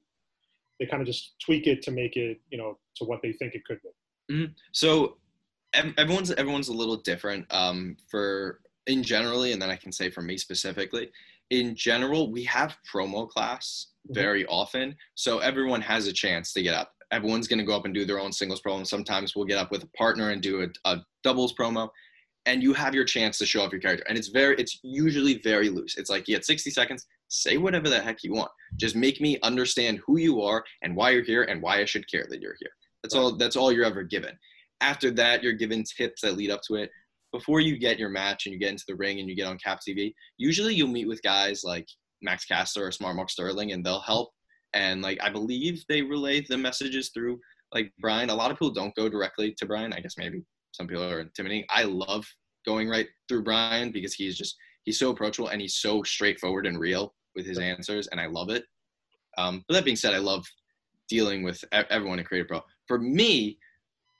they 0.78 0.86
kind 0.86 1.00
of 1.02 1.06
just 1.08 1.34
tweak 1.40 1.66
it 1.66 1.82
to 1.82 1.90
make 1.90 2.16
it, 2.16 2.40
you 2.50 2.58
know, 2.58 2.78
to 2.94 3.04
what 3.04 3.22
they 3.22 3.32
think 3.32 3.56
it 3.56 3.64
could 3.64 3.80
be? 4.28 4.50
So 4.70 5.18
everyone's 5.72 6.30
everyone's 6.30 6.68
a 6.68 6.72
little 6.72 6.96
different. 6.98 7.52
Um, 7.52 7.96
for 8.08 8.60
in 8.86 9.02
generally, 9.02 9.52
and 9.52 9.60
then 9.60 9.70
I 9.70 9.76
can 9.76 9.92
say 9.92 10.10
for 10.10 10.22
me 10.22 10.36
specifically. 10.36 11.10
In 11.50 11.74
general, 11.74 12.30
we 12.30 12.44
have 12.44 12.76
promo 12.90 13.28
class 13.28 13.88
Mhm. 14.08 14.14
very 14.14 14.46
often, 14.46 14.96
so 15.14 15.38
everyone 15.38 15.80
has 15.82 16.06
a 16.06 16.12
chance 16.12 16.52
to 16.52 16.62
get 16.62 16.74
up. 16.74 16.94
Everyone's 17.10 17.48
gonna 17.48 17.64
go 17.64 17.76
up 17.76 17.84
and 17.84 17.94
do 17.94 18.04
their 18.04 18.18
own 18.18 18.32
singles 18.32 18.60
promo. 18.60 18.86
Sometimes 18.86 19.34
we'll 19.36 19.44
get 19.44 19.58
up 19.58 19.70
with 19.70 19.82
a 19.84 19.88
partner 19.88 20.30
and 20.30 20.42
do 20.42 20.62
a, 20.62 20.90
a 20.90 21.04
doubles 21.22 21.54
promo, 21.54 21.88
and 22.46 22.62
you 22.62 22.72
have 22.74 22.94
your 22.94 23.04
chance 23.04 23.38
to 23.38 23.46
show 23.46 23.62
off 23.62 23.72
your 23.72 23.80
character. 23.80 24.04
And 24.08 24.18
it's 24.18 24.28
very, 24.28 24.54
it's 24.58 24.78
usually 24.82 25.38
very 25.38 25.70
loose. 25.70 25.96
It's 25.96 26.10
like 26.10 26.28
you 26.28 26.34
had 26.34 26.44
60 26.44 26.70
seconds. 26.70 27.06
Say 27.28 27.56
whatever 27.56 27.88
the 27.88 28.00
heck 28.00 28.22
you 28.22 28.32
want. 28.34 28.50
Just 28.76 28.96
make 28.96 29.20
me 29.20 29.38
understand 29.42 30.00
who 30.06 30.18
you 30.18 30.42
are 30.42 30.64
and 30.82 30.94
why 30.94 31.10
you're 31.10 31.24
here 31.24 31.44
and 31.44 31.62
why 31.62 31.80
I 31.80 31.84
should 31.86 32.06
care 32.10 32.26
that 32.28 32.40
you're 32.42 32.56
here. 32.60 32.70
That's 33.02 33.14
all. 33.14 33.32
That's 33.36 33.56
all 33.56 33.72
you're 33.72 33.84
ever 33.86 34.02
given. 34.02 34.38
After 34.80 35.10
that, 35.12 35.42
you're 35.42 35.52
given 35.54 35.84
tips 35.84 36.20
that 36.22 36.36
lead 36.36 36.50
up 36.50 36.60
to 36.68 36.74
it. 36.76 36.90
Before 37.34 37.58
you 37.58 37.76
get 37.76 37.98
your 37.98 38.10
match 38.10 38.46
and 38.46 38.52
you 38.52 38.60
get 38.60 38.70
into 38.70 38.84
the 38.86 38.94
ring 38.94 39.18
and 39.18 39.28
you 39.28 39.34
get 39.34 39.48
on 39.48 39.58
Cap 39.58 39.80
TV, 39.86 40.14
usually 40.38 40.72
you'll 40.72 40.86
meet 40.86 41.08
with 41.08 41.20
guys 41.22 41.64
like 41.64 41.84
Max 42.22 42.44
Caster 42.44 42.86
or 42.86 42.92
Smart 42.92 43.16
Mark 43.16 43.28
Sterling, 43.28 43.72
and 43.72 43.84
they'll 43.84 44.00
help. 44.00 44.30
And 44.72 45.02
like 45.02 45.18
I 45.20 45.30
believe 45.30 45.84
they 45.88 46.00
relay 46.00 46.42
the 46.42 46.56
messages 46.56 47.10
through 47.12 47.40
like 47.72 47.92
Brian. 47.98 48.30
A 48.30 48.34
lot 48.34 48.52
of 48.52 48.56
people 48.56 48.72
don't 48.72 48.94
go 48.94 49.08
directly 49.08 49.52
to 49.58 49.66
Brian. 49.66 49.92
I 49.92 49.98
guess 49.98 50.14
maybe 50.16 50.44
some 50.70 50.86
people 50.86 51.02
are 51.02 51.20
intimidating. 51.20 51.64
I 51.70 51.82
love 51.82 52.24
going 52.64 52.88
right 52.88 53.08
through 53.28 53.42
Brian 53.42 53.90
because 53.90 54.14
he's 54.14 54.38
just 54.38 54.56
he's 54.84 54.98
so 55.00 55.10
approachable 55.10 55.48
and 55.48 55.60
he's 55.60 55.76
so 55.76 56.04
straightforward 56.04 56.66
and 56.66 56.78
real 56.78 57.14
with 57.34 57.46
his 57.46 57.58
answers, 57.58 58.06
and 58.12 58.20
I 58.20 58.26
love 58.26 58.48
it. 58.50 58.64
Um, 59.38 59.64
but 59.66 59.74
that 59.74 59.84
being 59.84 59.96
said, 59.96 60.14
I 60.14 60.18
love 60.18 60.46
dealing 61.08 61.42
with 61.42 61.62
everyone 61.72 62.20
in 62.20 62.24
Create 62.24 62.42
A 62.42 62.44
Pro. 62.44 62.60
For 62.86 62.98
me, 62.98 63.58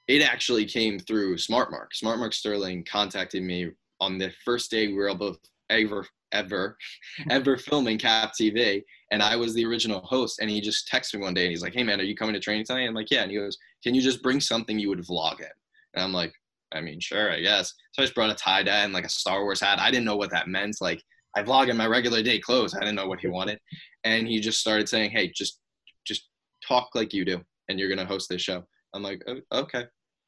it 0.09 0.23
actually 0.23 0.65
came 0.65 0.99
through 0.99 1.39
Smart 1.39 1.71
Mark. 1.71 1.95
Smart 1.95 2.19
Mark 2.19 2.33
Sterling 2.33 2.85
contacted 2.85 3.43
me 3.43 3.71
on 4.01 4.19
the 4.19 4.33
first 4.45 4.71
day 4.71 4.89
we 4.89 4.95
were 4.95 5.15
both 5.15 5.39
ever 5.71 6.07
ever 6.33 6.77
ever 7.31 7.57
filming 7.57 7.99
Cap 7.99 8.33
TV, 8.39 8.83
and 9.11 9.23
I 9.23 9.37
was 9.37 9.55
the 9.55 9.65
original 9.65 10.01
host. 10.01 10.41
And 10.41 10.51
he 10.51 10.61
just 10.61 10.91
texted 10.91 11.15
me 11.15 11.21
one 11.21 11.35
day, 11.35 11.45
and 11.45 11.51
he's 11.51 11.63
like, 11.63 11.75
"Hey 11.75 11.83
man, 11.83 12.01
are 12.01 12.05
you 12.05 12.17
coming 12.17 12.35
to 12.35 12.41
training 12.41 12.67
tonight?" 12.67 12.87
I'm 12.87 12.95
like, 12.95 13.11
"Yeah." 13.11 13.23
And 13.23 13.31
he 13.31 13.39
goes, 13.39 13.57
"Can 13.83 13.95
you 13.95 14.03
just 14.03 14.23
bring 14.23 14.41
something 14.41 14.79
you 14.79 14.89
would 14.91 15.07
vlog 15.07 15.41
in?" 15.41 15.47
And 15.95 16.05
I'm 16.05 16.13
like, 16.13 16.35
"I 16.73 16.81
mean, 16.81 17.01
sure, 17.01 17.33
I 17.33 17.41
guess." 17.41 17.73
So 17.93 18.03
I 18.03 18.05
just 18.05 18.15
brought 18.15 18.31
a 18.31 18.35
tie 18.35 18.63
dye 18.63 18.85
and 18.85 18.93
like 18.93 19.07
a 19.07 19.09
Star 19.11 19.43
Wars 19.43 19.61
hat. 19.61 19.79
I 19.79 19.91
didn't 19.91 20.05
know 20.05 20.17
what 20.17 20.31
that 20.33 20.49
meant. 20.49 20.77
Like 20.81 21.03
I 21.37 21.43
vlog 21.43 21.69
in 21.69 21.77
my 21.77 21.87
regular 21.87 22.23
day 22.23 22.39
clothes. 22.39 22.75
I 22.75 22.81
didn't 22.81 22.97
know 22.97 23.07
what 23.07 23.21
he 23.21 23.29
wanted, 23.29 23.59
and 24.05 24.29
he 24.29 24.41
just 24.41 24.61
started 24.61 24.89
saying, 24.89 25.13
"Hey, 25.13 25.31
just 25.31 25.61
just 26.05 26.29
talk 26.67 26.91
like 26.95 27.15
you 27.15 27.25
do, 27.25 27.43
and 27.69 27.79
you're 27.79 27.89
gonna 27.89 28.05
host 28.05 28.29
this 28.29 28.43
show." 28.43 28.67
I'm 28.95 29.03
like, 29.03 29.23
"Oh, 29.27 29.41
"Okay, 29.53 29.85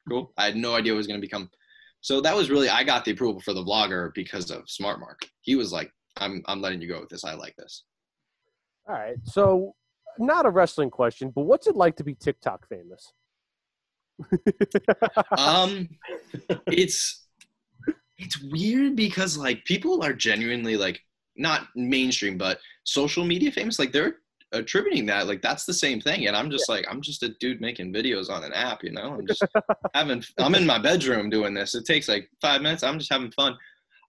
cool." 0.09 0.33
I 0.37 0.45
had 0.45 0.55
no 0.55 0.75
idea 0.75 0.93
it 0.93 0.97
was 0.97 1.07
gonna 1.07 1.19
become. 1.19 1.49
So 2.01 2.21
that 2.21 2.35
was 2.35 2.49
really 2.49 2.69
I 2.69 2.83
got 2.83 3.05
the 3.05 3.11
approval 3.11 3.41
for 3.41 3.53
the 3.53 3.63
vlogger 3.63 4.13
because 4.13 4.51
of 4.51 4.69
Smart 4.69 4.99
Mark. 4.99 5.21
He 5.41 5.55
was 5.55 5.71
like, 5.71 5.91
"I'm 6.17 6.43
I'm 6.47 6.61
letting 6.61 6.81
you 6.81 6.87
go 6.87 6.99
with 6.99 7.09
this. 7.09 7.23
I 7.23 7.33
like 7.33 7.55
this." 7.57 7.83
All 8.87 8.95
right. 8.95 9.17
So, 9.23 9.75
not 10.19 10.45
a 10.45 10.49
wrestling 10.49 10.89
question, 10.89 11.31
but 11.33 11.41
what's 11.41 11.67
it 11.67 11.75
like 11.75 11.95
to 11.97 12.03
be 12.03 12.13
TikTok 12.13 12.67
famous? 12.67 13.13
um 15.37 15.87
it's 16.67 17.27
it's 18.17 18.41
weird 18.51 18.95
because 18.95 19.37
like 19.37 19.63
people 19.65 20.03
are 20.03 20.13
genuinely 20.13 20.75
like 20.75 20.99
not 21.35 21.67
mainstream 21.75 22.37
but 22.37 22.59
social 22.83 23.23
media 23.23 23.51
famous 23.51 23.77
like 23.77 23.91
they're 23.91 24.17
attributing 24.53 25.05
that 25.05 25.27
like 25.27 25.41
that's 25.41 25.65
the 25.65 25.73
same 25.73 25.99
thing 25.99 26.27
and 26.27 26.35
i'm 26.35 26.49
just 26.49 26.69
like 26.69 26.85
i'm 26.89 27.01
just 27.01 27.23
a 27.23 27.29
dude 27.39 27.59
making 27.59 27.93
videos 27.93 28.29
on 28.29 28.43
an 28.43 28.53
app 28.53 28.83
you 28.83 28.91
know 28.91 29.13
i'm 29.13 29.27
just 29.27 29.43
having 29.93 30.23
i'm 30.39 30.55
in 30.55 30.65
my 30.65 30.79
bedroom 30.79 31.29
doing 31.29 31.53
this 31.53 31.75
it 31.75 31.85
takes 31.85 32.07
like 32.07 32.29
five 32.41 32.61
minutes 32.61 32.81
i'm 32.81 32.97
just 32.97 33.11
having 33.11 33.31
fun 33.31 33.55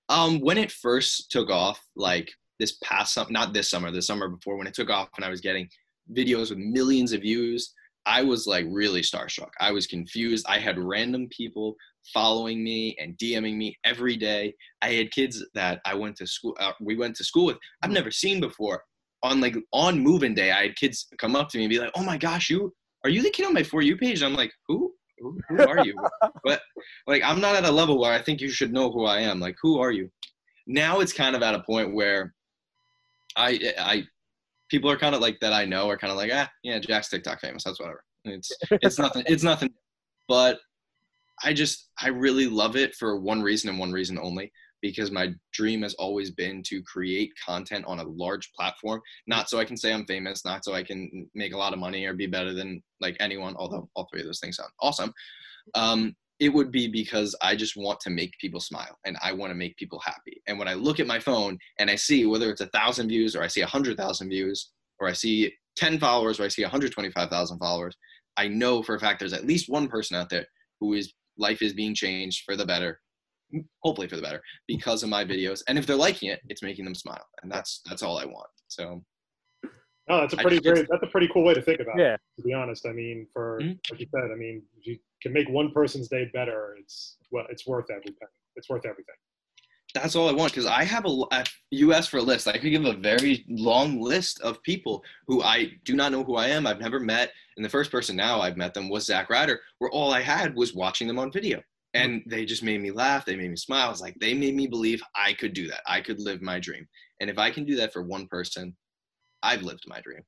um 0.08 0.38
when 0.40 0.56
it 0.56 0.70
first 0.70 1.30
took 1.30 1.50
off 1.50 1.80
like 1.96 2.30
this 2.60 2.78
past 2.84 3.14
summer 3.14 3.30
not 3.30 3.52
this 3.52 3.68
summer 3.68 3.90
the 3.90 4.00
summer 4.00 4.28
before 4.28 4.56
when 4.56 4.66
it 4.66 4.74
took 4.74 4.90
off 4.90 5.08
and 5.16 5.24
i 5.24 5.28
was 5.28 5.40
getting 5.40 5.68
videos 6.16 6.50
with 6.50 6.58
millions 6.58 7.12
of 7.12 7.20
views 7.22 7.74
I 8.08 8.22
was 8.22 8.46
like 8.46 8.64
really 8.70 9.02
starstruck. 9.02 9.50
I 9.60 9.70
was 9.70 9.86
confused. 9.86 10.46
I 10.48 10.58
had 10.58 10.78
random 10.78 11.28
people 11.28 11.76
following 12.14 12.64
me 12.64 12.96
and 12.98 13.16
DMing 13.18 13.56
me 13.56 13.76
every 13.84 14.16
day. 14.16 14.54
I 14.80 14.92
had 14.92 15.10
kids 15.10 15.44
that 15.54 15.80
I 15.84 15.94
went 15.94 16.16
to 16.16 16.26
school. 16.26 16.56
Uh, 16.58 16.72
we 16.80 16.96
went 16.96 17.16
to 17.16 17.24
school 17.24 17.44
with. 17.44 17.58
I've 17.82 17.90
never 17.90 18.10
seen 18.10 18.40
before. 18.40 18.82
On 19.22 19.40
like 19.40 19.56
on 19.72 19.98
moving 19.98 20.34
day, 20.34 20.52
I 20.52 20.62
had 20.64 20.76
kids 20.76 21.08
come 21.18 21.34
up 21.34 21.48
to 21.50 21.58
me 21.58 21.64
and 21.64 21.70
be 21.70 21.78
like, 21.78 21.90
"Oh 21.96 22.04
my 22.04 22.16
gosh, 22.16 22.50
you 22.50 22.72
are 23.04 23.10
you 23.10 23.22
the 23.22 23.30
kid 23.30 23.46
on 23.46 23.54
my 23.54 23.62
for 23.62 23.82
you 23.82 23.96
page?" 23.96 24.22
And 24.22 24.30
I'm 24.30 24.36
like, 24.36 24.52
"Who? 24.68 24.92
Who, 25.18 25.38
who 25.48 25.66
are 25.66 25.84
you?" 25.84 25.96
but 26.44 26.60
like, 27.06 27.22
I'm 27.24 27.40
not 27.40 27.56
at 27.56 27.64
a 27.64 27.70
level 27.70 27.98
where 27.98 28.12
I 28.12 28.22
think 28.22 28.40
you 28.40 28.48
should 28.48 28.72
know 28.72 28.92
who 28.92 29.06
I 29.06 29.20
am. 29.20 29.40
Like, 29.40 29.56
who 29.60 29.80
are 29.80 29.90
you? 29.90 30.10
Now 30.68 31.00
it's 31.00 31.12
kind 31.12 31.34
of 31.34 31.42
at 31.42 31.54
a 31.54 31.62
point 31.62 31.94
where 31.94 32.34
I 33.36 33.58
I 33.78 34.04
people 34.68 34.90
are 34.90 34.98
kind 34.98 35.14
of 35.14 35.20
like 35.20 35.40
that 35.40 35.52
I 35.52 35.64
know 35.64 35.88
are 35.88 35.98
kind 35.98 36.10
of 36.10 36.16
like, 36.16 36.30
ah, 36.32 36.48
yeah, 36.62 36.78
Jack's 36.78 37.08
TikTok 37.08 37.40
famous. 37.40 37.64
That's 37.64 37.80
whatever. 37.80 38.04
It's 38.24 38.50
it's 38.70 38.98
nothing. 39.00 39.24
It's 39.26 39.42
nothing. 39.42 39.70
But 40.28 40.58
I 41.42 41.52
just 41.52 41.88
I 42.00 42.08
really 42.08 42.46
love 42.46 42.76
it 42.76 42.94
for 42.94 43.18
one 43.18 43.42
reason 43.42 43.70
and 43.70 43.78
one 43.78 43.92
reason 43.92 44.18
only 44.18 44.52
because 44.80 45.10
my 45.10 45.32
dream 45.52 45.82
has 45.82 45.94
always 45.94 46.30
been 46.30 46.62
to 46.64 46.82
create 46.82 47.32
content 47.44 47.84
on 47.86 47.98
a 47.98 48.04
large 48.04 48.52
platform. 48.52 49.00
Not 49.26 49.48
so 49.50 49.58
i 49.58 49.64
can 49.64 49.76
say 49.76 49.92
i'm 49.92 50.06
famous 50.06 50.44
not 50.44 50.64
so 50.64 50.74
i 50.74 50.82
can 50.82 51.28
make 51.34 51.52
a 51.52 51.58
lot 51.58 51.72
of 51.72 51.78
money 51.78 52.04
or 52.04 52.14
be 52.14 52.26
better 52.26 52.52
than 52.52 52.82
like 53.00 53.16
anyone 53.20 53.54
although 53.56 53.88
all 53.94 54.08
three 54.10 54.20
of 54.20 54.26
those 54.26 54.40
things 54.40 54.56
sound 54.56 54.70
awesome. 54.80 55.12
Um, 55.74 56.16
it 56.40 56.50
would 56.50 56.70
be 56.70 56.86
because 56.88 57.34
i 57.42 57.56
just 57.56 57.76
want 57.76 58.00
to 58.00 58.10
make 58.10 58.32
people 58.40 58.60
smile 58.60 58.96
and 59.04 59.16
i 59.22 59.32
want 59.32 59.50
to 59.50 59.56
make 59.56 59.76
people 59.76 60.00
happy. 60.04 60.40
And 60.46 60.58
when 60.58 60.68
i 60.68 60.74
look 60.74 61.00
at 61.00 61.06
my 61.06 61.18
phone 61.18 61.58
and 61.78 61.90
i 61.90 61.96
see 61.96 62.26
whether 62.26 62.50
it's 62.50 62.60
a 62.60 62.66
thousand 62.66 63.08
views 63.08 63.34
or 63.34 63.42
i 63.42 63.48
see 63.48 63.62
a 63.62 63.66
hundred 63.66 63.96
thousand 63.96 64.28
views 64.28 64.70
or 65.00 65.08
i 65.08 65.12
see 65.12 65.52
10 65.76 65.98
followers 65.98 66.40
or 66.40 66.44
i 66.44 66.48
see 66.48 66.62
125000 66.62 67.58
followers 67.58 67.96
i 68.36 68.46
know 68.48 68.82
for 68.82 68.94
a 68.94 69.00
fact 69.00 69.18
there's 69.18 69.32
at 69.32 69.46
least 69.46 69.68
one 69.68 69.88
person 69.88 70.16
out 70.16 70.30
there 70.30 70.46
who 70.80 70.94
is 70.94 71.12
life 71.38 71.62
is 71.62 71.72
being 71.72 71.94
changed 71.94 72.42
for 72.44 72.56
the 72.56 72.66
better 72.66 73.00
hopefully 73.82 74.06
for 74.08 74.16
the 74.16 74.22
better 74.22 74.42
because 74.66 75.02
of 75.02 75.08
my 75.08 75.24
videos 75.24 75.62
and 75.68 75.78
if 75.78 75.86
they're 75.86 75.96
liking 75.96 76.28
it 76.30 76.40
it's 76.48 76.62
making 76.62 76.84
them 76.84 76.94
smile 76.94 77.24
and 77.42 77.50
that's 77.50 77.80
that's 77.88 78.02
all 78.02 78.18
i 78.18 78.24
want 78.24 78.48
so 78.68 79.02
No, 80.08 80.20
that's 80.20 80.32
a 80.32 80.36
pretty 80.38 80.56
just- 80.60 80.74
great. 80.74 80.86
That's 80.90 81.02
a 81.02 81.06
pretty 81.06 81.28
cool 81.34 81.44
way 81.44 81.52
to 81.52 81.60
think 81.60 81.80
about 81.80 81.98
it. 81.98 82.02
Yeah. 82.02 82.16
To 82.38 82.42
be 82.42 82.54
honest, 82.54 82.86
I 82.86 82.92
mean, 82.92 83.26
for 83.30 83.60
Mhm. 83.60 83.78
like 83.90 84.00
you 84.00 84.06
said, 84.10 84.30
I 84.32 84.36
mean, 84.36 84.62
if 84.78 84.86
you 84.86 84.98
can 85.22 85.34
make 85.34 85.46
one 85.50 85.70
person's 85.70 86.08
day 86.08 86.30
better, 86.32 86.76
it's 86.80 87.18
well, 87.30 87.44
it's 87.50 87.66
worth 87.66 87.90
every 87.90 88.12
penny. 88.18 88.32
It's 88.56 88.70
worth 88.70 88.86
everything. 88.86 89.14
that's 89.94 90.14
all 90.16 90.28
i 90.28 90.32
want 90.32 90.52
because 90.52 90.66
i 90.66 90.84
have 90.84 91.04
a 91.06 91.08
l- 91.08 91.28
if 91.32 91.48
you 91.70 91.94
ask 91.94 92.10
for 92.10 92.18
a 92.18 92.22
list 92.22 92.46
i 92.46 92.52
could 92.58 92.70
give 92.70 92.84
a 92.84 92.92
very 93.12 93.42
long 93.48 93.98
list 94.12 94.38
of 94.42 94.62
people 94.62 95.02
who 95.26 95.42
i 95.42 95.58
do 95.88 95.94
not 95.96 96.12
know 96.12 96.22
who 96.22 96.36
i 96.36 96.46
am 96.46 96.66
i've 96.66 96.78
never 96.86 97.00
met 97.00 97.32
and 97.56 97.64
the 97.64 97.68
first 97.76 97.90
person 97.90 98.14
now 98.14 98.38
i've 98.44 98.58
met 98.58 98.74
them 98.74 98.90
was 98.90 99.06
zack 99.06 99.30
ryder 99.30 99.58
where 99.78 99.90
all 99.90 100.12
i 100.12 100.20
had 100.20 100.54
was 100.54 100.74
watching 100.74 101.08
them 101.08 101.18
on 101.18 101.32
video 101.32 101.58
and 101.98 102.22
they 102.26 102.44
just 102.44 102.62
made 102.62 102.80
me 102.80 102.90
laugh 102.90 103.24
they 103.24 103.36
made 103.36 103.50
me 103.50 103.56
smile 103.56 103.86
I 103.86 103.90
was 103.90 104.00
like 104.00 104.14
they 104.20 104.34
made 104.34 104.54
me 104.54 104.66
believe 104.66 105.02
i 105.14 105.32
could 105.32 105.52
do 105.52 105.68
that 105.68 105.80
i 105.86 106.00
could 106.00 106.20
live 106.20 106.40
my 106.42 106.58
dream 106.58 106.86
and 107.20 107.28
if 107.30 107.38
i 107.38 107.50
can 107.50 107.64
do 107.64 107.76
that 107.76 107.92
for 107.92 108.02
one 108.02 108.26
person 108.28 108.76
i've 109.42 109.62
lived 109.62 109.84
my 109.86 110.00
dream 110.00 110.22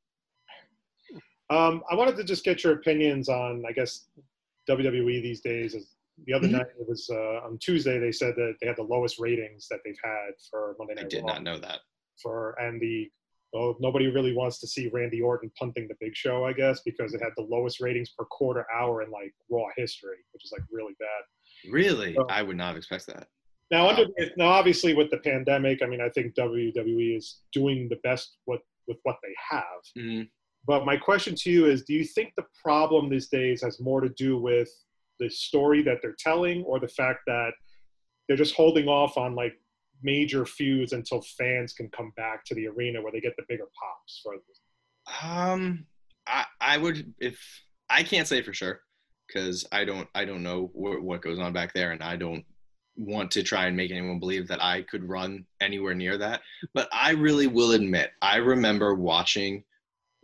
Um, 1.50 1.82
I 1.90 1.96
wanted 1.96 2.16
to 2.16 2.22
just 2.24 2.44
get 2.44 2.62
your 2.62 2.74
opinions 2.74 3.28
on, 3.28 3.64
I 3.68 3.72
guess, 3.72 4.06
WWE 4.68 5.20
these 5.20 5.40
days. 5.40 5.74
Is 5.74 5.96
The 6.26 6.32
other 6.34 6.46
Mhm. 6.46 6.52
night, 6.52 6.66
it 6.78 6.86
was 6.86 7.08
uh, 7.10 7.40
on 7.46 7.58
Tuesday. 7.58 7.98
They 7.98 8.12
said 8.12 8.36
that 8.36 8.54
they 8.60 8.66
had 8.68 8.76
the 8.76 8.84
lowest 8.84 9.18
ratings 9.18 9.66
that 9.68 9.80
they've 9.84 9.98
had 10.04 10.32
for 10.48 10.76
Monday 10.78 10.94
night 10.94 11.06
i 11.06 11.08
did 11.08 11.22
Raw. 11.24 11.32
not 11.32 11.42
know 11.42 11.58
that 11.58 11.80
For 12.22 12.52
and 12.60 12.80
the 12.80 13.10
well, 13.52 13.76
nobody 13.80 14.06
really 14.06 14.32
wants 14.32 14.60
to 14.60 14.68
see 14.68 14.86
Randy 14.88 15.20
Orton 15.20 15.50
punting 15.58 15.88
the 15.88 15.96
Big 15.98 16.14
Show, 16.14 16.44
I 16.44 16.52
guess, 16.52 16.82
because 16.82 17.14
it 17.14 17.20
had 17.20 17.32
the 17.36 17.42
lowest 17.42 17.80
ratings 17.80 18.10
per 18.10 18.24
quarter 18.26 18.64
hour 18.72 19.02
in 19.02 19.10
like 19.10 19.34
Raw 19.48 19.66
history, 19.76 20.18
which 20.32 20.44
is 20.44 20.52
like 20.52 20.62
really 20.70 20.94
bad. 21.00 21.22
Really 21.68 22.16
Oh. 22.18 22.26
i 22.28 22.42
would 22.42 22.56
not 22.56 22.76
expect 22.76 23.06
that 23.08 23.28
Now, 23.70 23.88
under 23.88 24.04
now, 24.36 24.48
obviously 24.48 24.94
with 24.94 25.10
the 25.10 25.18
pandemic, 25.18 25.80
I 25.82 25.86
mean, 25.86 26.00
I 26.00 26.08
think 26.08 26.34
WWE 26.34 27.16
is 27.16 27.42
doing 27.52 27.88
the 27.88 28.00
best 28.02 28.38
what 28.44 28.60
with 28.88 28.98
what 29.04 29.18
they 29.22 29.34
have. 29.48 29.82
Mhm. 29.96 30.28
But 30.66 30.84
my 30.84 30.96
question 30.96 31.34
to 31.36 31.50
you 31.50 31.66
is: 31.66 31.84
Do 31.84 31.94
you 31.94 32.04
think 32.04 32.28
the 32.34 32.46
problem 32.64 33.08
these 33.08 33.28
days 33.28 33.62
has 33.62 33.78
more 33.80 34.00
to 34.00 34.08
do 34.26 34.38
with 34.38 34.68
the 35.20 35.30
story 35.30 35.82
that 35.82 35.98
they're 36.02 36.16
telling, 36.18 36.64
or 36.64 36.80
the 36.80 36.88
fact 37.00 37.20
that 37.26 37.52
they're 38.26 38.36
just 38.44 38.56
holding 38.56 38.88
off 38.88 39.16
on 39.16 39.34
like 39.36 39.54
major 40.02 40.44
feuds 40.44 40.92
until 40.92 41.20
fans 41.38 41.72
can 41.72 41.88
come 41.90 42.10
back 42.16 42.44
to 42.46 42.54
the 42.56 42.66
arena 42.66 43.00
where 43.00 43.12
they 43.12 43.20
get 43.20 43.36
the 43.36 43.44
bigger 43.48 43.68
pops? 43.80 44.20
For 44.22 44.34
Um, 45.22 45.86
I 46.26 46.44
I 46.60 46.76
would 46.76 47.14
if 47.20 47.38
I 47.88 48.02
can't 48.02 48.26
say 48.26 48.42
for 48.42 48.52
sure 48.52 48.80
because 49.32 49.66
I 49.72 49.84
don't 49.84 50.08
I 50.14 50.24
don't 50.24 50.42
know 50.42 50.70
what, 50.72 51.02
what 51.02 51.22
goes 51.22 51.38
on 51.38 51.52
back 51.52 51.72
there, 51.74 51.92
and 51.92 52.02
I 52.02 52.16
don't 52.16 52.44
want 52.96 53.30
to 53.32 53.42
try 53.42 53.66
and 53.66 53.76
make 53.76 53.90
anyone 53.90 54.18
believe 54.18 54.48
that 54.48 54.62
I 54.62 54.82
could 54.82 55.08
run 55.08 55.46
anywhere 55.60 55.94
near 55.94 56.18
that. 56.18 56.42
But 56.74 56.88
I 56.92 57.12
really 57.12 57.46
will 57.46 57.72
admit 57.72 58.10
I 58.22 58.36
remember 58.36 58.94
watching 58.94 59.64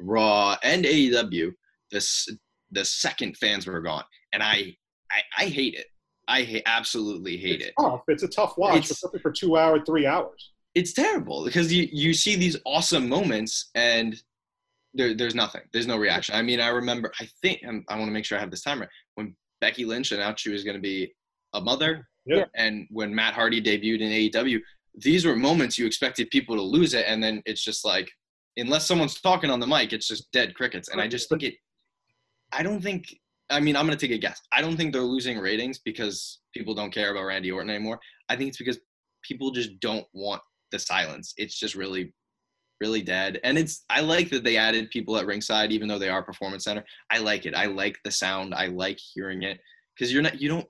Raw 0.01 0.57
and 0.63 0.85
AEW 0.85 1.53
this 1.91 2.29
the 2.73 2.85
second 2.85 3.37
fans 3.37 3.67
were 3.67 3.81
gone, 3.81 4.05
and 4.33 4.43
I 4.43 4.77
I, 5.11 5.23
I 5.39 5.45
hate 5.47 5.75
it. 5.75 5.87
I 6.29 6.43
ha- 6.43 6.63
absolutely 6.67 7.37
hate 7.37 7.61
it's 7.61 7.69
it. 7.69 7.75
tough. 7.81 8.03
It's 8.09 8.23
a 8.25 8.29
tough 8.29 8.55
watch, 8.59 8.75
It's- 8.77 8.91
especially 8.91 9.21
for 9.21 9.31
two 9.31 9.57
hour, 9.57 9.83
three 9.85 10.07
hours. 10.07 10.51
it's 10.75 10.93
terrible 10.93 11.45
because 11.45 11.73
you 11.73 11.89
you 11.93 12.13
see 12.13 12.35
these 12.37 12.57
awesome 12.67 13.09
moments 13.09 13.71
and 13.77 14.17
there, 14.97 15.15
there's 15.15 15.35
nothing. 15.35 15.63
There's 15.73 15.87
no 15.87 15.97
reaction. 15.97 16.35
I 16.35 16.43
mean 16.43 16.61
i 16.61 16.69
remember 16.69 17.13
i 17.21 17.27
think 17.43 17.61
and 17.63 17.85
i 17.89 17.95
want 17.97 18.09
to 18.09 18.13
make 18.13 18.25
sure 18.25 18.37
i 18.39 18.41
have 18.41 18.51
this 18.51 18.63
time 18.63 18.81
right 18.81 18.89
when 19.15 19.35
becky 19.61 19.85
lynch 19.85 20.13
announced 20.13 20.43
she 20.43 20.51
was 20.51 20.65
going 20.65 20.77
to 20.77 20.81
be 20.83 21.13
a 21.55 21.61
mother 21.61 22.07
Yeah. 22.27 22.45
and 22.55 22.87
when 22.91 23.15
matt 23.15 23.35
hardy 23.35 23.61
debuted 23.63 24.01
in 24.01 24.11
aew 24.31 24.61
these 24.95 25.25
were 25.27 25.37
moments 25.37 25.79
you 25.79 25.87
expected 25.87 26.31
people 26.31 26.57
to 26.57 26.63
lose 26.63 26.95
it 26.95 27.05
and 27.09 27.23
then 27.23 27.43
it's 27.47 27.63
just 27.63 27.85
like 27.85 28.11
unless 28.57 28.87
someone's 28.87 29.21
talking 29.21 29.51
on 29.51 29.61
the 29.61 29.67
mic 29.67 29.93
it's 29.93 30.09
just 30.09 30.31
dead 30.33 30.55
crickets. 30.55 30.89
And 30.89 31.01
i 31.01 31.07
just 31.09 31.29
think 31.29 31.43
it 31.43 31.55
i 32.53 32.63
don't 32.63 32.81
think 32.83 33.03
i 33.51 33.61
mean 33.61 33.77
i'm 33.77 33.87
going 33.87 33.97
to 33.99 34.07
take 34.07 34.17
a 34.17 34.19
guess. 34.19 34.41
I 34.53 34.61
don't 34.63 34.77
think 34.77 34.93
they're 34.93 35.03
losing 35.03 35.39
ratings 35.39 35.79
because 35.79 36.41
people 36.55 36.75
don't 36.75 36.91
care 36.93 37.11
about 37.13 37.25
randy 37.25 37.51
orton 37.51 37.71
anymore. 37.71 37.99
I 38.29 38.37
think 38.37 38.49
it's 38.49 38.59
because 38.59 38.79
people 39.23 39.51
just 39.51 39.79
don't 39.81 40.07
want 40.15 40.43
the 40.73 40.79
silence. 40.79 41.35
It's 41.37 41.59
just 41.59 41.75
really, 41.75 42.13
really 42.81 43.03
dead. 43.03 43.41
And 43.45 43.59
it's 43.59 43.85
I 43.91 44.01
like 44.01 44.31
that 44.31 44.45
they 44.45 44.57
added 44.57 44.91
people 44.91 45.17
at 45.17 45.27
ringside, 45.27 45.73
even 45.73 45.89
though 45.89 45.99
they 45.99 46.09
are 46.09 46.23
performance 46.23 46.65
center. 46.65 46.85
I 47.11 47.19
like 47.19 47.47
it. 47.47 47.55
I 47.55 47.67
like 47.67 47.99
the 48.05 48.11
sound. 48.11 48.55
I 48.55 48.67
like 48.67 48.99
hearing 48.99 49.43
it 49.43 49.59
because 49.97 50.13
you're 50.13 50.23
not 50.23 50.41
you 50.41 50.49
don't. 50.49 50.67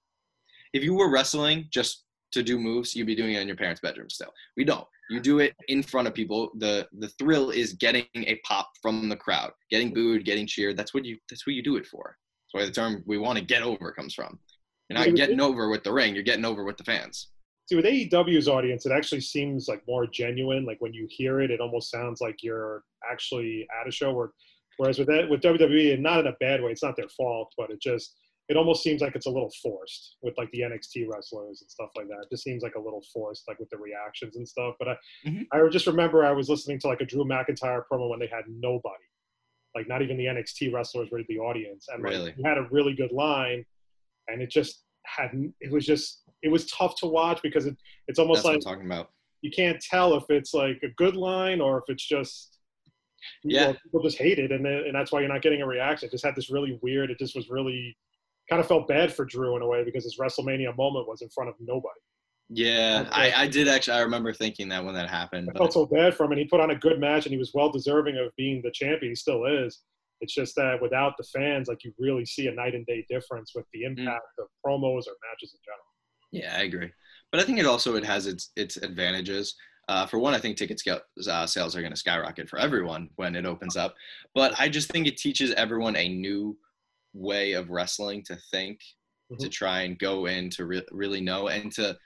If 0.72 0.82
you 0.82 0.94
were 0.94 1.11
wrestling 1.11 1.66
just 1.70 2.04
to 2.32 2.42
do 2.42 2.59
moves, 2.59 2.94
you'd 2.94 3.07
be 3.07 3.14
doing 3.14 3.34
it 3.34 3.40
in 3.40 3.48
your 3.48 3.57
parents' 3.57 3.80
bedroom 3.80 4.11
still. 4.11 4.32
We 4.57 4.64
don't. 4.64 4.86
You 5.09 5.20
do 5.20 5.38
it 5.38 5.54
in 5.68 5.82
front 5.82 6.09
of 6.09 6.14
people. 6.14 6.50
The 6.59 6.88
the 6.98 7.09
thrill 7.20 7.50
is 7.50 7.74
getting 7.74 8.07
a 8.14 8.40
pop 8.44 8.68
from 8.82 9.09
the 9.09 9.16
crowd, 9.16 9.52
getting 9.70 9.94
booed, 9.94 10.24
getting 10.24 10.46
cheered. 10.46 10.76
That's 10.76 10.92
what 10.92 11.04
you 11.04 11.16
that's 11.30 11.46
what 11.46 11.54
you 11.54 11.62
do 11.62 11.76
it 11.76 11.86
for. 11.86 12.16
That's 12.52 12.62
why 12.62 12.66
the 12.66 12.72
term 12.72 13.02
we 13.07 13.18
want 13.18 13.38
to 13.38 13.44
get 13.44 13.62
over 13.62 13.92
comes 13.92 14.14
from. 14.14 14.38
You're 14.88 14.98
not 14.98 15.16
getting 15.16 15.40
over 15.40 15.68
with 15.68 15.82
the 15.82 15.92
ring, 15.92 16.14
you're 16.14 16.22
getting 16.22 16.44
over 16.44 16.64
with 16.64 16.76
the 16.76 16.84
fans. 16.84 17.28
See, 17.66 17.74
with 17.74 17.84
AEW's 17.84 18.46
audience, 18.48 18.86
it 18.86 18.92
actually 18.92 19.20
seems 19.20 19.66
like 19.68 19.82
more 19.88 20.06
genuine. 20.06 20.64
Like 20.64 20.80
when 20.80 20.94
you 20.94 21.06
hear 21.10 21.40
it, 21.40 21.50
it 21.50 21.60
almost 21.60 21.90
sounds 21.90 22.20
like 22.20 22.42
you're 22.42 22.84
actually 23.10 23.66
at 23.80 23.88
a 23.88 23.90
show. 23.90 24.12
Where, 24.12 24.30
whereas 24.76 24.98
with 25.00 25.08
that, 25.08 25.28
with 25.28 25.40
WWE, 25.40 25.94
and 25.94 26.02
not 26.02 26.20
in 26.20 26.28
a 26.28 26.36
bad 26.38 26.62
way, 26.62 26.70
it's 26.70 26.82
not 26.84 26.96
their 26.96 27.08
fault, 27.08 27.52
but 27.58 27.70
it 27.70 27.80
just 27.80 28.14
it 28.48 28.56
almost 28.56 28.84
seems 28.84 29.00
like 29.02 29.16
it's 29.16 29.26
a 29.26 29.30
little 29.30 29.50
forced 29.60 30.18
with 30.22 30.32
like 30.38 30.48
the 30.52 30.60
NXT 30.60 31.08
wrestlers 31.12 31.60
and 31.62 31.68
stuff 31.68 31.90
like 31.96 32.06
that. 32.06 32.18
It 32.22 32.28
just 32.30 32.44
seems 32.44 32.62
like 32.62 32.76
a 32.76 32.80
little 32.80 33.02
forced, 33.12 33.42
like 33.48 33.58
with 33.58 33.68
the 33.70 33.76
reactions 33.78 34.36
and 34.36 34.48
stuff. 34.48 34.76
But 34.78 34.86
I, 34.90 34.96
Mhm. 35.26 35.46
I 35.52 35.68
just 35.68 35.88
remember 35.88 36.24
I 36.24 36.30
was 36.30 36.48
listening 36.48 36.78
to 36.78 36.86
like 36.86 37.00
a 37.00 37.04
Drew 37.04 37.24
McIntyre 37.24 37.82
promo 37.90 38.08
when 38.08 38.20
they 38.20 38.28
had 38.28 38.44
nobody, 38.48 39.02
like 39.74 39.88
not 39.88 40.00
even 40.02 40.16
the 40.16 40.26
NXT 40.26 40.72
wrestlers 40.72 41.10
were 41.10 41.24
the 41.28 41.40
audience, 41.40 41.88
and 41.92 42.04
like, 42.04 42.12
Really? 42.12 42.32
he 42.36 42.44
had 42.44 42.56
a 42.58 42.68
really 42.70 42.94
good 42.94 43.10
line, 43.10 43.66
and 44.28 44.40
it 44.40 44.50
just 44.50 44.84
hadn't. 45.06 45.52
it 45.60 45.72
was 45.72 45.84
just 45.84 46.22
it 46.43 46.49
was 46.51 46.66
tough 46.70 46.95
to 47.01 47.07
watch 47.07 47.41
because 47.43 47.66
it, 47.66 47.76
it's 48.09 48.18
almost 48.18 48.43
That's 48.45 48.55
like 48.55 48.61
talking 48.61 48.87
about. 48.87 49.11
you 49.43 49.51
can't 49.51 49.80
tell 49.80 50.14
if 50.14 50.24
it's 50.28 50.55
like 50.55 50.78
a 50.82 50.89
good 50.97 51.16
line 51.16 51.61
or 51.61 51.78
if 51.78 51.84
it's 51.89 52.07
just 52.07 52.59
you 53.43 53.57
Yeah. 53.57 53.66
know, 53.72 53.76
people 53.82 54.03
just 54.03 54.18
hate 54.18 54.39
it 54.39 54.53
and 54.53 54.64
then, 54.64 54.84
and 54.87 54.95
that's 54.95 55.11
why 55.11 55.20
you're 55.20 55.28
not 55.32 55.43
getting 55.43 55.62
a 55.62 55.66
reaction. 55.66 56.07
It 56.09 56.12
just 56.12 56.24
had 56.24 56.37
this 56.37 56.51
really 56.51 56.78
weird. 56.82 57.11
It 57.11 57.18
just 57.18 57.34
was 57.34 57.49
really 57.51 57.97
kind 58.49 58.61
of 58.61 58.68
felt 58.68 58.87
bad 58.87 59.12
for 59.12 59.24
Drew 59.24 59.57
in 59.57 59.62
a 59.62 59.66
way 59.66 59.82
because 59.82 60.05
his 60.05 60.18
WrestleMania 60.20 60.76
moment 60.76 61.09
was 61.09 61.22
in 61.22 61.28
front 61.30 61.49
of 61.51 61.57
nobody. 61.59 61.99
Yeah, 62.49 63.09
I, 63.11 63.32
I 63.32 63.47
did 63.49 63.66
actually. 63.66 63.95
I 63.97 64.01
remember 64.03 64.32
thinking 64.32 64.68
that 64.68 64.84
when 64.84 64.95
that 64.95 65.11
happened. 65.11 65.51
I 65.53 65.59
felt 65.59 65.72
so 65.72 65.84
bad 65.87 66.14
for 66.14 66.24
him, 66.26 66.30
and 66.32 66.39
he 66.39 66.45
put 66.47 66.61
on 66.61 66.70
a 66.70 66.76
good 66.76 67.01
match, 67.01 67.26
and 67.26 67.32
he 67.32 67.39
was 67.39 67.51
well 67.53 67.72
deserving 67.72 68.16
of 68.18 68.30
being 68.37 68.61
the 68.62 68.70
champion. 68.70 69.11
He 69.11 69.16
still 69.16 69.47
is. 69.47 69.80
It's 70.20 70.32
just 70.32 70.55
that 70.55 70.80
without 70.80 71.14
the 71.18 71.24
fans, 71.24 71.66
like 71.66 71.82
you 71.82 71.93
really 71.99 72.24
see 72.24 72.47
a 72.47 72.53
night 72.53 72.76
and 72.76 72.87
day 72.87 73.05
difference 73.11 73.51
with 73.53 73.66
the 73.72 73.80
Mm. 73.82 73.99
impact 73.99 74.22
of 74.39 74.47
promos 74.64 75.09
or 75.09 75.16
matches 75.28 75.55
in 75.55 75.61
general. 75.64 75.86
Yeah, 76.33 76.57
I 76.57 76.62
agree. 76.62 76.91
But 77.31 77.41
I 77.41 77.45
think 77.45 77.59
it 77.59 77.66
also 77.66 77.97
it 77.97 78.05
has 78.05 78.27
its 78.27 78.51
its 78.57 78.77
advantages. 78.77 79.55
Uh, 79.89 80.07
for 80.07 80.18
one, 80.18 80.35
I 80.35 80.39
think 80.39 80.57
ticket 80.57 80.81
scale, 80.81 81.01
uh, 81.29 81.47
sales 81.47 81.77
are 81.77 81.81
going 81.81 81.93
to 81.93 81.99
skyrocket 81.99 82.49
for 82.49 82.59
everyone 82.59 83.09
when 83.16 83.37
it 83.37 83.47
opens 83.47 83.77
up. 83.77 83.95
But 84.35 84.59
I 84.59 84.68
just 84.68 84.91
think 84.91 85.07
it 85.07 85.16
teaches 85.16 85.53
everyone 85.53 85.95
a 85.97 86.09
new 86.09 86.59
way 87.14 87.53
of 87.53 87.70
wrestling 87.70 88.22
to 88.24 88.37
think, 88.51 88.81
to 89.39 89.47
Mhm. 89.47 89.53
try 89.53 89.83
and 89.83 89.99
go 89.99 90.27
in 90.27 90.51
to 90.51 90.64
re- 90.66 90.87
really 90.91 91.20
know 91.20 91.49
and 91.49 91.70
to 91.72 91.97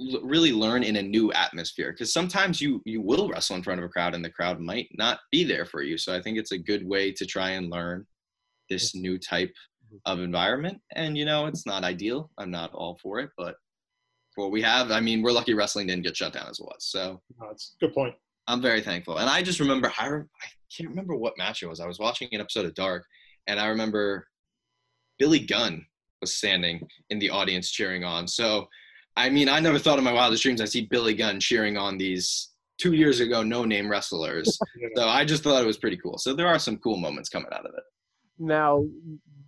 l- 0.00 0.20
really 0.22 0.52
learn 0.52 0.82
in 0.82 0.96
a 0.96 1.02
new 1.02 1.32
atmosphere. 1.32 1.92
Because 1.92 2.12
sometimes 2.12 2.60
you 2.60 2.82
you 2.84 3.00
will 3.00 3.28
wrestle 3.28 3.56
in 3.56 3.62
front 3.62 3.80
of 3.80 3.86
a 3.86 3.88
crowd 3.88 4.14
and 4.14 4.24
the 4.24 4.30
crowd 4.30 4.60
might 4.60 4.88
not 4.94 5.20
be 5.30 5.44
there 5.44 5.66
for 5.66 5.82
you. 5.82 5.98
So 5.98 6.14
I 6.14 6.20
think 6.22 6.38
it's 6.38 6.52
a 6.52 6.58
good 6.58 6.86
way 6.86 7.12
to 7.12 7.26
try 7.26 7.50
and 7.50 7.70
learn 7.70 8.06
this 8.68 8.94
new 8.94 9.18
type 9.18 9.54
of 10.04 10.20
environment. 10.20 10.80
And 10.94 11.16
you 11.16 11.24
know, 11.24 11.46
it's 11.46 11.66
not 11.66 11.84
ideal. 11.84 12.30
I'm 12.38 12.50
not 12.50 12.72
all 12.72 12.98
for 13.02 13.18
it, 13.20 13.30
but 13.36 13.56
for 14.34 14.44
what 14.44 14.52
we 14.52 14.62
have, 14.62 14.90
I 14.90 15.00
mean, 15.00 15.22
we're 15.22 15.32
lucky 15.32 15.54
wrestling 15.54 15.86
didn't 15.86 16.04
get 16.04 16.16
shut 16.16 16.32
down 16.34 16.48
as 16.48 16.58
it 16.60 16.64
was. 16.64 16.76
So 16.80 17.22
Uh, 17.42 17.50
it's 17.50 17.74
a 17.80 17.86
good 17.86 17.94
point. 17.94 18.14
I'm 18.48 18.62
very 18.62 18.80
thankful. 18.80 19.18
And 19.18 19.28
I 19.28 19.42
just 19.42 19.60
remember, 19.60 19.90
I, 19.98 20.06
re- 20.08 20.22
I 20.42 20.46
can't 20.74 20.88
remember 20.90 21.16
what 21.16 21.38
match 21.38 21.62
it 21.62 21.66
was. 21.66 21.80
I 21.80 21.86
was 21.86 21.98
watching 21.98 22.28
an 22.32 22.40
episode 22.40 22.66
of 22.66 22.74
Dark, 22.74 23.04
and 23.46 23.58
I 23.58 23.66
remember 23.66 24.28
Billy 25.18 25.40
Gunn 25.40 25.84
was 26.20 26.34
standing 26.34 26.86
in 27.10 27.18
the 27.18 27.30
audience 27.30 27.70
cheering 27.70 28.04
on. 28.04 28.28
So, 28.28 28.68
I 29.16 29.30
mean, 29.30 29.48
I 29.48 29.58
never 29.60 29.78
thought 29.78 29.98
in 29.98 30.04
my 30.04 30.12
wildest 30.12 30.42
dreams 30.42 30.60
I'd 30.60 30.68
see 30.68 30.86
Billy 30.86 31.14
Gunn 31.14 31.40
cheering 31.40 31.76
on 31.76 31.96
these 31.98 32.50
two 32.78 32.92
years 32.92 33.20
ago 33.20 33.42
no 33.42 33.64
name 33.64 33.90
wrestlers. 33.90 34.58
You 34.78 34.90
so 34.94 35.08
I 35.08 35.24
just 35.24 35.42
thought 35.42 35.62
it 35.62 35.66
was 35.66 35.78
pretty 35.78 35.96
cool. 35.96 36.18
So 36.18 36.34
there 36.34 36.46
are 36.46 36.58
some 36.58 36.76
cool 36.76 36.98
moments 36.98 37.30
coming 37.30 37.48
out 37.52 37.64
of 37.64 37.72
it. 37.74 37.84
Now, 38.38 38.84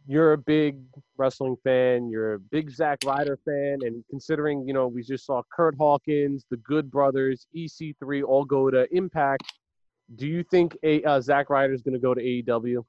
you're 0.08 0.32
a 0.32 0.38
big 0.38 0.78
wrestling 1.18 1.56
fan. 1.62 2.08
You're 2.08 2.34
a 2.34 2.38
big 2.38 2.70
Zack 2.70 2.98
Ryder 3.04 3.38
fan, 3.44 3.80
and 3.82 4.02
considering 4.08 4.66
you 4.66 4.72
know 4.72 4.88
we 4.88 5.02
just 5.02 5.26
saw 5.26 5.42
Kurt 5.52 5.76
Hawkins, 5.76 6.46
the 6.50 6.56
Good 6.56 6.90
Brothers, 6.90 7.46
EC3 7.54 8.24
all 8.24 8.44
go 8.44 8.70
to 8.70 8.88
Impact. 8.90 9.44
Do 10.16 10.26
you 10.26 10.42
think 10.42 10.76
a 10.82 11.04
uh, 11.04 11.20
Zack 11.20 11.50
Ryder 11.50 11.74
is 11.74 11.82
going 11.82 11.92
to 11.92 12.00
go 12.00 12.14
to 12.14 12.22
AEW? 12.22 12.82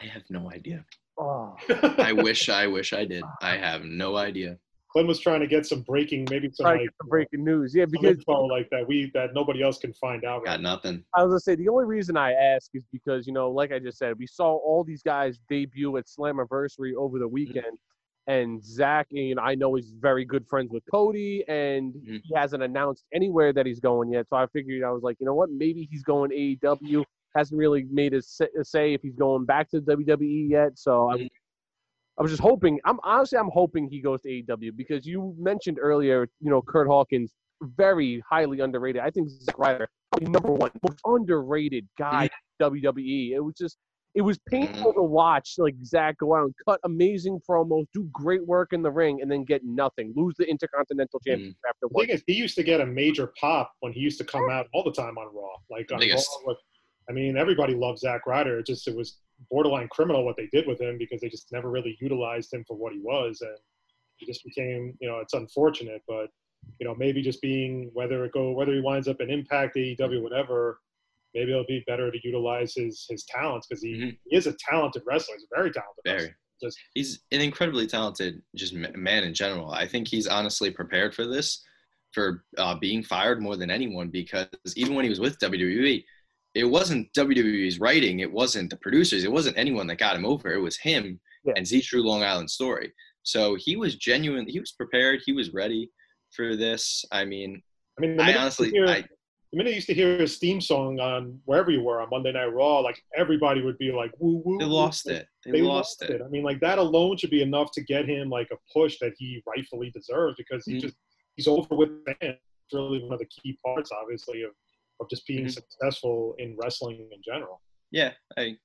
I 0.00 0.04
have 0.04 0.22
no 0.28 0.50
idea. 0.52 0.84
Oh, 1.16 1.56
I 1.98 2.12
wish, 2.16 2.50
I 2.50 2.66
wish 2.66 2.92
I 2.92 3.06
did. 3.06 3.24
I 3.40 3.56
have 3.56 3.84
no 3.84 4.16
idea. 4.16 4.58
Clint 4.98 5.06
was 5.08 5.20
trying 5.20 5.38
to 5.38 5.46
get 5.46 5.64
some 5.64 5.82
breaking, 5.82 6.26
maybe 6.28 6.50
some 6.52 6.64
like 6.64 6.80
some 7.00 7.08
breaking 7.08 7.44
news. 7.44 7.72
Yeah, 7.72 7.84
because 7.84 8.16
info 8.16 8.46
like 8.46 8.68
that 8.70 8.84
we 8.88 9.12
that 9.14 9.32
nobody 9.32 9.62
else 9.62 9.78
can 9.78 9.92
find 9.92 10.24
out. 10.24 10.44
Got 10.44 10.50
Right? 10.52 10.60
nothing. 10.60 11.04
I 11.14 11.22
was 11.22 11.30
gonna 11.30 11.38
say 11.40 11.54
the 11.54 11.68
only 11.68 11.84
reason 11.84 12.16
I 12.16 12.32
ask 12.32 12.68
is 12.74 12.82
because 12.90 13.24
you 13.24 13.32
know, 13.32 13.48
like 13.48 13.70
I 13.70 13.78
just 13.78 13.96
said, 13.98 14.18
we 14.18 14.26
saw 14.26 14.56
all 14.56 14.82
these 14.82 15.02
guys 15.04 15.38
debut 15.48 15.96
at 15.98 16.06
Slammiversary 16.06 16.94
over 16.96 17.20
the 17.20 17.28
weekend, 17.28 17.78
and 18.26 18.60
Zack, 18.64 19.06
you 19.10 19.36
know, 19.36 19.42
I 19.42 19.54
know 19.54 19.72
he's 19.76 19.92
very 20.00 20.24
good 20.24 20.44
friends 20.48 20.72
with 20.72 20.82
Cody, 20.92 21.44
and 21.46 21.94
Mhm. 21.94 22.20
he 22.24 22.34
hasn't 22.34 22.64
announced 22.64 23.04
anywhere 23.14 23.52
that 23.52 23.66
he's 23.66 23.78
going 23.78 24.10
yet. 24.10 24.28
So 24.28 24.34
I 24.36 24.48
figured 24.48 24.82
I 24.82 24.90
was 24.90 25.04
like, 25.04 25.16
you 25.20 25.26
know 25.26 25.34
what, 25.36 25.48
maybe 25.50 25.86
he's 25.88 26.02
going 26.02 26.32
AEW. 26.32 27.04
Hasn't 27.36 27.56
really 27.56 27.84
made 27.88 28.14
a 28.14 28.22
say 28.22 28.94
if 28.94 29.02
he's 29.02 29.14
going 29.14 29.44
back 29.44 29.70
to 29.70 29.80
WWE 29.80 30.48
yet. 30.50 30.76
So 30.76 31.08
I'm, 31.10 31.18
Mhm. 31.20 31.28
I 32.18 32.22
was 32.22 32.32
just 32.32 32.42
hoping. 32.42 32.80
I'm 32.84 32.98
honestly, 33.04 33.38
I'm 33.38 33.50
hoping 33.52 33.88
he 33.88 34.00
goes 34.00 34.22
to 34.22 34.28
AEW 34.28 34.76
because 34.76 35.06
you 35.06 35.34
mentioned 35.38 35.78
earlier, 35.80 36.28
you 36.40 36.50
know, 36.50 36.60
Kurt 36.60 36.88
Hawkins, 36.88 37.32
very 37.62 38.22
highly 38.28 38.60
underrated. 38.60 39.02
I 39.02 39.10
think 39.10 39.28
Zack 39.28 39.58
Ryder 39.58 39.88
probably 40.10 40.30
number 40.30 40.52
one 40.52 40.70
most 40.82 41.00
underrated 41.04 41.86
guy 41.98 42.24
in 42.60 42.66
WWE. 42.66 43.32
It 43.32 43.40
was 43.40 43.54
just 43.54 43.76
it 44.14 44.22
was 44.22 44.38
painful 44.48 44.92
to 44.94 45.02
watch 45.02 45.54
like 45.58 45.74
Zack 45.84 46.18
go 46.18 46.34
out 46.34 46.44
and 46.44 46.54
cut 46.66 46.80
amazing 46.84 47.40
promos, 47.48 47.86
do 47.94 48.08
great 48.12 48.44
work 48.46 48.72
in 48.72 48.82
the 48.82 48.90
ring, 48.90 49.20
and 49.22 49.30
then 49.30 49.44
get 49.44 49.62
nothing, 49.64 50.12
lose 50.16 50.34
the 50.38 50.48
Intercontinental 50.48 51.20
Championship 51.20 51.56
after 51.68 51.86
The 51.92 52.06
thing 52.06 52.14
is, 52.14 52.22
he 52.26 52.32
used 52.32 52.56
to 52.56 52.62
get 52.62 52.80
a 52.80 52.86
major 52.86 53.32
pop 53.40 53.72
when 53.80 53.92
he 53.92 54.00
used 54.00 54.18
to 54.18 54.24
come 54.24 54.50
out 54.50 54.66
all 54.72 54.82
the 54.82 54.92
time 54.92 55.18
on 55.18 55.32
Raw. 55.34 55.50
Like 55.70 55.92
on 55.92 56.00
Raw 56.00 56.22
with, 56.46 56.58
I 57.08 57.12
mean, 57.12 57.36
everybody 57.36 57.74
loved 57.74 58.00
Zack 58.00 58.26
Ryder. 58.26 58.58
It 58.58 58.66
just 58.66 58.88
it 58.88 58.96
was 58.96 59.18
borderline 59.50 59.88
criminal 59.88 60.24
what 60.24 60.36
they 60.36 60.48
did 60.52 60.66
with 60.66 60.80
him 60.80 60.98
because 60.98 61.20
they 61.20 61.28
just 61.28 61.50
never 61.52 61.70
really 61.70 61.96
utilized 62.00 62.52
him 62.52 62.64
for 62.66 62.76
what 62.76 62.92
he 62.92 62.98
was, 63.00 63.40
and 63.40 63.56
he 64.16 64.26
just 64.26 64.44
became, 64.44 64.96
you 65.00 65.08
know, 65.08 65.18
it's 65.18 65.34
unfortunate, 65.34 66.02
but 66.08 66.28
you 66.80 66.86
know, 66.86 66.94
maybe 66.96 67.22
just 67.22 67.40
being 67.40 67.90
whether 67.94 68.24
it 68.24 68.32
go 68.32 68.50
whether 68.52 68.74
he 68.74 68.80
winds 68.80 69.06
up 69.08 69.20
in 69.20 69.30
Impact, 69.30 69.76
AEW, 69.76 70.22
whatever. 70.22 70.80
Maybe 71.34 71.52
it'll 71.52 71.64
be 71.66 71.84
better 71.86 72.10
to 72.10 72.18
utilize 72.24 72.74
his 72.74 73.06
his 73.08 73.24
talents 73.24 73.66
because 73.68 73.82
he, 73.82 73.92
Mhm. 73.94 74.18
he 74.28 74.36
is 74.36 74.46
a 74.46 74.54
talented 74.54 75.02
wrestler. 75.06 75.36
He's 75.36 75.44
a 75.44 75.56
very 75.56 75.70
talented 75.70 76.02
Very. 76.04 76.16
wrestler. 76.18 76.36
Just 76.60 76.78
He's 76.94 77.20
an 77.30 77.40
incredibly 77.40 77.86
talented 77.86 78.42
just 78.56 78.72
man 78.74 79.22
in 79.24 79.32
general. 79.34 79.70
I 79.70 79.86
think 79.86 80.08
he's 80.08 80.26
honestly 80.26 80.70
prepared 80.72 81.14
for 81.14 81.24
this, 81.24 81.64
for 82.12 82.44
uh, 82.56 82.74
being 82.74 83.04
fired 83.04 83.40
more 83.40 83.56
than 83.56 83.70
anyone 83.70 84.08
because 84.08 84.48
even 84.74 84.94
when 84.96 85.04
he 85.04 85.08
was 85.10 85.20
with 85.20 85.38
WWE, 85.38 86.04
it 86.58 86.64
wasn't 86.64 87.12
WWE's 87.12 87.78
writing, 87.78 88.20
it 88.20 88.32
wasn't 88.32 88.70
the 88.70 88.76
producers, 88.76 89.24
it 89.24 89.32
wasn't 89.32 89.56
anyone 89.56 89.86
that 89.86 89.98
got 89.98 90.16
him 90.16 90.26
over. 90.26 90.52
It 90.52 90.60
was 90.60 90.76
him 90.76 91.20
Yeah. 91.44 91.52
and 91.56 91.66
Z 91.66 91.82
True 91.82 92.02
Long 92.02 92.22
Island 92.22 92.50
Story. 92.50 92.92
So 93.22 93.54
he 93.54 93.76
was 93.76 93.94
genuine. 93.96 94.46
He 94.48 94.58
was 94.58 94.72
prepared. 94.72 95.20
He 95.24 95.32
was 95.32 95.52
ready 95.52 95.90
for 96.32 96.56
this. 96.56 97.04
I 97.12 97.24
mean, 97.24 97.62
I 97.96 98.00
mean, 98.00 98.18
I 98.20 98.34
honestly, 98.36 98.70
hear, 98.70 98.86
I, 98.86 99.02
the 99.52 99.56
minute 99.58 99.70
you 99.70 99.76
used 99.76 99.86
to 99.88 99.94
hear 99.94 100.18
his 100.18 100.38
theme 100.38 100.60
song 100.60 100.98
on 101.00 101.40
wherever 101.44 101.70
you 101.70 101.82
were 101.82 102.00
on 102.00 102.08
Monday 102.10 102.32
Night 102.32 102.52
Raw, 102.52 102.78
like 102.80 103.00
everybody 103.16 103.60
would 103.62 103.78
be 103.78 103.92
like, 103.92 104.12
"Woo 104.18 104.42
woo!" 104.44 104.58
they 104.58 104.64
lost 104.64 105.06
Like, 105.06 105.16
it. 105.16 105.26
They, 105.44 105.50
They 105.52 105.62
lost 105.62 106.02
it. 106.02 106.20
I 106.24 106.28
mean, 106.28 106.42
like 106.42 106.60
that 106.60 106.78
alone 106.78 107.16
should 107.18 107.30
be 107.30 107.42
enough 107.42 107.70
to 107.72 107.82
get 107.82 108.06
him 108.08 108.28
like 108.30 108.48
a 108.50 108.56
push 108.72 108.98
that 109.00 109.12
he 109.18 109.42
rightfully 109.46 109.90
deserves 109.90 110.36
because 110.38 110.64
he 110.64 110.74
Mhm. 110.74 110.80
just 110.82 110.96
he's 111.36 111.48
over 111.48 111.74
with 111.74 111.90
fans. 112.04 112.38
It's 112.64 112.74
really 112.74 113.02
one 113.02 113.12
of 113.14 113.18
the 113.18 113.26
key 113.26 113.58
parts, 113.64 113.90
obviously, 113.92 114.42
of 114.42 114.50
of 115.00 115.08
just 115.10 115.26
being 115.26 115.46
Mhm. 115.46 115.52
successful 115.52 116.34
in 116.38 116.56
wrestling 116.56 117.08
in 117.12 117.22
general. 117.22 117.62
Yeah, 117.90 118.14
I 118.36 118.56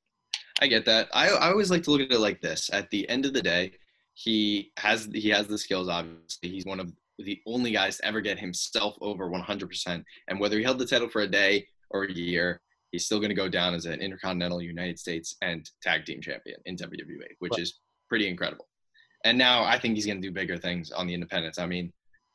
I 0.62 0.68
get 0.68 0.86
that. 0.86 1.10
I 1.14 1.30
I 1.30 1.50
always 1.52 1.72
like 1.72 1.84
to 1.84 1.92
look 1.92 2.02
at 2.02 2.12
it 2.12 2.20
like 2.20 2.42
this. 2.42 2.70
At 2.72 2.90
the 2.90 3.08
end 3.10 3.26
of 3.26 3.34
the 3.34 3.42
day, 3.42 3.74
he 4.14 4.72
has 4.78 5.06
he 5.14 5.30
has 5.30 5.48
the 5.48 5.58
skills. 5.58 5.88
Obviously, 5.90 6.50
he's 6.50 6.66
one 6.66 6.80
of 6.80 6.92
the 7.20 7.42
only 7.46 7.72
guys 7.72 7.98
to 7.98 8.06
ever 8.06 8.22
get 8.22 8.40
himself 8.40 8.98
over 9.02 9.30
100%. 9.30 10.04
And 10.28 10.40
whether 10.40 10.58
he 10.58 10.64
held 10.64 10.80
the 10.80 10.86
title 10.86 11.10
for 11.10 11.22
a 11.22 11.28
day 11.28 11.68
or 11.92 12.04
a 12.06 12.12
year, 12.12 12.60
he's 12.92 13.06
still 13.06 13.20
going 13.20 13.30
to 13.30 13.36
go 13.36 13.48
down 13.48 13.76
as 13.76 13.86
an 13.86 14.02
Intercontinental 14.02 14.62
United 14.62 14.98
States 14.98 15.36
and 15.44 15.70
Tag 15.84 16.06
Team 16.06 16.22
Champion 16.22 16.60
in 16.66 16.76
WWE, 16.76 17.28
which 17.40 17.52
Right. 17.52 17.60
is 17.62 17.80
pretty 18.10 18.28
incredible. 18.28 18.68
And 19.26 19.38
now 19.38 19.64
I 19.64 19.78
think 19.80 19.96
he's 19.96 20.06
going 20.08 20.22
to 20.22 20.28
do 20.28 20.34
bigger 20.34 20.58
things 20.58 20.92
on 20.92 21.06
the 21.08 21.14
independents. 21.14 21.60
I 21.60 21.66
mean, 21.68 21.94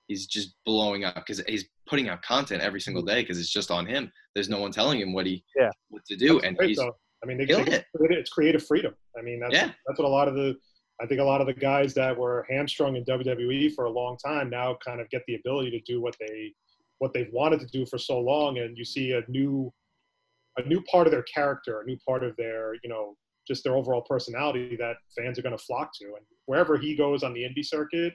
he's 0.08 0.26
just 0.26 0.54
blowing 0.64 1.04
up 1.04 1.14
because 1.14 1.40
he's 1.46 1.66
putting 1.86 2.08
out 2.08 2.22
content 2.22 2.62
every 2.62 2.80
single 2.80 3.02
mm-hmm. 3.02 3.14
day 3.14 3.22
because 3.22 3.38
it's 3.38 3.52
just 3.52 3.70
on 3.70 3.86
him. 3.86 4.10
There's 4.34 4.48
no 4.48 4.60
one 4.60 4.72
telling 4.72 5.00
him 5.00 5.12
what 5.12 5.26
he 5.26 5.44
Yeah. 5.56 5.70
what 5.90 6.04
to 6.06 6.16
do, 6.16 6.34
That's 6.34 6.46
and 6.46 6.56
great, 6.56 6.68
he's 6.70 6.78
though. 6.78 6.96
I 7.22 7.26
mean, 7.26 7.38
they, 7.38 7.44
they- 7.46 7.60
it. 7.60 7.86
it's 7.94 8.30
creative 8.30 8.64
freedom. 8.66 8.94
I 9.18 9.22
mean, 9.22 9.40
that's 9.40 9.54
Yeah. 9.54 9.70
that's 9.86 9.98
what 9.98 10.06
a 10.06 10.08
lot 10.08 10.28
of 10.28 10.34
the 10.34 10.56
I 11.00 11.06
think 11.06 11.20
a 11.20 11.24
lot 11.24 11.40
of 11.40 11.46
the 11.46 11.54
guys 11.54 11.94
that 11.94 12.16
were 12.16 12.44
hamstrung 12.50 12.96
in 12.96 13.04
WWE 13.04 13.72
for 13.74 13.84
a 13.84 13.90
long 13.90 14.16
time 14.18 14.50
now 14.50 14.76
kind 14.84 15.00
of 15.00 15.08
get 15.10 15.22
the 15.28 15.36
ability 15.36 15.70
to 15.70 15.80
do 15.80 16.00
what 16.00 16.16
they 16.18 16.52
what 16.98 17.12
they've 17.12 17.32
wanted 17.32 17.60
to 17.60 17.66
do 17.66 17.86
for 17.86 17.96
so 17.96 18.18
long, 18.18 18.58
and 18.58 18.76
you 18.76 18.84
see 18.84 19.12
a 19.12 19.22
new 19.28 19.72
a 20.56 20.62
new 20.62 20.82
part 20.82 21.06
of 21.06 21.12
their 21.12 21.22
character, 21.22 21.80
a 21.80 21.84
new 21.84 21.96
part 22.06 22.24
of 22.24 22.34
their 22.36 22.74
you 22.82 22.88
know 22.88 23.16
just 23.46 23.62
their 23.64 23.76
overall 23.76 24.02
personality 24.02 24.76
that 24.76 24.96
fans 25.16 25.38
are 25.38 25.42
going 25.42 25.56
to 25.56 25.64
flock 25.64 25.90
to, 26.00 26.06
and 26.06 26.26
wherever 26.46 26.76
he 26.76 26.96
goes 26.96 27.22
on 27.22 27.32
the 27.32 27.42
indie 27.42 27.64
circuit, 27.64 28.14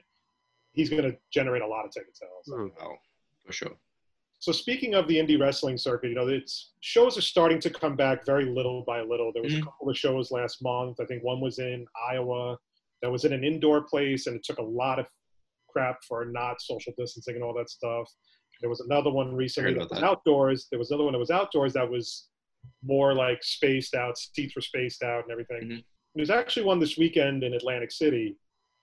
he's 0.74 0.90
going 0.90 1.02
to 1.02 1.16
generate 1.32 1.62
a 1.62 1.66
lot 1.66 1.84
of 1.86 1.90
ticket 1.92 2.16
sales. 2.16 2.46
Mm. 2.48 2.70
Oh, 2.82 2.94
for 3.46 3.52
sure. 3.52 3.72
So 4.40 4.52
speaking 4.52 4.94
of 4.94 5.08
the 5.08 5.16
indie 5.16 5.40
wrestling 5.40 5.78
circuit, 5.78 6.08
you 6.08 6.14
know, 6.14 6.28
it's 6.28 6.72
shows 6.80 7.16
are 7.16 7.22
starting 7.22 7.58
to 7.60 7.70
come 7.70 7.96
back 7.96 8.26
very 8.26 8.44
little 8.44 8.82
by 8.84 9.00
little. 9.00 9.32
There 9.32 9.42
was 9.42 9.54
Mhm. 9.54 9.62
a 9.62 9.64
couple 9.64 9.88
of 9.88 9.96
shows 9.96 10.30
last 10.30 10.62
month. 10.62 11.00
I 11.00 11.06
think 11.06 11.22
one 11.24 11.40
was 11.40 11.58
in 11.58 11.86
Iowa. 12.10 12.58
That 13.00 13.10
was 13.10 13.24
in 13.24 13.32
an 13.32 13.42
indoor 13.44 13.82
place, 13.84 14.26
and 14.26 14.36
it 14.36 14.42
took 14.44 14.58
a 14.58 14.62
lot 14.62 14.98
of 14.98 15.06
crap 15.68 16.02
for 16.04 16.24
not 16.26 16.60
social 16.60 16.92
distancing 16.98 17.34
and 17.36 17.44
all 17.44 17.54
that 17.54 17.70
stuff. 17.70 18.10
There 18.60 18.70
was 18.70 18.80
another 18.80 19.10
one 19.10 19.34
recently 19.34 19.74
that 19.74 19.80
was 19.80 19.88
that. 19.90 20.02
outdoors. 20.04 20.68
There 20.70 20.78
was 20.78 20.90
another 20.90 21.04
one 21.04 21.12
that 21.12 21.18
was 21.18 21.30
outdoors 21.30 21.72
that 21.72 21.88
was 21.90 22.28
more 22.82 23.14
like 23.14 23.42
spaced 23.42 23.94
out. 23.94 24.16
Seats 24.18 24.54
were 24.54 24.62
spaced 24.62 25.02
out 25.02 25.22
and 25.24 25.32
everything. 25.32 25.62
Mhm. 25.62 25.84
There's 26.14 26.30
actually 26.30 26.64
one 26.66 26.78
this 26.78 26.96
weekend 26.96 27.44
in 27.44 27.54
Atlantic 27.54 27.90
City. 27.90 28.36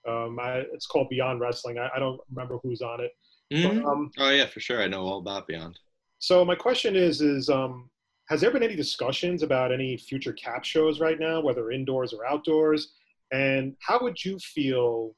Um, 0.07 0.39
I, 0.39 0.63
it's 0.73 0.87
called 0.87 1.09
Beyond 1.09 1.39
Wrestling. 1.39 1.77
I, 1.77 1.89
I 1.95 1.99
don't 1.99 2.19
remember 2.33 2.57
who's 2.63 2.81
on 2.81 3.01
it. 3.01 3.11
But, 3.49 3.57
Mhm. 3.57 3.85
um, 3.85 4.11
Oh 4.17 4.29
yeah, 4.29 4.45
for 4.47 4.59
sure. 4.59 4.81
I 4.81 4.87
know 4.87 5.01
all 5.03 5.19
about 5.19 5.47
Beyond. 5.47 5.77
so 6.19 6.43
my 6.45 6.55
question 6.55 6.95
is, 6.95 7.21
is 7.21 7.49
um, 7.49 7.89
has 8.29 8.39
there 8.41 8.51
been 8.51 8.63
any 8.63 8.75
discussions 8.75 9.43
about 9.43 9.71
any 9.73 9.97
future 9.97 10.33
cap 10.33 10.63
shows 10.63 10.99
right 10.99 11.19
now, 11.19 11.41
whether 11.41 11.71
indoors 11.71 12.13
or 12.13 12.25
outdoors? 12.25 12.93
And 13.31 13.75
how 13.79 13.99
would 14.01 14.23
you 14.23 14.39
feel 14.39 15.15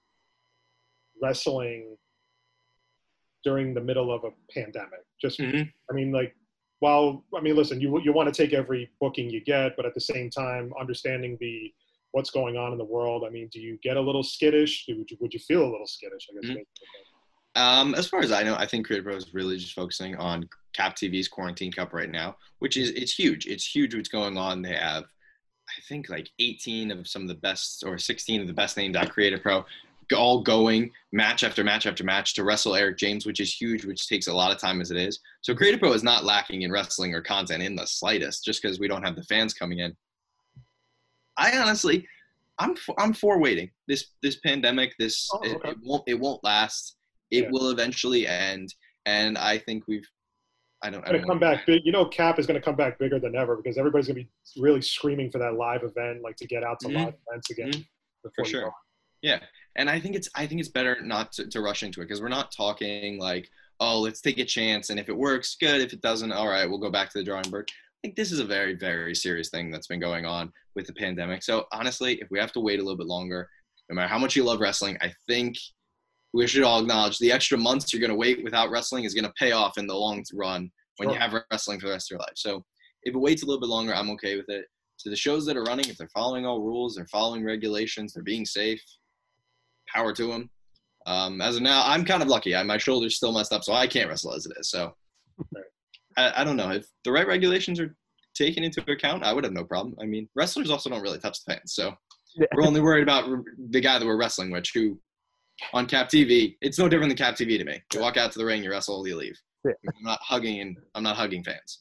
wrestling 1.21 1.95
during 3.43 3.73
the 3.73 3.81
middle 3.81 4.11
of 4.11 4.23
a 4.23 4.31
pandemic? 4.51 5.01
Just, 5.21 5.39
Mhm. 5.39 5.71
I 5.89 5.93
mean, 5.93 6.11
like, 6.11 6.36
while 6.79 7.23
I 7.36 7.39
mean, 7.41 7.55
listen, 7.55 7.79
you 7.79 7.99
you 8.01 8.11
want 8.11 8.34
to 8.34 8.43
take 8.43 8.51
every 8.53 8.89
booking 8.99 9.29
you 9.29 9.39
get, 9.41 9.75
but 9.77 9.86
at 9.86 9.93
the 9.93 10.01
same 10.01 10.29
time, 10.29 10.73
understanding 10.79 11.38
the 11.39 11.73
what's 12.14 12.30
going 12.30 12.55
on 12.55 12.72
in 12.72 12.78
the 12.78 12.86
world. 12.86 13.24
I 13.28 13.30
mean, 13.30 13.49
do 13.51 13.59
you 13.59 13.78
get 13.84 13.97
a 13.97 14.01
little 14.01 14.24
skittish? 14.24 14.86
Would 14.88 15.11
you 15.11 15.18
would 15.20 15.34
you 15.34 15.39
feel 15.39 15.64
a 15.64 15.70
little 15.70 15.88
skittish? 15.88 16.30
I 16.30 16.41
guess. 16.41 16.57
Mhm. 16.57 16.66
Um, 17.55 17.93
as 17.95 18.07
far 18.07 18.22
as 18.22 18.32
I 18.32 18.41
know, 18.43 18.55
I 18.55 18.66
think 18.66 18.88
Create 18.88 19.01
A 19.01 19.03
Pro 19.03 19.16
is 19.16 19.34
really 19.34 19.57
just 19.57 19.74
focusing 19.74 20.16
on 20.16 20.49
Cap 20.74 20.95
TV's 20.95 21.28
Quarantine 21.28 21.72
Cup 21.72 21.93
right 21.93 22.09
now, 22.09 22.38
which 22.59 22.78
is 22.78 22.89
it's 22.91 23.14
huge. 23.14 23.45
It's 23.45 23.66
huge 23.66 23.93
what's 23.93 24.09
going 24.09 24.38
on. 24.38 24.61
They 24.61 24.74
have, 24.74 25.03
I 25.03 25.82
think, 25.88 26.09
like 26.09 26.30
18 26.39 26.89
of 26.91 27.07
some 27.07 27.24
of 27.24 27.28
the 27.28 27.36
best 27.36 27.84
or 27.86 27.97
16 27.97 28.41
of 28.41 28.47
the 28.47 28.53
best 28.53 28.78
names 28.78 28.95
at 28.95 29.11
Create 29.11 29.34
A 29.34 29.38
Pro, 29.38 29.66
all 30.16 30.41
going 30.41 30.91
match 31.11 31.43
after 31.43 31.64
match 31.64 31.86
after 31.86 32.03
match 32.03 32.34
to 32.36 32.43
wrestle 32.43 32.76
Eric 32.76 32.97
James, 32.97 33.26
which 33.26 33.39
is 33.39 33.53
huge, 33.53 33.86
which 33.86 34.07
takes 34.07 34.28
a 34.28 34.34
lot 34.34 34.51
of 34.51 34.59
time 34.59 34.82
as 34.82 34.91
it 34.91 34.97
is. 34.97 35.20
So 35.41 35.55
Create 35.55 35.76
A 35.76 35.78
Pro 35.78 35.93
is 35.93 36.03
not 36.03 36.24
lacking 36.24 36.64
in 36.64 36.72
wrestling 36.72 37.14
or 37.14 37.22
content 37.22 37.64
in 37.64 37.76
the 37.76 37.86
slightest, 37.86 38.43
just 38.43 38.61
because 38.61 38.80
we 38.80 38.88
don't 38.88 39.03
have 39.03 39.16
the 39.16 39.24
fans 39.24 39.53
coming 39.53 39.80
in. 39.80 39.95
I 41.38 41.57
honestly, 41.57 42.07
I'm 42.59 42.75
for, 42.75 42.99
I'm 42.99 43.13
for 43.13 43.39
waiting. 43.39 43.69
This 43.88 44.07
this 44.21 44.38
pandemic, 44.38 44.93
this 44.99 45.29
Oh, 45.34 45.39
it, 45.43 45.55
okay. 45.57 45.69
it 45.71 45.77
won't 45.84 46.03
it 46.07 46.19
won't 46.19 46.43
last. 46.43 46.97
It 47.31 47.45
Yeah. 47.45 47.49
will 47.51 47.69
eventually 47.71 48.27
end, 48.27 48.73
and 49.05 49.38
I 49.38 49.57
think 49.57 49.84
we've. 49.88 50.07
I 50.84 50.89
don't. 50.89 50.99
I 51.01 51.07
going 51.07 51.13
don't 51.13 51.21
to 51.21 51.27
come 51.27 51.39
back 51.39 51.65
big. 51.65 51.81
You 51.86 51.91
know, 51.93 52.05
Cap 52.05 52.38
is 52.39 52.45
going 52.45 52.59
to 52.59 52.63
come 52.63 52.75
back 52.75 52.99
bigger 52.99 53.17
than 53.19 53.36
ever 53.36 53.55
because 53.55 53.77
everybody's 53.77 54.07
going 54.07 54.17
to 54.17 54.23
be 54.23 54.61
really 54.61 54.81
screaming 54.81 55.31
for 55.31 55.39
that 55.39 55.53
live 55.55 55.84
event, 55.84 56.21
like 56.21 56.36
to 56.38 56.45
get 56.47 56.63
out 56.63 56.79
to 56.81 56.88
Mhm. 56.89 56.95
live 57.05 57.13
events 57.29 57.49
again. 57.49 57.71
Mhm. 57.71 57.86
for 58.36 58.45
sure. 58.45 58.61
go. 58.65 58.71
Yeah, 59.21 59.39
and 59.75 59.89
I 59.89 59.99
think 59.99 60.15
it's 60.15 60.29
I 60.36 60.45
think 60.47 60.59
it's 60.61 60.69
better 60.69 61.01
not 61.01 61.31
to, 61.34 61.47
to 61.49 61.61
rush 61.61 61.84
into 61.84 62.01
it 62.01 62.05
because 62.05 62.21
we're 62.21 62.29
not 62.29 62.51
talking 62.51 63.17
like 63.19 63.49
oh 63.79 63.99
let's 63.99 64.21
take 64.21 64.38
a 64.38 64.45
chance 64.45 64.89
and 64.91 64.99
if 64.99 65.09
it 65.09 65.17
works 65.17 65.55
good 65.59 65.81
if 65.81 65.91
it 65.93 66.01
doesn't 66.01 66.31
all 66.31 66.47
right 66.47 66.69
we'll 66.69 66.77
go 66.77 66.91
back 66.91 67.09
to 67.11 67.17
the 67.17 67.23
drawing 67.23 67.49
board. 67.49 67.69
I 68.04 68.08
think 68.08 68.16
this 68.18 68.34
is 68.34 68.39
a 68.39 68.45
very 68.45 68.76
very 68.76 69.16
serious 69.16 69.49
thing 69.49 69.72
that's 69.72 69.88
been 69.88 69.99
going 69.99 70.26
on 70.26 70.51
with 70.76 70.88
the 70.88 70.93
pandemic. 70.93 71.41
So 71.41 71.66
honestly, 71.72 72.16
if 72.22 72.28
we 72.30 72.39
have 72.39 72.51
to 72.51 72.60
wait 72.60 72.80
a 72.80 72.84
little 72.84 72.97
bit 72.97 73.08
longer, 73.08 73.49
no 73.89 73.95
matter 73.95 74.10
how 74.10 74.18
much 74.20 74.36
you 74.36 74.43
love 74.43 74.60
wrestling, 74.60 74.97
I 75.01 75.14
think 75.28 75.56
we 76.34 76.47
should 76.47 76.64
all 76.64 76.82
acknowledge 76.82 77.20
the 77.20 77.32
extra 77.32 77.58
months 77.58 77.93
you're 77.93 77.99
going 77.99 78.10
to 78.10 78.16
wait 78.16 78.43
without 78.43 78.72
wrestling 78.72 79.04
is 79.04 79.14
going 79.14 79.26
to 79.26 79.34
pay 79.38 79.51
off 79.51 79.78
in 79.78 79.88
the 79.88 79.95
long 79.95 80.24
run 80.34 80.70
when 80.97 81.10
you 81.10 81.16
have 81.16 81.34
wrestling 81.51 81.80
for 81.80 81.88
the 81.88 81.93
rest 81.93 82.12
of 82.12 82.16
your 82.16 82.20
life. 82.20 82.34
So 82.36 82.64
if 83.04 83.14
it 83.14 83.18
waits 83.18 83.43
a 83.43 83.45
little 83.45 83.62
bit 83.62 83.70
longer, 83.70 83.93
I'm 83.93 84.10
okay 84.12 84.36
with 84.36 84.49
it. 84.49 84.66
To 84.99 85.10
the 85.10 85.16
shows 85.16 85.45
that 85.45 85.58
are 85.58 85.64
running, 85.64 85.89
if 85.89 85.97
they're 85.97 86.10
following 86.14 86.45
all 86.45 86.62
rules, 86.62 86.95
they're 86.95 87.08
following 87.08 87.43
regulations, 87.43 88.14
they're 88.14 88.24
being 88.24 88.45
safe, 88.45 88.82
power 89.93 90.14
to 90.14 90.28
them. 90.28 90.49
Um, 91.06 91.41
as 91.41 91.58
of 91.58 91.62
now, 91.62 91.84
I'm 91.86 92.06
kind 92.06 92.22
of 92.22 92.30
lucky. 92.30 92.56
I, 92.56 92.64
my 92.64 92.78
shoulder's 92.78 93.16
still 93.16 93.34
messed 93.34 93.54
up, 93.54 93.64
so 93.64 93.74
I 93.74 93.88
can't 93.88 94.10
wrestle 94.10 94.34
as 94.34 94.45
it 94.45 94.54
is. 94.60 94.70
So. 94.70 94.93
I, 96.18 96.41
I 96.41 96.43
don't 96.43 96.57
know 96.57 96.72
if 96.72 96.86
the 97.03 97.11
right 97.11 97.28
regulations 97.28 97.80
are 97.80 97.95
taken 98.36 98.64
into 98.64 98.82
account. 98.91 99.24
I 99.24 99.34
would 99.34 99.43
have 99.43 99.53
no 99.53 99.64
problem. 99.64 99.95
I 100.01 100.05
mean, 100.05 100.28
wrestlers 100.36 100.70
also 100.70 100.89
don't 100.89 101.01
really 101.01 101.20
touch 101.20 101.43
the 101.43 101.53
fans, 101.53 101.74
so 101.74 101.93
Yeah. 102.36 102.47
we're 102.55 102.66
only 102.66 102.82
worried 102.82 103.03
about 103.03 103.30
the 103.70 103.80
guy 103.82 103.99
that 103.99 104.05
we're 104.05 104.18
wrestling 104.18 104.51
with, 104.51 104.66
who 104.74 104.99
on 105.72 105.86
Cap 105.86 106.09
TV, 106.09 106.57
it's 106.61 106.80
no 106.80 106.89
different 106.89 107.09
than 107.09 107.18
Cap 107.18 107.36
TV 107.36 107.57
to 107.59 107.64
me. 107.64 107.82
You 107.93 107.99
walk 108.01 108.18
out 108.18 108.32
to 108.32 108.39
the 108.39 108.45
ring, 108.45 108.64
you 108.64 108.72
wrestle, 108.72 109.07
you 109.07 109.16
leave. 109.16 109.39
Yeah. 109.64 109.74
I'm 109.88 110.03
not 110.03 110.20
hugging 110.22 110.59
and 110.61 110.78
I'm 110.95 111.03
not 111.03 111.16
hugging 111.16 111.43
fans. 111.43 111.80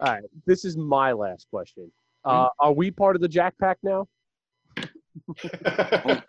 All 0.00 0.08
right, 0.08 0.22
this 0.46 0.64
is 0.64 0.76
my 0.76 1.12
last 1.12 1.46
question. 1.50 1.92
Uh, 2.24 2.44
Hmm? 2.58 2.66
are 2.66 2.72
we 2.72 2.90
part 2.90 3.14
of 3.14 3.20
the 3.22 3.28
Jack 3.28 3.54
Pack 3.60 3.78
now? 3.82 4.06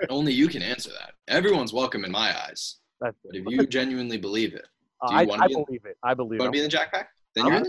Only 0.10 0.34
you 0.34 0.48
can 0.48 0.62
answer 0.62 0.90
that. 0.92 1.14
Everyone's 1.28 1.72
welcome 1.74 2.04
in 2.04 2.12
my 2.12 2.38
eyes, 2.46 2.78
That's 3.00 3.16
but 3.26 3.36
if 3.36 3.46
you 3.48 3.66
genuinely 3.66 4.18
believe 4.18 4.54
it, 4.54 4.66
Uh, 5.04 5.08
I, 5.12 5.26
wanna 5.26 5.44
I 5.44 5.48
be 5.48 5.54
in- 5.54 5.66
believe 5.66 5.86
it. 5.86 5.98
I 6.04 6.14
believe 6.14 6.34
you 6.34 6.38
it. 6.38 6.40
want 6.42 6.48
to 6.48 6.52
be 6.52 6.60
in 6.60 6.64
the 6.66 6.70
Jack 6.70 6.92
Pack? 6.94 7.10
Then 7.36 7.46
I'm- 7.46 7.52
you're 7.54 7.62
in 7.62 7.64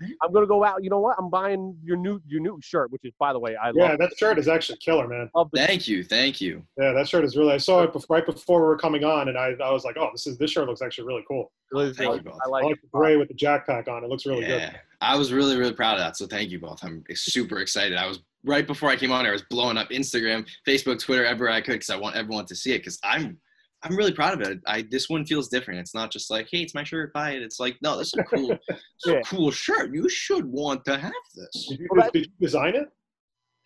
the 0.00 0.06
Jack 0.06 0.18
I'm 0.22 0.32
gonna 0.32 0.46
go 0.46 0.64
out. 0.64 0.82
You 0.82 0.90
know 0.90 0.98
what? 0.98 1.16
I'm 1.18 1.30
buying 1.30 1.76
your 1.84 1.96
new 1.96 2.20
your 2.26 2.40
new 2.40 2.58
shirt, 2.60 2.90
which 2.90 3.04
is 3.04 3.12
by 3.18 3.32
the 3.32 3.38
way, 3.38 3.54
I 3.56 3.66
love. 3.68 3.74
yeah, 3.76 3.88
love. 3.90 3.98
that 4.00 4.18
shirt 4.18 4.38
is 4.38 4.48
actually 4.48 4.78
killer, 4.78 5.06
man. 5.06 5.30
Thank 5.54 5.86
you, 5.86 6.02
thank 6.02 6.40
you. 6.40 6.64
Yeah, 6.76 6.92
that 6.92 7.08
shirt 7.08 7.24
is 7.24 7.36
really. 7.36 7.52
I 7.52 7.58
saw 7.58 7.82
it 7.84 7.92
before, 7.92 8.16
right 8.16 8.26
before 8.26 8.60
we 8.60 8.66
were 8.66 8.76
coming 8.76 9.04
on, 9.04 9.28
and 9.28 9.38
I, 9.38 9.54
I 9.62 9.70
was 9.72 9.84
like, 9.84 9.96
oh, 9.98 10.08
this 10.12 10.26
is 10.26 10.36
this 10.36 10.50
shirt 10.50 10.66
looks 10.68 10.82
actually 10.82 11.06
really 11.06 11.24
cool. 11.28 11.52
really, 11.70 11.92
Thank 11.94 12.08
really- 12.08 12.18
you 12.18 12.24
both. 12.24 12.40
I 12.44 12.46
I 12.46 12.50
like. 12.50 12.64
like 12.64 12.72
it. 12.74 12.82
the 12.82 12.88
gray 12.92 13.16
with 13.16 13.28
the 13.28 13.34
jack 13.34 13.66
pack 13.66 13.86
on. 13.88 14.02
It 14.04 14.10
looks 14.10 14.26
really 14.26 14.42
yeah, 14.42 14.70
good. 14.70 14.80
I 15.00 15.16
was 15.16 15.32
really, 15.32 15.56
really 15.56 15.74
proud 15.74 15.94
of 15.94 16.00
that. 16.00 16.16
So 16.16 16.26
thank 16.26 16.50
you 16.50 16.58
both. 16.58 16.82
I'm 16.82 17.04
super 17.14 17.58
excited. 17.60 17.96
I 17.96 18.06
was 18.08 18.18
right 18.44 18.66
before 18.66 18.88
I 18.90 18.96
came 18.96 19.12
on. 19.12 19.24
I 19.26 19.30
was 19.30 19.42
blowing 19.48 19.76
up 19.78 19.90
Instagram, 19.90 20.44
Facebook, 20.66 20.98
Twitter, 21.00 21.24
everywhere 21.24 21.54
I 21.54 21.60
could 21.60 21.74
because 21.74 21.90
I 21.90 21.96
want 21.96 22.16
everyone 22.16 22.46
to 22.46 22.56
see 22.56 22.72
it. 22.72 22.78
Because 22.78 22.98
I'm 23.04 23.38
I'm 23.82 23.96
really 23.96 24.12
proud 24.12 24.40
of 24.40 24.48
it. 24.48 24.58
I 24.66 24.82
this 24.90 25.08
one 25.08 25.24
feels 25.24 25.48
different. 25.48 25.80
It's 25.80 25.94
not 25.94 26.10
just 26.10 26.30
like, 26.30 26.48
hey, 26.50 26.58
it's 26.62 26.74
my 26.74 26.82
shirt, 26.84 27.12
buy 27.12 27.32
it. 27.32 27.42
It's 27.42 27.60
like, 27.60 27.76
no, 27.82 27.96
this 27.96 28.08
is 28.08 28.14
a 28.14 28.24
cool, 28.24 28.48
this 28.68 28.78
is 29.06 29.12
Yeah. 29.12 29.18
a 29.18 29.22
cool 29.22 29.50
shirt. 29.50 29.94
You 29.94 30.08
should 30.08 30.44
want 30.46 30.84
to 30.86 30.98
have 30.98 31.12
this. 31.34 31.66
Did 31.68 31.78
you, 31.80 31.88
did 32.12 32.26
you 32.26 32.32
design 32.40 32.74
it? 32.74 32.88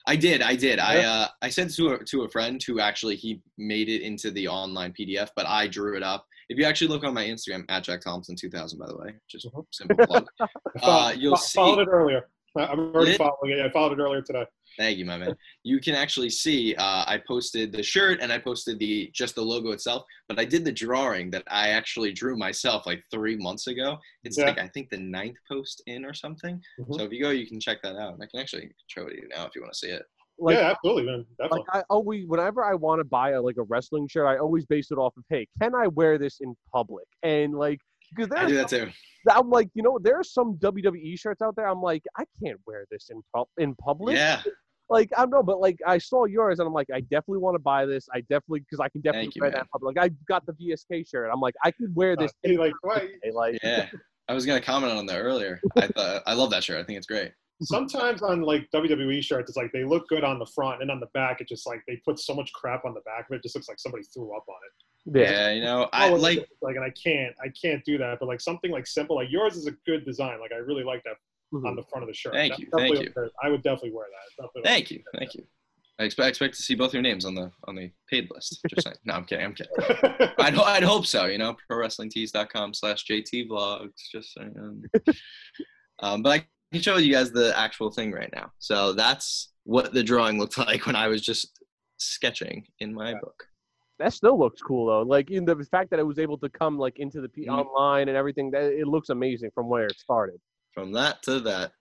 I 0.07 0.17
did, 0.17 0.43
I 0.43 0.57
did. 0.57 0.79
I 0.81 0.97
Yeah. 0.97 1.13
uh, 1.13 1.29
I 1.43 1.49
sent 1.49 1.71
it 1.71 1.77
to 1.77 1.89
a, 1.95 2.05
to 2.05 2.23
a 2.23 2.29
friend 2.29 2.63
who 2.67 2.81
actually 2.81 3.17
he 3.17 3.41
made 3.57 3.89
it 3.89 4.03
into 4.03 4.31
the 4.31 4.49
online 4.49 4.93
PDF, 4.99 5.31
but 5.37 5.47
I 5.47 5.67
drew 5.69 5.97
it 5.97 6.03
up. 6.03 6.27
If 6.49 6.59
you 6.59 6.65
actually 6.65 6.89
look 6.89 7.05
on 7.05 7.15
my 7.15 7.25
Instagram 7.25 7.65
at 7.71 7.85
Jack 7.85 8.01
Tomlinson 8.03 8.37
2000, 8.37 8.79
by 8.79 8.87
the 8.89 8.97
way, 8.97 9.15
just 9.31 9.47
Mhm. 9.47 9.65
simple 9.73 10.07
plug. 10.07 10.27
Uh, 10.83 11.15
you'll 11.17 11.37
fo- 11.37 11.43
followed 11.55 11.77
see- 11.77 11.83
it 11.83 11.89
earlier. 11.89 12.29
I- 12.59 12.67
I'm 12.67 12.81
already 12.81 13.13
Did? 13.13 13.19
following 13.19 13.53
it. 13.53 13.61
I 13.61 13.71
followed 13.71 13.99
it 13.99 14.03
earlier 14.03 14.21
today. 14.23 14.45
Thank 14.79 14.99
you, 14.99 15.05
my 15.05 15.19
man. 15.19 15.37
You 15.65 15.81
can 15.81 15.95
actually 15.95 16.31
see 16.31 16.75
uh, 16.77 17.05
I 17.07 17.21
posted 17.27 17.73
the 17.73 17.83
shirt 17.83 18.21
and 18.21 18.33
I 18.33 18.39
posted 18.39 18.79
the 18.79 19.11
just 19.13 19.35
the 19.35 19.43
logo 19.43 19.71
itself, 19.73 20.05
but 20.29 20.39
I 20.39 20.45
did 20.45 20.65
the 20.65 20.73
drawing 20.73 21.31
that 21.33 21.45
I 21.49 21.69
actually 21.71 22.13
drew 22.13 22.37
myself 22.37 22.87
like 22.87 23.03
three 23.11 23.37
months 23.37 23.67
ago. 23.67 23.99
It's 24.25 24.39
Yeah. 24.39 24.47
like 24.47 24.59
I 24.59 24.69
think 24.69 24.89
the 24.91 24.99
ninth 24.99 25.37
post 25.51 25.83
in 25.87 26.05
or 26.05 26.15
something. 26.15 26.61
Mhm. 26.81 26.95
So 26.97 27.05
if 27.05 27.13
you 27.13 27.23
go, 27.23 27.31
you 27.31 27.47
can 27.47 27.61
check 27.61 27.83
that 27.83 27.97
out. 27.97 28.15
I 28.23 28.27
can 28.27 28.41
actually 28.41 28.71
show 28.87 29.07
it 29.07 29.11
to 29.11 29.17
you 29.17 29.29
now 29.29 29.47
if 29.47 29.55
you 29.55 29.61
want 29.61 29.73
to 29.75 29.79
see 29.79 29.89
it. 29.91 30.05
Like, 30.39 30.57
yeah, 30.57 30.71
absolutely, 30.71 31.05
man. 31.05 31.27
Definitely. 31.39 31.59
like 31.69 31.77
I 31.77 31.85
always, 31.91 32.27
whenever 32.27 32.65
I 32.65 32.75
want 32.75 33.01
to 33.01 33.05
buy 33.05 33.31
a, 33.33 33.41
like 33.43 33.59
a 33.59 33.63
wrestling 33.65 34.09
shirt, 34.09 34.27
I 34.27 34.39
always 34.39 34.65
base 34.67 34.91
it 34.91 34.97
off 34.97 35.15
of, 35.17 35.25
hey, 35.29 35.47
can 35.61 35.75
I 35.75 35.89
wear 35.89 36.17
this 36.19 36.39
in 36.41 36.57
public? 36.73 37.05
And 37.23 37.55
like, 37.55 37.79
because 38.15 38.31
I 38.35 38.47
do 38.47 38.55
there's, 38.55 38.71
that 38.71 38.87
too. 38.87 38.91
I'm 39.31 39.51
like, 39.51 39.69
you 39.75 39.83
know, 39.83 39.99
there 40.03 40.19
are 40.19 40.25
some 40.25 40.57
WWE 40.57 41.17
shirts 41.19 41.43
out 41.43 41.55
there. 41.55 41.69
I'm 41.69 41.81
like, 41.81 42.03
I 42.17 42.25
can't 42.43 42.59
wear 42.67 42.87
this 42.91 43.09
in 43.11 43.23
pub 43.35 43.47
in 43.59 43.75
public. 43.77 44.17
Yeah, 44.17 44.43
Like 44.93 45.11
I 45.17 45.23
don't 45.23 45.31
know, 45.31 45.43
but 45.43 45.61
like 45.61 45.79
I 45.87 45.99
saw 45.99 46.25
yours 46.27 46.59
and 46.61 46.67
I'm 46.69 46.73
like, 46.75 46.89
I 46.93 47.01
definitely 47.01 47.39
want 47.39 47.55
to 47.57 47.59
buy 47.61 47.87
this. 47.87 48.07
I 48.15 48.21
definitely 48.21 48.61
because 48.61 48.79
I 48.81 48.89
can 48.89 49.01
definitely 49.01 49.27
Thank 49.27 49.37
you, 49.37 49.41
wear 49.43 49.51
man. 49.51 49.57
that 49.59 49.63
in 49.63 49.69
public. 49.73 49.97
Like 49.97 50.11
I 50.11 50.15
got 50.29 50.47
the 50.47 50.53
VSK 50.53 51.09
shirt. 51.11 51.31
I'm 51.33 51.41
like, 51.41 51.55
I 51.65 51.71
could 51.71 51.95
wear 51.97 52.15
this. 52.17 52.33
Uh, 52.47 52.59
like, 52.59 52.75
why- 52.83 53.09
Like, 53.33 53.59
yeah. 53.63 53.89
I 54.29 54.35
was 54.35 54.47
gonna 54.47 54.61
comment 54.61 54.93
on 54.93 55.07
that 55.07 55.19
earlier. 55.21 55.61
I 55.77 55.87
thought 55.89 56.23
I 56.27 56.35
love 56.35 56.51
that 56.51 56.63
shirt. 56.65 56.79
I 56.79 56.85
think 56.85 56.97
it's 56.99 57.07
great. 57.09 57.33
sometimes 57.63 58.23
on 58.23 58.43
like 58.43 58.69
WWE 58.75 59.23
shirts, 59.23 59.51
it's 59.51 59.57
like 59.57 59.71
they 59.73 59.85
look 59.85 60.09
good 60.09 60.25
on 60.25 60.39
the 60.39 60.47
front, 60.47 60.81
and 60.83 60.91
on 60.91 61.01
the 61.01 61.09
back, 61.15 61.41
it 61.41 61.49
just 61.49 61.67
like 61.67 61.81
they 61.87 61.97
put 62.05 62.19
so 62.19 62.35
much 62.35 62.53
crap 62.53 62.85
on 62.85 62.95
the 62.95 63.01
back 63.03 63.27
of 63.29 63.35
it. 63.35 63.37
it 63.37 63.43
just 63.43 63.55
looks 63.57 63.69
like 63.69 63.79
somebody 63.81 64.05
threw 64.15 64.35
up 64.37 64.45
on 64.49 64.55
it. 64.67 65.19
yeah. 65.21 65.31
Yeah, 65.31 65.51
you 65.51 65.63
know, 65.63 65.89
I 65.93 66.09
Oh, 66.09 66.15
like 66.15 66.49
like, 66.63 66.77
and 66.77 66.85
I 66.85 66.91
can't, 66.91 67.35
I 67.43 67.49
can't 67.61 67.85
do 67.85 67.99
that. 67.99 68.19
But 68.21 68.27
like 68.27 68.41
something 68.41 68.71
like 68.71 68.87
simple, 68.87 69.17
like 69.17 69.31
yours 69.31 69.57
is 69.57 69.67
a 69.67 69.73
good 69.87 70.05
design. 70.05 70.41
Like 70.41 70.53
I 70.53 70.57
really 70.59 70.85
like 70.85 71.03
that 71.05 71.17
Mhm. 71.53 71.67
on 71.67 71.77
the 71.77 71.83
front 71.85 72.03
of 72.03 72.09
the 72.09 72.15
shirt. 72.15 72.33
Thank 72.35 72.59
you, 72.59 72.69
thank 72.77 72.99
you. 73.01 73.13
okay. 73.17 73.31
I 73.43 73.49
would 73.51 73.63
definitely 73.63 73.93
wear 73.93 74.07
that. 74.11 74.43
Definitely 74.45 74.69
Thank 74.69 74.91
you, 74.91 75.03
thank 75.19 75.35
you. 75.35 75.45
I 75.99 76.05
expect, 76.05 76.25
I 76.25 76.29
expect 76.31 76.55
to 76.57 76.63
see 76.63 76.75
both 76.75 76.95
your 76.95 77.03
names 77.03 77.25
on 77.27 77.35
the 77.35 77.53
on 77.69 77.75
the 77.77 77.91
paid 78.09 78.29
list. 78.35 78.61
Just 78.71 78.85
saying. 78.87 78.97
No, 79.05 79.13
I'm 79.15 79.25
kidding. 79.25 79.45
I'm 79.45 79.55
kidding. 79.55 79.73
I'd, 80.39 80.57
I'd 80.57 80.83
hope 80.83 81.07
so. 81.07 81.27
You 81.27 81.37
know, 81.39 81.55
prowrestlingtees.com 81.71 82.73
slash 82.75 83.05
JT 83.05 83.49
vlogs. 83.49 83.91
Just 84.11 84.33
saying. 84.35 84.83
Um, 86.01 86.23
but 86.23 86.31
I 86.31 86.47
can 86.73 86.81
show 86.83 86.97
you 86.97 87.13
guys 87.13 87.31
the 87.31 87.57
actual 87.57 87.91
thing 87.91 88.11
right 88.11 88.31
now. 88.35 88.51
So 88.59 88.95
that's 88.95 89.53
what 89.65 89.93
the 89.93 90.03
drawing 90.03 90.39
looked 90.39 90.59
like 90.59 90.87
when 90.87 90.97
I 90.97 91.09
was 91.09 91.21
just 91.21 91.63
sketching 91.99 92.65
in 92.81 92.93
my 92.95 93.13
book. 93.13 93.45
That 93.99 94.13
still 94.13 94.37
looks 94.39 94.61
cool 94.63 94.87
though. 94.87 95.03
Like 95.03 95.31
in 95.31 95.45
the 95.45 95.55
fact 95.71 95.91
that 95.91 96.01
it 96.01 96.07
was 96.07 96.19
able 96.19 96.39
to 96.39 96.49
come 96.49 96.79
like 96.79 96.99
into 96.99 97.21
the 97.21 97.29
P- 97.29 97.47
Mhm. 97.47 97.65
online 97.67 98.09
and 98.09 98.17
everything. 98.17 98.51
That 98.51 98.65
it 98.73 98.89
looks 98.89 99.11
amazing 99.11 99.51
from 99.55 99.69
where 99.69 99.85
it 99.87 99.99
started. 99.99 100.41
From 100.73 100.93
that 100.93 101.23
to 101.25 101.41
that, 101.41 101.73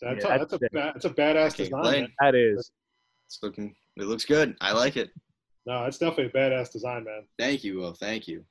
that's, 0.00 0.24
Yeah, 0.24 0.34
a, 0.34 0.38
that's 0.38 0.52
a 0.52 0.58
that's 0.58 0.72
ba- 0.72 0.90
that's 0.94 1.04
a 1.04 1.10
badass 1.10 1.56
design. 1.56 1.82
Man. 2.02 2.08
That 2.20 2.34
is. 2.34 2.70
It's 3.26 3.38
looking. 3.42 3.74
It 3.96 4.04
looks 4.04 4.24
good. 4.24 4.56
I 4.60 4.72
like 4.72 4.96
it. 4.96 5.10
No, 5.66 5.84
it's 5.84 5.98
definitely 5.98 6.26
a 6.26 6.30
badass 6.30 6.70
design, 6.72 7.04
man. 7.04 7.26
Thank 7.38 7.64
you, 7.64 7.78
Will. 7.78 7.92
Thank 7.94 8.28
you. 8.28 8.44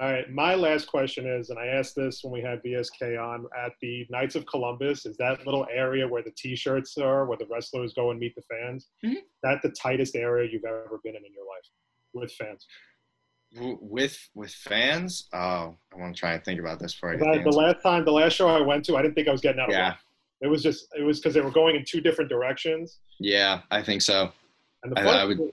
All 0.00 0.10
right, 0.10 0.30
my 0.30 0.54
last 0.54 0.86
question 0.86 1.26
is, 1.26 1.50
and 1.50 1.58
I 1.58 1.66
asked 1.66 1.94
this 1.94 2.20
when 2.24 2.32
we 2.32 2.40
had 2.40 2.62
VSK 2.62 3.18
on 3.22 3.44
at 3.62 3.72
the 3.82 4.06
Knights 4.08 4.34
of 4.34 4.46
Columbus. 4.46 5.04
Is 5.04 5.16
that 5.18 5.44
little 5.44 5.66
area 5.70 6.08
where 6.08 6.22
the 6.22 6.32
T-shirts 6.38 6.96
are, 6.96 7.26
where 7.26 7.36
the 7.36 7.46
wrestlers 7.50 7.92
go 7.92 8.10
and 8.10 8.18
meet 8.18 8.34
the 8.34 8.42
fans? 8.42 8.88
Mhm. 9.04 9.16
That 9.42 9.60
the 9.62 9.70
tightest 9.72 10.16
area 10.16 10.48
you've 10.50 10.64
ever 10.64 11.00
been 11.04 11.16
in 11.16 11.24
in 11.24 11.32
your 11.34 11.44
life 11.44 11.68
with 12.14 12.32
fans? 12.32 12.66
With 13.58 14.16
with 14.34 14.52
fans. 14.52 15.28
Oh, 15.32 15.74
I 15.92 15.96
want 15.96 16.14
to 16.14 16.20
try 16.20 16.34
and 16.34 16.44
think 16.44 16.60
about 16.60 16.78
this 16.78 16.96
I 17.02 17.12
get 17.16 17.20
That- 17.20 17.44
the 17.44 17.50
the 17.50 17.56
last 17.56 17.82
time, 17.82 18.04
the 18.04 18.12
last 18.12 18.34
show 18.34 18.48
I 18.48 18.60
went 18.60 18.84
to, 18.84 18.96
I 18.96 19.02
didn't 19.02 19.14
think 19.14 19.26
I 19.26 19.32
was 19.32 19.40
getting 19.40 19.60
out 19.60 19.68
of 19.68 19.74
Yeah, 19.74 19.88
line. 19.88 19.96
It 20.42 20.46
was 20.46 20.62
just, 20.62 20.86
it 20.96 21.02
was 21.02 21.18
because 21.18 21.34
they 21.34 21.40
were 21.40 21.50
going 21.50 21.74
in 21.76 21.84
two 21.84 22.00
different 22.00 22.30
directions. 22.30 23.00
yeah, 23.18 23.62
I 23.70 23.82
think 23.82 24.02
so. 24.02 24.30
And 24.84 24.94
the 24.94 25.00
I- 25.00 25.22
I 25.22 25.24
would- 25.24 25.52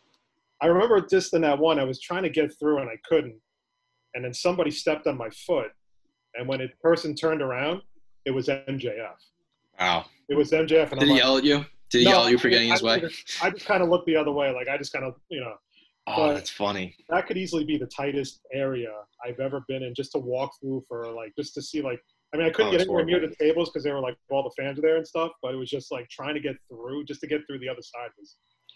I 0.62 0.68
remember 0.68 1.02
just 1.02 1.34
in 1.34 1.42
that 1.42 1.58
one, 1.58 1.80
I 1.80 1.84
was 1.84 2.00
trying 2.00 2.24
to 2.24 2.30
get 2.30 2.58
through 2.58 2.80
and 2.80 2.90
I 2.90 2.98
couldn't. 3.08 3.40
And 4.14 4.24
then 4.24 4.34
somebody 4.34 4.72
stepped 4.72 5.06
on 5.06 5.18
my 5.18 5.30
foot. 5.32 5.72
And 6.36 6.48
when 6.48 6.62
a 6.62 6.68
person 6.82 7.14
turned 7.16 7.42
around, 7.42 7.82
it 8.26 8.32
was 8.32 8.48
MJF. 8.48 9.18
Wow. 9.80 10.06
It 10.30 10.36
was 10.36 10.52
MJF. 10.52 10.92
And 10.92 11.00
Did 11.00 11.02
I'm 11.02 11.08
he 11.08 11.14
like, 11.14 11.22
yell 11.22 11.38
at 11.38 11.44
you? 11.44 11.66
Did 11.90 12.00
he 12.00 12.04
No, 12.06 12.12
yell 12.12 12.26
at 12.26 12.32
you 12.32 12.38
for 12.38 12.50
getting 12.50 12.68
didn't- 12.70 12.74
his 12.74 12.84
way? 12.84 12.94
I 12.94 13.00
didn't. 13.00 13.38
I 13.44 13.50
just 13.52 13.66
kind 13.66 13.84
of 13.84 13.90
looked 13.90 14.06
the 14.08 14.16
other 14.16 14.32
way. 14.32 14.52
Like 14.52 14.68
I 14.68 14.78
just 14.78 14.94
kind 14.94 15.06
of, 15.06 15.16
you 15.30 15.40
know, 15.42 15.56
Oh, 16.08 16.16
but- 16.28 16.34
that's 16.36 16.50
funny. 16.50 16.96
that 17.10 17.28
could 17.28 17.38
easily 17.38 17.64
be 17.66 17.78
the 17.78 17.88
tightest 17.88 18.40
area 18.54 18.92
I've 19.26 19.40
ever 19.40 19.64
been 19.68 19.84
in 19.84 19.94
just 19.94 20.12
to 20.14 20.20
walk 20.20 20.52
through 20.62 20.84
for 20.88 21.12
like, 21.12 21.34
just 21.38 21.54
to 21.56 21.62
see 21.62 21.82
like, 21.82 22.00
I 22.34 22.38
mean, 22.38 22.48
I 22.48 22.50
couldn't 22.50 22.70
Oh, 22.70 22.72
get 22.72 22.82
anywhere 22.82 23.06
near 23.06 23.20
the 23.20 23.34
tables 23.40 23.70
because 23.70 23.84
they 23.84 23.92
were 23.92 24.00
like, 24.02 24.18
all 24.30 24.44
the 24.44 24.52
fans 24.62 24.78
were 24.78 24.82
there 24.82 24.98
and 24.98 25.08
stuff, 25.08 25.32
but 25.42 25.54
it 25.54 25.58
was 25.58 25.70
just 25.70 25.92
like 25.92 26.10
trying 26.10 26.34
to 26.34 26.40
get 26.42 26.56
through, 26.70 27.06
just 27.06 27.22
to 27.22 27.28
get 27.28 27.42
through 27.48 27.60
the 27.60 27.70
other 27.70 27.82
side 27.82 28.10
was 28.18 28.36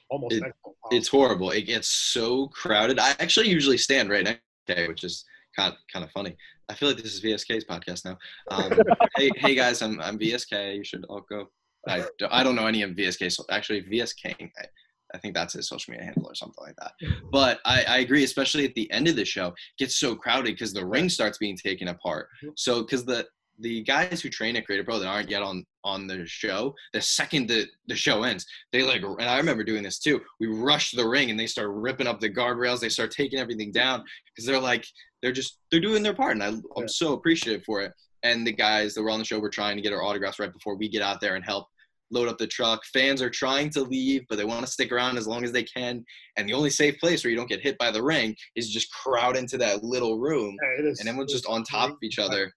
almost 0.09 0.35
It-. 0.35 0.43
It's 0.91 1.07
horrible. 1.07 1.51
It 1.51 1.63
gets 1.63 1.87
so 1.87 2.47
crowded. 2.47 2.99
I 2.99 3.09
actually 3.19 3.49
usually 3.49 3.77
stand 3.77 4.09
right 4.09 4.23
next 4.23 4.41
to 4.67 4.87
which 4.87 5.03
is 5.03 5.25
kind 5.57 5.73
kind 5.91 6.05
of 6.05 6.11
funny. 6.11 6.35
I 6.69 6.75
feel 6.75 6.89
like 6.89 6.97
this 7.01 7.13
is 7.13 7.21
VSK's 7.21 7.65
podcast 7.65 8.05
now. 8.05 8.17
Um, 8.51 8.71
hey, 9.17 9.29
hey 9.35 9.55
guys, 9.55 9.81
I'm 9.81 9.99
I'm 9.99 10.17
VSK. 10.17 10.77
You 10.77 10.83
should 10.85 11.03
all 11.09 11.25
go. 11.29 11.47
I, 11.87 12.05
I 12.29 12.43
don't 12.43 12.55
know 12.55 12.67
any 12.67 12.83
of 12.83 12.91
VSK. 12.91 13.31
So 13.31 13.43
actually, 13.49 13.81
VSK. 13.83 14.33
I, 14.39 14.65
I 15.13 15.17
think 15.17 15.33
that's 15.33 15.53
his 15.53 15.67
social 15.67 15.91
media 15.91 16.05
handle 16.05 16.27
or 16.27 16.35
something 16.35 16.63
like 16.63 16.75
that. 16.77 16.93
But 17.31 17.59
I, 17.65 17.83
I 17.83 17.97
agree, 17.99 18.23
especially 18.23 18.65
at 18.65 18.75
the 18.75 18.89
end 18.91 19.07
of 19.07 19.15
the 19.15 19.25
show, 19.25 19.47
it 19.47 19.53
gets 19.77 19.97
so 19.97 20.15
crowded 20.15 20.53
because 20.55 20.73
the 20.73 20.85
ring 20.85 21.09
starts 21.09 21.37
being 21.37 21.57
taken 21.57 21.89
apart. 21.89 22.27
Mm-hmm. 22.43 22.53
So 22.55 22.81
because 22.81 23.05
the 23.05 23.27
the 23.59 23.83
guys 23.83 24.21
who 24.21 24.29
train 24.29 24.55
at 24.55 24.65
Create 24.65 24.81
A 24.81 24.83
Pro 24.83 24.97
that 24.99 25.07
aren't 25.07 25.29
yet 25.29 25.43
on 25.43 25.63
on 25.83 26.07
the 26.07 26.25
show, 26.25 26.73
the 26.93 27.01
second 27.01 27.47
the 27.47 27.67
the 27.87 27.95
show 27.95 28.23
ends, 28.23 28.45
they 28.71 28.83
like 28.83 29.03
and 29.03 29.29
I 29.29 29.37
remember 29.37 29.63
doing 29.63 29.83
this 29.83 29.99
too. 29.99 30.19
We 30.39 30.47
rush 30.47 30.91
the 30.91 31.07
ring 31.07 31.29
and 31.29 31.39
they 31.39 31.47
start 31.47 31.69
ripping 31.69 32.07
up 32.07 32.19
the 32.19 32.29
guardrails. 32.29 32.79
They 32.79 32.89
start 32.89 33.11
taking 33.11 33.39
everything 33.39 33.71
down 33.71 34.03
because 34.27 34.45
they're 34.45 34.59
like 34.59 34.85
they're 35.21 35.31
just 35.31 35.59
they're 35.69 35.79
doing 35.79 36.03
their 36.03 36.15
part, 36.15 36.33
and 36.33 36.43
I, 36.43 36.53
I'm 36.77 36.87
so 36.87 37.13
appreciative 37.13 37.63
for 37.63 37.81
it. 37.81 37.93
And 38.23 38.45
the 38.45 38.51
guys 38.51 38.93
that 38.93 39.01
were 39.01 39.09
on 39.09 39.19
the 39.19 39.25
show 39.25 39.39
were 39.39 39.49
trying 39.49 39.75
to 39.77 39.81
get 39.81 39.93
our 39.93 40.03
autographs 40.03 40.39
right 40.39 40.53
before 40.53 40.75
we 40.75 40.87
get 40.87 41.01
out 41.01 41.19
there 41.21 41.35
and 41.35 41.43
help 41.43 41.67
load 42.11 42.27
up 42.27 42.37
the 42.37 42.47
truck. 42.47 42.83
Fans 42.93 43.21
are 43.21 43.29
trying 43.29 43.69
to 43.71 43.81
leave, 43.81 44.23
but 44.29 44.37
they 44.37 44.45
want 44.45 44.65
to 44.65 44.71
stick 44.71 44.91
around 44.91 45.17
as 45.17 45.27
long 45.27 45.43
as 45.43 45.51
they 45.51 45.63
can. 45.63 46.03
And 46.37 46.47
the 46.47 46.53
only 46.53 46.69
safe 46.69 46.99
place 46.99 47.23
where 47.23 47.31
you 47.31 47.37
don't 47.37 47.49
get 47.49 47.61
hit 47.61 47.77
by 47.77 47.89
the 47.91 48.03
ring 48.03 48.35
is 48.55 48.69
just 48.69 48.91
crowd 48.93 49.37
into 49.37 49.57
that 49.59 49.83
little 49.83 50.19
room 50.19 50.55
Yeah, 50.61 50.85
is- 50.89 50.99
and 50.99 51.09
everyone's 51.09 51.31
just 51.33 51.45
on 51.47 51.63
top 51.63 51.89
of 51.91 51.97
each 52.03 52.19
other. 52.19 52.51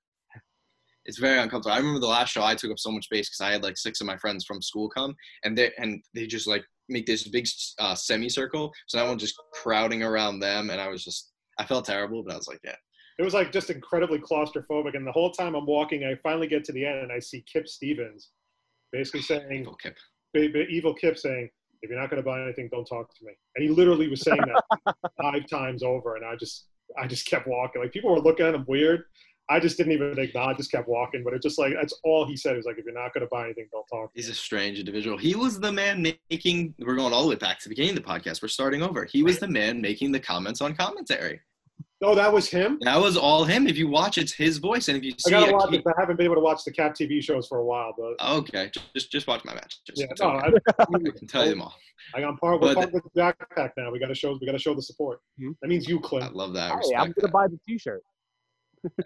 It's 1.07 1.19
very 1.19 1.39
uncomfortable. 1.39 1.75
I 1.75 1.79
remember 1.79 2.01
the 2.01 2.07
last 2.07 2.31
show 2.31 2.43
I 2.43 2.55
took 2.55 2.71
up 2.71 2.79
so 2.79 2.91
much 2.91 3.05
space 3.05 3.29
because 3.29 3.41
I 3.43 3.53
had 3.53 3.63
like 3.63 3.77
six 3.77 4.01
of 4.01 4.07
my 4.07 4.17
friends 4.17 4.45
from 4.47 4.63
school 4.63 4.89
come, 4.89 5.15
and 5.45 5.57
they 5.57 5.71
and 5.77 6.03
they 6.15 6.27
just 6.27 6.47
like 6.47 6.65
make 6.89 7.05
this 7.05 7.29
big 7.29 7.47
uh, 7.79 7.95
semicircle. 7.95 8.73
So 8.89 8.99
everyone's 8.99 9.21
just 9.21 9.39
crowding 9.53 10.03
around 10.03 10.41
them, 10.41 10.71
and 10.71 10.81
I 10.81 10.89
was 10.89 11.05
just 11.05 11.33
I 11.59 11.67
felt 11.67 11.85
terrible, 11.85 12.23
but 12.23 12.33
I 12.33 12.37
was 12.37 12.49
like, 12.49 12.61
yeah, 12.65 12.77
It 13.19 13.23
was 13.23 13.35
like 13.35 13.53
just 13.53 13.69
incredibly 13.69 14.19
claustrophobic. 14.19 14.97
And 14.97 15.07
the 15.07 15.13
whole 15.13 15.31
time 15.31 15.55
I'm 15.55 15.67
walking, 15.67 16.05
I 16.05 16.15
finally 16.23 16.47
get 16.49 16.65
to 16.65 16.73
the 16.73 16.87
end 16.87 16.99
and 17.01 17.13
I 17.13 17.19
see 17.19 17.45
Kip 17.53 17.69
Stevens 17.69 18.31
basically 18.95 19.23
saying, 19.31 19.53
evil 19.53 19.75
Kip. 19.75 19.97
ba- 20.33 20.49
ba- 20.53 20.69
evil 20.69 20.95
Kip 20.95 21.19
saying, 21.19 21.51
if 21.83 21.91
you're 21.91 22.01
not 22.01 22.09
going 22.11 22.23
to 22.23 22.27
buy 22.27 22.43
anything, 22.43 22.69
don't 22.73 22.87
talk 22.87 23.15
to 23.15 23.25
me. 23.25 23.33
And 23.57 23.63
he 23.63 23.71
literally 23.71 24.09
was 24.09 24.23
saying 24.23 24.41
that 24.41 24.95
five 25.23 25.47
times 25.51 25.83
over. 25.83 26.17
And 26.17 26.25
I 26.25 26.35
just, 26.35 26.67
I 26.99 27.07
just 27.07 27.27
kept 27.27 27.47
walking. 27.47 27.83
Like 27.83 27.93
people 27.93 28.11
were 28.11 28.21
looking 28.21 28.47
at 28.47 28.55
him 28.55 28.65
weird. 28.67 29.05
I 29.51 29.61
just 29.61 29.77
didn't 29.77 29.93
even 29.93 30.19
I 30.37 30.55
just 30.55 30.71
kept 30.71 30.89
walking. 30.89 31.23
But 31.23 31.35
it 31.35 31.43
just 31.43 31.59
like, 31.59 31.75
that's 31.75 31.93
all 32.03 32.27
he 32.27 32.39
said. 32.39 32.53
He 32.53 32.57
was 32.57 32.65
like, 32.65 32.79
if 32.79 32.87
you're 32.87 32.95
not 32.95 33.13
going 33.13 33.27
to 33.27 33.29
buy 33.31 33.45
anything, 33.45 33.69
don't 33.71 33.87
talk 33.93 34.11
to 34.13 34.19
He's 34.19 34.31
a 34.31 34.35
strange 34.35 34.79
individual. 34.79 35.19
He 35.19 35.35
was 35.35 35.61
the 35.61 35.71
man 35.71 36.01
making. 36.31 36.75
We're 36.79 36.97
going 36.97 37.13
all 37.13 37.25
the 37.25 37.29
way 37.29 37.35
back 37.35 37.59
to 37.59 37.65
the 37.65 37.75
beginning 37.75 37.99
of 37.99 38.03
the 38.03 38.09
podcast. 38.09 38.41
We're 38.41 38.49
starting 38.49 38.83
over. 38.83 39.05
He 39.05 39.23
was 39.23 39.39
the 39.39 39.49
man 39.49 39.83
making 39.83 40.13
the 40.13 40.21
comments 40.21 40.63
on 40.63 40.75
commentary. 40.75 41.41
Oh, 42.03 42.15
that 42.15 42.33
was 42.33 42.49
him? 42.51 42.79
That 42.83 43.01
was 43.01 43.17
all 43.17 43.45
him. 43.45 43.67
If 43.67 43.79
you 43.79 43.89
watch, 43.89 44.19
it's 44.19 44.33
his 44.33 44.59
voice, 44.59 44.89
and 44.89 44.97
if 44.99 45.05
you 45.05 45.13
I 45.13 45.17
see, 45.19 45.31
got 45.31 45.47
to 45.47 45.53
watch 45.53 45.71
key- 45.71 45.77
it. 45.79 45.85
I 45.87 45.93
haven't 45.99 46.17
been 46.17 46.27
able 46.27 46.35
to 46.35 46.41
watch 46.41 46.65
the 46.65 46.73
Cap 46.73 46.95
TV 46.95 47.23
shows 47.23 47.47
for 47.47 47.59
a 47.59 47.65
while, 47.65 47.95
but 47.97 48.15
okay, 48.39 48.71
just 48.95 49.11
just 49.13 49.27
watch 49.27 49.45
my 49.45 49.55
match. 49.55 49.79
Just, 49.87 50.01
yeah, 50.01 50.07
no, 50.21 50.33
okay. 50.39 50.57
I, 50.79 50.83
I 50.83 51.11
can 51.17 51.27
tell 51.29 51.45
you 51.45 51.51
them 51.51 51.63
all. 51.63 51.75
I 52.15 52.21
got 52.21 52.39
part, 52.41 52.61
we're 52.61 52.75
part 52.75 52.93
of 52.93 53.03
the 53.03 53.21
backpack 53.21 53.71
now. 53.79 53.91
We 53.91 53.99
got 53.99 54.09
to 54.09 54.15
show, 54.15 54.37
we 54.39 54.45
got 54.47 54.53
to 54.53 54.59
show 54.59 54.75
the 54.75 54.83
support. 54.83 55.21
Hmm. 55.39 55.53
That 55.63 55.69
means 55.69 55.89
you, 55.89 55.99
I 55.99 56.03
Clint. 56.03 56.35
love 56.37 56.53
that. 56.55 56.73
I 56.73 56.77
Hey, 56.83 56.95
I'm 56.97 57.05
gonna 57.07 57.15
that. 57.23 57.33
buy 57.33 57.47
the 57.47 57.59
T-shirt. 57.67 58.03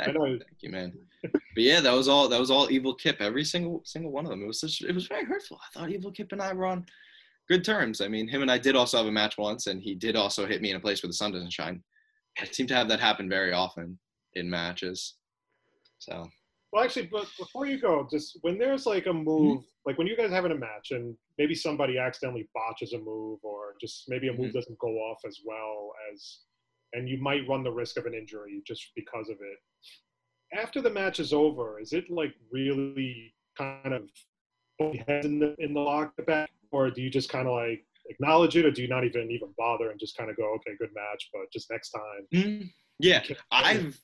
I 0.01 0.11
know. 0.11 0.24
Thank 0.26 0.43
you, 0.62 0.70
man. 0.70 0.93
But 1.22 1.41
yeah, 1.57 1.80
that 1.80 1.93
was 1.93 2.09
all. 2.09 2.28
That 2.28 2.41
was 2.41 2.51
all 2.51 2.68
Evil 2.70 2.95
Kip. 2.95 3.18
Every 3.20 3.45
single 3.45 3.82
single 3.84 4.11
one 4.11 4.24
of 4.24 4.30
them. 4.30 4.43
It 4.43 4.47
was 4.47 4.61
such. 4.61 4.80
It 4.80 4.93
was 4.95 5.07
very 5.07 5.24
hurtful. 5.24 5.59
I 5.62 5.78
thought 5.78 5.91
Evil 5.91 6.11
Kip 6.11 6.32
and 6.32 6.43
I 6.43 6.53
were 6.53 6.66
on 6.66 6.84
good 7.49 7.64
terms. 7.64 8.01
I 8.01 8.09
mean, 8.09 8.26
him 8.26 8.43
and 8.43 8.51
I 8.51 8.59
did 8.59 8.74
also 8.74 8.97
have 8.97 9.07
a 9.07 9.12
match 9.12 9.39
once, 9.39 9.68
and 9.68 9.80
he 9.80 9.95
did 9.95 10.16
also 10.16 10.47
hit 10.47 10.61
me 10.62 10.70
in 10.70 10.76
a 10.76 10.80
place 10.80 11.03
where 11.03 11.09
the 11.09 11.14
sun 11.14 11.30
doesn't 11.32 11.53
shine. 11.53 11.82
I 12.41 12.45
seem 12.45 12.66
to 12.68 12.74
have 12.74 12.89
that 12.89 13.01
happen 13.01 13.29
very 13.29 13.53
often 13.53 13.99
in 14.35 14.49
matches. 14.49 15.16
So 15.99 16.29
Well, 16.72 16.85
actually, 16.85 17.07
but 17.07 17.26
before 17.39 17.66
you 17.66 17.81
go, 17.81 18.07
just 18.11 18.39
when 18.43 18.59
there's 18.59 18.87
like 18.87 19.07
a 19.07 19.12
move, 19.12 19.64
like 19.87 19.97
when 19.99 20.07
you 20.07 20.16
guys 20.16 20.31
having 20.31 20.53
a 20.53 20.57
match 20.57 20.91
and 20.91 21.16
maybe 21.39 21.55
somebody 21.55 21.99
accidentally 21.99 22.49
botches 22.55 22.93
a 22.93 22.99
move 22.99 23.41
or 23.43 23.74
just 23.81 24.05
maybe 24.09 24.29
a 24.29 24.33
move 24.33 24.51
Mhm. 24.51 24.53
doesn't 24.53 24.79
go 24.79 24.89
off 24.99 25.18
as 25.26 25.41
well 25.45 25.93
as, 26.12 26.41
and 26.93 27.09
you 27.09 27.18
might 27.18 27.49
run 27.49 27.62
the 27.62 27.72
risk 27.72 27.97
of 27.97 28.07
an 28.07 28.14
injury 28.14 28.62
just 28.66 28.93
because 28.95 29.29
of 29.31 29.41
it. 29.41 29.59
After 30.53 30.81
the 30.81 30.91
match 30.91 31.20
is 31.20 31.33
over, 31.33 31.81
is 31.81 31.93
it 31.93 32.11
like 32.11 32.35
really 32.51 33.35
kind 33.57 33.95
of 33.95 34.11
heads 35.07 35.26
in 35.26 35.39
the 35.39 35.55
in 35.59 35.74
the 35.74 35.81
lock 35.81 36.14
back, 36.26 36.51
or 36.70 36.91
do 36.91 37.03
you 37.03 37.11
just 37.11 37.29
kind 37.31 37.49
of 37.49 37.55
like 37.55 37.87
acknowledge 38.09 38.56
it, 38.56 38.64
or 38.64 38.70
do 38.70 38.82
you 38.82 38.88
not 38.88 39.04
even 39.04 39.30
even 39.30 39.48
bother 39.56 39.90
and 39.90 40.00
just 40.00 40.16
kind 40.16 40.30
of 40.30 40.36
go, 40.36 40.54
okay, 40.54 40.72
good 40.78 40.90
match, 40.94 41.28
but 41.32 41.42
just 41.52 41.70
next 41.70 41.90
time? 41.90 42.26
Mm, 42.34 42.70
yeah, 42.98 43.22
I've 43.50 44.00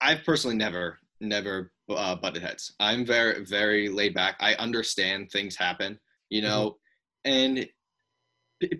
I've 0.00 0.24
personally 0.24 0.56
never 0.56 0.98
never 1.20 1.72
uh, 1.88 2.16
butted 2.16 2.42
heads. 2.42 2.74
I'm 2.80 3.04
very 3.04 3.44
very 3.44 3.88
laid 3.88 4.14
back. 4.14 4.36
I 4.40 4.54
understand 4.54 5.30
things 5.30 5.56
happen, 5.56 5.98
you 6.28 6.42
know, 6.42 6.76
and 7.24 7.56
p- 7.56 7.70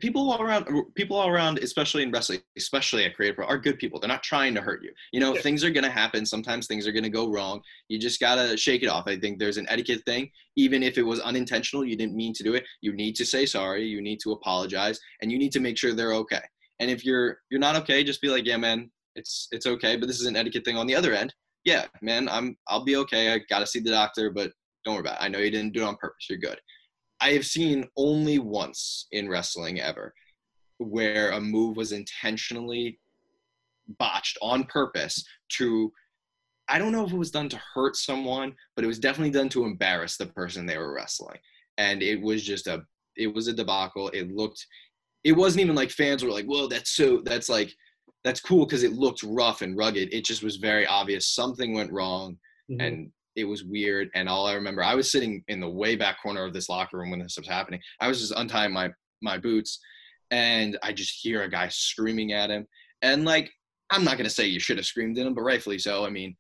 people 0.01 0.31
all 0.31 0.43
around 0.43 0.67
people 0.95 1.17
all 1.17 1.29
around, 1.29 1.59
especially 1.59 2.03
in 2.03 2.11
wrestling, 2.11 2.41
especially 2.57 3.05
at 3.05 3.15
Create 3.15 3.31
A 3.31 3.35
Pro, 3.35 3.47
are 3.47 3.59
good 3.59 3.79
people. 3.79 3.99
They're 3.99 4.09
not 4.09 4.23
trying 4.23 4.55
to 4.55 4.61
hurt 4.61 4.83
you. 4.83 4.93
You 5.13 5.21
know, 5.21 5.35
Yeah. 5.35 5.41
things 5.41 5.65
are 5.65 5.71
gonna 5.71 5.91
happen. 5.91 6.27
Sometimes 6.27 6.67
things 6.67 6.87
are 6.87 6.93
gonna 6.93 7.09
go 7.09 7.29
wrong. 7.29 7.63
You 7.89 7.99
just 7.99 8.21
gotta 8.21 8.57
shake 8.57 8.83
it 8.83 8.89
off. 8.89 9.05
I 9.07 9.19
think 9.19 9.39
there's 9.39 9.57
an 9.57 9.67
etiquette 9.69 10.03
thing. 10.05 10.31
Even 10.57 10.83
if 10.83 10.99
it 10.99 11.03
was 11.03 11.21
unintentional, 11.21 11.85
you 11.85 11.97
didn't 11.97 12.15
mean 12.15 12.35
to 12.35 12.43
do 12.43 12.55
it. 12.55 12.65
You 12.83 12.93
need 12.93 13.17
to 13.17 13.25
say 13.25 13.47
sorry. 13.47 13.87
You 13.87 14.03
need 14.03 14.21
to 14.21 14.33
apologize, 14.33 15.01
and 15.23 15.33
you 15.33 15.39
need 15.39 15.53
to 15.53 15.61
make 15.61 15.79
sure 15.79 15.93
they're 15.95 16.15
okay. 16.15 16.43
And 16.79 16.91
if 16.91 17.05
you're 17.05 17.41
you're 17.51 17.61
not 17.61 17.77
okay, 17.77 18.05
just 18.05 18.21
be 18.21 18.29
like, 18.29 18.47
yeah, 18.47 18.57
man, 18.59 18.91
it's 19.17 19.49
it's 19.51 19.67
okay. 19.67 19.97
But 19.97 20.09
this 20.09 20.21
is 20.21 20.27
an 20.27 20.37
etiquette 20.37 20.65
thing 20.65 20.77
on 20.77 20.87
the 20.87 20.95
other 20.95 21.15
end. 21.15 21.35
Yeah, 21.65 21.87
man, 22.03 22.29
I'm 22.29 22.57
I'll 22.69 22.85
be 22.85 22.97
okay. 22.97 23.33
I 23.33 23.39
gotta 23.49 23.67
see 23.67 23.81
the 23.81 23.91
doctor, 23.91 24.31
but 24.31 24.53
don't 24.85 24.95
worry 24.95 25.03
about 25.03 25.21
it. 25.21 25.25
I 25.25 25.29
know 25.29 25.39
you 25.39 25.51
didn't 25.51 25.73
do 25.75 25.83
it 25.83 25.87
on 25.87 25.97
purpose. 25.97 26.27
You're 26.29 26.39
good. 26.39 26.59
I 27.21 27.33
have 27.33 27.47
seen 27.47 27.87
only 27.97 28.39
once 28.39 29.07
in 29.13 29.29
wrestling 29.29 29.81
ever 29.81 30.15
where 30.79 31.31
a 31.31 31.41
move 31.41 31.77
was 31.77 31.93
intentionally 31.93 32.99
botched 33.99 34.39
on 34.41 34.65
purpose 34.65 35.25
to 35.59 35.93
I 36.69 36.79
don't 36.79 36.93
know 36.93 37.05
if 37.05 37.13
it 37.13 37.19
was 37.19 37.33
done 37.33 37.49
to 37.49 37.61
hurt 37.75 37.97
someone, 37.97 38.55
but 38.77 38.85
it 38.85 38.89
was 38.89 39.01
definitely 39.01 39.33
done 39.33 39.49
to 39.51 39.65
embarrass 39.65 40.17
the 40.17 40.27
person 40.27 40.67
they 40.67 40.79
were 40.79 40.95
wrestling. 40.95 41.39
And 41.79 42.01
it 42.01 42.21
was 42.21 42.45
just 42.45 42.67
a 42.69 42.83
it 43.17 43.27
was 43.27 43.49
a 43.49 43.53
debacle. 43.53 44.09
It 44.11 44.31
looked 44.31 44.65
it 45.25 45.33
wasn't 45.33 45.63
even 45.63 45.75
like 45.77 45.91
fans 45.91 46.23
were 46.23 46.31
like, 46.31 46.47
"Whoa, 46.47 46.69
that's 46.69 46.93
so 46.93 47.23
that's 47.25 47.49
like 47.49 47.75
that's 48.25 48.41
cool 48.41 48.65
because 48.67 48.85
it 48.85 48.93
looked 48.93 49.23
rough 49.25 49.63
and 49.63 49.77
rugged." 49.77 50.15
It 50.15 50.25
just 50.25 50.43
was 50.43 50.57
very 50.57 50.87
obvious 50.87 51.29
something 51.29 51.75
went 51.75 51.93
wrong 51.93 52.39
Mhm. 52.71 52.87
and 52.87 53.13
it 53.37 53.45
was 53.45 53.65
weird. 53.65 54.11
And 54.15 54.29
all 54.29 54.47
I 54.47 54.55
remember, 54.55 54.83
I 54.83 54.95
was 54.95 55.11
sitting 55.11 55.45
in 55.49 55.61
the 55.61 55.69
way 55.69 55.97
back 55.97 56.23
corner 56.23 56.45
of 56.45 56.53
this 56.53 56.69
locker 56.69 56.99
room 56.99 57.11
when 57.11 57.21
this 57.21 57.37
was 57.39 57.49
happening. 57.49 57.81
I 58.01 58.09
was 58.09 58.21
just 58.21 58.33
untying 58.37 58.73
my 58.73 58.91
my 59.23 59.39
boots, 59.39 59.79
and 60.31 60.79
I 60.83 60.93
just 60.93 61.19
hear 61.21 61.43
a 61.43 61.51
guy 61.51 61.69
screaming 61.69 62.33
at 62.33 62.51
him. 62.51 62.67
And 63.03 63.25
like, 63.25 63.51
I'm 63.91 64.05
not 64.05 64.17
gonna 64.17 64.31
say 64.31 64.47
you 64.47 64.61
should 64.61 64.79
have 64.79 64.87
screamed 64.87 65.19
at 65.19 65.27
him, 65.27 65.35
but 65.35 65.43
rightfully 65.43 65.79
so. 65.79 66.05
I 66.05 66.11
mean, 66.11 66.37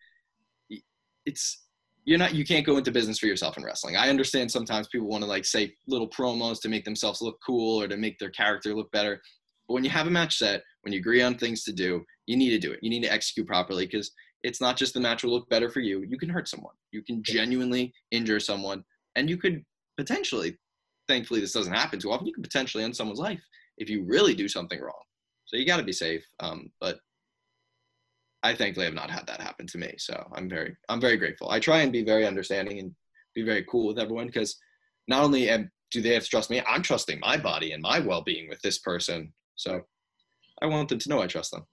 it's 1.27 1.65
you're 2.05 2.19
not 2.19 2.35
you 2.35 2.45
can't 2.45 2.67
go 2.67 2.77
into 2.77 2.91
business 2.91 3.19
for 3.19 3.27
yourself 3.27 3.57
in 3.57 3.65
wrestling. 3.65 3.97
I 3.97 4.09
understand 4.09 4.51
sometimes 4.51 4.89
people 4.89 5.09
want 5.09 5.23
to 5.23 5.29
like 5.29 5.45
say 5.45 5.73
little 5.87 6.09
promos 6.09 6.61
to 6.63 6.69
make 6.69 6.85
themselves 6.85 7.21
look 7.21 7.39
cool 7.45 7.81
or 7.81 7.89
to 7.89 7.97
make 7.97 8.19
their 8.19 8.31
character 8.31 8.75
look 8.75 8.91
better. 8.91 9.21
But 9.69 9.75
when 9.75 9.85
you 9.85 9.91
have 9.91 10.07
a 10.07 10.11
match 10.11 10.39
set, 10.39 10.63
when 10.83 10.93
you 10.93 10.99
agree 10.99 11.23
on 11.23 11.37
things 11.37 11.63
to 11.65 11.73
do, 11.73 12.05
you 12.27 12.37
need 12.37 12.51
to 12.51 12.59
do 12.59 12.73
it. 12.73 12.81
You 12.83 12.91
need 12.91 13.03
to 13.03 13.13
execute 13.13 13.47
properly 13.47 13.87
because 13.87 14.11
it's 14.43 14.61
not 14.61 14.77
just 14.77 14.95
the 14.95 15.01
match 15.01 15.23
will 15.23 15.33
look 15.33 15.49
better 15.51 15.71
for 15.71 15.81
you. 15.81 16.03
You 16.03 16.19
can 16.19 16.29
hurt 16.29 16.49
someone. 16.49 16.75
You 16.93 17.03
can 17.03 17.23
genuinely 17.23 17.93
injure 18.11 18.41
someone, 18.41 18.85
and 19.17 19.29
you 19.29 19.37
could 19.37 19.65
potentially. 19.97 20.59
Thankfully, 21.09 21.41
this 21.41 21.53
doesn't 21.53 21.73
happen 21.73 21.99
too 21.99 22.13
often. 22.13 22.27
You 22.27 22.33
could 22.33 22.45
potentially 22.45 22.85
end 22.85 22.95
someone's 22.95 23.19
life 23.19 23.43
if 23.79 23.91
you 23.91 24.05
really 24.05 24.35
do 24.35 24.47
something 24.47 24.81
wrong. 24.81 25.03
So 25.47 25.57
you 25.57 25.67
got 25.67 25.79
to 25.79 25.83
be 25.83 25.93
safe. 25.93 26.25
Um, 26.39 26.71
but 26.81 27.01
I 28.43 28.55
thankfully 28.55 28.87
have 28.87 28.95
not 28.95 29.11
had 29.11 29.27
that 29.27 29.41
happen 29.41 29.67
to 29.67 29.79
me. 29.79 29.95
So 29.99 30.25
I'm 30.35 30.49
very, 30.49 30.77
I'm 30.89 31.01
very 31.01 31.17
grateful. 31.17 31.51
I 31.51 31.59
try 31.59 31.81
and 31.81 31.93
be 31.93 32.05
very 32.05 32.27
understanding 32.27 32.79
and 32.79 32.95
be 33.35 33.43
very 33.43 33.65
cool 33.69 33.89
with 33.89 33.99
everyone 33.99 34.27
because 34.27 34.57
not 35.09 35.25
only 35.25 35.49
am, 35.49 35.71
do 35.91 36.01
they 36.01 36.15
have 36.15 36.23
to 36.23 36.29
trust 36.29 36.51
me, 36.51 36.63
I'm 36.67 36.83
trusting 36.83 37.19
my 37.21 37.37
body 37.37 37.73
and 37.73 37.83
my 37.83 37.99
well-being 37.99 38.49
with 38.49 38.61
this 38.63 38.79
person. 38.79 39.33
So 39.57 39.83
I 40.63 40.67
want 40.67 40.89
them 40.89 41.01
to 41.01 41.09
know 41.09 41.21
I 41.21 41.27
trust 41.27 41.51
them. 41.51 41.67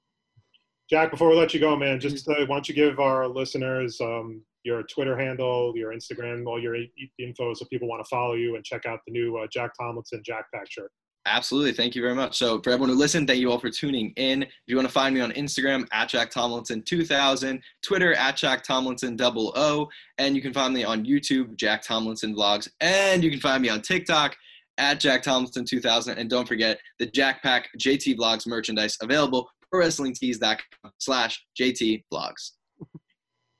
Jack, 0.89 1.11
before 1.11 1.29
we 1.29 1.35
let 1.35 1.53
you 1.53 1.59
go, 1.59 1.75
man, 1.75 1.99
just 1.99 2.27
uh, 2.29 2.33
why 2.45 2.55
don't 2.55 2.69
you 2.69 2.75
give 2.75 2.99
our 2.99 3.27
listeners 3.27 3.99
um, 3.99 4.41
your 4.63 4.83
Twitter 4.83 5.17
handle, 5.17 5.73
your 5.75 5.93
Instagram, 5.93 6.45
all 6.47 6.61
your 6.61 6.77
i- 6.77 6.89
info 7.19 7.53
so 7.53 7.65
people 7.65 7.89
want 7.89 8.03
to 8.03 8.07
follow 8.07 8.33
you 8.35 8.55
and 8.55 8.63
check 8.63 8.85
out 8.85 8.99
the 9.05 9.11
new 9.11 9.37
uh, 9.37 9.47
Jack 9.51 9.71
Tomlinson 9.79 10.21
Jack 10.25 10.45
Pack 10.53 10.71
shirt. 10.71 10.91
Absolutely. 11.25 11.73
Thank 11.73 11.93
you 11.93 12.01
very 12.01 12.15
much. 12.15 12.37
So, 12.37 12.61
for 12.61 12.69
everyone 12.69 12.89
who 12.89 12.95
listened, 12.95 13.27
thank 13.27 13.41
you 13.41 13.51
all 13.51 13.59
for 13.59 13.69
tuning 13.69 14.13
in. 14.15 14.43
If 14.43 14.49
you 14.67 14.77
want 14.77 14.87
to 14.87 14.93
find 14.93 15.13
me 15.13 15.19
on 15.19 15.31
Instagram, 15.33 15.85
at 15.91 16.07
Jack 16.07 16.29
Tomlinson 16.31 16.81
2000, 16.83 17.61
Twitter, 17.83 18.13
at 18.13 18.37
Jack 18.37 18.63
Tomlinson 18.63 19.17
00, 19.17 19.89
and 20.19 20.35
you 20.37 20.41
can 20.41 20.53
find 20.53 20.73
me 20.73 20.85
on 20.85 21.05
YouTube, 21.05 21.57
Jack 21.57 21.81
Tomlinson 21.81 22.33
Vlogs, 22.33 22.69
and 22.79 23.25
you 23.25 23.29
can 23.29 23.41
find 23.41 23.61
me 23.61 23.67
on 23.67 23.81
TikTok, 23.81 24.37
at 24.77 24.99
Jack 24.99 25.23
Tomlinson 25.23 25.65
2000. 25.65 26.17
And 26.17 26.29
don't 26.29 26.47
forget 26.47 26.79
the 26.99 27.07
Jack 27.07 27.43
Pack 27.43 27.69
JT 27.77 28.17
Vlogs 28.17 28.47
merchandise 28.47 28.97
available 29.01 29.49
for 29.69 29.81
WrestlingTees.com 29.81 30.91
slash 30.97 31.45
JT 31.59 32.03
Vlogs. 32.11 32.51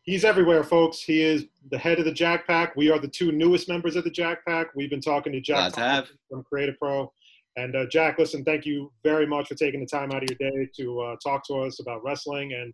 He's 0.04 0.24
everywhere, 0.24 0.64
folks. 0.64 1.02
He 1.02 1.22
is 1.22 1.48
the 1.70 1.78
head 1.78 2.00
of 2.00 2.06
the 2.06 2.14
Jack 2.14 2.48
Pack. 2.48 2.76
We 2.78 2.90
are 2.90 2.98
the 2.98 3.10
two 3.10 3.34
newest 3.34 3.68
members 3.68 3.98
of 3.98 4.06
the 4.06 4.10
Jack 4.10 4.46
Pack. 4.48 4.68
We've 4.74 4.90
been 4.90 5.02
talking 5.02 5.34
to 5.34 5.42
Jack 5.42 5.74
to. 5.74 6.08
From 6.30 6.44
Create 6.44 6.70
A 6.70 6.74
Pro. 6.74 7.12
And 7.58 7.76
uh, 7.76 7.88
Jack, 7.88 8.18
listen, 8.18 8.46
thank 8.46 8.66
you 8.66 8.92
very 9.04 9.26
much 9.26 9.50
for 9.50 9.56
taking 9.56 9.82
the 9.82 9.86
time 9.86 10.12
out 10.12 10.24
of 10.24 10.30
your 10.30 10.52
day 10.52 10.70
to 10.78 11.02
uh, 11.02 11.16
talk 11.22 11.46
to 11.48 11.56
us 11.56 11.82
about 11.82 12.04
wrestling. 12.06 12.54
And 12.54 12.74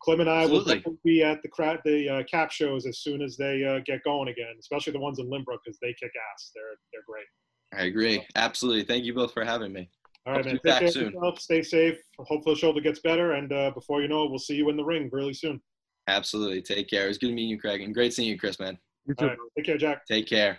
Clem 0.00 0.20
and 0.20 0.30
I 0.30 0.46
will 0.46 0.60
Absolutely. 0.60 0.74
definitely 0.76 0.98
be 1.04 1.22
at 1.22 1.42
the 1.42 1.48
cra- 1.48 1.80
the 1.84 2.08
uh, 2.08 2.22
cap 2.22 2.50
shows 2.52 2.86
as 2.86 3.00
soon 3.00 3.20
as 3.20 3.36
they 3.36 3.64
uh, 3.64 3.80
get 3.84 4.02
going 4.04 4.28
again, 4.28 4.54
especially 4.58 4.92
the 4.92 5.00
ones 5.00 5.18
in 5.18 5.26
Lynbrook 5.26 5.58
because 5.64 5.78
they 5.82 5.94
kick 6.00 6.12
ass. 6.32 6.52
They're 6.54 6.76
they're 6.92 7.02
great. 7.06 7.26
I 7.74 7.86
agree. 7.86 8.24
Absolutely. 8.36 8.84
Thank 8.84 9.04
you 9.04 9.12
both 9.12 9.34
for 9.34 9.44
having 9.44 9.72
me. 9.72 9.90
All 10.26 10.32
right, 10.32 10.44
Hope 10.44 10.46
man. 10.46 10.54
to 10.54 10.58
Take 10.58 10.62
be 10.62 10.68
back 10.70 10.78
care 10.80 10.88
of 10.88 10.94
soon. 10.94 11.12
yourself. 11.12 11.40
Stay 11.40 11.62
safe. 11.62 11.98
Hopefully 12.18 12.54
the 12.54 12.58
shoulder 12.58 12.80
gets 12.80 12.98
better. 13.00 13.32
And 13.32 13.52
uh, 13.52 13.70
before 13.70 14.02
you 14.02 14.08
know 14.08 14.24
it, 14.24 14.30
we'll 14.30 14.38
see 14.40 14.56
you 14.56 14.68
in 14.70 14.76
the 14.76 14.84
ring 14.84 15.08
really 15.12 15.34
soon. 15.34 15.60
Absolutely. 16.08 16.62
Take 16.62 16.88
care. 16.88 17.04
It 17.04 17.08
was 17.08 17.18
good 17.18 17.32
meeting 17.32 17.50
you, 17.50 17.58
Craig, 17.60 17.80
and 17.80 17.94
great 17.94 18.12
seeing 18.12 18.28
you, 18.28 18.38
Chris, 18.38 18.58
man. 18.58 18.76
You 19.06 19.14
too. 19.14 19.26
right. 19.26 19.38
Take 19.56 19.66
care, 19.66 19.78
Jack. 19.78 20.04
Take 20.06 20.26
care. 20.26 20.58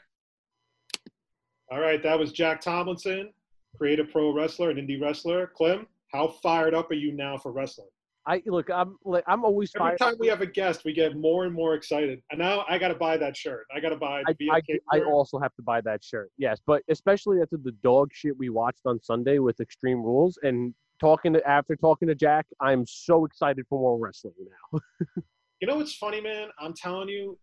All 1.69 1.81
right, 1.81 2.01
that 2.01 2.17
was 2.17 2.31
Jack 2.31 2.61
Tomlinson, 2.61 3.33
create 3.77 3.99
a 3.99 4.05
pro 4.05 4.31
wrestler 4.33 4.69
and 4.69 4.79
indie 4.79 5.01
wrestler. 5.01 5.47
Clem, 5.47 5.85
how 6.13 6.29
fired 6.41 6.73
up 6.73 6.89
are 6.91 6.95
you 6.95 7.11
now 7.11 7.37
for 7.37 7.51
wrestling? 7.51 7.89
I 8.27 8.41
look. 8.45 8.69
I'm 8.69 8.97
like. 9.05 9.23
I'm 9.27 9.45
always 9.45 9.71
Every 9.75 9.89
fired. 9.89 9.97
time 9.99 10.15
we 10.19 10.27
have 10.27 10.41
a 10.41 10.45
guest, 10.45 10.83
we 10.83 10.93
get 10.93 11.15
more 11.15 11.45
and 11.45 11.53
more 11.53 11.75
excited. 11.75 12.21
And 12.29 12.39
now 12.39 12.65
I 12.67 12.77
got 12.77 12.89
to 12.89 12.95
buy 12.95 13.15
that 13.17 13.37
shirt. 13.37 13.65
I 13.73 13.79
got 13.79 13.89
to 13.89 13.95
buy 13.95 14.21
I, 14.27 14.33
the 14.37 14.51
I, 14.51 14.61
I 14.91 15.01
also 15.01 15.39
have 15.39 15.55
to 15.55 15.61
buy 15.61 15.79
that 15.81 16.03
shirt. 16.03 16.29
Yes, 16.37 16.59
but 16.65 16.83
especially 16.89 17.41
after 17.41 17.57
the 17.57 17.71
dog 17.83 18.09
shit 18.13 18.37
we 18.37 18.49
watched 18.49 18.81
on 18.85 19.01
Sunday 19.01 19.39
with 19.39 19.59
Extreme 19.61 19.99
Rules 20.03 20.37
and 20.43 20.73
talking 20.99 21.31
to 21.33 21.47
after 21.47 21.75
talking 21.75 22.07
to 22.09 22.15
Jack, 22.15 22.45
I'm 22.59 22.85
so 22.85 23.23
excited 23.25 23.65
for 23.69 23.79
more 23.79 23.97
wrestling 23.97 24.33
now. 24.73 24.79
You 25.59 25.67
know 25.67 25.77
what's 25.77 25.95
funny, 25.95 26.21
man? 26.21 26.49
I'm 26.59 26.75
telling 26.75 27.09
you, 27.09 27.35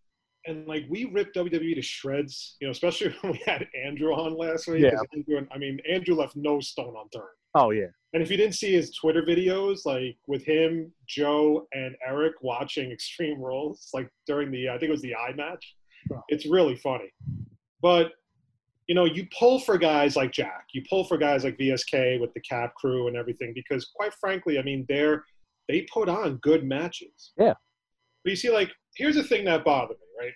and 0.46 0.68
like 0.68 0.84
we 0.88 1.06
ripped 1.06 1.34
WWE 1.34 1.74
to 1.74 1.82
shreds. 1.82 2.54
You 2.60 2.68
know, 2.68 2.70
especially 2.70 3.08
when 3.22 3.32
we 3.32 3.42
had 3.44 3.66
Andrew 3.84 4.12
on 4.14 4.36
last 4.38 4.68
week. 4.68 4.84
'cause 4.88 5.04
Andrew, 5.16 5.44
I 5.52 5.58
mean, 5.58 5.80
Andrew 5.90 6.14
left 6.14 6.36
no 6.36 6.60
stone 6.60 6.94
unturned. 7.02 7.26
Oh 7.54 7.70
yeah. 7.70 7.86
And 8.14 8.22
if 8.22 8.30
you 8.30 8.36
didn't 8.36 8.54
see 8.54 8.72
his 8.72 8.94
Twitter 8.94 9.22
videos, 9.22 9.84
like 9.84 10.16
with 10.28 10.44
him, 10.44 10.92
Joe, 11.08 11.66
and 11.72 11.96
Eric 12.06 12.34
watching 12.42 12.92
Extreme 12.92 13.42
Rules, 13.42 13.88
like 13.92 14.08
during 14.26 14.50
the, 14.50 14.68
I 14.68 14.78
think 14.78 14.84
it 14.84 14.92
was 14.92 15.02
the 15.02 15.16
I 15.16 15.32
match, 15.34 15.74
it's 16.28 16.46
really 16.46 16.76
funny. 16.76 17.12
But, 17.82 18.12
you 18.86 18.94
know, 18.94 19.04
you 19.04 19.26
pull 19.36 19.58
for 19.58 19.76
guys 19.76 20.14
like 20.14 20.30
Jack, 20.30 20.66
you 20.72 20.82
pull 20.88 21.04
for 21.04 21.18
guys 21.18 21.42
like 21.42 21.58
VSK 21.58 22.20
with 22.20 22.32
the 22.34 22.40
Cap 22.40 22.74
crew 22.76 23.08
and 23.08 23.16
everything, 23.16 23.52
because 23.52 23.86
quite 23.96 24.14
frankly, 24.14 24.58
I 24.58 24.62
mean, 24.62 24.86
they're, 24.88 25.24
they 25.68 25.86
put 25.92 26.08
on 26.08 26.36
good 26.36 26.64
matches. 26.64 27.32
Yeah. 27.36 27.54
But 28.22 28.30
you 28.30 28.36
see, 28.36 28.50
like, 28.50 28.70
here's 28.94 29.16
the 29.16 29.24
thing 29.24 29.44
that 29.46 29.64
bothered 29.64 29.96
me, 29.96 30.26
right? 30.26 30.32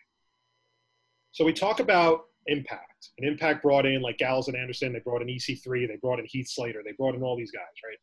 So 1.33 1.45
we 1.45 1.53
talk 1.53 1.79
about 1.81 2.23
Impact, 2.47 2.88
and 3.19 3.29
Impact 3.29 3.63
brought 3.63 3.87
in 3.87 4.01
like 4.03 4.19
Gallows 4.19 4.49
and 4.49 4.57
Anderson, 4.57 4.93
they 4.93 4.99
brought 5.01 5.23
in 5.23 5.29
EC3, 5.29 5.87
they 5.89 5.97
brought 5.97 6.19
in 6.19 6.27
Heath 6.27 6.49
Slater, 6.49 6.83
they 6.85 6.93
brought 6.93 7.15
in 7.15 7.23
all 7.23 7.37
these 7.37 7.51
guys, 7.51 7.63
right? 7.85 7.99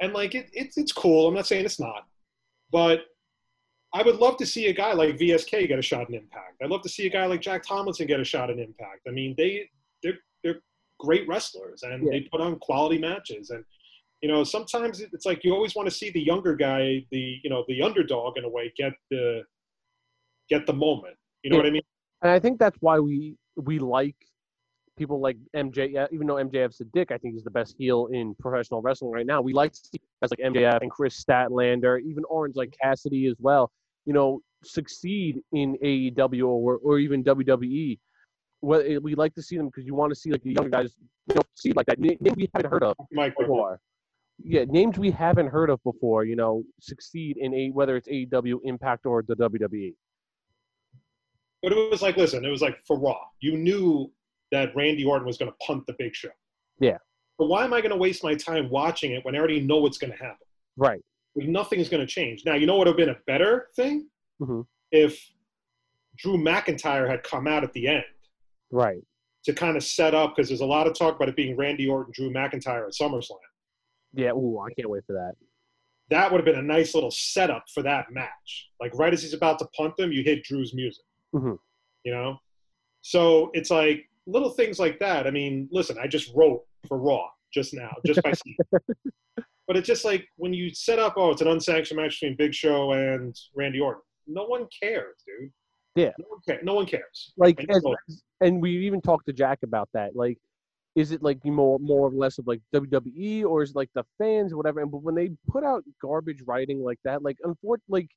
And 0.00 0.12
like 0.12 0.34
it, 0.34 0.48
it's 0.52 0.76
it's 0.76 0.92
cool. 0.92 1.26
I'm 1.28 1.34
not 1.34 1.46
saying 1.46 1.64
it's 1.64 1.80
not, 1.80 2.04
but 2.70 3.00
I 3.94 4.02
would 4.02 4.16
love 4.16 4.36
to 4.38 4.46
see 4.46 4.66
a 4.66 4.72
guy 4.72 4.92
like 4.92 5.16
VSK 5.16 5.68
get 5.68 5.78
a 5.78 5.82
shot 5.82 6.08
in 6.08 6.14
Impact. 6.14 6.60
I'd 6.62 6.68
love 6.70 6.82
to 6.82 6.88
see 6.88 7.06
a 7.06 7.10
guy 7.10 7.24
like 7.26 7.40
Jack 7.40 7.62
Tomlinson 7.66 8.06
get 8.06 8.20
a 8.20 8.24
shot 8.24 8.50
in 8.50 8.58
Impact. 8.58 9.00
I 9.08 9.10
mean, 9.12 9.34
they 9.38 9.68
they're 10.02 10.18
they're 10.44 10.60
great 11.00 11.26
wrestlers 11.28 11.82
and 11.82 12.04
Yeah. 12.04 12.10
they 12.12 12.20
put 12.22 12.40
on 12.40 12.58
quality 12.58 12.98
matches. 12.98 13.50
And 13.50 13.64
you 14.22 14.28
know, 14.28 14.44
sometimes 14.44 15.00
it's 15.00 15.24
like 15.24 15.44
you 15.44 15.54
always 15.54 15.74
want 15.74 15.88
to 15.88 15.94
see 15.94 16.10
the 16.10 16.20
younger 16.20 16.54
guy, 16.54 17.06
the 17.10 17.38
you 17.42 17.48
know, 17.48 17.64
the 17.68 17.80
underdog 17.82 18.36
in 18.36 18.44
a 18.44 18.48
way, 18.48 18.72
get 18.76 18.92
the 19.10 19.42
get 20.50 20.66
the 20.66 20.72
moment. 20.74 21.16
You 21.42 21.50
know 21.50 21.56
Yeah. 21.56 21.62
what 21.62 21.66
I 21.68 21.70
mean? 21.70 21.82
And 22.22 22.30
I 22.32 22.38
think 22.38 22.58
that's 22.58 22.76
why 22.80 22.98
we 22.98 23.36
we 23.56 23.78
like 23.78 24.16
people 24.96 25.20
like 25.20 25.36
MJ. 25.54 25.92
yeah, 25.92 26.04
uh, 26.04 26.06
Even 26.12 26.26
though 26.26 26.36
MJF's 26.36 26.80
a 26.80 26.84
dick, 26.86 27.10
I 27.10 27.18
think 27.18 27.34
he's 27.34 27.44
the 27.44 27.50
best 27.50 27.74
heel 27.78 28.08
in 28.12 28.34
professional 28.36 28.82
wrestling 28.82 29.12
right 29.12 29.26
now. 29.26 29.40
We 29.40 29.52
like 29.52 29.72
to 29.72 29.78
see 29.78 30.00
guys 30.22 30.30
like 30.30 30.40
MJF 30.52 30.80
and 30.82 30.90
Kris 30.90 31.22
Statlander, 31.22 32.00
even 32.00 32.24
Orange 32.28 32.56
like 32.56 32.74
Cassidy 32.80 33.26
as 33.26 33.36
well. 33.38 33.70
You 34.04 34.12
know, 34.12 34.40
succeed 34.64 35.40
in 35.52 35.76
AEW 35.84 36.46
or 36.46 36.78
or 36.82 36.98
even 36.98 37.22
WWE. 37.24 37.98
Well, 38.62 38.80
eh, 38.80 38.96
we 38.96 39.14
like 39.14 39.34
to 39.34 39.42
see 39.42 39.56
them 39.56 39.66
because 39.66 39.86
you 39.86 39.94
want 39.94 40.12
to 40.12 40.18
see 40.18 40.30
like 40.30 40.42
the 40.42 40.52
younger 40.52 40.70
guys, 40.70 40.94
you 41.28 41.34
know, 41.34 41.42
see 41.54 41.72
like 41.72 41.86
that. 41.86 41.98
Names 41.98 42.18
we 42.36 42.48
haven't 42.54 42.70
heard 42.70 42.82
of 42.82 42.96
Mike, 43.12 43.34
before. 43.38 43.80
Yeah, 44.38 44.64
names 44.64 44.98
we 44.98 45.10
haven't 45.10 45.48
heard 45.48 45.70
of 45.70 45.82
before. 45.84 46.24
You 46.24 46.36
know, 46.36 46.62
succeed 46.80 47.36
in 47.36 47.52
a 47.54 47.68
whether 47.70 47.96
it's 47.96 48.08
AEW, 48.08 48.60
Impact, 48.64 49.06
or 49.06 49.22
the. 49.22 49.36
WWE. 49.36 49.94
But 51.62 51.72
it 51.72 51.90
was 51.90 52.02
like, 52.02 52.16
listen, 52.16 52.44
it 52.44 52.48
was 52.50 52.62
like 52.62 52.78
for 52.86 52.98
Raw. 52.98 53.18
You 53.40 53.56
knew 53.56 54.12
that 54.52 54.74
Randy 54.76 55.04
Orton 55.04 55.26
was 55.26 55.38
going 55.38 55.50
to 55.50 55.56
punt 55.66 55.86
the 55.86 55.94
Big 55.98 56.14
Show. 56.14 56.28
Yeah. 56.78 56.98
But 57.38 57.46
why 57.46 57.64
am 57.64 57.72
I 57.74 57.80
going 57.80 57.90
to 57.90 57.96
waste 57.96 58.22
my 58.24 58.34
time 58.34 58.70
watching 58.70 59.12
it 59.12 59.24
when 59.24 59.34
I 59.34 59.38
already 59.38 59.60
know 59.60 59.78
what's 59.78 59.98
going 59.98 60.12
to 60.12 60.18
happen? 60.18 60.46
Right. 60.76 61.02
Like, 61.34 61.48
nothing 61.48 61.80
is 61.80 61.88
going 61.88 62.00
to 62.00 62.06
change. 62.06 62.44
Now, 62.46 62.54
you 62.54 62.66
know 62.66 62.76
what 62.76 62.86
would 62.86 62.88
have 62.88 62.96
been 62.96 63.10
a 63.14 63.18
better 63.26 63.68
thing 63.76 64.08
Mhm. 64.40 64.66
if 64.92 65.18
Drew 66.16 66.36
McIntyre 66.38 67.08
had 67.08 67.22
come 67.22 67.46
out 67.46 67.64
at 67.64 67.72
the 67.72 67.88
end 67.88 68.04
Right. 68.70 69.02
to 69.44 69.52
kind 69.52 69.76
of 69.76 69.84
set 69.84 70.14
up 70.14 70.34
because 70.34 70.48
there's 70.48 70.60
a 70.60 70.66
lot 70.66 70.86
of 70.86 70.94
talk 70.94 71.16
about 71.16 71.28
it 71.28 71.36
being 71.36 71.56
Randy 71.56 71.86
Orton, 71.88 72.12
Drew 72.14 72.30
McIntyre 72.30 72.86
at 72.86 72.92
SummerSlam. 72.94 73.36
Yeah. 74.14 74.32
Ooh, 74.32 74.58
I 74.60 74.72
can't 74.74 74.88
wait 74.88 75.04
for 75.06 75.12
that. 75.14 75.34
That 76.08 76.30
would 76.30 76.38
have 76.38 76.44
been 76.44 76.58
a 76.58 76.62
nice 76.62 76.94
little 76.94 77.10
setup 77.10 77.64
for 77.74 77.82
that 77.82 78.10
match. 78.12 78.70
Like 78.80 78.94
right 78.94 79.12
as 79.12 79.22
he's 79.22 79.34
about 79.34 79.58
to 79.58 79.66
punt 79.76 79.96
them, 79.96 80.12
you 80.12 80.22
hit 80.22 80.44
Drew's 80.44 80.72
music. 80.72 81.04
Mhm. 81.34 81.58
You 82.04 82.12
know, 82.12 82.38
so 83.02 83.50
it's 83.54 83.70
like 83.70 84.08
little 84.26 84.50
things 84.50 84.78
like 84.78 84.98
that. 85.00 85.26
I 85.26 85.30
mean, 85.30 85.68
listen, 85.72 85.98
I 85.98 86.06
just 86.06 86.32
wrote 86.34 86.64
for 86.88 86.98
Raw 86.98 87.28
just 87.52 87.74
now, 87.74 87.92
just 88.04 88.22
by 88.22 88.32
seeing. 88.32 88.56
But 89.66 89.76
it's 89.76 89.86
just 89.86 90.04
like 90.04 90.28
when 90.36 90.54
you 90.54 90.72
set 90.72 90.98
up, 90.98 91.14
oh, 91.16 91.32
it's 91.32 91.42
an 91.42 91.48
unsanctioned 91.48 92.00
match 92.00 92.20
between 92.20 92.36
Big 92.36 92.54
Show 92.54 92.92
and 92.92 93.36
Randy 93.54 93.80
Orton. 93.80 94.02
No 94.28 94.44
one 94.44 94.66
cares, 94.80 95.16
dude. 95.26 95.50
Yeah. 95.96 96.12
No 96.18 96.26
one, 96.28 96.40
cares. 96.46 96.60
no 96.64 96.74
one 96.74 96.86
cares. 96.86 97.32
Like, 97.36 97.58
And 97.58 97.70
as, 97.72 97.82
and 98.40 98.62
we 98.62 98.86
even 98.86 99.00
talked 99.00 99.26
to 99.26 99.32
Jack 99.32 99.58
about 99.64 99.88
that. 99.92 100.14
Like, 100.14 100.38
is 100.94 101.10
it 101.10 101.22
like 101.22 101.44
more, 101.44 101.78
more 101.80 102.08
or 102.08 102.12
less 102.12 102.38
of 102.38 102.46
like 102.46 102.60
WWE, 102.72 103.44
or 103.44 103.62
is 103.62 103.70
it 103.70 103.76
like 103.76 103.90
the 103.94 104.04
fans, 104.18 104.52
or 104.52 104.56
whatever? 104.56 104.80
And 104.80 104.90
but 104.90 105.02
when 105.02 105.14
they 105.16 105.30
put 105.48 105.64
out 105.64 105.82
garbage 106.00 106.42
writing 106.46 106.82
like 106.82 107.00
that, 107.04 107.22
like, 107.22 107.38
unfortunately, 107.42 108.02
like, 108.02 108.10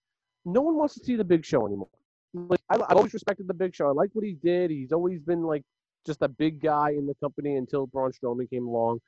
no 0.45 0.61
one 0.61 0.75
wants 0.75 0.93
to 0.95 1.03
see 1.03 1.15
the 1.15 1.23
Big 1.23 1.43
Show 1.43 1.65
anymore. 1.65 1.89
Like, 2.33 2.59
I, 2.69 2.75
I've 2.75 2.97
always 2.97 3.13
respected 3.13 3.47
the 3.47 3.53
Big 3.53 3.75
Show. 3.75 3.87
I 3.87 3.91
like 3.91 4.09
what 4.13 4.25
he 4.25 4.33
did. 4.33 4.71
He's 4.71 4.91
always 4.91 5.19
been 5.19 5.43
like 5.43 5.63
just 6.05 6.21
a 6.21 6.27
big 6.27 6.61
guy 6.61 6.91
in 6.91 7.05
the 7.07 7.15
company 7.15 7.55
until 7.55 7.87
Braun 7.87 8.11
Strowman 8.11 8.49
came 8.49 8.67
along, 8.67 8.99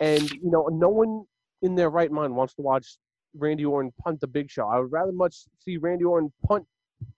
and 0.00 0.30
you 0.30 0.50
know, 0.50 0.68
no 0.72 0.88
one 0.88 1.24
in 1.62 1.74
their 1.74 1.90
right 1.90 2.10
mind 2.10 2.34
wants 2.34 2.54
to 2.54 2.62
watch 2.62 2.98
Randy 3.34 3.64
Orton 3.64 3.92
punt 4.02 4.20
the 4.20 4.26
Big 4.26 4.50
Show. 4.50 4.66
I 4.66 4.78
would 4.78 4.92
rather 4.92 5.12
much 5.12 5.36
see 5.58 5.76
Randy 5.76 6.04
Orton 6.04 6.32
punt 6.46 6.66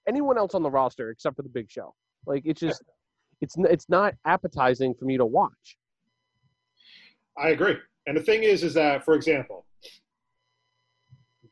anyone 0.06 0.38
else 0.38 0.54
on 0.54 0.62
the 0.62 0.70
roster 0.70 1.10
except 1.10 1.36
for 1.36 1.42
the 1.42 1.48
Big 1.48 1.70
Show. 1.70 1.94
Like 2.26 2.42
it's 2.44 2.60
just 2.60 2.82
it's 3.40 3.56
it's 3.58 3.88
not 3.88 4.14
appetizing 4.24 4.94
for 4.94 5.04
me 5.04 5.16
to 5.16 5.24
watch. 5.24 5.78
I 7.36 7.50
agree. 7.50 7.76
And 8.06 8.16
the 8.16 8.22
thing 8.22 8.42
is, 8.42 8.64
is 8.64 8.74
that, 8.74 9.04
for 9.04 9.14
example, 9.14 9.64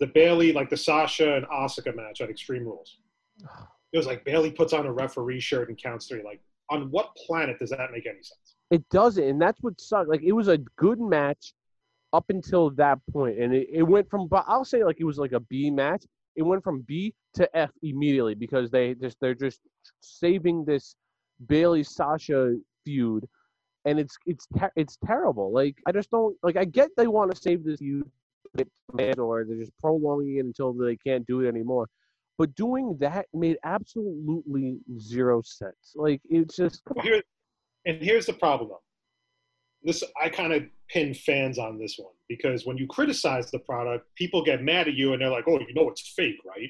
the 0.01 0.07
Bayley, 0.07 0.53
like 0.53 0.69
the 0.69 0.77
Sasha 0.77 1.37
and 1.37 1.47
Asuka 1.47 1.95
match 1.95 2.21
at 2.21 2.29
Extreme 2.29 2.65
Rules, 2.65 2.99
oh, 3.49 3.67
it 3.93 3.97
was 3.97 4.07
like 4.07 4.25
Bayley 4.25 4.51
puts 4.51 4.73
on 4.73 4.87
a 4.87 4.93
referee 4.93 5.41
shirt 5.41 5.69
and 5.69 5.81
counts 5.81 6.07
three. 6.07 6.23
Like, 6.23 6.41
on 6.71 6.91
what 6.91 7.15
planet 7.27 7.59
does 7.59 7.71
that 7.71 7.91
make 7.93 8.07
any 8.07 8.23
sense? 8.23 8.57
It 8.71 8.89
doesn't, 8.91 9.23
and 9.23 9.41
that's 9.41 9.63
what 9.63 9.81
sucked. 9.81 10.09
Like 10.09 10.23
it 10.23 10.33
was 10.33 10.49
a 10.49 10.59
good 10.77 11.01
match 11.01 11.55
up 12.13 12.25
until 12.29 12.71
that 12.71 12.99
point, 13.13 13.39
and 13.39 13.55
it, 13.55 13.69
it 13.73 13.83
went 13.83 14.11
from 14.11 14.27
but 14.27 14.45
I'll 14.49 14.65
say 14.65 14.85
like 14.85 14.97
it 14.99 15.05
was 15.05 15.19
like 15.19 15.33
a 15.33 15.41
B 15.41 15.71
match. 15.71 16.05
It 16.35 16.43
went 16.43 16.65
from 16.65 16.83
B 16.83 17.15
to 17.35 17.57
F 17.57 17.71
immediately 17.83 18.35
because 18.35 18.71
they 18.71 18.95
just 18.95 19.19
they're 19.21 19.35
just 19.35 19.61
saving 20.01 20.65
this 20.65 20.97
Bayley 21.47 21.85
Sasha 21.85 22.57
feud, 22.85 23.27
and 23.85 23.99
it's 24.01 24.17
it's 24.27 24.47
ter- 24.59 24.73
it's 24.75 24.99
terrible. 25.07 25.53
Like 25.53 25.77
I 25.87 25.93
just 25.93 26.11
don't 26.11 26.37
like. 26.43 26.57
I 26.57 26.65
get 26.65 26.91
they 26.97 27.07
want 27.07 27.31
to 27.31 27.41
save 27.41 27.65
this 27.65 27.79
feud, 27.79 28.11
or 29.19 29.45
they're 29.45 29.59
just 29.59 29.79
prolonging 29.79 30.39
it 30.39 30.45
until 30.45 30.73
they 30.73 30.97
can't 30.97 31.27
do 31.27 31.41
it 31.41 31.49
anymore. 31.49 31.89
But 32.39 32.55
doing 32.55 32.97
that 33.01 33.27
made 33.33 33.57
absolutely 33.65 34.79
zero 34.99 35.43
sense. 35.43 35.93
Like 35.95 36.21
it's 36.29 36.57
just. 36.57 36.83
Here, 37.03 37.23
and 37.87 38.03
here's 38.03 38.27
the 38.27 38.35
problem. 38.35 38.79
This 39.83 40.03
I 40.21 40.29
kind 40.29 40.53
of 40.53 40.65
pin 40.89 41.15
fans 41.15 41.59
on 41.59 41.79
this 41.79 41.97
one 41.99 42.13
because 42.29 42.67
when 42.67 42.77
you 42.77 42.87
criticize 42.89 43.51
the 43.51 43.61
product, 43.61 44.07
people 44.17 44.43
get 44.45 44.63
mad 44.63 44.89
at 44.89 44.95
you 44.95 45.13
and 45.13 45.23
they're 45.23 45.31
like, 45.31 45.45
"Oh, 45.47 45.59
you 45.61 45.75
know 45.75 45.89
it's 45.89 46.13
fake, 46.15 46.37
right?" 46.45 46.69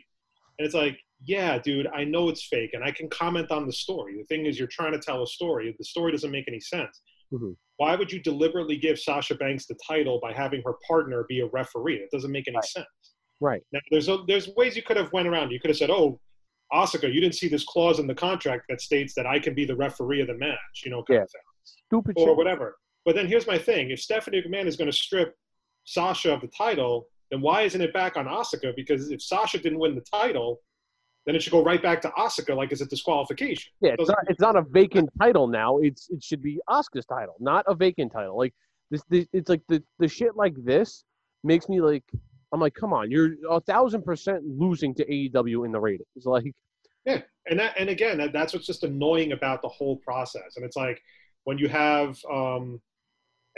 And 0.59 0.67
it's 0.67 0.75
like, 0.75 0.99
"Yeah, 1.25 1.59
dude, 1.59 1.87
I 1.89 2.05
know 2.05 2.29
it's 2.29 2.47
fake, 2.47 2.71
and 2.75 2.85
I 2.85 2.91
can 2.93 3.09
comment 3.09 3.51
on 3.51 3.67
the 3.67 3.73
story. 3.73 4.17
The 4.19 4.25
thing 4.27 4.47
is, 4.47 4.59
you're 4.59 4.69
trying 4.69 4.93
to 4.93 4.99
tell 4.99 5.23
a 5.23 5.27
story. 5.27 5.75
The 5.79 5.85
story 5.85 6.13
doesn't 6.13 6.31
make 6.31 6.47
any 6.49 6.61
sense. 6.61 7.01
Mhm. 7.33 7.57
Why 7.79 7.97
would 7.97 8.13
you 8.13 8.21
deliberately 8.23 8.77
give 8.77 8.99
Sasha 8.99 9.35
Banks 9.35 9.67
the 9.67 9.77
title 9.87 10.21
by 10.21 10.33
having 10.33 10.63
her 10.65 10.75
partner 10.87 11.25
be 11.29 11.41
a 11.41 11.47
referee? 11.47 11.97
It 11.97 12.11
doesn't 12.13 12.31
make 12.31 12.47
any 12.49 12.57
Right. 12.57 12.65
sense. 12.65 12.87
Right. 13.41 13.63
Now, 13.73 13.81
there's 13.91 14.09
a, 14.09 14.19
there's 14.27 14.49
ways 14.57 14.77
you 14.77 14.83
could 14.83 14.97
have 14.97 15.13
went 15.13 15.29
around. 15.29 15.51
You 15.51 15.61
could 15.61 15.69
have 15.71 15.77
said, 15.77 15.91
"Oh, 15.91 16.19
Asuka, 16.73 17.13
you 17.13 17.21
didn't 17.21 17.35
see 17.35 17.49
this 17.49 17.65
clause 17.65 17.99
in 17.99 18.07
the 18.07 18.15
contract 18.15 18.65
that 18.69 18.81
states 18.81 19.15
that 19.15 19.27
I 19.27 19.39
can 19.39 19.55
be 19.55 19.65
the 19.65 19.77
referee 19.77 20.21
of 20.23 20.27
the 20.29 20.35
match," 20.35 20.83
you 20.85 20.91
know, 20.91 21.03
kind 21.03 21.19
Yeah. 21.19 21.23
of 21.25 21.31
thing, 21.31 21.41
Stupid 21.65 22.15
or 22.19 22.29
shit. 22.29 22.37
whatever. 22.37 22.77
But 23.05 23.15
then 23.15 23.27
here's 23.27 23.47
my 23.47 23.59
thing: 23.59 23.91
if 23.91 24.01
Stephanie 24.01 24.43
McMahon 24.43 24.67
is 24.67 24.77
going 24.77 24.91
to 24.91 24.97
strip 24.97 25.35
Sasha 25.85 26.33
of 26.33 26.41
the 26.41 26.49
title, 26.49 27.09
then 27.31 27.41
why 27.41 27.63
isn't 27.63 27.81
it 27.81 27.93
back 27.93 28.17
on 28.17 28.27
Asuka? 28.27 28.75
Because 28.75 29.11
if 29.11 29.21
Sasha 29.23 29.59
didn't 29.59 29.79
win 29.79 29.95
the 29.95 30.01
title, 30.01 30.61
then 31.27 31.35
it 31.37 31.43
should 31.43 31.53
go 31.53 31.63
right 31.63 31.83
back 31.83 32.01
to 32.03 32.09
Asuka, 32.11 32.57
like 32.57 32.73
it's 32.73 32.81
a 32.81 32.87
disqualification. 32.87 33.71
Yeah, 33.81 33.95
it's 33.99 34.09
not, 34.09 34.19
it's 34.29 34.41
not 34.41 34.57
a 34.57 34.63
vacant 34.63 35.11
title 35.21 35.47
now. 35.47 35.79
It's 35.79 36.09
it 36.09 36.23
should 36.25 36.43
be 36.43 36.59
Asuka's 36.71 37.05
title, 37.05 37.37
not 37.39 37.65
a 37.69 37.75
vacant 37.75 38.13
title. 38.13 38.37
Like 38.39 38.55
this, 38.91 39.03
this 39.11 39.27
it's 39.35 39.51
like 39.51 39.63
the 39.69 39.83
the 39.99 40.09
shit 40.09 40.37
like 40.37 40.55
this 40.65 41.05
makes 41.45 41.69
me 41.69 41.81
like 41.81 42.05
I'm 42.57 42.61
like, 42.61 42.75
come 42.75 42.93
on, 42.95 43.11
you're 43.11 43.33
a 43.51 43.61
thousand 43.61 44.03
percent 44.03 44.43
losing 44.45 44.95
to 44.95 45.05
AEW 45.05 45.67
in 45.67 45.73
the 45.73 45.81
ratings. 45.81 46.09
Like, 46.25 46.53
yeah, 47.05 47.21
and 47.49 47.61
that 47.61 47.75
and 47.79 47.89
again 47.91 48.19
that, 48.19 48.33
that's 48.33 48.53
what's 48.55 48.67
just 48.67 48.83
annoying 48.83 49.33
about 49.33 49.63
the 49.63 49.69
whole 49.69 49.97
process 49.99 50.57
and 50.57 50.65
it's 50.65 50.75
like 50.77 51.01
when 51.45 51.57
you 51.59 51.69
have 51.69 52.19
um, 52.33 52.81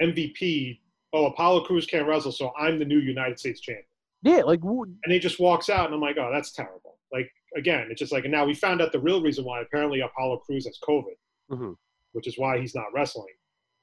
mvp 0.02 0.78
oh 1.14 1.26
apollo 1.26 1.62
crews 1.64 1.86
can't 1.86 2.06
wrestle 2.06 2.30
so 2.32 2.52
i'm 2.58 2.78
the 2.78 2.84
new 2.84 2.98
united 2.98 3.38
states 3.38 3.60
champion 3.60 3.84
yeah, 4.22 4.42
like 4.42 4.60
who- 4.60 4.82
and 5.04 5.12
he 5.12 5.18
just 5.18 5.40
walks 5.40 5.70
out 5.70 5.86
and 5.86 5.94
i'm 5.94 6.00
like 6.00 6.16
oh 6.18 6.30
that's 6.30 6.52
terrible 6.52 6.98
like 7.12 7.30
again 7.56 7.86
it's 7.90 7.98
just 8.00 8.12
like 8.12 8.24
and 8.24 8.32
now 8.32 8.44
we 8.44 8.52
found 8.52 8.82
out 8.82 8.92
the 8.92 8.98
real 9.00 9.22
reason 9.22 9.44
why 9.44 9.62
apparently 9.62 10.00
apollo 10.00 10.36
crews 10.38 10.66
has 10.66 10.78
covid 10.86 11.16
Mhm. 11.50 11.74
which 12.12 12.26
is 12.26 12.36
why 12.36 12.58
he's 12.60 12.74
not 12.74 12.92
wrestling 12.94 13.34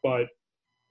but 0.04 0.28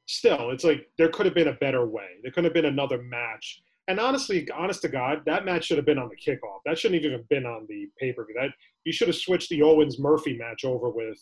still 0.06 0.50
it's 0.50 0.64
like 0.64 0.88
there 0.98 1.08
could 1.10 1.26
have 1.26 1.34
been 1.36 1.48
a 1.48 1.52
better 1.52 1.86
way 1.86 2.08
there 2.24 2.32
could 2.32 2.42
have 2.44 2.52
been 2.54 2.64
another 2.64 3.00
match 3.02 3.62
and 3.88 4.00
honestly 4.00 4.48
honest 4.54 4.82
to 4.82 4.88
god 4.88 5.22
that 5.26 5.44
match 5.44 5.66
should 5.66 5.76
have 5.76 5.86
been 5.86 5.98
on 5.98 6.08
the 6.08 6.16
kickoff. 6.16 6.60
That 6.64 6.78
shouldn't 6.78 7.02
have 7.02 7.12
even 7.12 7.24
been 7.28 7.46
on 7.46 7.66
the 7.68 7.88
pay-per-view. 7.98 8.34
That 8.38 8.50
you 8.84 8.92
should 8.92 9.08
have 9.08 9.16
switched 9.16 9.50
the 9.50 9.62
owens 9.62 9.98
murphy 9.98 10.36
match 10.36 10.64
over 10.64 10.90
with 10.90 11.18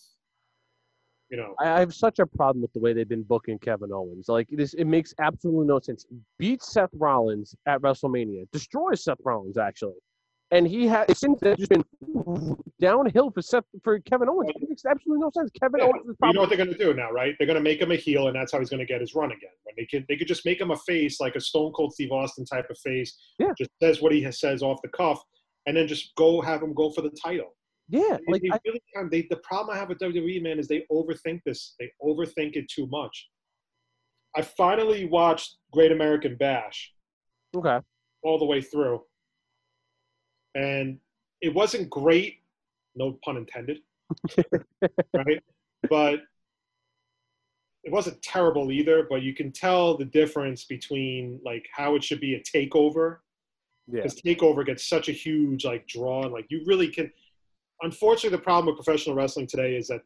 you 1.33 1.39
know. 1.39 1.55
I 1.59 1.81
have 1.81 1.95
such 1.95 2.19
a 2.19 2.27
problem 2.27 2.61
with 2.61 2.73
the 2.75 2.79
way 2.79 2.93
they've 2.93 3.09
been 3.09 3.23
booking 3.23 3.59
Kevin 3.59 3.91
Owens. 3.91 4.29
Like 4.29 4.49
this, 4.51 4.75
it 4.75 4.85
makes 4.85 5.15
absolutely 5.19 5.67
no 5.67 5.81
sense. 5.81 6.05
Beats 6.39 6.73
Seth 6.73 6.91
Rollins 6.93 7.55
at 7.67 7.81
WrestleMania, 7.81 8.45
destroys 8.53 9.03
Seth 9.03 9.19
Rollins 9.25 9.57
actually, 9.57 9.95
and 10.53 10.69
he 10.69 10.87
has 10.87 11.19
since 11.19 11.41
then 11.41 11.57
just 11.57 11.71
been 11.71 11.85
downhill 12.81 13.31
for 13.31 13.43
Seth 13.43 13.65
for 13.83 13.99
Kevin 14.01 14.29
Owens. 14.29 14.51
It 14.55 14.69
makes 14.69 14.85
absolutely 14.85 15.23
no 15.23 15.31
sense. 15.31 15.51
Kevin 15.59 15.81
Yeah, 15.81 15.87
Owens 15.87 16.09
is 16.11 16.17
you 16.23 16.33
know 16.35 16.41
what 16.41 16.49
they're 16.51 16.59
going 16.59 16.71
to 16.73 16.79
do 16.79 16.95
now, 16.95 17.11
right? 17.11 17.35
They're 17.39 17.47
going 17.47 17.57
to 17.57 17.63
make 17.63 17.81
him 17.81 17.91
a 17.91 17.97
heel, 17.97 18.29
and 18.29 18.37
that's 18.37 18.53
how 18.53 18.59
he's 18.61 18.71
going 18.71 18.81
to 18.81 18.87
get 18.87 19.01
his 19.01 19.15
run 19.15 19.33
again. 19.33 19.51
When 19.65 19.75
they 19.77 19.87
could, 19.87 20.05
they 20.09 20.17
could 20.17 20.29
just 20.29 20.45
make 20.45 20.61
him 20.61 20.71
a 20.71 20.77
face, 20.77 21.21
like 21.21 21.35
a 21.35 21.41
Stone 21.41 21.73
Cold 21.73 21.95
Steve 21.95 22.13
Austin 22.13 22.45
type 22.45 22.69
of 22.71 22.79
face. 22.79 23.17
Yeah. 23.39 23.53
Just 23.59 23.71
says 23.83 24.01
what 24.03 24.13
he 24.13 24.23
has, 24.23 24.39
says 24.39 24.63
off 24.63 24.81
the 24.83 24.89
cuff, 24.91 25.21
and 25.67 25.77
then 25.77 25.89
just 25.89 26.15
go 26.17 26.41
have 26.41 26.63
him 26.63 26.75
go 26.75 26.91
for 26.91 27.01
the 27.03 27.11
title. 27.11 27.57
yeah, 27.89 28.19
They- 28.27 28.33
like 28.33 28.43
they 28.43 28.51
I, 28.53 28.59
really 28.67 28.83
can. 28.95 29.09
They, 29.11 29.27
the 29.31 29.37
problem 29.39 29.75
I 29.75 29.79
have 29.79 29.89
with 29.89 29.99
WWE, 29.99 30.43
man, 30.43 30.59
is 30.59 30.69
they 30.69 30.85
overthink 30.93 31.41
this. 31.47 31.75
They 31.81 31.91
overthink 32.03 32.57
it 32.57 32.69
too 32.69 32.87
much. 32.89 33.29
I 34.37 34.43
finally 34.43 35.07
watched 35.07 35.57
Great 35.73 35.93
American 35.93 36.37
Bash 36.37 36.93
okay. 37.55 37.79
all 38.23 38.39
the 38.39 38.47
way 38.47 38.63
through, 38.63 39.03
and 40.55 40.99
it 41.41 41.55
wasn't 41.55 41.89
great. 41.91 42.39
No 42.95 43.19
pun 43.25 43.37
intended. 43.37 43.79
right? 45.15 45.43
But 45.89 46.21
it 47.85 47.91
wasn't 47.93 48.23
terrible 48.23 48.71
either, 48.71 49.07
but 49.09 49.23
you 49.23 49.35
can 49.35 49.51
tell 49.51 49.97
the 49.97 50.05
difference 50.05 50.65
between 50.65 51.41
like 51.45 51.67
how 51.75 51.97
it 51.97 52.05
should 52.05 52.21
be 52.21 52.35
a 52.35 52.41
takeover 52.41 53.19
Yeah. 53.89 54.03
because 54.03 54.21
takeover 54.21 54.65
gets 54.65 54.87
such 54.89 55.09
a 55.09 55.13
huge 55.13 55.65
like 55.65 55.87
draw 55.89 56.23
and 56.25 56.33
like 56.33 56.47
you 56.51 56.63
really 56.67 56.89
can 56.89 57.11
unfortunately 57.83 58.37
the 58.37 58.43
problem 58.43 58.67
with 58.67 58.85
professional 58.85 59.17
wrestling 59.17 59.49
today 59.49 59.75
is 59.77 59.89
that 59.89 60.03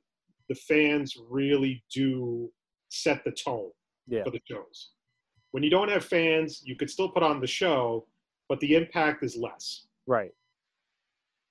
the 0.49 0.55
fans 0.55 1.18
really 1.28 1.82
do 1.92 2.51
set 2.88 3.22
the 3.24 3.32
tone 3.32 3.70
Yeah. 4.07 4.24
for 4.24 4.30
the 4.30 4.40
shows 4.51 4.92
when 5.51 5.62
you 5.62 5.68
don't 5.70 5.90
have 5.90 6.05
fans 6.05 6.62
you 6.64 6.76
could 6.76 6.88
still 6.88 7.11
put 7.11 7.22
on 7.22 7.40
the 7.40 7.47
show 7.47 8.07
but 8.49 8.59
the 8.61 8.74
impact 8.74 9.22
is 9.22 9.36
less 9.36 9.86
Right. 10.07 10.32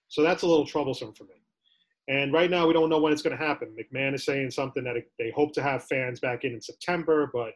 so 0.08 0.22
that's 0.22 0.43
a 0.43 0.47
little 0.47 0.66
troublesome 0.66 1.14
for 1.14 1.26
me 1.26 1.41
and 2.08 2.32
right 2.32 2.49
now 2.49 2.68
we 2.68 2.74
don't 2.74 2.89
know 2.89 2.99
when 2.99 3.12
it's 3.12 3.22
going 3.22 3.38
to 3.38 3.43
happen 3.43 3.76
mcmahon 3.76 4.14
is 4.16 4.26
saying 4.26 4.51
something 4.51 4.84
that 4.84 4.95
they 5.20 5.32
hope 5.32 5.53
to 5.53 5.62
have 5.64 5.84
fans 5.86 6.20
back 6.20 6.43
in 6.43 6.53
in 6.53 6.62
september 6.62 7.30
but 7.34 7.51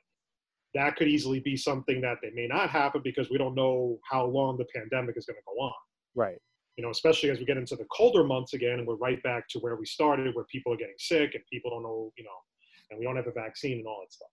that 0.76 0.96
could 0.96 1.08
easily 1.08 1.40
be 1.40 1.58
something 1.58 2.00
that 2.02 2.18
they 2.22 2.30
may 2.32 2.48
not 2.48 2.70
happen 2.70 3.02
because 3.04 3.30
we 3.30 3.38
don't 3.38 3.56
know 3.56 4.00
how 4.10 4.26
long 4.26 4.58
the 4.58 4.66
pandemic 4.76 5.18
is 5.18 5.26
going 5.26 5.38
to 5.38 5.44
go 5.46 5.64
on 5.64 5.74
Right. 6.16 6.38
you 6.76 6.84
know, 6.84 6.92
especially 6.92 7.30
as 7.30 7.40
we 7.40 7.46
get 7.46 7.58
into 7.58 7.76
the 7.76 7.86
colder 7.86 8.24
months 8.24 8.54
again, 8.54 8.80
and 8.80 8.88
we're 8.88 8.96
right 8.96 9.22
back 9.24 9.48
to 9.50 9.60
where 9.60 9.76
we 9.76 9.86
started, 9.86 10.34
where 10.36 10.46
people 10.46 10.74
are 10.74 10.78
getting 10.78 10.96
sick 10.98 11.36
and 11.36 11.44
people 11.52 11.70
don't 11.72 11.84
know, 11.84 12.12
you 12.18 12.24
know, 12.24 12.40
and 12.90 13.00
we 13.00 13.06
don't 13.06 13.16
have 13.16 13.28
a 13.28 13.32
vaccine 13.32 13.80
and 13.80 13.88
all 13.88 14.00
that 14.02 14.12
stuff. 14.14 14.30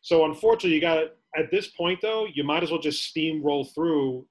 So 0.00 0.24
unfortunately, 0.24 0.74
you 0.74 0.80
got 0.80 1.04
at 1.36 1.50
this 1.50 1.68
point 1.68 2.00
though, 2.02 2.26
you 2.34 2.44
might 2.44 2.62
as 2.62 2.70
well 2.70 2.80
just 2.80 3.14
steamroll 3.14 3.72
through, 3.74 4.26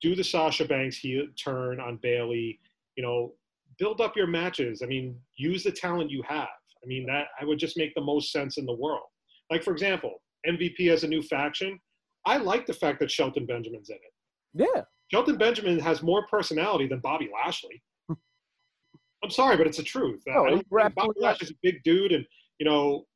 do 0.00 0.14
the 0.14 0.24
Sasha 0.24 0.64
Banks 0.64 0.96
heel 0.96 1.26
turn 1.42 1.80
on 1.80 1.98
Bayley, 2.02 2.58
you 2.96 3.02
know, 3.02 3.32
build 3.78 4.00
up 4.00 4.16
your 4.16 4.26
matches. 4.26 4.82
I 4.82 4.86
mean, 4.86 5.16
use 5.36 5.62
the 5.64 5.72
talent 5.72 6.10
you 6.10 6.22
have. 6.28 6.48
I 6.82 6.86
mean, 6.86 7.06
that 7.06 7.28
I 7.40 7.44
would 7.44 7.58
just 7.58 7.76
make 7.76 7.94
the 7.94 8.00
most 8.00 8.32
sense 8.32 8.58
in 8.58 8.66
the 8.66 8.74
world. 8.74 9.06
Like 9.50 9.62
for 9.62 9.72
example, 9.72 10.22
MVP 10.46 10.90
as 10.90 11.04
a 11.04 11.08
new 11.08 11.22
faction. 11.22 11.78
I 12.26 12.36
like 12.36 12.66
the 12.66 12.74
fact 12.74 13.00
that 13.00 13.10
Shelton 13.10 13.46
Benjamin's 13.46 13.90
in 13.90 13.96
it. 13.96 14.68
Yeah. 14.74 14.82
Shelton 15.10 15.38
Benjamin 15.38 15.78
has 15.78 16.02
more 16.02 16.26
personality 16.26 16.86
than 16.86 17.00
Bobby 17.00 17.30
Lashley. 17.32 17.82
I'm 18.10 19.30
sorry, 19.30 19.56
but 19.56 19.66
it's 19.66 19.78
the 19.78 19.82
truth. 19.82 20.22
No, 20.26 20.44
I 20.44 20.50
don't 20.50 20.66
you're 20.70 20.80
think 20.82 20.94
Bobby. 20.94 21.12
Lashley's 21.18 21.50
a 21.50 21.54
big 21.62 21.82
dude, 21.82 22.12
and 22.12 22.24
you 22.58 22.66
know, 22.66 23.06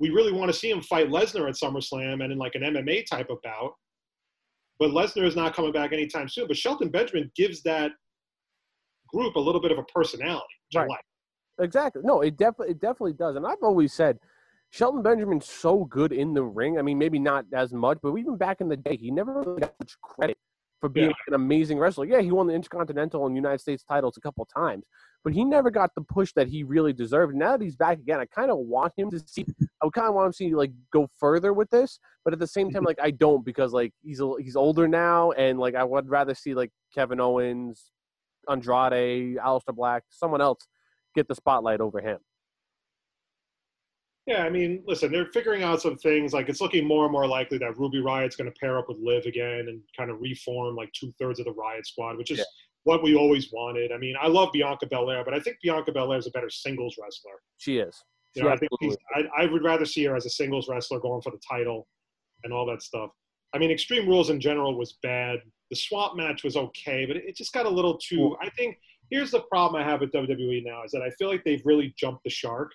we 0.00 0.10
really 0.10 0.32
want 0.32 0.52
to 0.52 0.58
see 0.58 0.70
him 0.70 0.82
fight 0.82 1.08
Lesnar 1.08 1.48
at 1.48 1.54
SummerSlam 1.54 2.24
and 2.24 2.32
in 2.32 2.38
like 2.38 2.54
an 2.54 2.62
MMA 2.62 3.06
type 3.06 3.30
of 3.30 3.40
bout. 3.42 3.74
But 4.82 4.90
Lesnar 4.90 5.24
is 5.24 5.36
not 5.36 5.54
coming 5.54 5.70
back 5.70 5.92
anytime 5.92 6.28
soon. 6.28 6.48
But 6.48 6.56
Shelton 6.56 6.88
Benjamin 6.88 7.30
gives 7.36 7.62
that 7.62 7.92
group 9.06 9.36
a 9.36 9.38
little 9.38 9.60
bit 9.60 9.70
of 9.70 9.78
a 9.78 9.84
personality, 9.84 10.42
which 10.66 10.76
I 10.76 10.80
Right. 10.80 10.88
like. 10.88 11.04
Exactly. 11.60 12.02
No, 12.04 12.20
it 12.22 12.36
definitely 12.36 12.72
it 12.72 12.80
definitely 12.80 13.12
does. 13.12 13.36
And 13.36 13.46
I've 13.46 13.62
always 13.62 13.92
said 13.92 14.18
Shelton 14.70 15.00
Benjamin's 15.00 15.48
so 15.48 15.84
good 15.84 16.10
in 16.12 16.34
the 16.34 16.42
ring. 16.42 16.80
I 16.80 16.82
mean, 16.82 16.98
maybe 16.98 17.20
not 17.20 17.44
as 17.52 17.72
much, 17.72 17.98
but 18.02 18.16
even 18.16 18.36
back 18.36 18.60
in 18.60 18.68
the 18.68 18.76
day, 18.76 18.96
he 18.96 19.12
never 19.12 19.38
really 19.38 19.60
got 19.60 19.72
much 19.78 19.96
credit 20.02 20.36
for 20.80 20.88
being 20.88 21.10
Yeah. 21.10 21.14
an 21.28 21.34
amazing 21.34 21.78
wrestler. 21.78 22.06
Yeah, 22.06 22.20
he 22.20 22.32
won 22.32 22.48
the 22.48 22.54
Intercontinental 22.54 23.24
and 23.24 23.36
United 23.36 23.60
States 23.60 23.84
titles 23.84 24.16
a 24.16 24.20
couple 24.20 24.44
times, 24.46 24.84
but 25.22 25.32
he 25.32 25.44
never 25.44 25.70
got 25.70 25.94
the 25.94 26.02
push 26.02 26.32
that 26.32 26.48
he 26.48 26.64
really 26.64 26.92
deserved. 26.92 27.36
Now 27.36 27.56
that 27.56 27.62
he's 27.62 27.76
back 27.76 27.98
again, 28.00 28.18
I 28.18 28.26
kind 28.26 28.50
of 28.50 28.58
want 28.58 28.94
him 28.96 29.10
to 29.10 29.20
see. 29.20 29.46
I 29.82 29.88
kind 29.92 30.08
of 30.08 30.14
want 30.14 30.32
to 30.32 30.36
see 30.36 30.54
like 30.54 30.72
go 30.92 31.08
further 31.18 31.52
with 31.52 31.70
this, 31.70 31.98
but 32.24 32.32
at 32.32 32.38
the 32.38 32.46
same 32.46 32.70
time, 32.70 32.80
mm-hmm. 32.82 32.86
like 32.86 33.00
I 33.02 33.10
don't 33.10 33.44
because 33.44 33.72
like 33.72 33.92
he's 34.02 34.20
a, 34.20 34.32
he's 34.38 34.56
older 34.56 34.86
now, 34.86 35.32
and 35.32 35.58
like 35.58 35.74
I 35.74 35.84
would 35.84 36.08
rather 36.08 36.34
see 36.34 36.54
like 36.54 36.70
Kevin 36.94 37.20
Owens, 37.20 37.90
Andrade, 38.48 39.36
Aleister 39.36 39.74
Black, 39.74 40.04
someone 40.10 40.40
else 40.40 40.66
get 41.14 41.28
the 41.28 41.34
spotlight 41.34 41.80
over 41.80 42.00
him. 42.00 42.18
Yeah, 44.26 44.44
I 44.44 44.50
mean, 44.50 44.84
listen, 44.86 45.10
they're 45.10 45.26
figuring 45.26 45.64
out 45.64 45.82
some 45.82 45.96
things. 45.96 46.32
Like, 46.32 46.48
it's 46.48 46.60
looking 46.60 46.86
more 46.86 47.04
and 47.04 47.12
more 47.12 47.26
likely 47.26 47.58
that 47.58 47.76
Ruby 47.76 48.00
Riot's 48.00 48.36
going 48.36 48.50
to 48.50 48.56
pair 48.60 48.78
up 48.78 48.88
with 48.88 48.98
Liv 49.02 49.26
again 49.26 49.66
and 49.68 49.80
kind 49.96 50.10
of 50.10 50.20
reform 50.20 50.76
like 50.76 50.92
two 50.92 51.12
thirds 51.18 51.40
of 51.40 51.46
the 51.46 51.52
Riot 51.52 51.84
squad, 51.86 52.16
which 52.16 52.30
is 52.30 52.38
Yeah. 52.38 52.44
what 52.84 53.02
we 53.02 53.16
always 53.16 53.50
wanted. 53.52 53.90
I 53.90 53.98
mean, 53.98 54.14
I 54.20 54.28
love 54.28 54.50
Bianca 54.52 54.86
Belair, 54.86 55.24
but 55.24 55.34
I 55.34 55.40
think 55.40 55.56
Bianca 55.60 55.90
Belair 55.90 56.18
is 56.18 56.28
a 56.28 56.30
better 56.30 56.50
singles 56.50 56.96
wrestler. 57.02 57.34
She 57.58 57.78
is. 57.78 58.00
You 58.34 58.44
know, 58.44 58.48
I 58.48 58.56
think 58.56 58.70
I, 59.14 59.42
I 59.42 59.46
would 59.46 59.62
rather 59.62 59.84
see 59.84 60.04
her 60.04 60.16
as 60.16 60.26
a 60.26 60.30
singles 60.30 60.68
wrestler 60.68 61.00
going 61.00 61.20
for 61.20 61.30
the 61.30 61.40
title 61.48 61.86
and 62.44 62.52
all 62.52 62.66
that 62.66 62.82
stuff. 62.82 63.10
I 63.54 63.58
mean, 63.58 63.70
Extreme 63.70 64.08
Rules 64.08 64.30
in 64.30 64.40
general 64.40 64.76
was 64.76 64.96
bad. 65.02 65.40
The 65.70 65.76
swamp 65.76 66.16
match 66.16 66.42
was 66.42 66.56
okay, 66.56 67.04
but 67.06 67.16
it, 67.16 67.36
just 67.36 67.52
got 67.52 67.66
a 67.66 67.70
little 67.70 67.98
too. 67.98 68.36
I 68.40 68.48
think 68.50 68.78
here's 69.10 69.30
the 69.30 69.40
problem 69.42 69.80
I 69.80 69.84
have 69.84 70.00
with 70.00 70.12
WWE 70.12 70.64
now 70.64 70.82
is 70.84 70.92
that 70.92 71.02
I 71.02 71.10
feel 71.10 71.28
like 71.28 71.44
they've 71.44 71.62
really 71.64 71.94
jumped 71.98 72.24
the 72.24 72.30
shark 72.30 72.72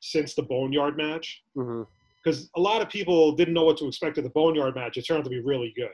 since 0.00 0.34
the 0.34 0.42
Boneyard 0.42 0.96
match 0.96 1.42
mm-hmm. 1.56 1.82
because 2.24 2.48
a 2.56 2.60
lot 2.60 2.80
of 2.80 2.88
people 2.88 3.32
didn't 3.32 3.52
know 3.52 3.64
what 3.64 3.76
to 3.78 3.86
expect 3.86 4.16
of 4.16 4.24
the 4.24 4.30
Boneyard 4.30 4.74
match. 4.74 4.96
It 4.96 5.02
turned 5.02 5.18
out 5.18 5.24
to 5.24 5.30
be 5.30 5.40
really 5.40 5.74
good. 5.76 5.90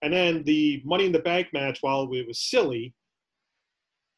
And 0.00 0.12
then 0.12 0.42
the 0.44 0.82
Money 0.84 1.06
in 1.06 1.12
the 1.12 1.20
Bank 1.20 1.48
match, 1.52 1.78
while 1.82 2.10
it 2.12 2.26
was 2.26 2.40
silly, 2.40 2.94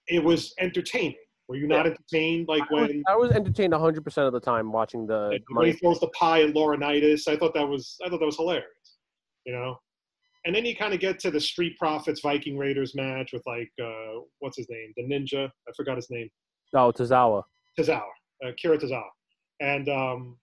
it 0.06 0.22
was 0.22 0.54
entertaining. 0.58 1.16
Were 1.48 1.56
you 1.56 1.66
not 1.66 1.86
entertained? 1.86 2.48
Like 2.48 2.62
I 2.62 2.74
was, 2.74 2.88
when, 2.88 3.02
I 3.08 3.16
was 3.16 3.30
entertained 3.32 3.72
100 3.72 4.02
percent 4.02 4.26
of 4.26 4.32
the 4.32 4.40
time 4.40 4.72
watching 4.72 5.06
the 5.06 5.38
when 5.50 5.66
he 5.66 5.72
throws 5.72 6.00
the 6.00 6.08
pie 6.08 6.42
at 6.42 6.54
Laurinaitis, 6.54 7.28
I 7.28 7.36
thought 7.36 7.54
that 7.54 7.68
was 7.68 7.96
I 8.04 8.08
thought 8.08 8.20
that 8.20 8.26
was 8.26 8.36
hilarious. 8.36 8.66
You 9.44 9.52
know. 9.52 9.76
And 10.46 10.54
then 10.54 10.66
you 10.66 10.76
kind 10.76 10.92
of 10.92 11.00
get 11.00 11.18
to 11.20 11.30
the 11.30 11.40
Street 11.40 11.78
Profits 11.78 12.20
Viking 12.20 12.58
Raiders 12.58 12.94
match 12.94 13.30
with 13.32 13.42
like 13.46 13.70
uh, 13.82 14.20
what's 14.40 14.56
his 14.56 14.66
name, 14.68 14.92
the 14.96 15.02
Ninja. 15.04 15.46
I 15.46 15.72
forgot 15.76 15.96
his 15.96 16.08
name. 16.10 16.28
Oh, 16.74 16.92
Tozawa. 16.92 17.42
Tozawa, 17.78 18.02
uh, 18.44 18.50
Kira 18.62 18.78
Tozawa, 18.78 19.02
and 19.60 19.88
um, 19.88 20.36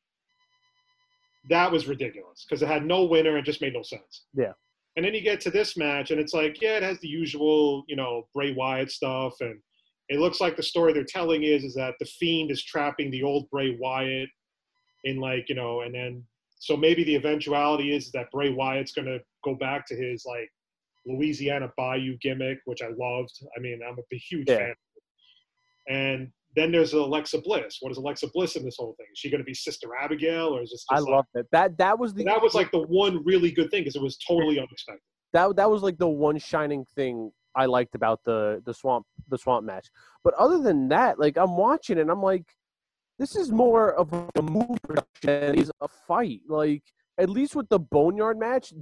that 1.49 1.71
was 1.71 1.87
ridiculous 1.87 2.45
because 2.47 2.61
it 2.61 2.67
had 2.67 2.85
no 2.85 3.03
winner 3.05 3.37
and 3.37 3.45
just 3.45 3.61
made 3.61 3.73
no 3.73 3.83
sense. 3.83 4.25
Yeah. 4.33 4.53
And 4.95 5.05
then 5.05 5.13
you 5.13 5.21
get 5.21 5.39
to 5.41 5.51
this 5.51 5.77
match, 5.77 6.11
and 6.11 6.19
it's 6.19 6.33
like, 6.33 6.61
yeah, 6.61 6.77
it 6.77 6.83
has 6.83 6.99
the 6.99 7.07
usual, 7.07 7.83
you 7.87 7.95
know, 7.95 8.27
Bray 8.33 8.53
Wyatt 8.53 8.91
stuff, 8.91 9.35
and 9.39 9.57
it 10.11 10.19
looks 10.19 10.41
like 10.41 10.57
the 10.57 10.63
story 10.63 10.91
they're 10.93 11.03
telling 11.05 11.43
is 11.43 11.63
is 11.63 11.73
that 11.75 11.95
the 11.99 12.05
Fiend 12.05 12.51
is 12.51 12.63
trapping 12.63 13.09
the 13.11 13.23
old 13.23 13.49
Bray 13.49 13.77
Wyatt 13.79 14.29
in 15.05 15.17
like, 15.19 15.47
you 15.49 15.55
know, 15.55 15.81
and 15.81 15.95
then 15.95 16.23
so 16.59 16.75
maybe 16.77 17.03
the 17.03 17.15
eventuality 17.15 17.95
is 17.95 18.11
that 18.11 18.29
Bray 18.31 18.51
Wyatt's 18.51 18.91
gonna 18.91 19.19
go 19.43 19.55
back 19.55 19.87
to 19.87 19.95
his 19.95 20.23
like 20.25 20.49
Louisiana 21.05 21.71
Bayou 21.77 22.17
gimmick, 22.21 22.59
which 22.65 22.81
I 22.81 22.89
loved. 22.89 23.31
I 23.57 23.59
mean, 23.59 23.79
I'm 23.87 23.97
a 23.97 24.15
huge 24.17 24.49
Yeah. 24.49 24.57
fan. 24.57 24.73
And 25.89 26.31
then 26.55 26.71
there's 26.71 26.93
Alexa 26.93 27.39
Bliss. 27.41 27.77
What 27.79 27.91
is 27.91 27.97
Alexa 27.97 28.27
Bliss 28.33 28.55
in 28.57 28.63
this 28.65 28.75
whole 28.77 28.93
thing? 28.97 29.07
Is 29.11 29.17
she 29.19 29.29
going 29.31 29.39
to 29.39 29.45
be 29.45 29.53
Sister 29.53 29.87
Abigail, 29.99 30.47
or 30.49 30.61
is 30.61 30.69
this? 30.71 30.85
I 30.91 30.99
like, 30.99 31.09
loved 31.09 31.29
it. 31.35 31.47
That 31.53 31.77
that 31.77 31.97
was 31.97 32.13
the 32.13 32.23
that 32.25 32.41
was 32.41 32.53
like 32.53 32.69
the 32.71 32.81
one 32.81 33.23
really 33.23 33.51
good 33.51 33.71
thing 33.71 33.81
because 33.81 33.95
it 33.95 34.01
was 34.01 34.17
totally 34.17 34.59
unexpected. 34.59 35.01
that 35.33 35.55
that 35.55 35.71
was 35.71 35.81
like 35.81 35.97
the 35.97 36.09
one 36.09 36.37
shining 36.37 36.85
thing 36.95 37.31
I 37.55 37.65
liked 37.65 37.95
about 37.95 38.23
the 38.23 38.61
the 38.65 38.73
swamp 38.73 39.05
the 39.29 39.37
swamp 39.37 39.65
match. 39.65 39.89
But 40.23 40.33
other 40.35 40.59
than 40.59 40.87
that, 40.89 41.19
like 41.19 41.37
I'm 41.37 41.55
watching 41.57 41.99
and 41.99 42.09
I'm 42.09 42.21
like, 42.23 42.45
this 43.19 43.35
is 43.35 43.51
more 43.51 43.93
of 43.93 44.11
a 44.13 44.41
move 44.41 44.77
production 44.83 45.09
than 45.23 45.43
it 45.55 45.59
is 45.59 45.71
a 45.81 45.87
fight. 45.87 46.41
Like 46.47 46.83
at 47.17 47.29
least 47.29 47.55
with 47.55 47.69
the 47.69 47.79
Boneyard 47.79 48.39
match, 48.39 48.73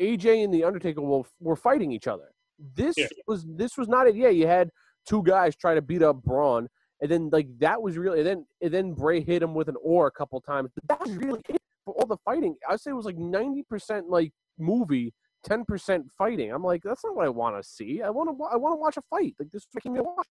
AJ 0.00 0.44
and 0.44 0.54
the 0.54 0.64
Undertaker 0.64 1.00
were, 1.02 1.22
were 1.40 1.56
fighting 1.56 1.92
each 1.92 2.06
other. 2.06 2.30
This 2.76 2.96
Yeah. 2.96 3.06
was 3.26 3.44
this 3.48 3.76
was 3.76 3.88
not 3.88 4.06
it. 4.06 4.14
Yeah, 4.14 4.28
you 4.28 4.46
had 4.46 4.70
two 5.06 5.22
guys 5.24 5.56
try 5.56 5.74
to 5.74 5.82
beat 5.82 6.02
up 6.02 6.22
Braun, 6.22 6.68
and 7.00 7.10
then 7.10 7.28
like 7.32 7.48
that 7.58 7.82
was 7.82 7.98
really 7.98 8.18
and 8.20 8.26
then 8.26 8.46
and 8.62 8.72
then 8.72 8.92
Bray 8.94 9.20
hit 9.20 9.42
him 9.42 9.54
with 9.54 9.68
an 9.68 9.76
oar 9.82 10.06
a 10.06 10.10
couple 10.12 10.40
times. 10.40 10.70
But 10.74 10.86
that 10.88 11.00
was 11.00 11.16
really 11.16 11.40
it 11.48 11.60
for 11.84 11.94
all 11.94 12.06
the 12.06 12.18
fighting. 12.24 12.54
I'd 12.68 12.80
say 12.80 12.92
it 12.92 12.94
was 12.94 13.04
like 13.06 13.18
ninety 13.18 13.64
percent 13.64 14.08
like 14.08 14.32
movie, 14.58 15.12
ten 15.44 15.64
percent 15.64 16.10
fighting. 16.16 16.52
I'm 16.52 16.62
like, 16.64 16.82
that's 16.82 17.04
not 17.04 17.16
what 17.16 17.26
I 17.26 17.28
want 17.28 17.56
to 17.56 17.62
see. 17.68 18.02
I 18.02 18.10
want 18.10 18.28
to 18.30 18.44
I 18.44 18.56
want 18.56 18.72
to 18.72 18.80
watch 18.80 18.96
a 18.96 19.02
fight. 19.02 19.34
Like 19.38 19.50
this 19.50 19.62
is 19.62 19.68
making 19.74 19.92
me 19.94 20.00
watch. 20.00 20.26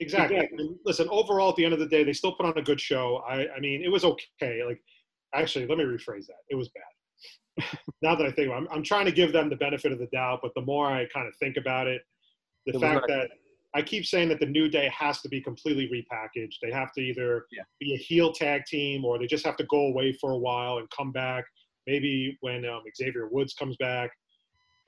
Exactly. 0.00 0.36
And 0.38 0.76
listen, 0.84 1.08
overall, 1.10 1.50
at 1.50 1.56
the 1.56 1.64
end 1.64 1.72
of 1.72 1.80
the 1.80 1.86
day, 1.86 2.04
they 2.04 2.12
still 2.12 2.32
put 2.32 2.44
on 2.44 2.56
a 2.58 2.62
good 2.62 2.80
show. 2.80 3.22
I, 3.26 3.48
I 3.56 3.60
mean, 3.60 3.82
it 3.82 3.90
was 3.90 4.04
okay. 4.04 4.62
Like, 4.62 4.78
actually, 5.34 5.66
let 5.66 5.78
me 5.78 5.84
rephrase 5.84 6.26
that. 6.26 6.42
It 6.50 6.54
was 6.54 6.68
bad. 6.68 7.64
now 8.02 8.14
that 8.14 8.26
I 8.26 8.30
think, 8.30 8.48
about 8.48 8.62
it, 8.64 8.68
I'm, 8.70 8.76
I'm 8.78 8.82
trying 8.82 9.06
to 9.06 9.12
give 9.12 9.32
them 9.32 9.48
the 9.48 9.56
benefit 9.56 9.92
of 9.92 9.98
the 9.98 10.08
doubt, 10.12 10.40
but 10.42 10.52
the 10.54 10.60
more 10.60 10.86
I 10.86 11.06
kind 11.06 11.26
of 11.26 11.34
think 11.36 11.56
about 11.56 11.86
it, 11.86 12.02
the 12.66 12.76
It 12.76 12.80
fact 12.80 12.94
not- 12.94 13.08
that 13.08 13.30
I 13.74 13.80
keep 13.82 14.04
saying 14.04 14.28
that 14.30 14.40
the 14.40 14.46
New 14.46 14.68
Day 14.68 14.90
has 14.94 15.20
to 15.22 15.28
be 15.30 15.40
completely 15.40 15.86
repackaged. 15.88 16.56
They 16.62 16.70
have 16.70 16.92
to 16.92 17.00
either 17.00 17.46
Yeah. 17.50 17.62
be 17.80 17.94
a 17.94 17.98
heel 17.98 18.32
tag 18.32 18.64
team 18.66 19.04
or 19.04 19.18
they 19.18 19.26
just 19.26 19.44
have 19.46 19.56
to 19.56 19.64
go 19.64 19.86
away 19.86 20.12
for 20.12 20.32
a 20.32 20.38
while 20.38 20.78
and 20.78 20.88
come 20.90 21.12
back. 21.12 21.44
Maybe 21.86 22.36
when 22.40 22.64
um, 22.66 22.82
Xavier 22.96 23.28
Woods 23.28 23.54
comes 23.54 23.76
back. 23.78 24.10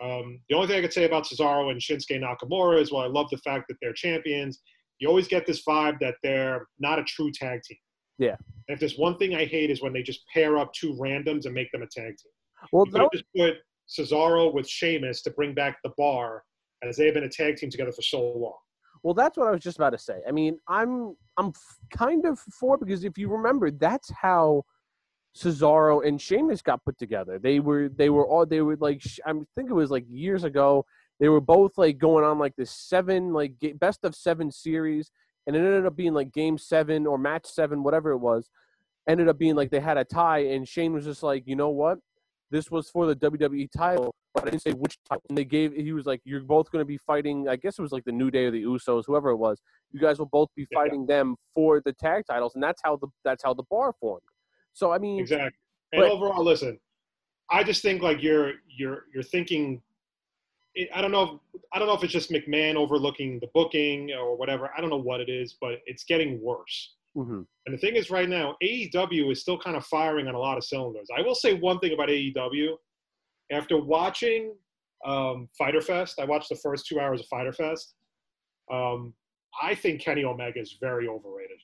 Um, 0.02 0.40
the 0.48 0.54
only 0.54 0.68
thing 0.68 0.78
I 0.78 0.82
could 0.82 0.92
say 0.92 1.04
about 1.04 1.24
Cesaro 1.24 1.70
and 1.70 1.80
Shinsuke 1.80 2.22
Nakamura 2.22 2.80
is, 2.80 2.92
well, 2.92 3.02
I 3.02 3.06
love 3.06 3.28
the 3.30 3.38
fact 3.38 3.64
that 3.68 3.76
they're 3.82 3.92
champions. 3.92 4.60
You 5.00 5.08
always 5.08 5.28
get 5.28 5.46
this 5.46 5.62
vibe 5.64 5.98
that 6.00 6.14
they're 6.22 6.66
not 6.78 6.98
a 6.98 7.04
true 7.04 7.30
tag 7.32 7.62
team. 7.62 7.78
Yeah. 8.18 8.36
And 8.68 8.74
if 8.74 8.80
there's 8.80 8.98
one 8.98 9.16
thing 9.16 9.34
I 9.34 9.44
hate 9.44 9.70
is 9.70 9.82
when 9.82 9.92
they 9.92 10.02
just 10.02 10.20
pair 10.32 10.58
up 10.58 10.72
two 10.72 10.92
randoms 10.94 11.46
and 11.46 11.54
make 11.54 11.70
them 11.72 11.82
a 11.82 11.86
tag 11.86 12.16
team. 12.16 12.32
Well, 12.72 12.86
You 12.88 13.00
have 13.00 13.10
just 13.12 13.24
put 13.36 13.54
Cesaro 13.88 14.52
with 14.52 14.68
Sheamus 14.68 15.22
to 15.22 15.30
bring 15.30 15.54
back 15.54 15.78
the 15.82 15.92
bar, 15.96 16.42
as 16.82 16.96
they 16.96 17.06
have 17.06 17.14
been 17.14 17.24
a 17.24 17.28
tag 17.28 17.56
team 17.56 17.70
together 17.70 17.92
for 17.92 18.02
so 18.02 18.20
long. 18.20 18.56
Well, 19.02 19.14
that's 19.14 19.36
what 19.36 19.48
I 19.48 19.52
was 19.52 19.62
just 19.62 19.78
about 19.78 19.90
to 19.90 19.98
say. 19.98 20.20
I 20.26 20.32
mean, 20.32 20.58
I'm 20.68 21.16
I'm 21.36 21.48
f- 21.48 21.78
kind 21.96 22.26
of 22.26 22.38
for 22.38 22.76
because 22.76 23.04
if 23.04 23.16
you 23.16 23.28
remember, 23.28 23.70
that's 23.70 24.10
how 24.10 24.64
Cesaro 25.36 26.06
and 26.06 26.20
Sheamus 26.20 26.62
got 26.62 26.84
put 26.84 26.98
together. 26.98 27.38
They 27.38 27.60
were 27.60 27.88
they 27.88 28.10
were 28.10 28.26
all 28.26 28.46
they 28.46 28.60
were 28.60 28.76
like 28.76 29.02
I 29.26 29.32
think 29.54 29.70
it 29.70 29.74
was 29.74 29.90
like 29.90 30.04
years 30.08 30.44
ago. 30.44 30.84
They 31.20 31.28
were 31.28 31.40
both 31.40 31.76
like 31.78 31.98
going 31.98 32.24
on 32.24 32.38
like 32.38 32.54
this 32.56 32.70
seven 32.70 33.32
like 33.32 33.52
best 33.76 34.04
of 34.04 34.14
seven 34.14 34.50
series, 34.50 35.10
and 35.46 35.54
it 35.54 35.60
ended 35.60 35.86
up 35.86 35.96
being 35.96 36.14
like 36.14 36.32
game 36.32 36.58
seven 36.58 37.06
or 37.06 37.18
match 37.18 37.46
seven, 37.46 37.82
whatever 37.82 38.10
it 38.12 38.18
was. 38.18 38.48
Ended 39.08 39.28
up 39.28 39.38
being 39.38 39.54
like 39.56 39.70
they 39.70 39.80
had 39.80 39.96
a 39.96 40.04
tie, 40.04 40.40
and 40.40 40.66
Shane 40.68 40.92
was 40.92 41.04
just 41.04 41.22
like, 41.22 41.44
you 41.46 41.56
know 41.56 41.70
what, 41.70 41.98
this 42.50 42.70
was 42.70 42.90
for 42.90 43.06
the 43.06 43.16
WWE 43.16 43.68
title, 43.74 44.14
but 44.34 44.42
I 44.42 44.50
didn't 44.50 44.62
say 44.62 44.72
which 44.72 44.98
title. 45.08 45.22
And 45.28 45.38
they 45.38 45.44
gave 45.44 45.72
he 45.72 45.92
was 45.92 46.04
like, 46.06 46.20
you're 46.24 46.40
both 46.42 46.70
going 46.70 46.82
to 46.82 46.86
be 46.86 46.98
fighting. 46.98 47.48
I 47.48 47.56
guess 47.56 47.78
it 47.78 47.82
was 47.82 47.92
like 47.92 48.04
the 48.04 48.12
New 48.12 48.30
Day 48.30 48.44
or 48.46 48.50
the 48.50 48.62
Usos, 48.64 49.04
whoever 49.06 49.30
it 49.30 49.36
was. 49.36 49.60
You 49.92 50.00
guys 50.00 50.18
will 50.18 50.26
both 50.26 50.48
be 50.54 50.66
Yeah. 50.70 50.78
fighting 50.78 51.06
them 51.06 51.36
for 51.54 51.80
the 51.80 51.92
tag 51.94 52.24
titles, 52.28 52.54
and 52.54 52.62
that's 52.62 52.80
how 52.84 52.96
the 52.96 53.08
that's 53.24 53.42
how 53.42 53.54
the 53.54 53.64
bar 53.70 53.94
formed. 54.00 54.22
So 54.74 54.92
I 54.92 54.98
mean, 54.98 55.20
Exactly. 55.20 55.58
And 55.92 56.02
But- 56.02 56.10
overall, 56.10 56.44
listen, 56.44 56.78
I 57.50 57.64
just 57.64 57.82
think 57.82 58.02
like 58.02 58.22
you're 58.22 58.54
you're 58.68 59.04
you're 59.12 59.22
thinking. 59.22 59.82
I 60.94 61.00
don't 61.00 61.10
know. 61.10 61.40
If, 61.54 61.62
I 61.72 61.78
don't 61.78 61.88
know 61.88 61.94
if 61.94 62.04
it's 62.04 62.12
just 62.12 62.30
McMahon 62.30 62.76
overlooking 62.76 63.40
the 63.40 63.48
booking 63.52 64.12
or 64.12 64.36
whatever. 64.36 64.70
I 64.76 64.80
don't 64.80 64.90
know 64.90 65.00
what 65.00 65.20
it 65.20 65.28
is, 65.28 65.56
but 65.60 65.80
it's 65.86 66.04
getting 66.04 66.40
worse. 66.40 66.94
mhm. 67.16 67.44
And 67.66 67.74
the 67.74 67.78
thing 67.78 67.96
is, 67.96 68.10
right 68.10 68.28
now, 68.28 68.54
AEW 68.62 69.32
is 69.32 69.40
still 69.40 69.58
kind 69.58 69.76
of 69.76 69.84
firing 69.86 70.28
on 70.28 70.34
a 70.34 70.38
lot 70.38 70.56
of 70.56 70.62
cylinders. 70.62 71.08
I 71.16 71.22
will 71.22 71.34
say 71.34 71.54
one 71.54 71.80
thing 71.80 71.94
about 71.94 72.10
AEW. 72.10 72.76
After 73.50 73.76
watching 73.82 74.54
um, 75.04 75.48
Fighter 75.56 75.80
Fest, 75.80 76.20
I 76.20 76.26
watched 76.26 76.50
the 76.50 76.56
first 76.56 76.86
two 76.86 77.00
hours 77.00 77.20
of 77.20 77.26
Fighter 77.26 77.52
Fest. 77.52 77.94
Um, 78.70 79.14
I 79.60 79.74
think 79.74 80.00
Kenny 80.02 80.22
Omega 80.24 80.60
is 80.60 80.76
very 80.80 81.08
overrated. 81.08 81.58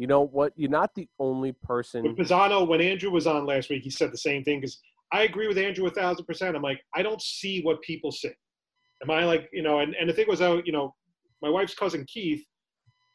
You 0.00 0.06
know 0.06 0.28
what? 0.28 0.54
You're 0.56 0.70
not 0.70 0.94
the 0.94 1.06
only 1.18 1.52
person. 1.52 2.02
With 2.02 2.16
Pisano, 2.16 2.66
when 2.66 2.80
Andrew 2.80 3.10
was 3.10 3.26
on 3.26 3.44
last 3.44 3.68
week, 3.68 3.82
he 3.82 3.90
said 3.90 4.10
the 4.10 4.16
same 4.16 4.42
thing 4.42 4.58
because 4.58 4.80
I 5.12 5.24
agree 5.24 5.46
with 5.46 5.58
Andrew 5.58 5.86
a 5.86 5.90
thousand 5.90 6.24
percent. 6.24 6.56
I'm 6.56 6.62
like, 6.62 6.80
I 6.94 7.02
don't 7.02 7.20
see 7.20 7.60
what 7.60 7.82
people 7.82 8.10
see. 8.10 8.30
Am 9.02 9.10
I 9.10 9.24
like, 9.24 9.50
you 9.52 9.62
know, 9.62 9.80
and, 9.80 9.94
and 9.94 10.08
the 10.08 10.14
thing 10.14 10.24
was, 10.26 10.40
uh, 10.40 10.62
you 10.64 10.72
know, 10.72 10.94
my 11.42 11.50
wife's 11.50 11.74
cousin 11.74 12.06
Keith, 12.08 12.42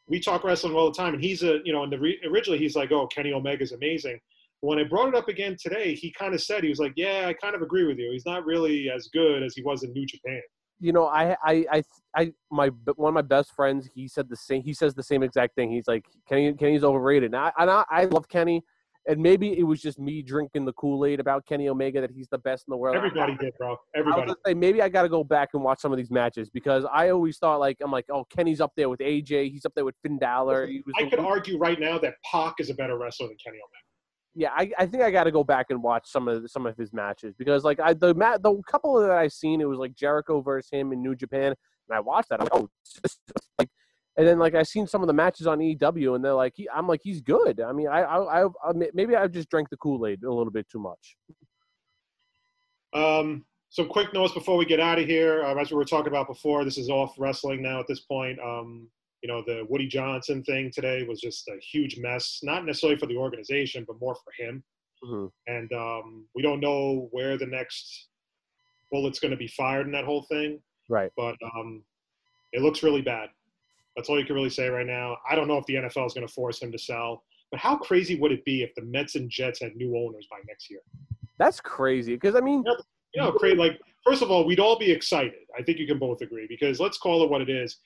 we 0.08 0.20
talk 0.20 0.44
wrestling 0.44 0.76
all 0.76 0.92
the 0.92 0.96
time, 0.96 1.16
and 1.16 1.24
he's 1.24 1.42
a, 1.42 1.58
you 1.66 1.74
know, 1.74 1.82
and 1.82 1.92
the 1.92 1.98
re- 1.98 2.20
originally 2.30 2.60
he's 2.60 2.76
like, 2.76 2.92
oh, 2.92 3.08
Kenny 3.08 3.34
Omega's 3.34 3.72
amazing. 3.72 4.20
When 4.62 4.78
I 4.78 4.84
brought 4.84 5.08
it 5.08 5.16
up 5.16 5.28
again 5.28 5.58
today, 5.60 5.96
he 5.96 6.12
kind 6.12 6.36
of 6.36 6.42
said 6.42 6.62
he 6.62 6.70
was 6.70 6.80
like, 6.80 6.94
yeah, 6.96 7.26
I 7.28 7.34
kind 7.34 7.56
of 7.56 7.64
agree 7.64 7.86
with 7.88 7.98
you. 7.98 8.12
He's 8.12 8.28
not 8.28 8.46
really 8.46 8.92
as 8.92 9.10
good 9.12 9.42
as 9.42 9.56
he 9.56 9.64
was 9.64 9.82
in 9.82 9.92
New 9.92 10.06
Japan. 10.06 10.42
You 10.80 10.92
know, 10.92 11.06
I, 11.06 11.36
I, 11.44 11.66
I, 11.72 11.84
I, 12.16 12.34
my 12.52 12.70
one 12.96 13.10
of 13.10 13.14
my 13.14 13.22
best 13.22 13.54
friends, 13.54 13.90
he 13.94 14.08
said 14.08 14.30
the 14.30 14.36
same. 14.36 14.64
He 14.64 14.74
says 14.74 14.94
the 14.94 15.04
same 15.04 15.24
exact 15.24 15.56
thing. 15.56 15.72
He's 15.72 15.88
like, 15.88 16.06
Kenny, 16.28 16.54
Kenny's 16.54 16.84
overrated. 16.84 17.34
And 17.34 17.36
I, 17.36 17.52
and 17.58 17.70
I, 17.70 17.86
I 17.90 18.06
love 18.06 18.28
Kenny, 18.28 18.64
and 19.08 19.22
maybe 19.22 19.58
it 19.58 19.64
was 19.64 19.82
just 19.82 20.00
me 20.00 20.22
drinking 20.22 20.66
the 20.66 20.74
Kool 20.74 21.06
Aid 21.06 21.20
about 21.20 21.46
Kenny 21.46 21.70
Omega 21.70 22.02
that 22.02 22.12
he's 22.12 22.28
the 22.30 22.40
best 22.40 22.66
in 22.68 22.72
the 22.72 22.78
world. 22.78 22.96
Everybody 22.96 23.38
did, 23.40 23.54
bro. 23.58 23.68
I 23.68 23.72
was 23.72 23.80
Everybody. 23.96 24.34
say 24.46 24.54
maybe 24.54 24.82
I 24.82 24.90
got 24.90 25.04
to 25.04 25.10
go 25.10 25.24
back 25.24 25.50
and 25.54 25.64
watch 25.64 25.80
some 25.80 25.92
of 25.92 25.98
these 25.98 26.12
matches 26.12 26.50
because 26.50 26.86
I 26.92 27.10
always 27.10 27.38
thought 27.38 27.60
like 27.60 27.78
I'm 27.82 27.92
like, 27.92 28.06
oh, 28.10 28.26
Kenny's 28.26 28.62
up 28.62 28.74
there 28.76 28.90
with 28.90 29.00
AJ. 29.00 29.52
He's 29.52 29.66
up 29.66 29.74
there 29.76 29.86
with 29.86 29.96
Finn 30.02 30.18
Balor. 30.18 30.70
I 30.98 31.10
could 31.10 31.20
argue 31.20 31.58
right 31.58 31.80
now 31.80 31.98
that 32.00 32.16
Pac 32.30 32.56
is 32.60 32.70
a 32.70 32.74
better 32.74 32.98
wrestler 32.98 33.28
than 33.28 33.38
Kenny 33.44 33.58
Omega. 33.58 33.85
Yeah, 34.36 34.50
I, 34.56 34.70
I 34.78 34.86
think 34.86 35.02
I 35.02 35.12
got 35.12 35.24
to 35.24 35.32
go 35.32 35.44
back 35.44 35.68
and 35.70 35.82
watch 35.82 36.08
some 36.08 36.28
of 36.28 36.50
some 36.52 36.66
of 36.66 36.76
his 36.78 36.92
matches 36.92 37.34
because 37.38 37.64
like 37.64 37.80
I 37.80 37.94
the 37.94 38.14
mat 38.14 38.44
the 38.44 38.62
couple 38.70 39.00
that 39.00 39.12
I've 39.12 39.32
seen 39.32 39.62
it 39.62 39.70
was 39.70 39.80
like 39.80 39.96
Jericho 39.96 40.42
versus 40.42 40.70
him 40.70 40.92
in 40.92 41.02
New 41.02 41.16
Japan 41.16 41.56
and 41.90 41.98
I 41.98 42.02
watched 42.02 42.30
that 42.30 42.42
I'm 42.42 42.48
like 42.52 42.54
oh 42.54 42.70
like 43.60 43.70
and 44.18 44.28
then 44.28 44.38
like 44.38 44.54
I 44.54 44.64
seen 44.64 44.88
some 44.88 45.02
of 45.02 45.08
the 45.08 45.14
matches 45.14 45.48
on 45.48 45.62
EW 45.62 46.16
and 46.16 46.24
they're 46.24 46.34
like 46.34 46.54
he, 46.56 46.68
I'm 46.70 46.88
like 46.88 47.00
he's 47.04 47.22
good 47.22 47.62
I 47.62 47.72
mean 47.72 47.88
I 47.88 48.02
I, 48.02 48.44
I 48.44 48.46
I 48.46 48.72
maybe 48.94 49.16
I 49.16 49.28
just 49.28 49.50
drank 49.50 49.70
the 49.70 49.78
Kool 49.78 50.06
Aid 50.06 50.24
a 50.24 50.34
little 50.34 50.52
bit 50.52 50.68
too 50.70 50.80
much 50.80 51.16
Um, 52.96 53.46
some 53.70 53.90
quick 53.90 54.14
notes 54.14 54.34
before 54.34 54.58
we 54.58 54.66
get 54.66 54.80
out 54.80 55.00
of 55.00 55.06
here. 55.06 55.46
Um, 55.46 55.60
as 55.60 55.70
we 55.70 55.76
were 55.76 55.86
talking 55.86 56.08
about 56.08 56.28
before, 56.28 56.64
this 56.64 56.78
is 56.78 56.90
off 56.90 57.16
wrestling 57.18 57.62
now 57.62 57.80
at 57.82 57.88
this 57.88 58.00
point. 58.00 58.40
Um, 58.40 58.88
you 59.26 59.32
know, 59.34 59.42
the 59.48 59.66
Woody 59.70 59.88
Johnson 59.88 60.44
thing 60.44 60.70
today 60.72 61.04
was 61.04 61.20
just 61.20 61.48
a 61.48 61.58
huge 61.60 61.98
mess, 61.98 62.42
not 62.44 62.64
necessarily 62.64 62.96
for 62.96 63.08
the 63.08 63.18
organization, 63.18 63.84
but 63.88 64.00
more 64.00 64.14
for 64.14 64.32
him. 64.38 64.64
Mhm. 65.04 65.32
And 65.48 65.74
um, 65.74 66.28
we 66.36 66.44
don't 66.44 66.60
know 66.60 67.10
where 67.10 67.36
the 67.36 67.48
next 67.48 68.10
bullet's 68.92 69.18
going 69.18 69.32
to 69.32 69.38
be 69.38 69.48
fired 69.48 69.88
in 69.88 69.92
that 69.94 70.06
whole 70.06 70.22
thing, 70.30 70.62
right 70.90 71.12
but 71.18 71.36
um, 71.56 71.84
it 72.54 72.62
looks 72.62 72.84
really 72.84 73.02
bad. 73.02 73.30
That's 73.96 74.10
all 74.10 74.20
you 74.20 74.26
can 74.28 74.36
really 74.36 74.52
say 74.52 74.68
right 74.68 74.86
now. 74.86 75.18
I 75.28 75.34
don't 75.34 75.48
know 75.48 75.58
if 75.58 75.66
the 75.66 75.74
NFL 75.74 76.06
is 76.06 76.14
going 76.14 76.28
to 76.28 76.32
force 76.32 76.62
him 76.62 76.72
to 76.72 76.78
sell, 76.78 77.24
but 77.50 77.60
how 77.60 77.78
crazy 77.78 78.20
would 78.20 78.32
it 78.32 78.46
be 78.46 78.62
if 78.62 78.76
the 78.76 78.84
Mets 78.84 79.16
and 79.16 79.28
Jets 79.28 79.60
had 79.60 79.76
new 79.76 79.98
owners 79.98 80.28
by 80.30 80.38
next 80.48 80.70
year? 80.70 80.82
that's 81.38 81.60
crazy 81.60 82.14
because 82.14 82.36
I 82.36 82.40
mean 82.40 82.64
you 83.16 83.22
know, 83.22 83.32
create 83.32 83.58
like 83.58 83.80
first 84.06 84.22
of 84.22 84.30
all, 84.30 84.46
we'd 84.46 84.60
all 84.60 84.78
be 84.78 84.92
excited. 84.92 85.34
I 85.58 85.64
think 85.64 85.80
you 85.80 85.88
can 85.88 85.98
both 85.98 86.22
agree 86.22 86.46
because 86.48 86.80
let's 86.80 86.98
call 87.00 87.24
it 87.24 87.30
what 87.30 87.42
it 87.42 87.50
is. 87.50 87.80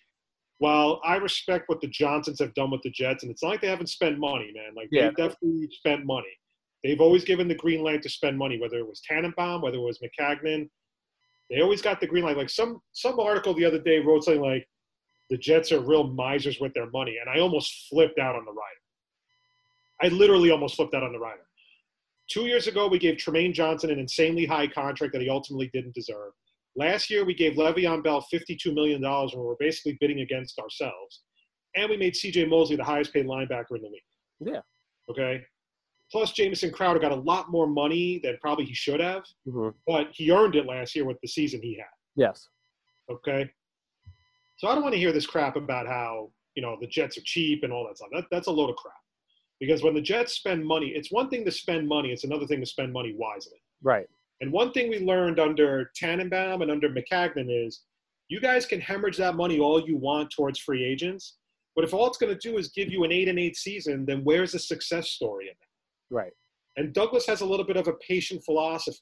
While 0.60 1.01
I 1.05 1.16
respect 1.16 1.68
what 1.68 1.82
the 1.82 1.88
Johnsons 1.88 2.39
have 2.39 2.53
done 2.53 2.70
with 2.72 2.82
the 2.84 2.89
Jets, 2.91 3.24
and 3.24 3.32
it's 3.32 3.41
not 3.41 3.49
like 3.49 3.62
they 3.62 3.68
haven't 3.68 3.88
spent 3.88 4.20
money, 4.20 4.51
man. 4.53 4.76
Like 4.76 4.89
Yeah. 4.91 5.05
they've 5.05 5.16
definitely 5.16 5.70
spent 5.72 6.05
money. 6.05 6.28
They've 6.84 7.01
always 7.01 7.24
given 7.26 7.47
the 7.47 7.55
green 7.55 7.82
light 7.82 8.01
to 8.03 8.10
spend 8.10 8.38
money, 8.38 8.60
whether 8.60 8.78
it 8.78 8.88
was 8.88 9.01
Tannenbaum, 9.01 9.62
whether 9.62 9.78
it 9.78 9.82
was 9.82 9.99
Maccagnan. 9.99 10.70
They 11.49 11.62
always 11.62 11.82
got 11.82 11.99
the 11.99 12.07
green 12.07 12.24
light. 12.26 12.38
Like 12.38 12.49
some 12.49 12.82
some 12.91 13.20
article 13.20 13.53
the 13.53 13.66
other 13.66 13.80
day 13.80 13.99
wrote 13.99 14.24
something 14.26 14.41
like 14.41 14.68
the 15.30 15.38
Jets 15.38 15.72
are 15.72 15.80
real 15.80 16.07
misers 16.07 16.60
with 16.60 16.74
their 16.74 16.89
money, 16.91 17.18
and 17.20 17.30
I 17.30 17.39
almost 17.39 17.88
flipped 17.89 18.20
out 18.20 18.36
on 18.36 18.45
the 18.45 18.51
writer. 18.51 18.82
I 20.01 20.07
literally 20.10 20.51
almost 20.51 20.76
flipped 20.76 20.93
out 20.93 21.03
on 21.03 21.12
the 21.12 21.20
writer. 21.20 21.45
Two 22.30 22.45
years 22.45 22.68
ago, 22.68 22.88
we 22.88 22.99
gave 22.99 23.16
Trumaine 23.16 23.53
Johnson 23.53 23.89
an 23.89 23.99
insanely 23.99 24.45
high 24.45 24.68
contract 24.68 25.14
that 25.14 25.22
he 25.22 25.30
ultimately 25.30 25.70
didn't 25.74 25.95
deserve. 25.95 26.32
Last 26.76 27.09
year, 27.09 27.26
we 27.26 27.34
gave 27.34 27.53
Le'Veon 27.53 28.03
Bell 28.03 28.26
$52 28.32 28.74
million 28.74 29.01
when 29.01 29.30
we 29.36 29.41
were 29.41 29.57
basically 29.59 29.97
bidding 29.99 30.22
against 30.22 30.59
ourselves. 30.59 31.22
And 31.76 31.89
we 31.89 31.97
made 31.97 32.13
CJ 32.13 32.49
Mosley 32.49 32.76
the 32.76 32.84
highest 32.84 33.13
paid 33.13 33.26
linebacker 33.26 33.76
in 33.76 33.82
the 33.82 33.89
league. 33.89 34.53
Yeah. 34.53 34.61
Okay. 35.09 35.43
Plus, 36.11 36.32
Jamison 36.32 36.72
Crowder 36.72 36.99
got 36.99 37.11
a 37.11 37.15
lot 37.15 37.51
more 37.51 37.67
money 37.67 38.20
than 38.24 38.38
probably 38.41 38.65
he 38.65 38.74
should 38.74 38.99
have, 38.99 39.24
mhm. 39.47 39.74
but 39.86 40.07
he 40.11 40.32
earned 40.32 40.55
it 40.55 40.65
last 40.65 40.95
year 40.95 41.05
with 41.05 41.17
the 41.22 41.28
season 41.28 41.61
he 41.61 41.78
had. 41.78 41.86
yes 42.15 42.47
Okay. 43.11 43.49
So 44.57 44.67
I 44.67 44.74
don't 44.74 44.84
want 44.84 44.93
to 44.93 44.99
hear 44.99 45.11
this 45.11 45.26
crap 45.26 45.55
about 45.55 45.88
how, 45.88 46.32
you 46.55 46.61
know, 46.61 46.78
the 46.82 46.88
Jets 46.88 47.17
are 47.17 47.24
cheap 47.24 47.63
and 47.63 47.72
all 47.72 47.88
that 47.88 47.97
stuff. 47.97 48.09
That, 48.11 48.26
that's 48.32 48.47
a 48.47 48.51
load 48.51 48.70
of 48.70 48.76
crap. 48.76 48.93
Because 49.59 49.84
when 49.84 49.93
the 49.93 50.01
Jets 50.01 50.34
spend 50.34 50.65
money, 50.65 50.88
it's 50.88 51.11
one 51.11 51.30
thing 51.30 51.45
to 51.45 51.51
spend 51.51 51.88
money, 51.88 52.11
it's 52.11 52.24
another 52.24 52.47
thing 52.47 52.59
to 52.59 52.65
spend 52.65 52.91
money 52.91 53.13
wisely. 53.17 53.61
right 53.82 54.07
And 54.41 54.51
one 54.51 54.71
thing 54.71 54.89
we 54.89 54.99
learned 54.99 55.39
under 55.39 55.91
Tannenbaum 55.95 56.61
and 56.61 56.71
under 56.71 56.89
Maccagnan 56.89 57.47
is 57.49 57.81
you 58.29 58.39
guys 58.39 58.65
can 58.65 58.79
hemorrhage 58.79 59.17
that 59.17 59.35
money 59.35 59.59
all 59.59 59.85
you 59.85 59.97
want 59.97 60.31
towards 60.31 60.59
free 60.59 60.85
agents. 60.85 61.37
But 61.75 61.83
if 61.83 61.93
all 61.93 62.07
it's 62.07 62.17
going 62.17 62.33
to 62.37 62.49
do 62.49 62.57
is 62.57 62.69
give 62.69 62.89
you 62.89 63.03
an 63.03 63.11
eight 63.11 63.27
and 63.27 63.39
eight 63.39 63.55
season, 63.55 64.05
then 64.05 64.21
where's 64.23 64.53
the 64.53 64.59
success 64.59 65.09
story 65.09 65.45
in 65.45 65.53
that? 65.59 66.15
right 66.15 66.33
And 66.77 66.93
Douglas 66.93 67.25
has 67.27 67.41
a 67.41 67.45
little 67.45 67.65
bit 67.65 67.77
of 67.77 67.87
a 67.87 67.93
patient 67.93 68.43
philosophy. 68.43 68.99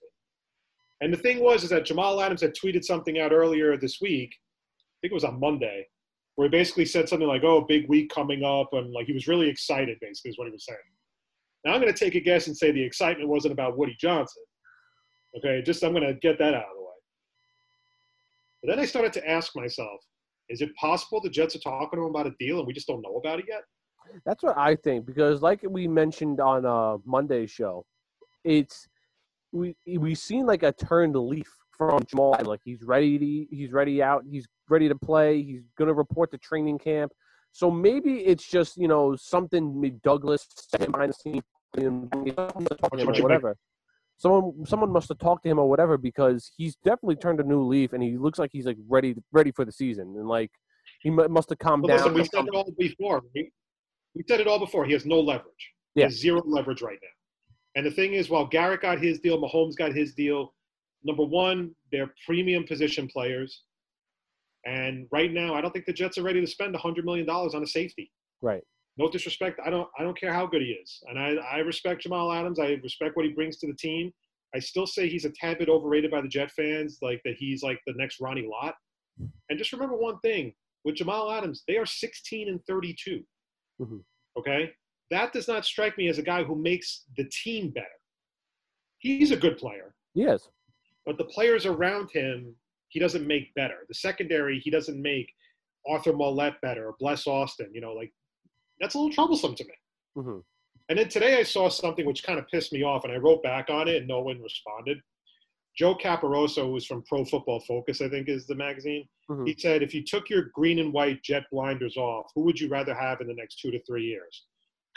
And 1.01 1.13
the 1.13 1.17
thing 1.17 1.39
was 1.39 1.63
is 1.63 1.69
that 1.69 1.85
Jamal 1.85 2.19
Adams 2.21 2.41
had 2.41 2.55
tweeted 2.55 2.83
something 2.83 3.19
out 3.19 3.31
earlier 3.31 3.77
this 3.77 3.99
week. 4.01 4.31
I 4.33 4.97
think 5.01 5.11
it 5.11 5.13
was 5.13 5.23
on 5.23 5.39
Monday, 5.39 5.87
where 6.35 6.47
he 6.47 6.49
basically 6.49 6.85
said 6.85 7.07
something 7.07 7.27
like, 7.27 7.43
"Oh, 7.43 7.61
big 7.61 7.87
week 7.87 8.09
coming 8.09 8.43
up," 8.43 8.69
and 8.73 8.91
like 8.91 9.05
he 9.05 9.13
was 9.13 9.27
really 9.27 9.47
excited. 9.47 9.99
Basically, 10.01 10.31
is 10.31 10.39
what 10.39 10.45
he 10.47 10.51
was 10.51 10.65
saying. 10.65 10.79
Now 11.63 11.73
I'm 11.73 11.81
going 11.81 11.93
to 11.93 11.99
take 11.99 12.15
a 12.15 12.19
guess 12.19 12.47
and 12.47 12.57
say 12.57 12.71
the 12.71 12.81
excitement 12.81 13.29
wasn't 13.29 13.51
about 13.51 13.77
Woody 13.77 13.95
Johnson. 13.99 14.43
Okay, 15.35 15.61
just 15.61 15.83
I'm 15.83 15.91
going 15.91 16.07
to 16.07 16.13
get 16.13 16.37
that 16.39 16.53
out 16.53 16.63
of 16.63 16.75
the 16.75 16.81
way. 16.81 16.87
But 18.63 18.69
then 18.69 18.79
I 18.79 18.85
started 18.85 19.13
to 19.13 19.29
ask 19.29 19.55
myself, 19.55 19.99
is 20.49 20.61
it 20.61 20.73
possible 20.75 21.19
the 21.21 21.29
Jets 21.29 21.55
are 21.55 21.59
talking 21.59 21.99
to 21.99 22.05
him 22.05 22.09
about 22.09 22.27
a 22.27 22.33
deal 22.39 22.59
and 22.59 22.67
we 22.67 22.73
just 22.73 22.87
don't 22.87 23.01
know 23.01 23.15
about 23.17 23.39
it 23.39 23.45
yet? 23.47 23.63
That's 24.25 24.43
what 24.43 24.57
I 24.57 24.75
think 24.75 25.05
because, 25.05 25.41
like 25.41 25.59
we 25.67 25.87
mentioned 25.87 26.39
on 26.39 26.65
uh, 26.65 26.97
Monday's 27.05 27.51
show, 27.51 27.85
it's 28.45 28.87
we 29.51 29.75
we 29.97 30.15
seen 30.15 30.45
like 30.45 30.63
a 30.63 30.71
turned 30.71 31.15
leaf 31.15 31.49
from 31.77 32.03
Jamal. 32.05 32.39
Like 32.43 32.61
he's 32.63 32.81
ready 32.83 33.17
to 33.17 33.55
he's 33.55 33.71
ready 33.71 34.01
out. 34.01 34.23
He's 34.29 34.47
ready 34.69 34.87
to 34.87 34.95
play. 34.95 35.41
He's 35.41 35.61
gonna 35.77 35.93
report 35.93 36.31
to 36.31 36.37
training 36.37 36.79
camp. 36.79 37.11
So 37.51 37.69
maybe 37.69 38.19
it's 38.19 38.47
just 38.47 38.77
you 38.77 38.87
know 38.87 39.15
something 39.15 39.99
Douglas 40.03 40.47
said 40.55 40.91
behind 40.91 41.09
the 41.09 41.13
scenes, 41.13 41.43
and 41.75 42.09
someone 42.13 42.63
must 42.63 42.69
have 42.69 42.77
talked 42.77 42.97
to 42.97 43.03
him 43.03 43.09
or 43.09 43.23
whatever. 43.23 43.57
Someone 44.17 44.65
someone 44.65 44.91
must 44.91 45.09
have 45.09 45.19
talked 45.19 45.43
to 45.43 45.49
him 45.49 45.59
or 45.59 45.69
whatever 45.69 45.97
because 45.97 46.51
he's 46.57 46.75
definitely 46.83 47.15
turned 47.17 47.39
a 47.39 47.43
new 47.43 47.61
leaf 47.63 47.93
and 47.93 48.01
he 48.01 48.17
looks 48.17 48.39
like 48.39 48.49
he's 48.51 48.65
like 48.65 48.77
ready 48.89 49.15
ready 49.31 49.51
for 49.51 49.63
the 49.63 49.71
season 49.71 50.15
and 50.17 50.27
like 50.27 50.49
he 51.01 51.09
mu- 51.11 51.27
must 51.27 51.49
have 51.49 51.59
calmed 51.59 51.83
Well, 51.83 51.95
down. 51.97 52.13
listen, 52.13 52.13
we 52.15 52.23
said 52.23 52.47
it 52.47 52.55
all 52.55 52.71
before. 52.79 53.21
We, 53.35 53.51
we 54.15 54.23
said 54.27 54.39
it 54.39 54.47
all 54.47 54.57
before. 54.59 54.85
He 54.85 54.93
has 54.93 55.05
no 55.05 55.19
leverage. 55.19 55.73
He 55.93 56.01
Yeah. 56.01 56.07
has 56.07 56.19
zero 56.19 56.41
leverage 56.45 56.81
right 56.81 56.97
now. 57.01 57.09
And 57.75 57.85
the 57.85 57.91
thing 57.91 58.13
is, 58.13 58.29
while 58.29 58.47
Garrett 58.47 58.81
got 58.81 58.99
his 58.99 59.19
deal, 59.19 59.39
Mahomes 59.39 59.75
got 59.75 59.93
his 59.93 60.15
deal. 60.15 60.55
Number 61.03 61.23
one, 61.23 61.75
they're 61.91 62.11
premium 62.25 62.63
position 62.65 63.07
players. 63.07 63.61
And 64.65 65.05
right 65.11 65.31
now, 65.31 65.53
I 65.53 65.61
don't 65.61 65.71
think 65.71 65.85
the 65.85 65.93
Jets 65.93 66.17
are 66.17 66.23
ready 66.23 66.41
to 66.41 66.47
spend 66.47 66.73
$100 66.73 67.03
million 67.03 67.29
on 67.29 67.61
a 67.63 67.67
safety. 67.67 68.11
Right. 68.41 68.63
No 68.97 69.09
disrespect. 69.09 69.59
I 69.63 69.69
don't. 69.69 69.87
I 69.99 70.03
don't 70.03 70.19
care 70.19 70.33
how 70.33 70.47
good 70.47 70.61
he 70.61 70.69
is, 70.69 71.03
and 71.07 71.19
I, 71.19 71.35
I 71.35 71.57
respect 71.59 72.01
Jamal 72.01 72.31
Adams. 72.31 72.59
I 72.59 72.79
respect 72.83 73.15
what 73.15 73.25
he 73.25 73.31
brings 73.33 73.57
to 73.57 73.67
the 73.67 73.75
team. 73.75 74.11
I 74.55 74.59
still 74.59 74.87
say 74.87 75.07
he's 75.07 75.25
a 75.25 75.29
tad 75.31 75.59
bit 75.59 75.69
overrated 75.69 76.09
by 76.09 76.21
the 76.21 76.27
Jet 76.27 76.51
fans, 76.51 76.97
like 77.01 77.21
that 77.25 77.35
he's 77.37 77.61
like 77.63 77.79
the 77.85 77.93
next 77.95 78.19
Ronnie 78.19 78.47
Lott. 78.49 78.75
And 79.49 79.59
just 79.59 79.71
remember 79.73 79.95
one 79.97 80.19
thing 80.19 80.53
with 80.85 80.95
Jamal 80.95 81.31
Adams, 81.31 81.63
they 81.67 81.77
are 81.77 81.85
16 81.85 82.47
and 82.49 82.59
32. 82.65 83.23
Mhm. 83.81 84.03
Okay, 84.37 84.71
that 85.11 85.33
does 85.33 85.47
not 85.47 85.65
strike 85.65 85.97
me 85.97 86.07
as 86.07 86.17
a 86.17 86.23
guy 86.23 86.43
who 86.43 86.55
makes 86.55 87.05
the 87.17 87.25
team 87.43 87.69
better. 87.69 87.87
He's 88.99 89.31
a 89.31 89.37
good 89.37 89.57
player, 89.57 89.95
Yes. 90.15 90.49
but 91.05 91.17
the 91.17 91.25
players 91.25 91.65
around 91.65 92.09
him, 92.11 92.55
he 92.89 92.99
doesn't 92.99 93.27
make 93.27 93.53
better. 93.53 93.85
The 93.89 93.93
secondary, 93.95 94.59
he 94.59 94.71
doesn't 94.71 94.99
make 94.99 95.31
Arthur 95.87 96.13
Maulet 96.13 96.59
better 96.61 96.87
or 96.87 96.95
Bless 96.99 97.27
Austin. 97.27 97.71
You 97.73 97.81
know, 97.81 97.93
like 97.93 98.13
that's 98.79 98.95
a 98.95 98.97
little 98.97 99.13
troublesome 99.13 99.55
to 99.55 99.63
me. 99.65 99.73
hmm 100.15 100.39
And 100.89 100.97
then 100.99 101.09
today 101.09 101.37
I 101.39 101.43
saw 101.43 101.69
something 101.69 102.05
which 102.05 102.23
kind 102.23 102.39
of 102.39 102.47
pissed 102.47 102.73
me 102.73 102.83
off, 102.83 103.03
and 103.03 103.13
I 103.13 103.17
wrote 103.17 103.43
back 103.43 103.69
on 103.69 103.87
it, 103.87 103.97
and 103.97 104.07
no 104.07 104.21
one 104.21 104.41
responded. 104.41 104.99
Joe 105.77 105.95
Caporoso, 105.95 106.65
who's 106.71 106.85
from 106.87 107.03
Pro 107.03 107.23
Football 107.23 107.59
Focus, 107.59 108.01
I 108.01 108.09
think 108.09 108.29
is 108.29 108.47
the 108.47 108.55
magazine. 108.55 109.07
Mhm. 109.29 109.47
He 109.47 109.55
said, 109.59 109.83
if 109.83 109.93
you 109.93 110.03
took 110.03 110.29
your 110.29 110.49
green 110.55 110.79
and 110.79 110.91
white 110.91 111.21
jet 111.23 111.43
blinders 111.51 111.97
off, 111.97 112.31
who 112.33 112.41
would 112.41 112.59
you 112.59 112.67
rather 112.67 112.95
have 112.95 113.21
in 113.21 113.27
the 113.27 113.33
next 113.35 113.59
two 113.59 113.69
to 113.71 113.79
three 113.83 114.05
years? 114.05 114.45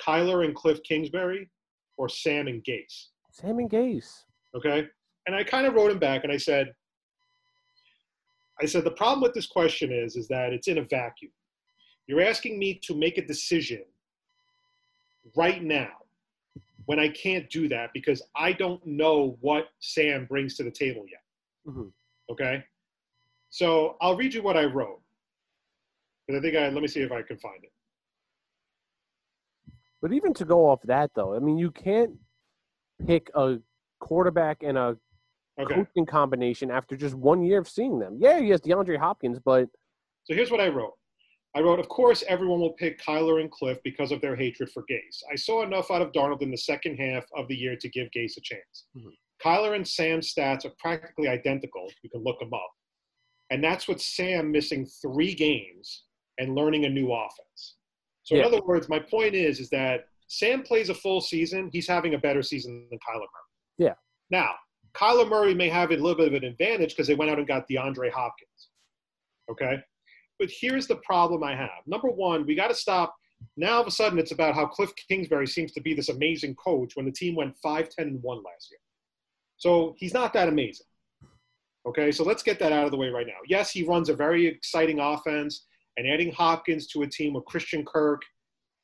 Kyler 0.02 0.44
and 0.46 0.54
Cliff 0.54 0.82
Kingsbury 0.84 1.50
or 1.98 2.08
Sam 2.08 2.46
and 2.48 2.64
Gase? 2.64 3.08
Sam 3.32 3.58
and 3.58 3.68
Gase. 3.70 4.24
Okay. 4.54 4.88
And 5.26 5.36
I 5.36 5.44
kind 5.44 5.66
of 5.66 5.74
wrote 5.74 5.90
him 5.90 5.98
back 5.98 6.24
and 6.24 6.32
I 6.32 6.38
said, 6.38 6.72
I 8.62 8.64
said, 8.66 8.84
the 8.84 8.90
problem 8.92 9.20
with 9.20 9.34
this 9.34 9.46
question 9.46 9.92
is, 9.92 10.16
is 10.16 10.28
that 10.28 10.52
it's 10.54 10.68
in 10.68 10.78
a 10.78 10.82
vacuum. 10.84 11.32
You're 12.10 12.22
asking 12.22 12.58
me 12.58 12.74
to 12.82 12.94
make 12.96 13.18
a 13.18 13.24
decision 13.24 13.84
right 15.36 15.62
now 15.62 15.92
when 16.86 16.98
I 16.98 17.08
can't 17.08 17.48
do 17.50 17.68
that 17.68 17.92
because 17.94 18.20
I 18.34 18.52
don't 18.52 18.84
know 18.84 19.38
what 19.40 19.68
Sam 19.78 20.26
brings 20.26 20.56
to 20.56 20.64
the 20.64 20.72
table 20.72 21.04
yet. 21.08 21.22
Mhm. 21.68 21.92
Okay. 22.28 22.64
So 23.50 23.96
I'll 24.00 24.16
read 24.16 24.34
you 24.34 24.42
what 24.42 24.56
I 24.56 24.64
wrote. 24.64 25.00
But 26.26 26.34
I 26.34 26.40
think 26.40 26.56
I, 26.56 26.68
let 26.70 26.82
me 26.82 26.88
see 26.88 27.00
if 27.00 27.12
I 27.12 27.22
can 27.22 27.36
find 27.38 27.62
it. 27.62 27.72
But 30.02 30.12
even 30.12 30.34
to 30.34 30.44
go 30.44 30.68
off 30.68 30.82
that, 30.82 31.14
though, 31.14 31.36
I 31.36 31.38
mean, 31.38 31.58
you 31.58 31.70
can't 31.70 32.18
pick 33.06 33.30
a 33.36 33.60
quarterback 34.00 34.64
and 34.64 34.76
a 34.76 34.98
Okay. 35.60 35.74
coaching 35.74 36.06
combination 36.06 36.72
after 36.72 36.96
just 36.96 37.14
one 37.14 37.44
year 37.44 37.60
of 37.60 37.68
seeing 37.68 38.00
them. 38.00 38.16
Yeah, 38.18 38.40
he 38.40 38.48
has 38.48 38.60
DeAndre 38.60 38.98
Hopkins, 38.98 39.38
but 39.38 39.68
So 40.24 40.34
here's 40.34 40.50
what 40.50 40.60
I 40.60 40.66
wrote. 40.70 40.96
I 41.56 41.60
wrote, 41.60 41.80
of 41.80 41.88
course, 41.88 42.22
everyone 42.28 42.60
will 42.60 42.74
pick 42.74 43.00
Kyler 43.00 43.40
and 43.40 43.50
Cliff 43.50 43.78
because 43.82 44.12
of 44.12 44.20
their 44.20 44.36
hatred 44.36 44.70
for 44.70 44.84
Gase. 44.84 45.22
I 45.32 45.34
saw 45.34 45.62
enough 45.62 45.90
out 45.90 46.00
of 46.02 46.12
Darnold 46.12 46.42
in 46.42 46.50
the 46.50 46.56
second 46.56 46.96
half 46.96 47.24
of 47.36 47.48
the 47.48 47.56
year 47.56 47.76
to 47.76 47.88
give 47.88 48.08
Gase 48.16 48.36
a 48.36 48.40
chance. 48.40 48.86
Mhm. 48.96 49.16
Kyler 49.44 49.74
and 49.74 49.86
Sam's 49.86 50.32
stats 50.32 50.64
are 50.64 50.72
practically 50.78 51.26
identical. 51.26 51.90
You 52.02 52.10
can 52.10 52.22
look 52.22 52.38
them 52.38 52.54
up. 52.54 52.70
And 53.50 53.64
that's 53.64 53.88
with 53.88 54.00
Sam 54.00 54.52
missing 54.52 54.86
three 54.86 55.34
games 55.34 56.04
and 56.38 56.54
learning 56.54 56.84
a 56.84 56.88
new 56.88 57.12
offense. 57.12 57.76
So 58.22 58.36
in 58.36 58.44
other 58.44 58.60
words, 58.62 58.88
my 58.88 59.00
point 59.00 59.34
is, 59.34 59.58
is 59.58 59.70
that 59.70 60.06
Sam 60.28 60.62
plays 60.62 60.88
a 60.88 60.94
full 60.94 61.20
season. 61.20 61.68
He's 61.72 61.88
having 61.88 62.14
a 62.14 62.18
better 62.18 62.42
season 62.42 62.86
than 62.90 62.98
Kyler 63.00 63.18
Murray. 63.18 63.88
Yeah. 63.88 63.94
Now, 64.30 64.54
Kyler 64.94 65.28
Murray 65.28 65.54
may 65.54 65.68
have 65.68 65.90
a 65.90 65.96
little 65.96 66.14
bit 66.14 66.28
of 66.28 66.34
an 66.34 66.44
advantage 66.44 66.90
because 66.90 67.08
they 67.08 67.16
went 67.16 67.30
out 67.30 67.38
and 67.38 67.46
got 67.48 67.68
DeAndre 67.68 68.10
Hopkins. 68.12 68.68
Okay. 69.50 69.82
But 70.40 70.50
here's 70.50 70.86
the 70.86 70.96
problem 70.96 71.44
I 71.44 71.54
have. 71.54 71.68
Number 71.86 72.08
one, 72.08 72.46
we 72.46 72.54
got 72.56 72.68
to 72.68 72.74
stop. 72.74 73.14
Now, 73.58 73.74
all 73.74 73.82
of 73.82 73.86
a 73.86 73.90
sudden, 73.90 74.18
it's 74.18 74.32
about 74.32 74.54
how 74.54 74.66
Cliff 74.66 74.90
Kingsbury 75.08 75.46
seems 75.46 75.70
to 75.72 75.80
be 75.82 75.92
this 75.94 76.08
amazing 76.08 76.54
coach 76.56 76.96
when 76.96 77.04
the 77.04 77.12
team 77.12 77.36
went 77.36 77.56
5 77.58 77.88
10 77.90 78.06
and 78.08 78.22
1 78.22 78.36
last 78.42 78.70
year. 78.70 78.80
So 79.58 79.94
he's 79.98 80.14
not 80.14 80.32
that 80.32 80.48
amazing. 80.48 80.86
Okay. 81.86 82.10
So 82.10 82.24
let's 82.24 82.42
get 82.42 82.58
that 82.58 82.72
out 82.72 82.86
of 82.86 82.90
the 82.90 82.96
way 82.96 83.08
right 83.08 83.26
now. 83.26 83.38
Yes, 83.46 83.70
he 83.70 83.84
runs 83.84 84.08
a 84.08 84.14
very 84.14 84.46
exciting 84.46 84.98
offense, 84.98 85.66
and 85.98 86.08
adding 86.08 86.32
Hopkins 86.32 86.86
to 86.88 87.02
a 87.02 87.06
team 87.06 87.34
with 87.34 87.44
Christian 87.44 87.84
Kirk, 87.84 88.22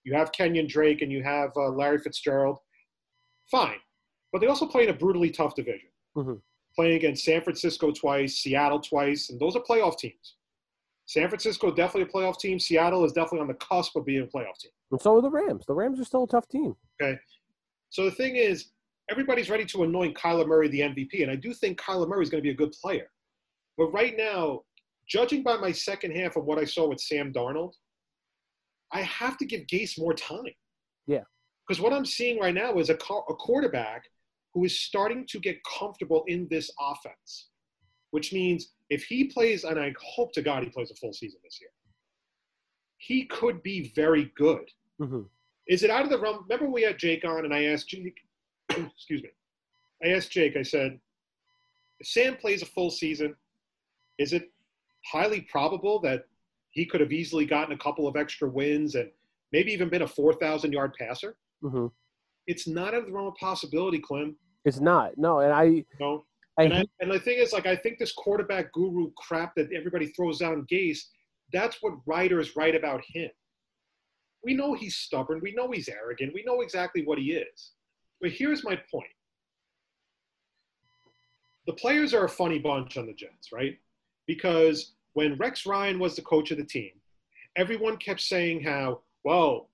you 0.04 0.14
have 0.14 0.32
Kenyan 0.32 0.68
Drake, 0.68 1.00
and 1.02 1.10
you 1.10 1.22
have 1.22 1.50
uh, 1.56 1.70
Larry 1.70 1.98
Fitzgerald. 1.98 2.58
Fine. 3.50 3.78
But 4.32 4.40
they 4.40 4.46
also 4.46 4.66
play 4.66 4.84
in 4.84 4.90
a 4.90 4.94
brutally 4.94 5.30
tough 5.30 5.54
division 5.54 5.88
Mhm. 6.16 6.40
playing 6.74 6.96
against 6.96 7.24
San 7.24 7.40
Francisco 7.42 7.90
twice, 7.92 8.36
Seattle 8.36 8.80
twice, 8.80 9.30
and 9.30 9.40
those 9.40 9.56
are 9.56 9.62
playoff 9.62 9.96
teams. 9.98 10.35
San 11.06 11.28
Francisco 11.28 11.70
definitely 11.72 12.02
a 12.02 12.12
playoff 12.12 12.38
team. 12.38 12.58
Seattle 12.58 13.04
is 13.04 13.12
definitely 13.12 13.40
on 13.40 13.46
the 13.48 13.54
cusp 13.54 13.96
of 13.96 14.04
being 14.04 14.22
a 14.22 14.26
playoff 14.26 14.58
team. 14.58 14.72
and 14.90 15.00
so 15.00 15.16
are 15.16 15.22
the 15.22 15.30
Rams. 15.30 15.64
The 15.66 15.74
Rams 15.74 16.00
are 16.00 16.04
still 16.04 16.24
a 16.24 16.28
tough 16.28 16.48
team. 16.48 16.74
Okay. 17.00 17.18
So 17.90 18.04
the 18.04 18.10
thing 18.10 18.36
is, 18.36 18.70
everybody's 19.10 19.48
ready 19.48 19.64
to 19.66 19.84
anoint 19.84 20.16
Kyler 20.16 20.46
Murray 20.46 20.68
the 20.68 20.80
MVP, 20.80 21.22
and 21.22 21.30
I 21.30 21.36
do 21.36 21.54
think 21.54 21.80
Kyler 21.80 22.08
Murray 22.08 22.24
is 22.24 22.30
going 22.30 22.42
to 22.42 22.46
be 22.46 22.50
a 22.50 22.56
good 22.56 22.72
player. 22.72 23.08
But 23.78 23.92
right 23.92 24.16
now, 24.16 24.62
judging 25.08 25.44
by 25.44 25.56
my 25.56 25.70
second 25.70 26.16
half 26.16 26.36
of 26.36 26.44
what 26.44 26.58
I 26.58 26.64
saw 26.64 26.88
with 26.88 27.00
Sam 27.00 27.32
Darnold, 27.32 27.72
I 28.92 29.02
have 29.02 29.36
to 29.38 29.44
give 29.44 29.62
Gase 29.66 29.98
more 29.98 30.14
time. 30.14 30.44
Yeah. 31.06 31.22
Because 31.66 31.80
what 31.80 31.92
I'm 31.92 32.04
seeing 32.06 32.38
right 32.40 32.54
now 32.54 32.78
is 32.78 32.90
a, 32.90 32.96
co- 32.96 33.24
a 33.28 33.34
quarterback 33.34 34.04
who 34.54 34.64
is 34.64 34.80
starting 34.80 35.26
to 35.28 35.38
get 35.38 35.58
comfortable 35.78 36.24
in 36.26 36.48
this 36.50 36.70
offense, 36.80 37.50
which 38.10 38.32
means 38.32 38.72
if 38.90 39.04
he 39.04 39.24
plays, 39.24 39.64
and 39.64 39.78
I 39.78 39.94
hope 40.14 40.32
to 40.32 40.42
God 40.42 40.62
he 40.62 40.68
plays 40.70 40.90
a 40.90 40.94
full 40.94 41.12
season 41.12 41.40
this 41.42 41.58
year, 41.60 41.70
he 42.98 43.24
could 43.26 43.62
be 43.62 43.92
very 43.94 44.32
good. 44.36 44.68
hmm 44.98 45.22
Is 45.66 45.82
it 45.82 45.90
out 45.90 46.04
of 46.04 46.10
the 46.10 46.18
realm? 46.18 46.44
Remember 46.48 46.70
we 46.70 46.82
had 46.82 46.98
Jake 46.98 47.24
on, 47.24 47.44
and 47.44 47.52
I 47.54 47.64
asked 47.64 47.88
Jake, 47.88 48.20
excuse 48.70 49.22
me, 49.22 49.30
I 50.04 50.08
asked 50.08 50.30
Jake, 50.30 50.56
I 50.56 50.62
said, 50.62 50.98
if 52.00 52.06
Sam 52.06 52.36
plays 52.36 52.62
a 52.62 52.66
full 52.66 52.90
season, 52.90 53.34
is 54.18 54.32
it 54.32 54.50
highly 55.04 55.42
probable 55.42 55.98
that 56.00 56.26
he 56.70 56.84
could 56.84 57.00
have 57.00 57.12
easily 57.12 57.46
gotten 57.46 57.72
a 57.74 57.78
couple 57.78 58.06
of 58.06 58.16
extra 58.16 58.48
wins 58.48 58.94
and 58.94 59.10
maybe 59.52 59.72
even 59.72 59.88
been 59.88 60.02
a 60.02 60.08
4,000 60.08 60.72
yard 60.72 60.94
passer? 60.98 61.36
hmm 61.62 61.86
It's 62.46 62.66
not 62.68 62.94
out 62.94 63.00
of 63.00 63.06
the 63.06 63.12
realm 63.12 63.28
of 63.28 63.34
possibility, 63.36 63.98
Clem. 63.98 64.36
It's 64.64 64.80
not. 64.80 65.16
No, 65.16 65.40
and 65.40 65.52
I, 65.52 65.84
know? 66.00 66.24
I, 66.58 66.64
And, 66.64 66.74
I, 66.74 66.84
and 67.00 67.10
the 67.10 67.20
thing 67.20 67.38
is, 67.38 67.52
like, 67.52 67.66
I 67.66 67.76
think 67.76 67.98
this 67.98 68.12
quarterback 68.12 68.72
guru 68.72 69.10
crap 69.16 69.54
that 69.56 69.72
everybody 69.72 70.06
throws 70.08 70.38
down 70.38 70.66
Gase, 70.70 71.00
that's 71.52 71.78
what 71.80 71.94
writers 72.06 72.56
write 72.56 72.74
about 72.74 73.02
him. 73.06 73.30
We 74.44 74.54
know 74.54 74.74
he's 74.74 74.96
stubborn. 74.96 75.40
We 75.42 75.54
know 75.54 75.70
he's 75.70 75.88
arrogant. 75.88 76.32
We 76.34 76.44
know 76.44 76.60
exactly 76.60 77.04
what 77.04 77.18
he 77.18 77.32
is. 77.32 77.72
But 78.20 78.30
here's 78.30 78.64
my 78.64 78.76
point 78.90 79.08
the 81.66 81.72
players 81.72 82.14
are 82.14 82.24
a 82.24 82.28
funny 82.28 82.60
bunch 82.60 82.96
on 82.96 83.06
the 83.06 83.12
Jets, 83.12 83.50
right? 83.52 83.76
Because 84.26 84.92
when 85.14 85.36
Rex 85.36 85.66
Ryan 85.66 85.98
was 85.98 86.14
the 86.14 86.22
coach 86.22 86.52
of 86.52 86.58
the 86.58 86.64
team, 86.64 86.92
everyone 87.56 87.96
kept 87.96 88.20
saying 88.20 88.62
how, 88.62 89.00
well, 89.24 89.70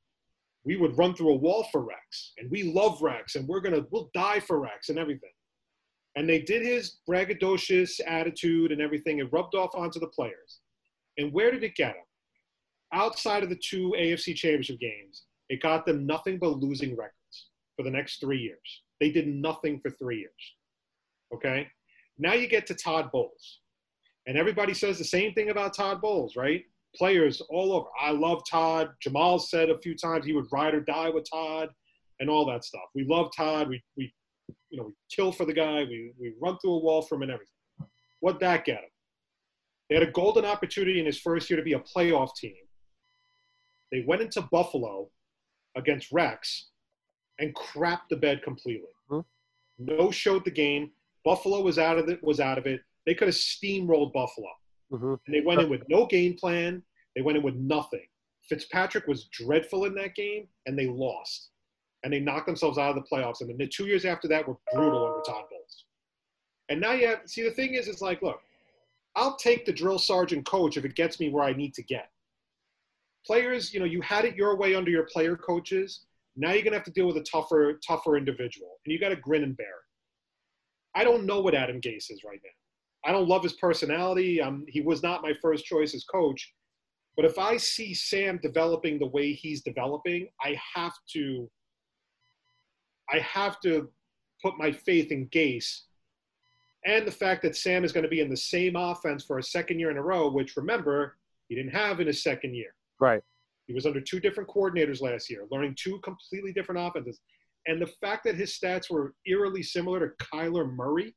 we 0.64 0.76
would 0.76 0.96
run 0.96 1.14
through 1.14 1.32
a 1.32 1.36
wall 1.36 1.66
for 1.70 1.82
Rex, 1.82 2.32
and 2.38 2.50
we 2.50 2.62
love 2.62 3.02
Rex, 3.02 3.34
and 3.34 3.46
we're 3.46 3.60
gonna 3.60 3.84
we'll 3.90 4.10
die 4.14 4.40
for 4.40 4.60
Rex 4.60 4.88
and 4.88 4.98
everything. 4.98 5.32
And 6.16 6.28
they 6.28 6.40
did 6.40 6.62
his 6.62 6.98
braggadocious 7.08 8.00
attitude 8.06 8.72
and 8.72 8.80
everything. 8.80 9.18
It 9.18 9.32
rubbed 9.32 9.54
off 9.54 9.74
onto 9.74 9.98
the 9.98 10.08
players. 10.08 10.60
And 11.18 11.32
where 11.32 11.50
did 11.50 11.64
it 11.64 11.74
get 11.74 11.94
them? 11.94 12.04
Outside 12.92 13.42
of 13.42 13.48
the 13.48 13.56
two 13.56 13.94
AFC 13.98 14.34
championship 14.34 14.78
games, 14.78 15.24
it 15.48 15.62
got 15.62 15.86
them 15.86 16.06
nothing 16.06 16.38
but 16.38 16.58
losing 16.58 16.96
records 16.96 17.48
for 17.76 17.82
the 17.82 17.90
next 17.90 18.20
three 18.20 18.38
years. 18.38 18.82
They 19.00 19.10
did 19.10 19.26
nothing 19.26 19.80
for 19.80 19.90
three 19.90 20.18
years. 20.18 20.54
Okay? 21.34 21.66
Now 22.18 22.34
you 22.34 22.46
get 22.46 22.66
to 22.66 22.74
Todd 22.74 23.10
Bowles. 23.10 23.60
And 24.26 24.36
everybody 24.36 24.74
says 24.74 24.98
the 24.98 25.04
same 25.04 25.32
thing 25.32 25.50
about 25.50 25.74
Todd 25.74 26.00
Bowles, 26.00 26.36
right? 26.36 26.62
Players 26.94 27.40
all 27.48 27.72
over. 27.72 27.86
I 28.00 28.10
love 28.10 28.42
Todd. 28.48 28.90
Jamal 29.00 29.38
said 29.38 29.70
a 29.70 29.78
few 29.78 29.96
times 29.96 30.26
he 30.26 30.34
would 30.34 30.46
ride 30.52 30.74
or 30.74 30.80
die 30.80 31.08
with 31.08 31.28
Todd 31.28 31.70
and 32.20 32.28
all 32.28 32.46
that 32.46 32.64
stuff. 32.64 32.84
We 32.94 33.04
love 33.04 33.30
Todd. 33.34 33.68
We, 33.68 33.82
we 33.96 34.12
you 34.70 34.78
know, 34.78 34.84
we 34.84 34.92
kill 35.14 35.32
for 35.32 35.44
the 35.44 35.52
guy. 35.52 35.84
We, 35.84 36.12
we 36.18 36.34
run 36.40 36.58
through 36.58 36.74
a 36.74 36.78
wall 36.78 37.02
for 37.02 37.16
him 37.16 37.22
and 37.22 37.30
everything. 37.30 37.54
What'd 38.20 38.40
that 38.40 38.64
get 38.64 38.78
him? 38.78 38.90
They 39.88 39.96
had 39.96 40.08
a 40.08 40.10
golden 40.12 40.44
opportunity 40.44 40.98
in 41.00 41.06
his 41.06 41.20
first 41.20 41.50
year 41.50 41.56
to 41.58 41.62
be 41.62 41.74
a 41.74 41.80
playoff 41.80 42.34
team. 42.36 42.54
They 43.90 44.04
went 44.06 44.22
into 44.22 44.42
Buffalo 44.42 45.10
against 45.76 46.10
Rex 46.12 46.68
and 47.38 47.54
crapped 47.54 48.08
the 48.08 48.16
bed 48.16 48.42
completely. 48.42 48.88
Mhm. 49.10 49.24
No 49.78 50.10
showed 50.10 50.44
the 50.44 50.50
game. 50.50 50.92
Buffalo 51.24 51.60
was 51.60 51.78
out 51.78 51.98
of 51.98 52.08
it. 52.08 52.22
Was 52.22 52.40
out 52.40 52.58
of 52.58 52.66
it. 52.66 52.80
They 53.06 53.14
could 53.14 53.28
have 53.28 53.34
steamrolled 53.34 54.12
Buffalo, 54.12 54.48
hmm 54.90 55.14
and 55.26 55.34
they 55.34 55.40
went 55.40 55.60
in 55.60 55.68
with 55.68 55.82
no 55.88 56.06
game 56.06 56.34
plan. 56.36 56.82
They 57.14 57.22
went 57.22 57.36
in 57.36 57.44
with 57.44 57.56
nothing. 57.56 58.06
Fitzpatrick 58.48 59.06
was 59.06 59.26
dreadful 59.26 59.84
in 59.84 59.94
that 59.94 60.14
game, 60.14 60.48
and 60.66 60.78
they 60.78 60.86
lost, 60.86 61.50
and 62.04 62.12
they 62.12 62.20
knocked 62.20 62.46
themselves 62.46 62.78
out 62.78 62.96
of 62.96 62.96
the 62.96 63.08
playoffs. 63.10 63.40
And 63.40 63.50
then 63.50 63.58
the 63.58 63.66
two 63.66 63.86
years 63.86 64.04
after 64.04 64.28
that 64.28 64.46
were 64.46 64.56
brutal 64.72 65.06
under 65.06 65.22
Todd 65.26 65.44
Bowles. 65.50 65.84
And 66.68 66.80
now 66.80 66.92
you 66.92 67.06
have 67.08 67.20
see 67.26 67.42
the 67.42 67.50
thing 67.50 67.74
is, 67.74 67.88
it's 67.88 68.00
like, 68.00 68.22
look, 68.22 68.40
I'll 69.14 69.36
take 69.36 69.66
the 69.66 69.72
drill 69.72 69.98
sergeant 69.98 70.46
coach 70.46 70.76
if 70.76 70.84
it 70.84 70.94
gets 70.94 71.20
me 71.20 71.28
where 71.28 71.44
I 71.44 71.52
need 71.52 71.74
to 71.74 71.82
get. 71.82 72.10
Players, 73.26 73.72
you 73.72 73.78
know, 73.78 73.86
you 73.86 74.00
had 74.00 74.24
it 74.24 74.36
your 74.36 74.56
way 74.56 74.74
under 74.74 74.90
your 74.90 75.06
player 75.12 75.36
coaches. 75.36 76.06
Now 76.34 76.52
you're 76.52 76.62
gonna 76.62 76.76
have 76.76 76.84
to 76.84 76.90
deal 76.90 77.06
with 77.06 77.18
a 77.18 77.22
tougher, 77.22 77.78
tougher 77.86 78.16
individual, 78.16 78.78
and 78.84 78.92
you 78.92 78.98
got 78.98 79.10
to 79.10 79.16
grin 79.16 79.42
and 79.42 79.56
bear 79.56 79.66
it. 79.66 80.98
I 80.98 81.04
don't 81.04 81.26
know 81.26 81.40
what 81.40 81.54
Adam 81.54 81.80
Gase 81.80 82.10
is 82.10 82.22
right 82.24 82.40
now. 82.42 83.10
I 83.10 83.12
don't 83.12 83.28
love 83.28 83.42
his 83.42 83.54
personality. 83.54 84.40
Um, 84.40 84.64
he 84.68 84.80
was 84.80 85.02
not 85.02 85.22
my 85.22 85.32
first 85.42 85.64
choice 85.64 85.94
as 85.94 86.04
coach, 86.04 86.52
but 87.16 87.24
if 87.24 87.38
I 87.38 87.56
see 87.56 87.94
Sam 87.94 88.38
developing 88.42 88.98
the 88.98 89.08
way 89.08 89.32
he's 89.32 89.62
developing, 89.62 90.28
I 90.42 90.58
have 90.74 90.94
to. 91.14 91.50
I 93.12 93.18
have 93.18 93.60
to 93.60 93.90
put 94.42 94.58
my 94.58 94.72
faith 94.72 95.12
in 95.12 95.28
Gase 95.28 95.82
and 96.84 97.06
the 97.06 97.12
fact 97.12 97.42
that 97.42 97.56
Sam 97.56 97.84
is 97.84 97.92
going 97.92 98.02
to 98.02 98.10
be 98.10 98.20
in 98.20 98.28
the 98.28 98.36
same 98.36 98.74
offense 98.74 99.24
for 99.24 99.38
a 99.38 99.42
second 99.42 99.78
year 99.78 99.90
in 99.90 99.96
a 99.96 100.02
row, 100.02 100.30
which 100.30 100.56
remember, 100.56 101.16
he 101.48 101.54
didn't 101.54 101.72
have 101.72 102.00
in 102.00 102.06
his 102.06 102.22
second 102.22 102.54
year. 102.54 102.74
Right. 102.98 103.22
He 103.66 103.72
was 103.72 103.86
under 103.86 104.00
two 104.00 104.18
different 104.18 104.48
coordinators 104.50 105.00
last 105.00 105.30
year, 105.30 105.46
learning 105.50 105.76
two 105.78 106.00
completely 106.00 106.52
different 106.52 106.80
offenses. 106.80 107.20
And 107.66 107.80
the 107.80 107.86
fact 107.86 108.24
that 108.24 108.34
his 108.34 108.58
stats 108.58 108.90
were 108.90 109.14
eerily 109.26 109.62
similar 109.62 110.00
to 110.00 110.24
Kyler 110.24 110.68
Murray, 110.74 111.14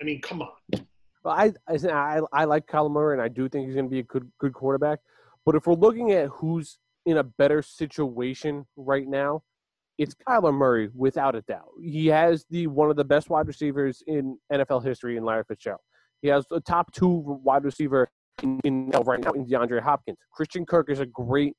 I 0.00 0.04
mean, 0.04 0.22
come 0.22 0.40
on. 0.40 0.86
Well, 1.24 1.34
I, 1.34 1.52
I 1.68 1.76
I 1.88 2.20
I 2.32 2.44
like 2.44 2.66
Kyler 2.66 2.90
Murray, 2.90 3.14
and 3.14 3.22
I 3.22 3.28
do 3.28 3.48
think 3.48 3.66
he's 3.66 3.74
going 3.74 3.86
to 3.86 3.90
be 3.90 3.98
a 3.98 4.04
good 4.04 4.30
good 4.38 4.52
quarterback. 4.52 5.00
But 5.44 5.54
if 5.54 5.66
we're 5.66 5.74
looking 5.74 6.12
at 6.12 6.28
who's 6.28 6.78
in 7.04 7.18
a 7.18 7.22
better 7.24 7.62
situation 7.62 8.66
right 8.76 9.06
now, 9.06 9.42
it's 9.98 10.14
Kyler 10.14 10.52
Murray 10.52 10.90
without 10.94 11.34
a 11.34 11.42
doubt. 11.42 11.70
He 11.80 12.06
has 12.08 12.44
the 12.50 12.66
one 12.66 12.90
of 12.90 12.96
the 12.96 13.04
best 13.04 13.30
wide 13.30 13.46
receivers 13.46 14.02
in 14.06 14.38
NFL 14.52 14.84
history 14.84 15.16
in 15.16 15.24
Larry 15.24 15.44
Fitzgerald. 15.48 15.80
He 16.22 16.28
has 16.28 16.46
the 16.50 16.60
top 16.60 16.92
two 16.92 17.08
wide 17.42 17.64
receiver 17.64 18.08
in, 18.42 18.60
in 18.64 18.90
right 19.04 19.20
now 19.20 19.32
in 19.32 19.46
DeAndre 19.46 19.80
Hopkins. 19.80 20.18
Christian 20.32 20.66
Kirk 20.66 20.90
is 20.90 21.00
a 21.00 21.06
great 21.06 21.54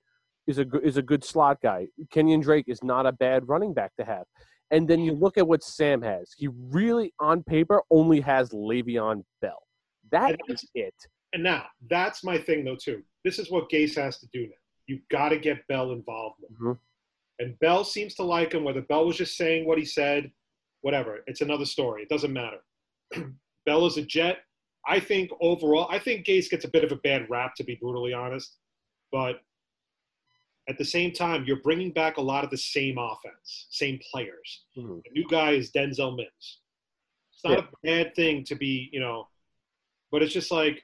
is 0.46 0.58
a 0.60 0.66
good- 0.66 0.84
is 0.84 0.98
a 0.98 1.02
good 1.02 1.24
slot 1.24 1.60
guy. 1.62 1.88
Kenyan 2.14 2.42
Drake 2.42 2.66
is 2.68 2.84
not 2.84 3.06
a 3.06 3.12
bad 3.12 3.48
running 3.48 3.74
back 3.74 3.92
to 4.00 4.06
have. 4.06 4.24
And 4.72 4.88
then 4.88 5.00
you 5.00 5.14
look 5.14 5.38
at 5.38 5.48
what 5.48 5.64
Sam 5.64 6.02
has. 6.02 6.34
He 6.36 6.48
really, 6.48 7.14
on 7.20 7.44
paper, 7.44 7.84
only 7.90 8.20
has 8.22 8.50
Le'Veon 8.50 9.24
Bell. 9.42 9.62
That 10.12 10.38
is 10.50 10.66
it. 10.76 10.94
And 11.34 11.44
now, 11.44 11.66
that's 11.90 12.24
my 12.24 12.38
thing, 12.38 12.66
though, 12.66 12.76
too. 12.76 13.02
This 13.24 13.40
is 13.40 13.50
what 13.50 13.70
Gase 13.70 13.96
has 13.96 14.20
to 14.20 14.28
do 14.34 14.42
now. 14.42 14.56
You've 14.88 15.08
got 15.10 15.30
to 15.30 15.38
get 15.38 15.66
Bell 15.68 15.92
involved 15.92 16.36
more. 16.60 16.74
Mm-hmm. 16.74 16.80
And 17.40 17.58
Bell 17.60 17.84
seems 17.84 18.16
to 18.16 18.24
like 18.24 18.54
him, 18.54 18.64
whether 18.64 18.82
Bell 18.82 19.06
was 19.06 19.18
just 19.18 19.38
saying 19.38 19.68
what 19.68 19.78
he 19.78 19.86
said, 19.86 20.32
whatever. 20.82 21.24
It's 21.28 21.42
another 21.42 21.66
story. 21.66 22.04
It 22.04 22.10
doesn't 22.10 22.34
matter. 22.34 22.60
Bell 23.66 23.86
is 23.86 23.98
a 23.98 24.02
Jet. 24.02 24.40
I 24.88 25.00
think 25.00 25.30
overall, 25.42 25.88
I 25.92 26.00
think 26.00 26.26
Gase 26.26 26.50
gets 26.50 26.66
a 26.66 26.70
bit 26.70 26.84
of 26.84 26.92
a 26.92 26.98
bad 26.98 27.30
rap, 27.30 27.56
to 27.56 27.64
be 27.64 27.76
brutally 27.76 28.14
honest. 28.14 28.56
But 29.12 29.42
at 30.70 30.78
the 30.78 30.86
same 30.86 31.12
time, 31.12 31.44
you're 31.46 31.62
bringing 31.62 31.92
back 31.92 32.18
a 32.18 32.22
lot 32.22 32.44
of 32.44 32.50
the 32.50 32.58
same 32.58 32.98
offense, 32.98 33.68
same 33.70 34.00
players. 34.12 34.64
Mhm. 34.78 35.04
The 35.04 35.12
new 35.12 35.28
guy 35.28 35.52
is 35.52 35.72
Denzel 35.72 36.16
Mims. 36.16 36.60
It's 37.34 37.44
not 37.44 37.60
a 37.60 37.70
bad 37.84 38.16
thing 38.16 38.44
to 38.46 38.56
be, 38.56 38.90
you 38.92 39.00
know, 39.00 39.28
but 40.12 40.24
it's 40.24 40.34
just 40.34 40.52
like 40.52 40.84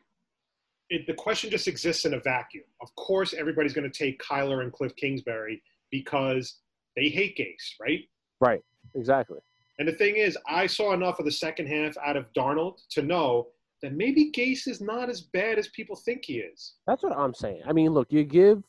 it, 0.90 1.08
the 1.08 1.14
question 1.14 1.50
just 1.50 1.68
exists 1.68 2.06
in 2.06 2.14
a 2.14 2.20
vacuum. 2.20 2.66
Of 2.82 2.94
course, 2.96 3.34
everybody's 3.34 3.74
going 3.74 3.90
to 3.90 3.98
take 3.98 4.22
Kyler 4.22 4.62
and 4.62 4.72
Cliff 4.72 4.96
Kingsbury 4.96 5.64
because 5.94 6.56
they 6.98 7.07
hate 7.07 7.38
Gase, 7.38 7.80
right? 7.80 7.99
Right. 8.41 8.61
Exactly. 8.95 9.38
And 9.78 9.88
the 9.88 9.94
thing 9.94 10.15
is, 10.15 10.36
I 10.48 10.65
saw 10.65 10.94
enough 10.94 11.20
of 11.20 11.26
the 11.26 11.32
second 11.32 11.68
half 11.68 11.95
out 12.03 12.18
of 12.18 12.26
Darnold 12.34 12.80
to 12.91 13.03
know 13.03 13.48
that 13.84 13.94
maybe 13.94 14.32
Gase 14.32 14.68
is 14.68 14.82
not 14.82 15.07
as 15.10 15.22
bad 15.22 15.60
as 15.60 15.68
people 15.70 15.95
think 15.95 16.26
he 16.26 16.40
is. 16.40 16.74
That's 16.88 17.03
what 17.03 17.15
I'm 17.15 17.34
saying. 17.34 17.61
I 17.68 17.74
mean, 17.74 17.91
look, 17.91 18.11
you 18.11 18.24
give. 18.24 18.64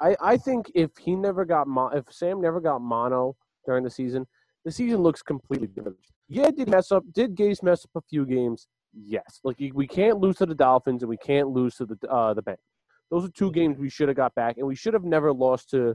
I 0.00 0.16
I 0.20 0.36
think 0.36 0.70
if 0.74 0.90
he 0.98 1.14
never 1.14 1.44
got 1.44 1.66
mo- 1.66 1.92
if 1.94 2.04
Sam 2.10 2.40
never 2.40 2.60
got 2.60 2.80
mono 2.80 3.36
during 3.64 3.84
the 3.84 3.90
season, 3.90 4.26
the 4.64 4.72
season 4.72 4.98
looks 4.98 5.22
completely 5.22 5.68
different. 5.68 5.96
Yeah, 6.28 6.50
did 6.50 6.68
mess 6.68 6.92
up? 6.92 7.04
Did 7.12 7.36
Gase 7.36 7.62
mess 7.62 7.84
up 7.84 7.90
a 7.94 8.02
few 8.10 8.26
games? 8.26 8.66
Yes. 8.92 9.40
Like 9.44 9.56
we 9.72 9.86
can't 9.86 10.18
lose 10.18 10.36
to 10.38 10.46
the 10.46 10.54
Dolphins 10.54 11.02
and 11.02 11.08
we 11.08 11.16
can't 11.16 11.48
lose 11.48 11.76
to 11.76 11.86
the 11.86 11.96
uh, 12.10 12.34
the 12.34 12.42
Bengals. 12.42 12.75
Those 13.10 13.24
are 13.24 13.30
two 13.30 13.52
games 13.52 13.78
we 13.78 13.88
should 13.88 14.08
have 14.08 14.16
got 14.16 14.34
back, 14.34 14.56
and 14.58 14.66
we 14.66 14.74
should 14.74 14.94
have 14.94 15.04
never 15.04 15.32
lost 15.32 15.70
to 15.70 15.94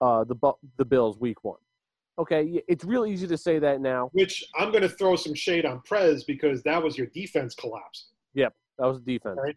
uh, 0.00 0.24
the 0.24 0.52
the 0.76 0.84
Bills 0.84 1.18
week 1.18 1.44
one. 1.44 1.58
Okay, 2.18 2.62
it's 2.68 2.84
real 2.84 3.06
easy 3.06 3.26
to 3.26 3.38
say 3.38 3.58
that 3.58 3.80
now. 3.80 4.10
Which 4.12 4.44
I'm 4.58 4.70
going 4.70 4.82
to 4.82 4.88
throw 4.88 5.16
some 5.16 5.34
shade 5.34 5.64
on 5.64 5.80
Prez 5.86 6.24
because 6.24 6.62
that 6.64 6.82
was 6.82 6.98
your 6.98 7.06
defense 7.08 7.54
collapse. 7.54 8.08
Yep, 8.34 8.54
that 8.78 8.86
was 8.86 9.02
the 9.02 9.14
defense. 9.14 9.38
Right. 9.42 9.56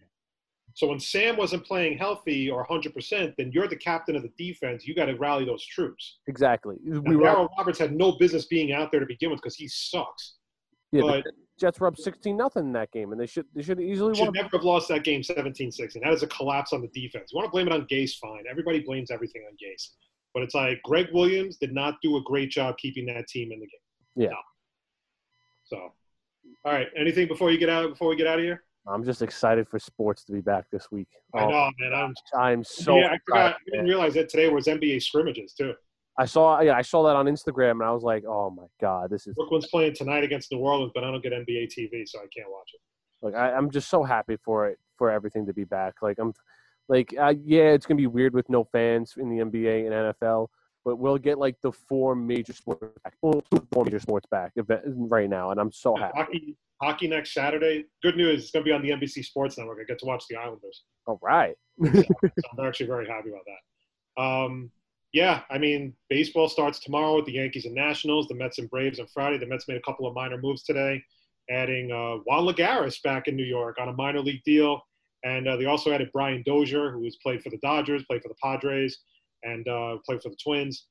So 0.73 0.87
when 0.87 0.99
Sam 0.99 1.37
wasn't 1.37 1.65
playing 1.65 1.97
healthy 1.97 2.49
or 2.49 2.65
100%, 2.67 3.33
then 3.37 3.49
you're 3.53 3.67
the 3.67 3.77
captain 3.77 4.15
of 4.17 4.23
the 4.23 4.31
defense. 4.37 4.85
You 4.85 4.93
got 4.93 5.05
to 5.05 5.13
rally 5.15 5.45
those 5.45 5.65
troops. 5.65 6.17
Exactly. 6.27 6.75
We 6.83 7.15
were 7.15 7.27
Darryl 7.27 7.49
Roberts 7.57 7.79
had 7.79 7.93
no 7.93 8.13
business 8.13 8.45
being 8.45 8.73
out 8.73 8.91
there 8.91 8.99
to 8.99 9.05
begin 9.05 9.31
with 9.31 9.39
because 9.41 9.55
he 9.55 9.69
sucks. 9.69 10.33
yeah, 10.91 11.01
but- 11.01 11.23
the 11.23 11.31
Jets 11.59 11.79
were 11.79 11.87
up 11.87 11.97
sixteen 11.97 12.35
nothing 12.37 12.65
in 12.65 12.71
that 12.73 12.91
game, 12.91 13.11
and 13.11 13.19
they 13.21 13.25
should 13.25 13.45
they 13.55 13.61
should 13.61 13.79
easily 13.79 14.13
Should 14.15 14.25
won. 14.25 14.33
never 14.33 14.49
have 14.53 14.63
lost 14.63 14.87
that 14.89 15.03
game 15.03 15.21
17-16. 15.21 16.01
That 16.03 16.11
is 16.13 16.21
a 16.23 16.27
collapse 16.27 16.73
on 16.73 16.81
the 16.81 16.87
defense. 16.89 17.31
You 17.31 17.37
want 17.37 17.47
to 17.47 17.51
blame 17.51 17.67
it 17.67 17.73
on 17.73 17.85
Gase, 17.87 18.17
fine. 18.19 18.43
Everybody 18.49 18.79
blames 18.79 19.09
everything 19.11 19.43
on 19.49 19.53
Gase. 19.53 19.89
But 20.33 20.43
it's 20.43 20.53
like 20.53 20.81
Gregg 20.83 21.07
Williams 21.13 21.55
did 21.57 21.73
not 21.73 21.95
do 22.01 22.17
a 22.17 22.21
great 22.23 22.49
job 22.51 22.77
keeping 22.77 23.05
that 23.05 23.25
team 23.27 23.53
in 23.53 23.59
the 23.61 23.67
game. 23.67 23.79
Yeah. 24.17 24.27
No. 24.29 24.35
So, 25.63 25.77
all 26.65 26.73
right. 26.73 26.87
Anything 26.97 27.27
before 27.27 27.51
you 27.51 27.57
get 27.57 27.69
out? 27.69 27.89
Before 27.89 28.09
we 28.09 28.15
get 28.17 28.27
out 28.27 28.39
of 28.39 28.43
here? 28.43 28.63
I'm 28.87 29.03
just 29.03 29.21
excited 29.21 29.67
for 29.67 29.79
sports 29.79 30.25
to 30.25 30.33
be 30.33 30.41
back 30.41 30.65
this 30.71 30.91
week. 30.91 31.07
I 31.33 31.43
Oh, 31.43 31.49
know, 31.49 31.69
man. 31.79 31.93
I'm. 31.93 32.13
I'm 32.37 32.63
so. 32.65 32.97
yeah, 32.97 33.07
I 33.13 33.17
forgot. 33.25 33.53
I 33.55 33.71
didn't 33.71 33.87
realize 33.87 34.13
that 34.15 34.27
today 34.29 34.49
was 34.49 34.65
NBA 34.65 35.01
scrimmages 35.01 35.53
too. 35.53 35.73
I 36.17 36.25
saw. 36.25 36.61
Yeah, 36.61 36.75
I 36.75 36.81
saw 36.81 37.03
that 37.03 37.15
on 37.15 37.25
Instagram, 37.25 37.71
and 37.71 37.83
I 37.83 37.91
was 37.91 38.03
like, 38.03 38.23
"Oh 38.25 38.49
my 38.49 38.65
god, 38.79 39.09
this 39.09 39.27
is 39.27 39.35
Brooklyn's 39.35 39.67
playing 39.67 39.95
tonight 39.95 40.23
against 40.23 40.51
New 40.51 40.59
Orleans, 40.59 40.91
but 40.93 41.03
I 41.03 41.11
don't 41.11 41.21
get 41.21 41.33
NBA 41.33 41.69
TV, 41.77 42.07
so 42.07 42.19
I 42.19 42.27
can't 42.35 42.49
watch 42.49 42.71
it. 42.73 42.81
like 43.21 43.35
I, 43.35 43.51
I'm 43.51 43.69
just 43.69 43.89
so 43.89 44.03
happy 44.03 44.37
for 44.43 44.67
it 44.67 44.77
for 44.97 45.11
everything 45.11 45.45
to 45.47 45.53
be 45.53 45.65
back. 45.65 45.95
Like 46.01 46.17
I'm, 46.19 46.33
like 46.87 47.13
uh, 47.19 47.33
yeah, 47.43 47.71
it's 47.71 47.85
gonna 47.85 47.97
be 47.97 48.07
weird 48.07 48.33
with 48.33 48.49
no 48.49 48.63
fans 48.63 49.15
in 49.17 49.29
the 49.29 49.43
NBA 49.43 49.85
and 49.85 50.15
NFL, 50.15 50.47
but 50.85 50.97
we'll 50.97 51.17
get 51.17 51.37
like 51.37 51.57
the 51.61 51.71
four 51.71 52.15
major 52.15 52.53
sports 52.53 52.85
back, 53.03 53.15
well, 53.21 53.43
four 53.73 53.83
major 53.83 53.99
sports 53.99 54.27
back 54.31 54.53
right 54.55 55.29
now, 55.29 55.51
and 55.51 55.59
I'm 55.59 55.71
so 55.71 55.95
happy. 55.95 56.17
Hockey, 56.17 56.57
hockey 56.81 57.07
next 57.07 57.33
Saturday. 57.33 57.85
Good 58.03 58.15
news. 58.15 58.43
It's 58.43 58.51
going 58.51 58.63
to 58.63 58.69
be 58.69 58.73
on 58.73 58.81
the 58.81 58.89
NBC 58.91 59.25
Sports 59.25 59.57
Network. 59.57 59.79
I 59.81 59.83
get 59.83 59.99
to 59.99 60.05
watch 60.05 60.23
the 60.29 60.37
Islanders. 60.37 60.83
All 61.07 61.19
right. 61.21 61.55
So 61.83 62.03
I'm 62.57 62.65
actually 62.65 62.85
very 62.85 63.07
happy 63.07 63.29
about 63.29 63.41
that. 63.45 64.21
Um, 64.21 64.71
yeah, 65.15 65.43
I 65.49 65.57
mean, 65.57 65.93
baseball 66.09 66.49
starts 66.49 66.77
tomorrow 66.77 67.15
with 67.15 67.23
the 67.25 67.31
Yankees 67.31 67.63
and 67.65 67.73
Nationals, 67.73 68.27
the 68.27 68.35
Mets 68.35 68.57
and 68.59 68.69
Braves 68.69 68.99
on 68.99 69.07
Friday. 69.13 69.37
The 69.37 69.45
Mets 69.45 69.65
made 69.65 69.77
a 69.77 69.81
couple 69.81 70.05
of 70.05 70.13
minor 70.13 70.37
moves 70.37 70.63
today, 70.63 71.01
adding 71.49 71.89
uh, 71.89 72.17
Juan 72.25 72.43
Lagares 72.45 73.01
back 73.01 73.29
in 73.29 73.37
New 73.37 73.45
York 73.45 73.77
on 73.79 73.87
a 73.87 73.93
minor 73.93 74.19
league 74.19 74.43
deal. 74.43 74.81
And 75.23 75.47
uh, 75.47 75.55
they 75.55 75.65
also 75.67 75.93
added 75.93 76.09
Brian 76.11 76.43
Dozier, 76.45 76.91
who 76.91 77.05
has 77.05 77.15
played 77.23 77.41
for 77.41 77.49
the 77.49 77.57
Dodgers, 77.63 78.03
played 78.03 78.23
for 78.23 78.27
the 78.27 78.35
Padres, 78.43 78.97
and 79.43 79.65
uh, 79.69 79.95
played 80.05 80.21
for 80.21 80.27
the 80.27 80.35
Twins. 80.43 80.87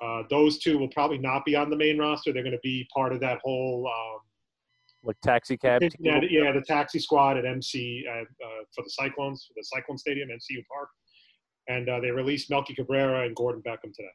Uh, 0.00 0.22
those 0.30 0.58
two 0.58 0.78
will 0.78 0.88
probably 0.90 1.18
not 1.18 1.44
be 1.44 1.56
on 1.56 1.68
the 1.68 1.76
main 1.76 1.98
roster. 1.98 2.32
They're 2.32 2.44
going 2.44 2.52
to 2.52 2.60
be 2.62 2.86
part 2.94 3.12
of 3.12 3.18
that 3.22 3.40
whole 3.42 3.88
um, 3.88 4.20
Like 5.02 5.16
taxi 5.20 5.56
cab. 5.56 5.82
yeah, 5.98 6.20
the- 6.20 6.30
yeah, 6.30 6.52
the 6.52 6.62
taxi 6.62 7.00
squad 7.00 7.38
at 7.38 7.44
MC 7.44 8.06
uh, 8.08 8.20
uh, 8.20 8.24
for 8.72 8.84
the 8.84 8.90
Cyclones, 8.90 9.44
for 9.48 9.54
the 9.56 9.64
Cyclone 9.64 9.98
Stadium, 9.98 10.28
MCU 10.28 10.64
Park, 10.72 10.90
and 11.68 11.88
uh, 11.88 12.00
they 12.00 12.10
released 12.10 12.50
Melky 12.50 12.74
Cabrera 12.74 13.24
and 13.26 13.34
Gordon 13.36 13.62
Beckham 13.62 13.92
today. 13.94 14.08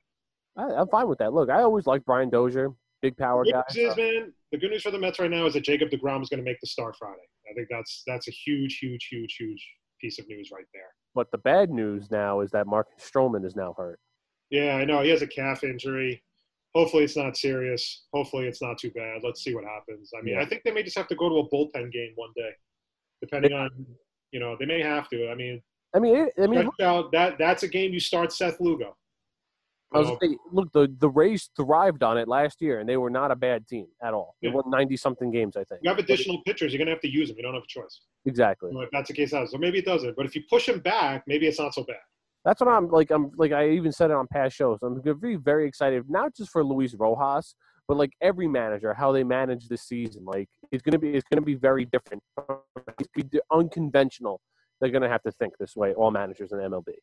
I, 0.57 0.63
I'm 0.65 0.87
fine 0.89 1.07
with 1.07 1.19
that. 1.19 1.33
Look, 1.33 1.49
I 1.49 1.61
always 1.61 1.85
liked 1.87 2.05
Brian 2.05 2.29
Dozier, 2.29 2.69
big 3.01 3.17
power 3.17 3.43
Good 3.43 3.53
guy. 3.53 3.63
is, 3.75 3.95
man, 3.97 4.33
the 4.51 4.57
good 4.57 4.71
news 4.71 4.83
for 4.83 4.91
the 4.91 4.99
Mets 4.99 5.19
right 5.19 5.31
now 5.31 5.45
is 5.45 5.53
that 5.53 5.63
Jacob 5.63 5.89
Degrom 5.89 6.21
is 6.21 6.29
going 6.29 6.39
to 6.39 6.43
make 6.43 6.59
the 6.61 6.67
start 6.67 6.95
Friday. 6.97 7.21
I 7.49 7.53
think 7.53 7.67
that's 7.71 8.03
that's 8.05 8.27
a 8.27 8.31
huge, 8.31 8.77
huge, 8.79 9.07
huge, 9.09 9.35
huge 9.39 9.67
piece 10.01 10.19
of 10.19 10.27
news 10.27 10.49
right 10.53 10.65
there. 10.73 10.83
But 11.15 11.31
the 11.31 11.37
bad 11.39 11.69
news 11.71 12.11
now 12.11 12.41
is 12.41 12.51
that 12.51 12.67
Marcus 12.67 13.09
Stroman 13.09 13.45
is 13.45 13.55
now 13.55 13.73
hurt. 13.77 13.99
Yeah, 14.49 14.75
I 14.75 14.85
know 14.85 15.01
he 15.01 15.09
has 15.09 15.21
a 15.21 15.27
calf 15.27 15.63
injury. 15.63 16.23
Hopefully, 16.75 17.03
it's 17.03 17.17
not 17.17 17.35
serious. 17.35 18.05
Hopefully, 18.13 18.45
it's 18.47 18.61
not 18.61 18.77
too 18.77 18.91
bad. 18.91 19.21
Let's 19.23 19.43
see 19.43 19.55
what 19.55 19.63
happens. 19.63 20.11
I 20.17 20.21
mean, 20.21 20.35
Yeah. 20.35 20.41
I 20.41 20.45
think 20.45 20.61
they 20.63 20.71
may 20.71 20.83
just 20.83 20.97
have 20.97 21.07
to 21.07 21.15
go 21.15 21.27
to 21.29 21.35
a 21.39 21.49
bullpen 21.49 21.91
game 21.91 22.11
one 22.15 22.29
day, 22.35 22.51
depending 23.21 23.53
on, 23.53 23.69
you 24.31 24.39
know, 24.39 24.55
they 24.59 24.65
may 24.67 24.81
have 24.81 25.09
to. 25.09 25.29
I 25.29 25.35
mean, 25.35 25.61
I 25.95 25.99
mean, 25.99 26.15
it, 26.15 26.33
I 26.41 26.47
mean, 26.47 26.65
That's 26.65 26.69
how- 26.79 26.99
uh, 27.05 27.09
that 27.11 27.37
that's 27.37 27.63
a 27.63 27.67
game 27.67 27.93
you 27.93 27.99
start 27.99 28.31
Seth 28.31 28.59
Lugo. 28.59 28.95
I 29.91 29.97
was 29.97 30.07
You 30.07 30.13
know, 30.13 30.19
gonna 30.19 30.33
say, 30.33 30.37
look, 30.51 30.71
the 30.71 30.95
the 30.99 31.09
Rays 31.09 31.49
thrived 31.55 32.03
on 32.03 32.17
it 32.19 32.27
last 32.27 32.61
year, 32.61 32.79
and 32.79 32.87
they 32.87 32.97
were 32.97 33.09
not 33.09 33.31
a 33.31 33.35
bad 33.35 33.67
team 33.67 33.87
at 34.03 34.13
all. 34.13 34.35
They 34.41 34.49
Yeah. 34.49 34.53
won 34.53 34.69
ninety 34.69 34.95
something 34.97 35.31
games, 35.31 35.57
I 35.57 35.63
think. 35.63 35.81
you 35.83 35.89
have 35.89 35.97
additional 35.97 36.43
pitchers, 36.43 36.71
you're 36.71 36.77
gonna 36.77 36.91
have 36.91 37.01
to 37.01 37.09
use 37.09 37.29
them. 37.29 37.37
You 37.37 37.43
don't 37.43 37.55
have 37.55 37.63
a 37.63 37.67
choice. 37.67 38.01
Exactly. 38.25 38.71
If 38.75 38.89
that's 38.91 39.07
the 39.07 39.15
case, 39.15 39.31
so 39.31 39.47
maybe 39.57 39.79
it 39.79 39.85
doesn't. 39.85 40.15
But 40.15 40.27
if 40.27 40.35
you 40.35 40.43
push 40.47 40.69
him 40.69 40.79
back, 40.79 41.23
maybe 41.25 41.47
it's 41.47 41.59
not 41.59 41.73
so 41.73 41.83
bad. 41.83 41.97
That's 42.45 42.61
what 42.61 42.69
I'm 42.69 42.87
like. 42.89 43.09
I'm 43.09 43.31
like 43.35 43.51
I 43.51 43.69
even 43.69 43.91
said 43.91 44.11
it 44.11 44.13
on 44.15 44.27
past 44.27 44.55
shows. 44.55 44.77
I'm 44.83 45.01
gonna 45.01 45.15
be 45.15 45.35
very 45.37 45.67
excited, 45.67 46.07
not 46.07 46.35
just 46.35 46.51
for 46.51 46.63
Luis 46.63 46.93
Rojas, 46.93 47.55
but 47.87 47.97
like 47.97 48.11
every 48.21 48.47
manager, 48.47 48.93
how 48.93 49.11
they 49.11 49.23
manage 49.23 49.67
the 49.69 49.77
season, 49.77 50.23
like 50.23 50.47
it's 50.71 50.83
gonna 50.83 50.99
be 50.99 51.15
it's 51.15 51.27
gonna 51.31 51.41
be 51.41 51.55
very 51.55 51.85
different. 51.85 52.21
It's 52.99 53.09
be 53.15 53.39
unconventional. 53.51 54.39
They're 54.79 54.91
gonna 54.91 55.09
have 55.09 55.23
to 55.23 55.31
think 55.33 55.53
this 55.59 55.75
way. 55.75 55.93
All 55.93 56.11
managers 56.11 56.51
in 56.51 56.59
MLB. 56.59 56.93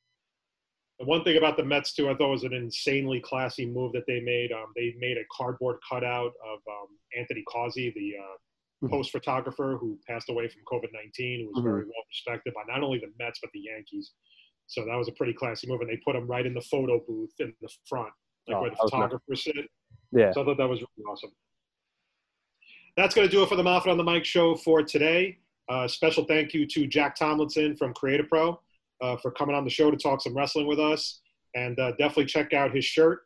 The 0.99 1.05
one 1.05 1.23
thing 1.25 1.37
about 1.37 1.59
the 1.59 1.65
Mets 1.65 1.93
too, 1.95 2.09
I 2.09 2.15
thought 2.15 2.31
was 2.31 2.45
an 2.45 2.55
insanely 2.55 3.21
classy 3.21 3.67
move 3.67 3.93
that 3.93 4.07
they 4.07 4.21
made. 4.21 4.51
Um, 4.53 4.73
they 4.75 4.95
made 4.99 5.19
a 5.19 5.25
cardboard 5.31 5.77
cutout 5.87 6.33
of 6.45 6.59
um, 6.71 6.87
Anthony 7.17 7.45
Causi, 7.49 7.93
the 7.95 8.15
uh, 8.19 8.37
Mhm. 8.85 8.91
post 8.91 9.11
photographer 9.11 9.79
who 9.81 9.99
passed 10.07 10.29
away 10.31 10.49
from 10.49 10.63
COVID 10.71 10.93
nineteen, 10.93 11.41
who 11.41 11.49
was 11.49 11.59
Mhm. 11.59 11.65
very 11.65 11.85
well 11.85 12.05
respected 12.09 12.53
by 12.55 12.63
not 12.69 12.83
only 12.83 12.99
the 12.99 13.13
Mets 13.19 13.41
but 13.41 13.51
the 13.53 13.61
Yankees. 13.61 14.13
So 14.67 14.85
that 14.85 14.97
was 14.97 15.09
a 15.09 15.13
pretty 15.13 15.33
classy 15.33 15.67
move, 15.67 15.81
and 15.81 15.89
they 15.91 15.97
put 15.99 16.17
him 16.17 16.27
right 16.27 16.45
in 16.45 16.53
the 16.55 16.61
photo 16.63 16.99
booth 17.07 17.33
in 17.41 17.55
the 17.61 17.69
front, 17.89 18.13
like 18.49 18.57
Oh, 18.57 18.61
where 18.63 18.71
the 18.71 18.77
was 18.83 18.93
nice. 19.29 19.43
sit. 19.45 19.71
Yeah. 20.13 20.33
So 20.33 20.43
I 20.43 20.45
thought 20.45 20.57
that 20.59 20.69
was 20.69 20.81
really 20.81 21.05
awesome. 21.11 21.31
That's 22.97 23.15
going 23.15 23.29
to 23.29 23.31
do 23.33 23.43
it 23.43 23.49
for 23.49 23.57
the 23.57 23.63
Moffat 23.63 23.91
on 23.91 23.97
the 23.99 24.05
Mic 24.05 24.25
show 24.25 24.55
for 24.57 24.83
today. 24.83 25.39
Uh, 25.69 25.89
special 25.89 26.25
thank 26.25 26.55
you 26.55 26.67
to 26.67 26.87
Jack 26.87 27.17
Tomlinson 27.17 27.77
from 27.77 27.93
Create 27.95 28.21
A 28.21 28.25
Pro 28.25 28.61
uh, 29.01 29.17
for 29.17 29.31
coming 29.33 29.55
on 29.55 29.65
the 29.65 29.71
show 29.71 29.91
to 29.91 29.97
talk 29.97 30.21
some 30.21 30.35
wrestling 30.35 30.67
with 30.67 30.79
us. 30.79 31.21
And 31.55 31.79
uh, 31.79 31.93
definitely 31.93 32.27
check 32.27 32.53
out 32.53 32.75
his 32.75 32.85
shirt 32.85 33.21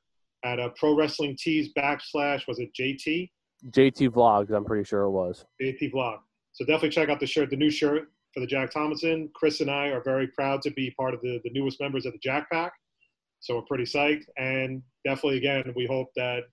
at 0.44 0.58
uh, 0.58 0.70
Pro 0.78 0.96
Wrestling 0.96 1.36
Tees 1.38 1.70
backslash, 1.76 2.46
was 2.46 2.58
it 2.58 2.70
JT? 2.78 3.30
JT 3.70 4.10
Vlogs, 4.10 4.50
I'm 4.50 4.64
pretty 4.64 4.84
sure 4.84 5.02
it 5.02 5.10
was. 5.10 5.44
JT 5.60 5.92
Vlog. 5.92 6.18
So 6.52 6.64
definitely 6.64 6.90
check 6.90 7.08
out 7.08 7.20
the 7.20 7.26
shirt, 7.26 7.50
the 7.50 7.56
new 7.56 7.70
shirt 7.70 8.10
for 8.32 8.40
the 8.40 8.46
Jack 8.46 8.70
Tomlinson. 8.70 9.30
Chris 9.34 9.60
and 9.60 9.70
I 9.70 9.88
are 9.88 10.02
very 10.02 10.28
proud 10.28 10.62
to 10.62 10.70
be 10.70 10.90
part 10.92 11.14
of 11.14 11.20
the, 11.20 11.40
the 11.44 11.50
newest 11.50 11.80
members 11.80 12.06
of 12.06 12.12
the 12.12 12.18
Jack 12.22 12.50
Pack. 12.50 12.72
So 13.40 13.56
we're 13.56 13.62
pretty 13.62 13.84
psyched. 13.84 14.24
And 14.36 14.82
definitely, 15.04 15.38
again, 15.38 15.72
we 15.76 15.86
hope 15.86 16.08
that 16.16 16.44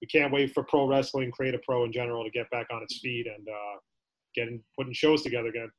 we 0.00 0.06
can't 0.08 0.32
wait 0.32 0.52
for 0.52 0.62
pro 0.64 0.88
wrestling, 0.88 1.30
Create 1.30 1.54
A 1.54 1.58
Pro 1.66 1.84
in 1.84 1.92
general, 1.92 2.24
to 2.24 2.30
get 2.30 2.50
back 2.50 2.66
on 2.70 2.82
its 2.82 2.98
feet 3.00 3.26
and 3.26 3.46
uh, 3.48 3.78
getting 4.34 4.62
putting 4.76 4.92
shows 4.92 5.22
together 5.22 5.48
again. 5.48 5.70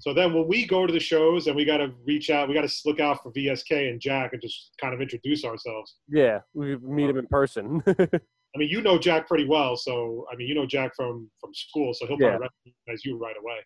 So 0.00 0.12
then 0.12 0.34
when 0.34 0.48
we 0.48 0.66
go 0.66 0.86
to 0.86 0.92
the 0.92 1.00
shows 1.00 1.46
and 1.46 1.54
we 1.56 1.64
got 1.64 1.76
to 1.78 1.92
reach 2.06 2.28
out, 2.28 2.48
we 2.48 2.54
got 2.54 2.68
to 2.68 2.74
look 2.84 3.00
out 3.00 3.22
for 3.22 3.30
VSK 3.32 3.88
and 3.90 4.00
Jack 4.00 4.32
and 4.32 4.42
just 4.42 4.72
kind 4.80 4.92
of 4.92 5.00
introduce 5.00 5.44
ourselves. 5.44 5.96
Yeah, 6.08 6.40
we 6.52 6.76
meet 6.78 7.08
him 7.10 7.16
in 7.16 7.26
person. 7.28 7.82
I 7.86 8.58
mean, 8.58 8.68
you 8.68 8.82
know 8.82 8.98
Jack 8.98 9.26
pretty 9.26 9.46
well, 9.46 9.76
so 9.76 10.26
I 10.32 10.36
mean, 10.36 10.48
you 10.48 10.54
know 10.54 10.66
Jack 10.66 10.92
from 10.96 11.30
from 11.40 11.52
school, 11.54 11.94
so 11.94 12.06
he'll 12.06 12.16
Yeah. 12.20 12.30
probably 12.36 12.48
recognize 12.66 13.04
you 13.04 13.16
right 13.16 13.36
away. 13.40 13.58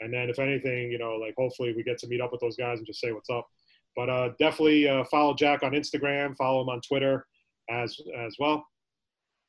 And 0.00 0.12
then, 0.12 0.28
if 0.30 0.38
anything, 0.38 0.90
you 0.90 0.98
know, 0.98 1.12
like 1.16 1.34
hopefully 1.38 1.72
we 1.76 1.82
get 1.82 1.98
to 1.98 2.06
meet 2.08 2.20
up 2.20 2.32
with 2.32 2.40
those 2.40 2.56
guys 2.56 2.78
and 2.78 2.86
just 2.86 3.00
say 3.00 3.12
what's 3.12 3.30
up. 3.30 3.46
But 3.94 4.08
uh, 4.08 4.30
definitely 4.38 4.88
uh, 4.88 5.04
follow 5.04 5.34
Jack 5.34 5.62
on 5.62 5.72
Instagram, 5.72 6.36
follow 6.36 6.62
him 6.62 6.68
on 6.70 6.80
Twitter 6.80 7.26
as 7.70 7.96
as 8.18 8.36
well. 8.38 8.66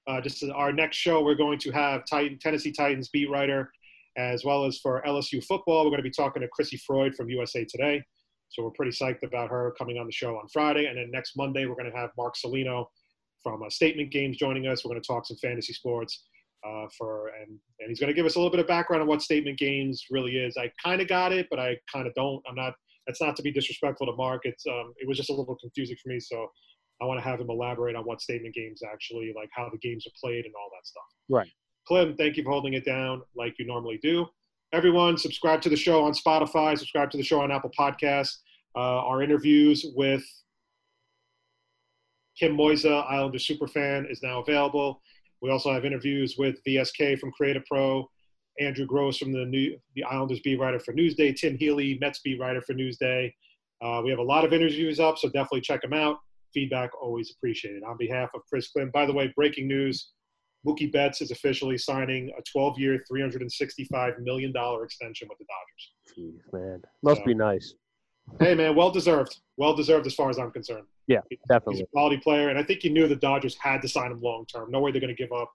Uh, 0.06 0.20
just 0.20 0.44
our 0.54 0.72
next 0.74 0.98
show, 0.98 1.24
we're 1.24 1.34
going 1.36 1.58
to 1.60 1.72
have 1.72 2.04
Titan, 2.10 2.38
Tennessee 2.38 2.72
Titans 2.74 3.08
beat 3.08 3.30
writer, 3.30 3.72
as 4.18 4.44
well 4.46 4.66
as 4.66 4.80
for 4.80 5.02
LSU 5.08 5.44
football, 5.44 5.84
we're 5.84 5.92
going 5.92 5.98
to 5.98 6.04
be 6.04 6.12
talking 6.12 6.42
to 6.42 6.48
Chrissy 6.50 6.78
Freud 6.78 7.16
from 7.16 7.30
USA 7.30 7.66
Today. 7.66 8.04
So 8.50 8.64
we're 8.64 8.72
pretty 8.72 8.92
psyched 8.92 9.24
about 9.24 9.50
her 9.50 9.74
coming 9.78 9.98
on 9.98 10.06
the 10.06 10.12
show 10.12 10.36
on 10.38 10.48
Friday. 10.52 10.86
And 10.86 10.98
then 10.98 11.10
next 11.12 11.36
Monday, 11.36 11.66
we're 11.66 11.76
going 11.76 11.92
to 11.92 11.98
have 11.98 12.12
Mark 12.18 12.36
Salino 12.36 12.86
from 13.42 13.64
uh, 13.64 13.70
Statement 13.70 14.12
Games 14.12 14.38
joining 14.38 14.68
us. 14.68 14.86
We're 14.86 14.92
going 14.92 15.02
to 15.02 15.08
talk 15.08 15.26
some 15.26 15.38
fantasy 15.38 15.74
sports 15.74 16.26
uh, 16.66 16.86
for, 16.98 17.30
and, 17.30 17.50
and 17.80 17.90
he's 17.90 18.00
going 18.00 18.10
to 18.10 18.14
give 18.14 18.26
us 18.26 18.36
a 18.36 18.38
little 18.38 18.52
bit 18.52 18.60
of 18.60 18.68
background 18.68 19.02
on 19.02 19.08
what 19.08 19.22
Statement 19.24 19.58
Games 19.58 20.06
really 20.12 20.38
is. 20.38 20.56
I 20.56 20.72
kind 20.84 21.02
of 21.02 21.08
got 21.08 21.34
it, 21.34 21.48
but 21.50 21.60
I 21.60 21.78
kind 21.92 22.08
of 22.08 22.14
don't. 22.14 22.42
I'm 22.48 22.56
not. 22.56 22.74
That's 23.08 23.22
not 23.22 23.36
to 23.36 23.42
be 23.42 23.52
disrespectful 23.52 24.08
to 24.08 24.14
Mark. 24.14 24.42
It's 24.46 24.66
um, 24.68 24.94
it 24.98 25.08
was 25.08 25.18
just 25.18 25.30
a 25.30 25.34
little 25.34 25.58
confusing 25.60 25.98
for 26.02 26.10
me. 26.10 26.20
So 26.22 26.48
I 27.02 27.06
want 27.06 27.20
to 27.20 27.24
have 27.24 27.40
him 27.40 27.50
elaborate 27.50 27.96
on 27.96 28.04
what 28.04 28.22
Statement 28.22 28.56
Games 28.56 28.82
actually 28.82 29.34
like, 29.36 29.50
how 29.52 29.70
the 29.70 29.78
games 29.80 30.08
are 30.08 30.14
played, 30.22 30.46
and 30.46 30.54
all 30.56 30.70
that 30.72 30.88
stuff. 30.88 31.04
Right. 31.30 31.50
Clem, 31.88 32.16
thank 32.16 32.38
you 32.38 32.44
for 32.44 32.52
holding 32.52 32.74
it 32.74 32.86
down 32.86 33.22
like 33.36 33.56
you 33.60 33.66
normally 33.66 34.00
do. 34.02 34.26
Everyone, 34.74 35.18
subscribe 35.18 35.62
to 35.62 35.70
the 35.70 35.76
show 35.76 36.04
on 36.04 36.14
Spotify, 36.14 36.78
subscribe 36.78 37.12
to 37.12 37.18
the 37.18 37.24
show 37.24 37.42
on 37.42 37.52
Apple 37.52 37.72
Podcasts. 37.78 38.38
Uh, 38.76 39.06
our 39.06 39.22
interviews 39.22 39.86
with 39.96 40.24
Kim 42.40 42.58
Moisa, 42.58 43.06
Islander 43.10 43.38
superfan, 43.38 44.10
is 44.10 44.24
now 44.24 44.42
available. 44.42 45.02
We 45.42 45.52
also 45.52 45.72
have 45.72 45.86
interviews 45.86 46.36
with 46.38 46.64
VSK 46.68 47.20
from 47.20 47.32
Create 47.32 47.58
A 47.58 47.62
Pro, 47.70 48.10
Andrew 48.60 48.86
Gross 48.86 49.18
from 49.18 49.32
the 49.32 49.46
new 49.46 49.78
the 49.96 50.04
Islanders 50.04 50.40
beat 50.40 50.60
writer 50.60 50.80
for 50.80 50.94
Newsday, 50.94 51.36
Tim 51.36 51.58
Healy, 51.58 51.98
Mets 52.00 52.20
beat 52.20 52.40
writer 52.40 52.62
for 52.62 52.74
Newsday. 52.74 53.32
Uh, 53.84 54.02
we 54.04 54.10
have 54.10 54.20
a 54.20 54.24
lot 54.24 54.46
of 54.46 54.54
interviews 54.54 55.00
up, 55.00 55.18
so 55.18 55.28
definitely 55.28 55.62
check 55.62 55.82
them 55.82 55.94
out. 55.94 56.18
Feedback 56.54 56.92
always 57.00 57.32
appreciated. 57.36 57.84
On 57.84 57.98
behalf 57.98 58.30
of 58.34 58.42
Chris 58.48 58.70
Clem, 58.70 58.90
by 58.92 59.06
the 59.06 59.14
way, 59.14 59.34
breaking 59.36 59.68
news: 59.68 60.14
Mookie 60.66 60.92
Betts 60.92 61.22
is 61.22 61.32
officially 61.32 61.78
signing 61.78 62.32
a 62.38 62.58
12-year, 62.58 63.04
365 63.08 64.20
million 64.20 64.52
dollar 64.52 64.84
extension 64.86 65.28
with 65.30 65.38
the 65.38 65.46
Dodgers. 65.46 66.38
Jeez, 66.44 66.54
man, 66.54 66.82
must 67.02 67.20
So- 67.22 67.26
be 67.26 67.34
nice. 67.34 67.74
Hey, 68.40 68.56
man, 68.56 68.74
well 68.74 68.90
deserved. 68.90 69.42
Well 69.58 69.74
deserved 69.76 70.08
as 70.08 70.16
far 70.16 70.30
as 70.30 70.40
I'm 70.40 70.50
concerned. 70.50 70.86
Yeah, 71.08 71.20
He's 71.30 71.40
definitely. 71.50 71.82
a 71.82 71.86
quality 71.88 72.16
player, 72.18 72.48
and 72.48 72.58
I 72.58 72.64
think 72.64 72.86
you 72.86 72.90
knew 72.90 73.06
the 73.06 73.18
Dodgers 73.18 73.58
had 73.58 73.82
to 73.82 73.90
sign 73.90 74.12
him 74.14 74.22
long 74.22 74.46
term. 74.46 74.72
No 74.72 74.80
way 74.80 74.92
they're 74.92 75.02
going 75.02 75.14
to 75.14 75.22
give 75.22 75.34
up 75.34 75.52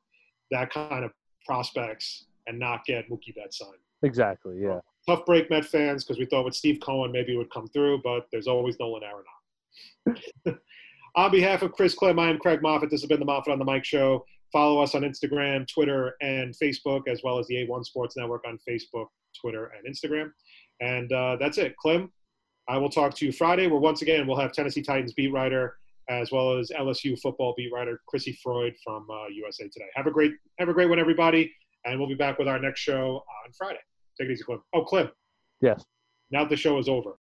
that 0.50 0.70
kind 0.70 1.02
of 1.02 1.10
prospects 1.46 2.26
and 2.46 2.58
not 2.58 2.84
get 2.84 3.08
Mookie 3.08 3.34
Betts 3.34 3.56
signed. 3.58 3.72
Exactly. 4.02 4.58
Yeah. 4.60 4.80
Tough 5.06 5.24
break, 5.24 5.48
Met 5.48 5.64
fans, 5.64 6.04
because 6.04 6.18
we 6.18 6.26
thought 6.26 6.44
with 6.44 6.54
Steve 6.54 6.78
Cohen 6.82 7.10
maybe 7.10 7.32
it 7.32 7.38
would 7.38 7.50
come 7.50 7.66
through, 7.68 8.02
but 8.04 8.26
there's 8.30 8.46
always 8.46 8.78
Nolan 8.78 9.02
Arenado. 9.02 10.58
on 11.16 11.30
behalf 11.30 11.62
of 11.62 11.72
Chris 11.72 11.94
Clem, 11.94 12.18
I 12.18 12.28
am 12.28 12.38
Craig 12.38 12.60
Moffat. 12.60 12.90
This 12.90 13.00
has 13.00 13.08
been 13.08 13.18
the 13.20 13.24
Moffat 13.26 13.50
on 13.52 13.58
the 13.58 13.64
Mic 13.64 13.84
Show. 13.86 14.26
Follow 14.52 14.82
us 14.82 14.94
on 14.94 15.02
Instagram, 15.02 15.66
Twitter, 15.72 16.14
and 16.20 16.54
Facebook, 16.54 17.08
as 17.08 17.20
well 17.22 17.38
as 17.38 17.46
the 17.48 17.56
A1 17.56 17.84
Sports 17.84 18.16
Network 18.16 18.44
on 18.46 18.58
Facebook, 18.68 19.06
Twitter, 19.40 19.72
and 19.76 19.94
Instagram. 19.94 20.30
And 20.80 21.12
uh, 21.12 21.36
that's 21.38 21.58
it. 21.58 21.76
Clem, 21.76 22.10
I 22.68 22.78
will 22.78 22.90
talk 22.90 23.14
to 23.14 23.26
you 23.26 23.32
Friday, 23.32 23.66
where 23.66 23.80
once 23.80 24.02
again 24.02 24.26
we'll 24.26 24.38
have 24.38 24.52
Tennessee 24.52 24.82
Titans 24.82 25.12
beat 25.12 25.32
writer 25.32 25.76
as 26.08 26.32
well 26.32 26.56
as 26.56 26.70
LSU 26.70 27.18
football 27.20 27.54
beat 27.56 27.70
writer 27.72 28.00
Chrissy 28.06 28.38
Freud 28.42 28.74
from 28.82 29.06
uh, 29.10 29.28
USA 29.28 29.64
Today. 29.64 29.86
Have 29.94 30.06
a 30.06 30.10
great 30.10 30.32
have 30.58 30.68
a 30.68 30.72
great 30.72 30.88
one, 30.88 30.98
everybody, 30.98 31.52
and 31.84 31.98
we'll 31.98 32.08
be 32.08 32.14
back 32.14 32.38
with 32.38 32.48
our 32.48 32.58
next 32.58 32.80
show 32.80 33.22
on 33.44 33.52
Friday. 33.56 33.80
Take 34.18 34.30
it 34.30 34.32
easy, 34.32 34.44
Clem. 34.44 34.62
Oh, 34.74 34.84
Clem. 34.84 35.10
Yes. 35.60 35.84
Now 36.30 36.44
that 36.44 36.50
the 36.50 36.56
show 36.56 36.78
is 36.78 36.88
over, 36.88 37.18